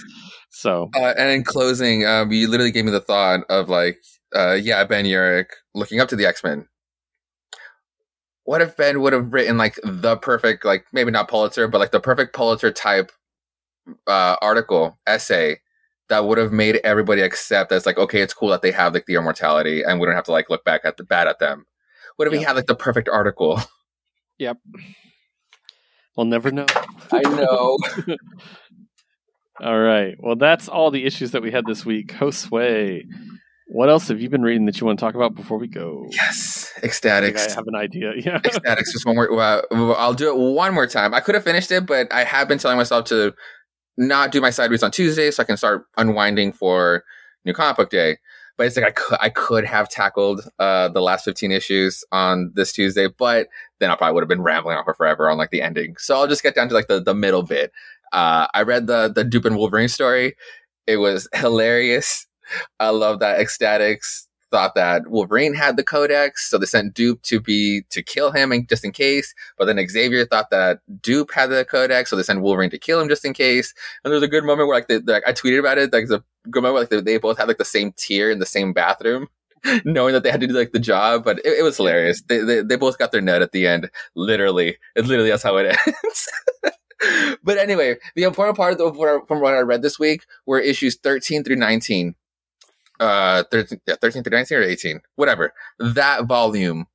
So, 0.49 0.89
uh, 0.95 1.14
and 1.18 1.30
in 1.30 1.44
closing, 1.44 2.06
um, 2.06 2.31
you 2.31 2.48
literally 2.48 2.72
gave 2.72 2.85
me 2.85 2.91
the 2.91 3.02
thought 3.02 3.41
of 3.49 3.68
like, 3.68 3.98
uh, 4.34 4.53
yeah, 4.53 4.85
Ben 4.85 5.03
Urich 5.03 5.49
looking 5.76 5.99
up 5.99 6.07
to 6.07 6.15
the 6.15 6.26
X 6.26 6.41
Men. 6.45 6.69
What 8.45 8.61
if 8.61 8.77
Ben 8.77 9.02
would 9.02 9.11
have 9.11 9.34
written 9.34 9.57
like 9.57 9.77
the 9.84 10.15
perfect, 10.15 10.64
like 10.64 10.85
maybe 10.94 11.11
not 11.11 11.27
Pulitzer, 11.27 11.68
but 11.68 11.80
like 11.80 11.91
the 11.91 11.99
perfect 11.99 12.34
Pulitzer 12.34 12.72
type 12.72 13.11
uh, 14.07 14.38
article 14.41 14.98
essay 15.06 15.57
that 16.09 16.25
would 16.25 16.38
have 16.38 16.51
made 16.51 16.77
everybody 16.84 17.21
accept 17.21 17.69
that's 17.69 17.85
like, 17.85 17.97
okay, 17.97 18.21
it's 18.21 18.34
cool 18.34 18.49
that 18.49 18.61
they 18.61 18.71
have 18.71 18.93
like 18.93 19.05
the 19.05 19.15
immortality 19.15 19.84
and 19.84 19.99
we 19.99 20.05
don't 20.05 20.15
have 20.15 20.25
to 20.25 20.31
like 20.31 20.49
look 20.49 20.63
back 20.63 20.81
at 20.84 20.97
the 20.97 21.03
bad 21.03 21.27
at 21.27 21.39
them. 21.39 21.65
What 22.15 22.27
if 22.27 22.34
yep. 22.34 22.39
we 22.39 22.45
had 22.45 22.55
like 22.55 22.65
the 22.65 22.75
perfect 22.75 23.09
article? 23.09 23.61
Yep. 24.39 24.57
We'll 26.15 26.27
never 26.27 26.51
know. 26.51 26.65
I 27.11 27.21
know. 27.21 27.77
all 29.61 29.79
right. 29.79 30.15
Well, 30.19 30.35
that's 30.35 30.67
all 30.67 30.91
the 30.91 31.05
issues 31.05 31.31
that 31.31 31.41
we 31.41 31.51
had 31.51 31.65
this 31.65 31.85
week. 31.85 32.13
Josue, 32.13 33.03
what 33.69 33.89
else 33.89 34.07
have 34.07 34.21
you 34.21 34.29
been 34.29 34.41
reading 34.41 34.65
that 34.65 34.79
you 34.79 34.88
want 34.88 34.97
to 34.97 35.05
talk 35.05 35.15
about 35.15 35.35
before 35.35 35.57
we 35.57 35.67
go? 35.67 36.07
Yes, 36.11 36.71
X-Statix. 36.81 37.49
I, 37.49 37.51
I 37.51 37.55
have 37.55 37.67
an 37.67 37.75
idea. 37.75 38.13
Yeah, 38.15 38.39
X-Statix. 38.43 38.91
Just 38.91 39.05
one 39.05 39.15
more. 39.15 39.39
Uh, 39.39 39.61
I'll 39.71 40.13
do 40.13 40.29
it 40.29 40.38
one 40.53 40.73
more 40.73 40.88
time. 40.88 41.13
I 41.13 41.19
could 41.19 41.35
have 41.35 41.43
finished 41.43 41.71
it, 41.71 41.85
but 41.85 42.11
I 42.11 42.23
have 42.23 42.47
been 42.47 42.57
telling 42.59 42.77
myself 42.77 43.05
to 43.05 43.34
not 43.98 44.32
do 44.32 44.41
my 44.41 44.49
side 44.49 44.69
reads 44.72 44.84
on 44.84 44.91
Tuesday 44.91 45.32
so 45.32 45.41
I 45.41 45.45
can 45.45 45.57
start 45.57 45.86
unwinding 45.98 46.53
for 46.53 47.03
New 47.45 47.53
Comic 47.53 47.78
Book 47.78 47.90
Day. 47.90 48.18
But 48.57 48.68
it's 48.68 48.76
like 48.76 48.86
I 48.86 48.91
could 48.91 49.18
I 49.22 49.30
could 49.30 49.65
have 49.65 49.88
tackled 49.88 50.48
uh, 50.57 50.90
the 50.90 51.02
last 51.02 51.26
fifteen 51.26 51.52
issues 51.52 52.03
on 52.11 52.52
this 52.56 52.74
Tuesday, 52.74 53.07
but 53.07 53.48
then 53.80 53.91
I 53.91 53.95
probably 53.95 54.15
would 54.15 54.24
have 54.24 54.30
been 54.30 54.41
rambling 54.41 54.78
on 54.78 54.84
for 54.84 54.95
forever 54.95 55.30
on 55.30 55.38
like 55.38 55.52
the 55.52 55.61
ending. 55.61 55.95
So 55.98 56.15
I'll 56.15 56.28
just 56.28 56.41
get 56.41 56.56
down 56.56 56.68
to 56.69 56.74
like 56.74 56.88
the, 56.88 56.99
the 56.99 57.14
middle 57.14 57.44
bit. 57.44 57.72
Uh, 58.11 58.48
I 58.53 58.64
read 58.64 58.88
the 58.88 59.11
the 59.14 59.24
Dupin 59.24 59.57
Wolverine 59.57 59.90
story. 59.90 60.36
It 60.88 60.98
was 60.98 61.28
hilarious. 61.36 62.26
I 62.80 62.90
love 62.90 63.19
that 63.19 63.40
X-Statix 63.41 64.26
thought 64.52 64.76
that 64.76 65.07
Wolverine 65.07 65.53
had 65.53 65.78
the 65.78 65.84
Codex, 65.84 66.49
so 66.49 66.57
they 66.57 66.65
sent 66.65 66.94
Doop 66.94 67.22
to 67.24 67.40
be 67.40 67.84
to 67.90 68.02
kill 68.02 68.32
him, 68.32 68.52
and 68.52 68.68
just 68.68 68.86
in 68.86 68.91
case. 68.91 69.34
But 69.57 69.65
then 69.65 69.86
Xavier 69.88 70.26
thought 70.26 70.49
that 70.52 70.80
Doop 71.02 71.32
had 71.32 71.48
the 71.48 71.65
Codex, 71.65 72.10
so 72.10 72.15
they 72.15 72.24
sent 72.24 72.41
Wolverine 72.41 72.69
to 72.72 72.78
kill 72.80 72.99
him 72.99 73.10
just 73.10 73.26
in 73.26 73.34
case. 73.34 73.74
And 74.03 74.11
there's 74.11 74.24
a 74.24 74.28
good 74.28 74.44
moment 74.44 74.68
where 74.68 74.78
like, 74.78 74.88
they, 74.88 74.99
like 74.99 75.24
I 75.28 75.34
tweeted 75.34 75.60
about 75.60 75.78
it. 75.78 75.94
Like 75.94 76.07
the 76.07 76.24
good 76.49 76.64
moment 76.64 76.74
where 76.74 76.82
like 76.84 76.90
they, 76.90 77.02
they 77.02 77.18
both 77.18 77.38
had 77.38 77.48
like 77.48 77.57
the 77.57 77.65
same 77.65 77.91
tier 77.94 78.30
in 78.30 78.40
the 78.40 78.45
same 78.45 78.74
bathroom. 78.74 79.28
knowing 79.86 80.14
that 80.14 80.24
they 80.24 80.32
had 80.32 80.40
to 80.41 80.48
do 80.48 80.53
like 80.53 80.72
the 80.72 80.80
job, 80.80 81.24
but 81.24 81.40
it, 81.40 81.60
it 81.60 81.64
was 81.64 81.78
hilarious. 81.78 82.22
They, 82.22 82.40
they, 82.40 82.61
they 82.61 82.76
both 82.76 82.98
got 82.98 83.11
their 83.11 83.22
nut 83.22 83.41
at 83.41 83.52
the 83.52 83.68
end. 83.68 83.90
Literally, 84.15 84.78
it 84.95 85.06
literally 85.06 85.30
that's 85.30 85.44
how 85.44 85.57
it 85.57 85.76
ends. 85.88 86.30
but 87.44 87.57
anyway, 87.57 87.95
the 88.15 88.24
important 88.24 88.57
part 88.57 88.80
of 88.80 88.95
from 89.28 89.41
what 89.41 89.53
I 89.53 89.60
read 89.60 89.82
this 89.82 89.99
week 89.99 90.26
were 90.45 90.60
issues 90.60 90.95
13 90.98 91.44
through 91.44 91.56
19. 91.56 92.15
Uh, 92.99 93.44
13, 93.52 93.80
yeah, 93.88 93.95
13 94.02 94.24
through 94.24 94.38
19 94.38 94.57
or 94.57 94.64
18, 94.64 95.02
whatever. 95.15 95.53
That 95.80 96.26
volume, 96.26 96.88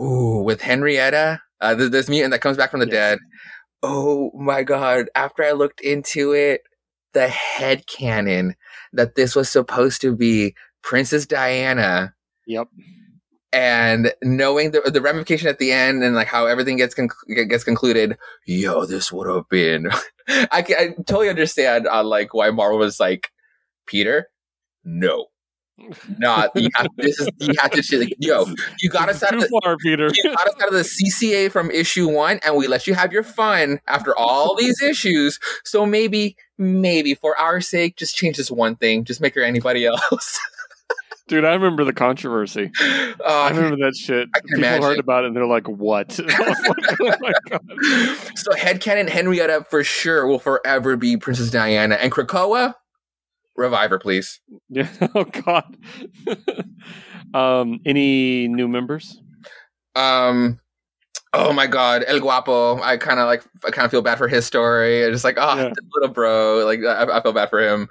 ooh, 0.00 0.42
with 0.42 0.60
Henrietta, 0.62 1.40
uh, 1.60 1.74
this, 1.74 1.90
this 1.90 2.08
mutant 2.08 2.32
that 2.32 2.40
comes 2.40 2.56
back 2.56 2.70
from 2.70 2.80
the 2.80 2.86
yes. 2.86 2.92
dead. 2.92 3.18
Oh 3.82 4.32
my 4.34 4.64
god! 4.64 5.08
After 5.14 5.44
I 5.44 5.52
looked 5.52 5.80
into 5.80 6.32
it, 6.32 6.62
the 7.12 7.28
head 7.28 7.86
canon 7.86 8.56
that 8.92 9.14
this 9.14 9.36
was 9.36 9.48
supposed 9.48 10.00
to 10.00 10.14
be 10.14 10.54
Princess 10.82 11.26
Diana. 11.26 12.14
Yep. 12.46 12.68
And 13.52 14.12
knowing 14.22 14.72
the 14.72 14.80
the 14.90 15.00
ramification 15.00 15.48
at 15.48 15.58
the 15.58 15.72
end 15.72 16.02
and 16.02 16.14
like 16.14 16.26
how 16.26 16.46
everything 16.46 16.76
gets 16.76 16.94
conc- 16.94 17.48
gets 17.48 17.64
concluded, 17.64 18.18
yo, 18.46 18.84
this 18.84 19.12
would 19.12 19.28
have 19.28 19.48
been. 19.48 19.88
I, 20.28 20.64
I 20.78 20.94
totally 21.06 21.30
understand 21.30 21.86
on 21.86 22.04
uh, 22.04 22.08
like 22.08 22.34
why 22.34 22.50
Marvel 22.50 22.78
was 22.78 23.00
like, 23.00 23.30
Peter, 23.86 24.28
no, 24.88 25.26
not 26.18 26.50
you 26.56 26.68
have, 26.74 26.88
this 26.96 27.20
is 27.20 27.28
you 27.38 27.54
have 27.58 27.70
to 27.70 27.82
say 27.82 27.98
like, 27.98 28.14
yo 28.18 28.46
you 28.80 28.90
got 28.90 29.08
us 29.08 29.22
out 29.22 29.34
of 29.34 29.40
the, 29.40 29.60
far, 29.62 29.76
Peter. 29.76 30.10
you 30.14 30.34
got 30.34 30.48
us 30.48 30.54
out 30.60 30.68
of 30.68 30.74
the 30.74 30.80
CCA 30.80 31.50
from 31.52 31.70
issue 31.70 32.08
one 32.08 32.40
and 32.44 32.56
we 32.56 32.66
let 32.66 32.86
you 32.86 32.94
have 32.94 33.12
your 33.12 33.22
fun 33.22 33.78
after 33.86 34.16
all 34.16 34.56
these 34.56 34.82
issues 34.82 35.38
so 35.64 35.86
maybe 35.86 36.36
maybe 36.56 37.14
for 37.14 37.38
our 37.38 37.60
sake 37.60 37.96
just 37.96 38.16
change 38.16 38.36
this 38.38 38.50
one 38.50 38.74
thing 38.76 39.04
just 39.04 39.20
make 39.20 39.34
her 39.34 39.42
anybody 39.42 39.84
else 39.86 40.40
Dude, 41.28 41.44
I 41.44 41.52
remember 41.52 41.84
the 41.84 41.92
controversy. 41.92 42.70
Uh, 42.80 43.14
I 43.22 43.50
remember 43.50 43.84
that 43.84 43.94
shit. 43.94 44.30
I 44.34 44.40
can 44.40 44.48
People 44.48 44.58
imagine. 44.64 44.82
heard 44.82 44.98
about 44.98 45.24
it 45.24 45.26
and 45.26 45.36
they're 45.36 45.44
like, 45.44 45.68
what? 45.68 46.18
like, 46.18 46.40
oh 46.40 47.32
God. 47.50 47.60
So 48.34 48.52
headcanon 48.52 49.10
Henrietta 49.10 49.66
for 49.68 49.84
sure 49.84 50.26
will 50.26 50.38
forever 50.38 50.96
be 50.96 51.18
Princess 51.18 51.50
Diana. 51.50 51.96
And 51.96 52.10
Krakoa, 52.10 52.76
revive 53.58 53.90
her, 53.90 53.98
please. 53.98 54.40
Yeah. 54.68 54.88
Oh 55.14 55.24
God. 55.24 55.76
um, 57.34 57.80
any 57.84 58.48
new 58.48 58.68
members? 58.68 59.20
Um, 59.94 60.60
oh 61.34 61.52
my 61.52 61.66
god, 61.66 62.04
El 62.06 62.20
Guapo. 62.20 62.80
I 62.80 62.96
kind 62.96 63.18
of 63.20 63.26
like, 63.26 63.44
I 63.64 63.70
kind 63.70 63.84
of 63.84 63.90
feel 63.90 64.02
bad 64.02 64.18
for 64.18 64.28
his 64.28 64.46
story. 64.46 65.04
I 65.04 65.10
just 65.10 65.24
like, 65.24 65.36
oh, 65.38 65.56
yeah. 65.56 65.72
little 65.94 66.14
bro. 66.14 66.64
Like, 66.64 66.80
I, 66.84 67.18
I, 67.18 67.22
feel 67.22 67.32
bad 67.32 67.50
for 67.50 67.60
him. 67.60 67.88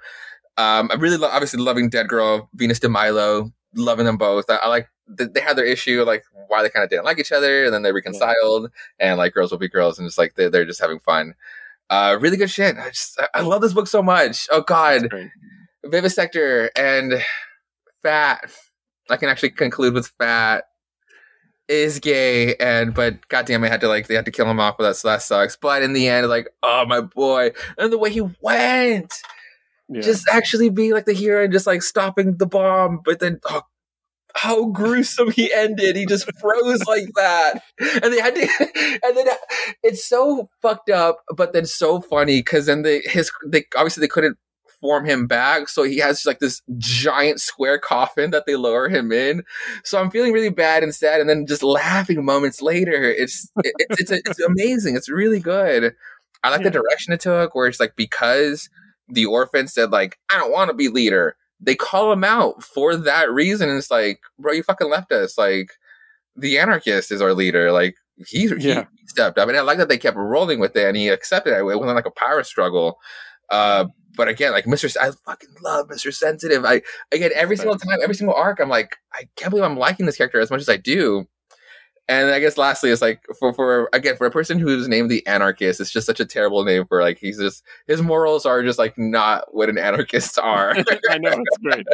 Um, 0.58 0.90
I'm 0.92 1.00
really 1.00 1.18
lo- 1.18 1.30
obviously 1.30 1.62
loving 1.62 1.90
Dead 1.90 2.08
Girl, 2.08 2.50
Venus 2.54 2.80
de 2.80 2.90
Milo, 2.90 3.52
loving 3.76 4.06
them 4.06 4.18
both. 4.18 4.50
I, 4.50 4.56
I 4.56 4.68
like 4.70 4.88
th- 5.18 5.32
they 5.34 5.42
had 5.42 5.58
their 5.58 5.66
issue 5.66 6.04
like 6.04 6.24
why 6.48 6.64
they 6.64 6.70
kind 6.70 6.84
of 6.84 6.90
didn't 6.90 7.06
like 7.06 7.20
each 7.20 7.32
other, 7.32 7.66
and 7.66 7.74
then 7.74 7.84
they 7.84 7.92
reconciled, 7.92 8.72
yeah. 9.00 9.10
and 9.10 9.18
like 9.18 9.34
girls 9.34 9.52
will 9.52 9.58
be 9.58 9.70
girls, 9.70 10.00
and 10.00 10.08
just 10.08 10.18
like 10.18 10.36
they're, 10.36 10.50
they're 10.50 10.66
just 10.66 10.82
having 10.82 11.00
fun. 11.00 11.36
Uh, 11.90 12.18
really 12.20 12.38
good 12.38 12.50
shit. 12.50 12.78
I 12.78 12.90
just 12.90 13.20
I 13.34 13.42
love 13.42 13.62
this 13.62 13.74
book 13.74 13.88
so 13.88 14.02
much. 14.02 14.48
Oh 14.52 14.62
god, 14.62 15.10
Vivisector 15.88 16.70
and 16.76 17.24
Phat. 18.04 18.52
I 19.10 19.18
can 19.18 19.30
actually 19.30 19.52
conclude 19.52 19.94
with 19.94 20.08
Phat 20.20 20.66
is 21.68 22.00
gay 22.00 22.56
and 22.56 22.94
but 22.94 23.28
goddamn 23.28 23.62
I 23.64 23.68
had 23.68 23.82
to 23.82 23.90
like 23.90 24.08
they 24.08 24.16
had 24.16 24.24
to 24.24 24.32
kill 24.32 24.50
him 24.50 24.60
off 24.60 24.78
with 24.78 24.88
that 24.88 24.96
so 24.96 25.10
that 25.10 25.22
sucks. 25.22 25.56
But 25.56 25.84
in 25.84 25.94
the 25.94 26.08
end, 26.08 26.28
like, 26.28 26.48
oh 26.64 26.86
my 26.86 27.02
boy. 27.02 27.52
And 27.78 27.92
the 27.92 27.98
way 27.98 28.10
he 28.10 28.22
went 28.42 29.14
yeah. 29.90 30.02
just 30.02 30.28
actually 30.30 30.70
being 30.70 30.92
like 30.92 31.06
the 31.06 31.14
hero 31.14 31.44
and 31.44 31.54
just 31.54 31.68
like 31.68 31.82
stopping 31.82 32.38
the 32.38 32.46
bomb, 32.46 33.02
but 33.04 33.20
then 33.20 33.40
oh, 33.46 33.62
how 34.36 34.66
gruesome 34.66 35.32
he 35.32 35.52
ended. 35.54 35.96
He 35.96 36.06
just 36.06 36.30
froze 36.40 36.86
like 36.86 37.10
that. 37.16 37.62
And 37.80 38.14
they 38.14 38.20
had 38.20 38.36
to, 38.36 38.42
and 39.04 39.18
then 39.18 39.28
uh, 39.28 39.36
it's 39.84 40.08
so 40.08 40.50
fucked 40.62 40.90
up, 40.90 41.24
but 41.36 41.54
then 41.54 41.66
so 41.66 42.02
funny 42.02 42.40
because 42.40 42.68
then 42.68 42.84
they, 42.84 43.00
his, 43.00 43.32
they, 43.46 43.66
obviously 43.76 44.02
they 44.02 44.08
couldn't 44.08 44.38
form 44.80 45.06
him 45.06 45.28
back. 45.28 45.70
So 45.70 45.84
he 45.84 45.98
has 45.98 46.26
like 46.26 46.40
this 46.40 46.62
giant 46.78 47.42
square 47.42 47.80
coffin 47.80 48.32
that 48.32 48.46
they 48.46 48.56
lower 48.56 48.90
him 48.90 49.12
in. 49.12 49.44
So 49.84 50.00
I'm 50.00 50.12
feeling 50.12 50.34
really 50.34 50.50
bad 50.50 50.84
and 50.84 50.94
sad. 50.94 51.20
And 51.20 51.30
then 51.30 51.46
just 51.48 51.64
laughing 51.64 52.24
moments 52.24 52.62
later. 52.62 53.04
It's, 53.04 53.50
it, 53.64 53.74
it's, 53.80 54.12
it's, 54.12 54.30
it's 54.30 54.40
amazing. 54.40 54.96
It's 54.96 55.10
really 55.10 55.40
good. 55.40 55.96
I 56.44 56.52
like 56.52 56.62
yeah. 56.62 56.70
the 56.70 56.80
direction 56.80 57.14
it 57.14 57.20
took 57.20 57.56
where 57.56 57.68
it's 57.68 57.80
like, 57.80 57.96
because 57.96 58.70
the 59.10 59.26
orphan 59.26 59.68
said 59.68 59.92
like, 59.92 60.20
I 60.32 60.38
don't 60.38 60.52
want 60.52 60.70
to 60.70 60.76
be 60.76 60.90
leader. 60.90 61.36
They 61.60 61.74
call 61.74 62.12
him 62.12 62.24
out 62.24 62.62
for 62.62 62.96
that 62.96 63.32
reason. 63.32 63.70
And 63.70 63.80
it's 63.80 63.90
like, 63.90 64.20
bro, 64.38 64.54
you 64.54 64.62
fucking 64.62 64.90
left 64.90 65.12
us. 65.12 65.38
Like, 65.40 65.72
the 66.36 66.60
anarchist 66.60 67.12
is 67.12 67.20
our 67.20 67.34
leader. 67.34 67.72
Like, 67.72 67.96
he, 68.28 68.48
yeah. 68.60 68.86
he 68.96 69.08
stepped 69.08 69.40
up. 69.40 69.48
And 69.48 69.58
I 69.58 69.62
like 69.62 69.80
that 69.80 69.90
they 69.90 69.98
kept 69.98 70.18
rolling 70.18 70.60
with 70.60 70.76
it 70.76 70.88
and 70.88 70.96
he 70.96 71.10
accepted 71.10 71.54
it. 71.54 71.60
It 71.62 71.64
wasn't 71.64 71.96
like 71.96 72.06
a 72.06 72.12
power 72.12 72.44
struggle. 72.44 73.00
Uh, 73.50 73.86
but 74.18 74.28
again, 74.28 74.52
like 74.52 74.66
Mr. 74.66 74.96
I 75.00 75.12
fucking 75.26 75.56
love 75.62 75.88
Mr. 75.88 76.14
Sensitive. 76.14 76.66
I 76.66 76.82
again 77.12 77.32
every 77.36 77.56
single 77.56 77.78
time, 77.78 78.00
every 78.04 78.16
single 78.16 78.36
arc, 78.36 78.60
I'm 78.60 78.70
like, 78.70 78.98
I 79.14 79.24
can't 79.36 79.52
believe 79.52 79.64
I'm 79.64 79.78
liking 79.78 80.06
this 80.06 80.18
character 80.18 80.40
as 80.40 80.52
much 80.52 80.62
as 80.62 80.70
I 80.70 80.78
do. 80.78 81.28
And 82.10 82.32
I 82.32 82.40
guess 82.40 82.58
lastly, 82.58 82.90
it's 82.90 83.02
like 83.02 83.26
for 83.38 83.54
for 83.54 83.90
again 83.94 84.16
for 84.16 84.26
a 84.26 84.32
person 84.32 84.60
who's 84.60 84.88
named 84.88 85.12
the 85.12 85.26
anarchist, 85.28 85.82
it's 85.82 85.92
just 85.92 86.08
such 86.08 86.20
a 86.20 86.26
terrible 86.26 86.64
name 86.64 86.86
for 86.88 87.02
like 87.02 87.20
he's 87.20 87.38
just 87.38 87.64
his 87.86 88.02
morals 88.02 88.46
are 88.46 88.64
just 88.64 88.80
like 88.80 88.98
not 88.98 89.54
what 89.54 89.70
an 89.70 89.78
anarchist 89.78 90.40
are. 90.44 90.72
I 91.10 91.18
know 91.18 91.32
it's 91.32 91.58
great. 91.58 91.88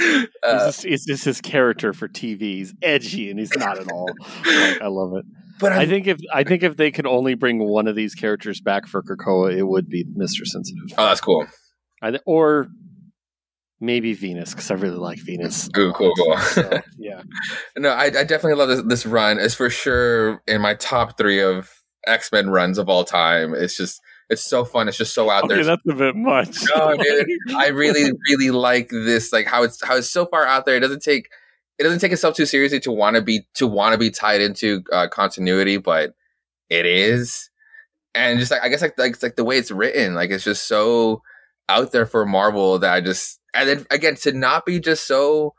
Uh, 0.00 0.26
it's, 0.44 0.76
just, 0.76 0.84
it's, 0.84 1.06
just, 1.06 1.24
his 1.24 1.40
character 1.40 1.92
for 1.92 2.06
TV. 2.06 2.40
He's 2.40 2.74
edgy 2.82 3.30
and 3.30 3.40
he's 3.40 3.56
not 3.56 3.78
at 3.78 3.90
all. 3.90 4.08
Like, 4.46 4.80
I 4.80 4.86
love 4.86 5.14
it. 5.16 5.24
But 5.60 5.72
I'm, 5.72 5.80
i 5.80 5.86
think 5.86 6.06
if 6.06 6.20
I 6.32 6.44
think 6.44 6.62
if 6.62 6.76
they 6.76 6.90
could 6.90 7.06
only 7.06 7.34
bring 7.34 7.58
one 7.58 7.86
of 7.86 7.96
these 7.96 8.14
characters 8.14 8.60
back 8.60 8.86
for 8.86 9.02
Krakoa, 9.02 9.56
it 9.56 9.64
would 9.64 9.88
be 9.88 10.04
Mister 10.14 10.44
Sensitive. 10.44 10.84
Oh, 10.96 11.06
that's 11.06 11.20
cool. 11.20 11.46
I, 12.02 12.18
or 12.26 12.68
maybe 13.80 14.12
Venus 14.14 14.50
because 14.50 14.70
I 14.70 14.74
really 14.74 14.96
like 14.96 15.18
Venus. 15.18 15.68
Ooh, 15.76 15.92
cool, 15.92 16.14
cool. 16.14 16.36
So, 16.38 16.80
yeah. 16.98 17.22
No, 17.76 17.90
I, 17.90 18.04
I 18.04 18.24
definitely 18.24 18.54
love 18.54 18.68
this, 18.68 18.82
this 18.82 19.06
run. 19.06 19.38
It's 19.38 19.54
for 19.54 19.70
sure 19.70 20.42
in 20.46 20.60
my 20.60 20.74
top 20.74 21.16
three 21.16 21.40
of 21.40 21.70
X 22.06 22.30
Men 22.32 22.50
runs 22.50 22.78
of 22.78 22.88
all 22.88 23.04
time. 23.04 23.54
It's 23.54 23.76
just 23.76 24.00
it's 24.30 24.44
so 24.44 24.64
fun. 24.64 24.88
It's 24.88 24.98
just 24.98 25.14
so 25.14 25.30
out 25.30 25.44
okay, 25.44 25.56
there. 25.56 25.64
That's 25.64 25.82
a 25.88 25.94
bit 25.94 26.16
much. 26.16 26.56
no, 26.74 26.96
dude. 26.96 27.26
I 27.56 27.68
really, 27.68 28.12
really 28.28 28.50
like 28.50 28.90
this. 28.90 29.32
Like 29.32 29.46
how 29.46 29.62
it's 29.62 29.82
how 29.84 29.96
it's 29.96 30.10
so 30.10 30.26
far 30.26 30.46
out 30.46 30.66
there. 30.66 30.76
It 30.76 30.80
doesn't 30.80 31.02
take 31.02 31.28
it 31.78 31.82
doesn't 31.82 32.00
take 32.00 32.12
itself 32.12 32.34
too 32.34 32.46
seriously 32.46 32.80
to 32.80 32.92
want 32.92 33.16
to 33.16 33.22
be 33.22 33.46
to 33.54 33.66
want 33.66 33.92
to 33.92 33.98
be 33.98 34.10
tied 34.10 34.40
into 34.40 34.82
uh, 34.92 35.08
continuity, 35.08 35.76
but 35.76 36.14
it 36.68 36.86
is. 36.86 37.50
And 38.14 38.38
just 38.38 38.50
like 38.50 38.62
I 38.62 38.68
guess 38.68 38.82
like 38.82 38.98
like, 38.98 39.22
like 39.22 39.36
the 39.36 39.44
way 39.44 39.58
it's 39.58 39.70
written, 39.70 40.14
like 40.14 40.30
it's 40.30 40.44
just 40.44 40.66
so 40.66 41.22
out 41.68 41.92
there 41.92 42.06
for 42.06 42.26
Marvel 42.26 42.78
that 42.78 42.92
I 42.92 43.00
just 43.00 43.40
and 43.54 43.68
then 43.68 43.86
again 43.90 44.16
to 44.16 44.32
not 44.32 44.66
be 44.66 44.80
just 44.80 45.06
so 45.06 45.54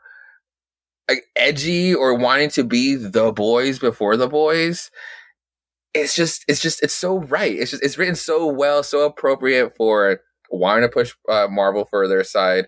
like 1.08 1.24
edgy 1.34 1.94
or 1.94 2.14
wanting 2.14 2.50
to 2.50 2.64
be 2.64 2.94
the 2.94 3.32
boys 3.32 3.78
before 3.78 4.16
the 4.16 4.28
boys 4.28 4.90
it's 5.92 6.14
just 6.14 6.44
it's 6.46 6.60
just 6.60 6.82
it's 6.82 6.94
so 6.94 7.18
right 7.18 7.56
it's 7.56 7.72
just 7.72 7.82
it's 7.82 7.98
written 7.98 8.14
so 8.14 8.46
well 8.46 8.82
so 8.82 9.04
appropriate 9.04 9.76
for 9.76 10.20
wanting 10.50 10.82
to 10.82 10.88
push 10.88 11.12
uh, 11.28 11.48
marvel 11.50 11.84
further 11.84 12.20
aside 12.20 12.66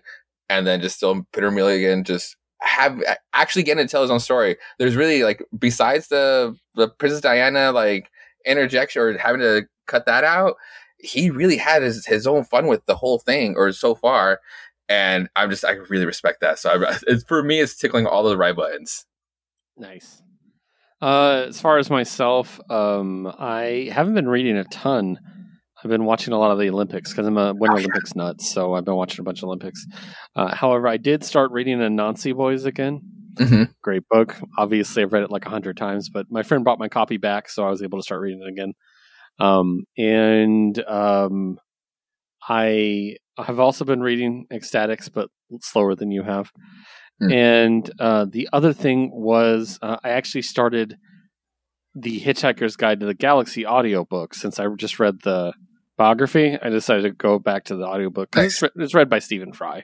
and 0.49 0.67
then 0.67 0.81
just 0.81 0.97
still 0.97 1.25
peter 1.31 1.51
milligan 1.51 2.03
just 2.03 2.35
have 2.63 3.01
actually 3.33 3.63
getting 3.63 3.85
to 3.85 3.91
tell 3.91 4.01
his 4.01 4.11
own 4.11 4.19
story 4.19 4.55
there's 4.79 4.95
really 4.95 5.23
like 5.23 5.43
besides 5.59 6.07
the 6.07 6.55
the 6.75 6.87
princess 6.87 7.21
diana 7.21 7.71
like 7.71 8.09
interjection 8.45 9.01
or 9.01 9.17
having 9.17 9.41
to 9.41 9.63
cut 9.85 10.05
that 10.05 10.23
out 10.23 10.55
he 10.97 11.29
really 11.29 11.57
had 11.57 11.81
his, 11.81 12.05
his 12.05 12.25
own 12.25 12.45
fun 12.45 12.67
with 12.67 12.85
the 12.85 12.95
whole 12.95 13.19
thing 13.19 13.55
or 13.57 13.71
so 13.73 13.93
far 13.93 14.39
and 14.89 15.29
I'm 15.35 15.49
just 15.49 15.65
I 15.65 15.71
really 15.71 16.05
respect 16.05 16.41
that. 16.41 16.59
So 16.59 16.69
I, 16.69 16.97
it's 17.07 17.23
for 17.23 17.43
me, 17.43 17.59
it's 17.59 17.75
tickling 17.75 18.05
all 18.05 18.23
the 18.23 18.37
right 18.37 18.55
buttons. 18.55 19.05
Nice. 19.77 20.21
Uh, 21.01 21.45
as 21.47 21.59
far 21.59 21.77
as 21.79 21.89
myself, 21.89 22.61
um, 22.69 23.27
I 23.37 23.89
haven't 23.91 24.13
been 24.13 24.29
reading 24.29 24.55
a 24.55 24.63
ton. 24.65 25.19
I've 25.83 25.89
been 25.89 26.05
watching 26.05 26.33
a 26.33 26.39
lot 26.39 26.51
of 26.51 26.59
the 26.59 26.69
Olympics 26.69 27.11
because 27.11 27.27
I'm 27.27 27.37
a 27.37 27.53
Winter 27.53 27.77
Olympics 27.77 28.15
nut. 28.15 28.41
So 28.41 28.73
I've 28.73 28.85
been 28.85 28.95
watching 28.95 29.19
a 29.19 29.23
bunch 29.23 29.39
of 29.39 29.45
Olympics. 29.45 29.85
Uh, 30.35 30.55
however, 30.55 30.87
I 30.87 30.97
did 30.97 31.23
start 31.23 31.51
reading 31.51 31.79
Anansi 31.79 32.35
Boys 32.35 32.65
again. 32.65 33.01
Mm-hmm. 33.35 33.63
Great 33.81 34.03
book. 34.09 34.37
Obviously, 34.57 35.03
I've 35.03 35.11
read 35.11 35.23
it 35.23 35.31
like 35.31 35.45
a 35.45 35.49
hundred 35.49 35.75
times, 35.75 36.09
but 36.09 36.27
my 36.29 36.43
friend 36.43 36.63
brought 36.63 36.79
my 36.79 36.87
copy 36.87 37.17
back, 37.17 37.49
so 37.49 37.65
I 37.65 37.69
was 37.69 37.81
able 37.81 37.99
to 37.99 38.03
start 38.03 38.21
reading 38.21 38.41
it 38.41 38.49
again. 38.49 38.73
Um, 39.39 39.83
and 39.97 40.77
um, 40.85 41.57
I 42.47 43.17
have 43.37 43.59
also 43.59 43.83
been 43.83 44.01
reading 44.01 44.45
X-Statix, 44.51 45.11
but 45.11 45.29
slower 45.61 45.95
than 45.95 46.11
you 46.11 46.23
have. 46.23 46.51
Hmm. 47.19 47.31
And 47.31 47.91
uh, 47.99 48.25
the 48.29 48.47
other 48.53 48.71
thing 48.71 49.11
was 49.13 49.79
uh, 49.81 49.97
I 50.03 50.09
actually 50.09 50.43
started 50.43 50.97
the 51.95 52.21
Hitchhiker's 52.21 52.75
Guide 52.75 52.99
to 52.99 53.05
the 53.05 53.13
Galaxy 53.13 53.65
audiobook 53.65 54.33
since 54.33 54.59
I 54.59 54.67
just 54.77 54.99
read 54.99 55.21
the 55.23 55.53
biography. 55.97 56.57
I 56.61 56.69
decided 56.69 57.03
to 57.03 57.11
go 57.11 57.39
back 57.39 57.65
to 57.65 57.75
the 57.75 57.85
audiobook. 57.85 58.35
Nice. 58.35 58.61
It's, 58.61 58.73
it's 58.75 58.93
read 58.93 59.09
by 59.09 59.19
Stephen 59.19 59.53
Fry. 59.53 59.83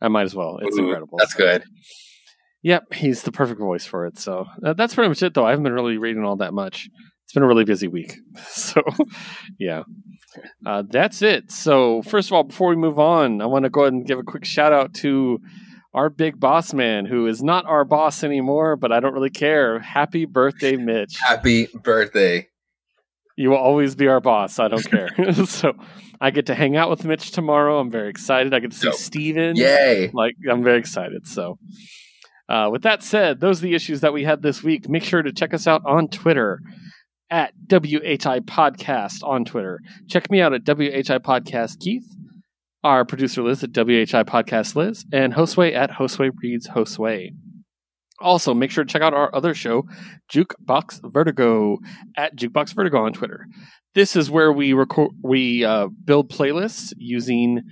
I 0.00 0.08
might 0.08 0.24
as 0.24 0.34
well. 0.34 0.58
It's 0.62 0.76
Ooh, 0.78 0.84
incredible. 0.84 1.18
That's 1.18 1.34
good. 1.34 1.64
Yep, 2.62 2.92
he's 2.94 3.22
the 3.22 3.32
perfect 3.32 3.60
voice 3.60 3.86
for 3.86 4.06
it. 4.06 4.18
So 4.18 4.46
uh, 4.64 4.74
that's 4.74 4.94
pretty 4.94 5.08
much 5.08 5.22
it, 5.22 5.34
though. 5.34 5.46
I 5.46 5.50
haven't 5.50 5.64
been 5.64 5.72
really 5.72 5.98
reading 5.98 6.24
all 6.24 6.36
that 6.36 6.52
much. 6.52 6.88
It's 7.24 7.32
been 7.32 7.42
a 7.42 7.46
really 7.46 7.64
busy 7.64 7.88
week. 7.88 8.14
So, 8.48 8.82
yeah, 9.58 9.82
uh, 10.66 10.82
that's 10.88 11.22
it. 11.22 11.50
So, 11.50 12.02
first 12.02 12.28
of 12.28 12.32
all, 12.32 12.44
before 12.44 12.68
we 12.68 12.76
move 12.76 12.98
on, 12.98 13.40
I 13.40 13.46
want 13.46 13.64
to 13.64 13.70
go 13.70 13.82
ahead 13.82 13.92
and 13.92 14.06
give 14.06 14.18
a 14.18 14.22
quick 14.22 14.44
shout 14.44 14.72
out 14.72 14.94
to 14.94 15.40
our 15.94 16.10
big 16.10 16.38
boss 16.38 16.72
man, 16.72 17.06
who 17.06 17.26
is 17.26 17.42
not 17.42 17.66
our 17.66 17.84
boss 17.84 18.22
anymore, 18.22 18.76
but 18.76 18.92
I 18.92 19.00
don't 19.00 19.14
really 19.14 19.30
care. 19.30 19.80
Happy 19.80 20.24
birthday, 20.24 20.76
Mitch. 20.76 21.16
Happy 21.20 21.68
birthday. 21.72 22.48
You 23.36 23.50
will 23.50 23.58
always 23.58 23.94
be 23.94 24.08
our 24.08 24.20
boss. 24.20 24.58
I 24.58 24.68
don't 24.68 24.84
care. 24.84 25.08
so, 25.46 25.72
I 26.20 26.30
get 26.30 26.46
to 26.46 26.54
hang 26.54 26.76
out 26.76 26.90
with 26.90 27.04
Mitch 27.04 27.30
tomorrow. 27.30 27.78
I'm 27.78 27.90
very 27.90 28.10
excited. 28.10 28.52
I 28.52 28.60
get 28.60 28.72
to 28.72 28.76
see 28.76 28.88
Dope. 28.88 28.94
Steven. 28.96 29.56
Yay. 29.56 30.10
Like, 30.12 30.36
I'm 30.50 30.62
very 30.62 30.78
excited. 30.78 31.26
So, 31.26 31.58
uh, 32.48 32.68
with 32.70 32.82
that 32.82 33.02
said, 33.02 33.40
those 33.40 33.60
are 33.60 33.62
the 33.62 33.74
issues 33.74 34.02
that 34.02 34.12
we 34.12 34.24
had 34.24 34.42
this 34.42 34.62
week. 34.62 34.88
Make 34.88 35.04
sure 35.04 35.22
to 35.22 35.32
check 35.32 35.54
us 35.54 35.66
out 35.66 35.82
on 35.86 36.08
Twitter 36.08 36.60
at 37.30 37.54
WHI 37.68 38.40
Podcast 38.40 39.22
on 39.22 39.44
Twitter. 39.44 39.80
Check 40.08 40.30
me 40.30 40.42
out 40.42 40.52
at 40.52 40.64
WHI 40.64 41.18
Podcast 41.18 41.78
Keith, 41.80 42.06
our 42.84 43.04
producer 43.04 43.42
Liz 43.42 43.62
at 43.62 43.70
WHI 43.72 44.24
Podcast 44.24 44.74
Liz, 44.74 45.06
and 45.12 45.32
Josue 45.32 45.74
at 45.74 45.92
Josue 45.92 46.32
Reads 46.42 46.68
Josue. 46.68 47.30
Also, 48.20 48.52
make 48.54 48.70
sure 48.70 48.84
to 48.84 48.92
check 48.92 49.02
out 49.02 49.14
our 49.14 49.34
other 49.34 49.54
show, 49.54 49.84
Jukebox 50.32 51.00
Vertigo, 51.12 51.78
at 52.16 52.36
Jukebox 52.36 52.74
Vertigo 52.74 52.98
on 53.04 53.12
Twitter. 53.12 53.46
This 53.94 54.14
is 54.16 54.30
where 54.30 54.52
we 54.52 54.72
record, 54.72 55.10
we 55.22 55.64
uh, 55.64 55.88
build 56.04 56.30
playlists 56.30 56.92
using 56.96 57.62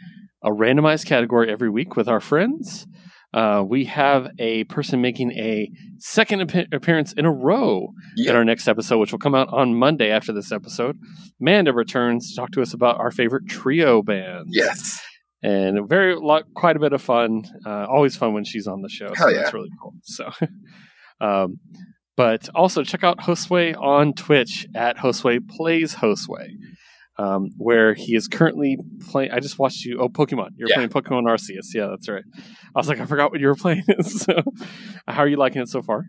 a 0.43 0.51
randomized 0.51 1.07
category 1.07 1.51
every 1.51 1.71
week 1.71 1.97
with 1.97 2.09
our 2.09 2.21
friends. 2.21 2.87
Uh, 3.35 3.63
we 3.69 3.85
have 3.85 4.29
a 4.39 4.65
person 4.65 5.03
making 5.03 5.33
a 5.33 5.71
second 5.99 6.51
ap- 6.51 6.73
appearance 6.73 7.13
in 7.13 7.27
a 7.27 7.31
row 7.33 7.89
Yeah. 8.17 8.31
in 8.31 8.37
our 8.37 8.45
next 8.45 8.67
episode, 8.69 8.99
which 8.99 9.13
will 9.13 9.19
come 9.19 9.35
out 9.35 9.49
on 9.53 9.75
Monday 9.75 10.11
after 10.11 10.33
this 10.33 10.51
episode. 10.51 10.97
Manda 11.39 11.75
returns 11.75 12.31
to 12.31 12.37
talk 12.41 12.53
to 12.53 12.63
us 12.63 12.73
about 12.73 12.99
our 12.99 13.11
favorite 13.11 13.47
trio 13.47 14.03
bands. 14.03 14.49
Yes. 14.51 15.03
And 15.43 15.89
very 15.89 16.17
lot, 16.17 16.45
quite 16.55 16.77
a 16.77 16.81
bit 16.81 16.93
of 16.93 17.01
fun. 17.01 17.45
Uh, 17.65 17.87
always 17.87 18.17
fun 18.17 18.35
when 18.35 18.45
she's 18.45 18.67
on 18.67 18.83
the 18.83 18.89
show. 18.89 19.07
Hell 19.15 19.29
so 19.29 19.29
yeah. 19.29 19.39
that's 19.39 19.55
really 19.55 19.71
cool. 19.81 19.95
So, 20.03 20.31
um, 21.21 21.61
but 22.17 22.49
also 22.55 22.83
check 22.83 23.05
out 23.05 23.19
Josue 23.19 23.81
on 23.81 24.13
Twitch 24.15 24.67
at 24.75 24.97
Josue 24.97 25.49
Plays 25.49 25.95
Josue, 25.95 26.49
um, 27.19 27.51
where 27.57 27.95
he 27.95 28.17
is 28.17 28.27
currently 28.27 28.79
playing. 29.09 29.31
I 29.31 29.39
just 29.39 29.59
watched 29.61 29.85
you. 29.85 29.99
Oh, 30.01 30.09
Pokemon! 30.09 30.49
You're 30.57 30.69
Yeah. 30.71 30.75
playing 30.75 30.89
Pokemon 30.91 31.23
Arceus. 31.25 31.73
Yeah, 31.73 31.87
that's 31.91 32.09
right. 32.09 32.25
I 32.75 32.79
was 32.79 32.89
like, 32.89 32.99
I 32.99 33.07
forgot 33.07 33.31
what 33.31 33.41
you 33.41 33.47
were 33.47 33.55
playing. 33.55 33.85
so, 34.03 34.43
how 35.07 35.23
are 35.23 35.29
you 35.29 35.37
liking 35.37 35.63
it 35.63 35.69
so 35.69 35.83
far? 35.83 36.03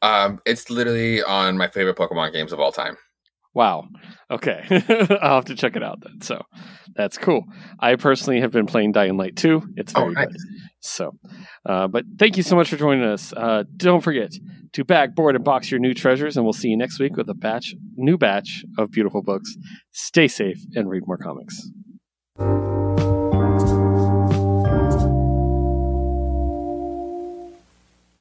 Um, 0.00 0.40
it's 0.46 0.70
literally 0.70 1.22
on 1.22 1.58
my 1.58 1.68
favorite 1.68 1.96
Pokemon 1.96 2.32
games 2.32 2.52
of 2.52 2.58
all 2.58 2.72
time. 2.72 2.96
Wow. 3.54 3.84
Okay. 4.30 4.62
I'll 5.20 5.34
have 5.36 5.44
to 5.46 5.54
check 5.54 5.76
it 5.76 5.82
out 5.82 5.98
then. 6.02 6.20
So 6.22 6.40
that's 6.94 7.18
cool. 7.18 7.44
I 7.78 7.96
personally 7.96 8.40
have 8.40 8.50
been 8.50 8.66
playing 8.66 8.92
Dying 8.92 9.16
Light 9.16 9.36
2. 9.36 9.62
It's 9.76 9.92
Oh, 9.94 10.00
very 10.02 10.14
nice. 10.14 10.26
good. 10.26 10.36
So, 10.80 11.12
uh, 11.66 11.86
but 11.88 12.04
thank 12.18 12.36
you 12.36 12.42
so 12.42 12.56
much 12.56 12.70
for 12.70 12.76
joining 12.76 13.04
us. 13.04 13.32
Uh, 13.32 13.64
don't 13.76 14.00
forget 14.00 14.32
to 14.72 14.84
bag, 14.84 15.14
board, 15.14 15.36
and 15.36 15.44
box 15.44 15.70
your 15.70 15.80
new 15.80 15.92
treasures, 15.94 16.36
and 16.36 16.44
we'll 16.46 16.52
see 16.54 16.68
you 16.68 16.76
next 16.78 16.98
week 16.98 17.16
with 17.16 17.28
a 17.28 17.34
batch, 17.34 17.74
new 17.96 18.16
batch 18.18 18.64
of 18.78 18.90
beautiful 18.90 19.22
books. 19.22 19.54
Stay 19.92 20.28
safe 20.28 20.58
and 20.74 20.88
read 20.88 21.02
more 21.06 21.18
comics. 21.18 21.60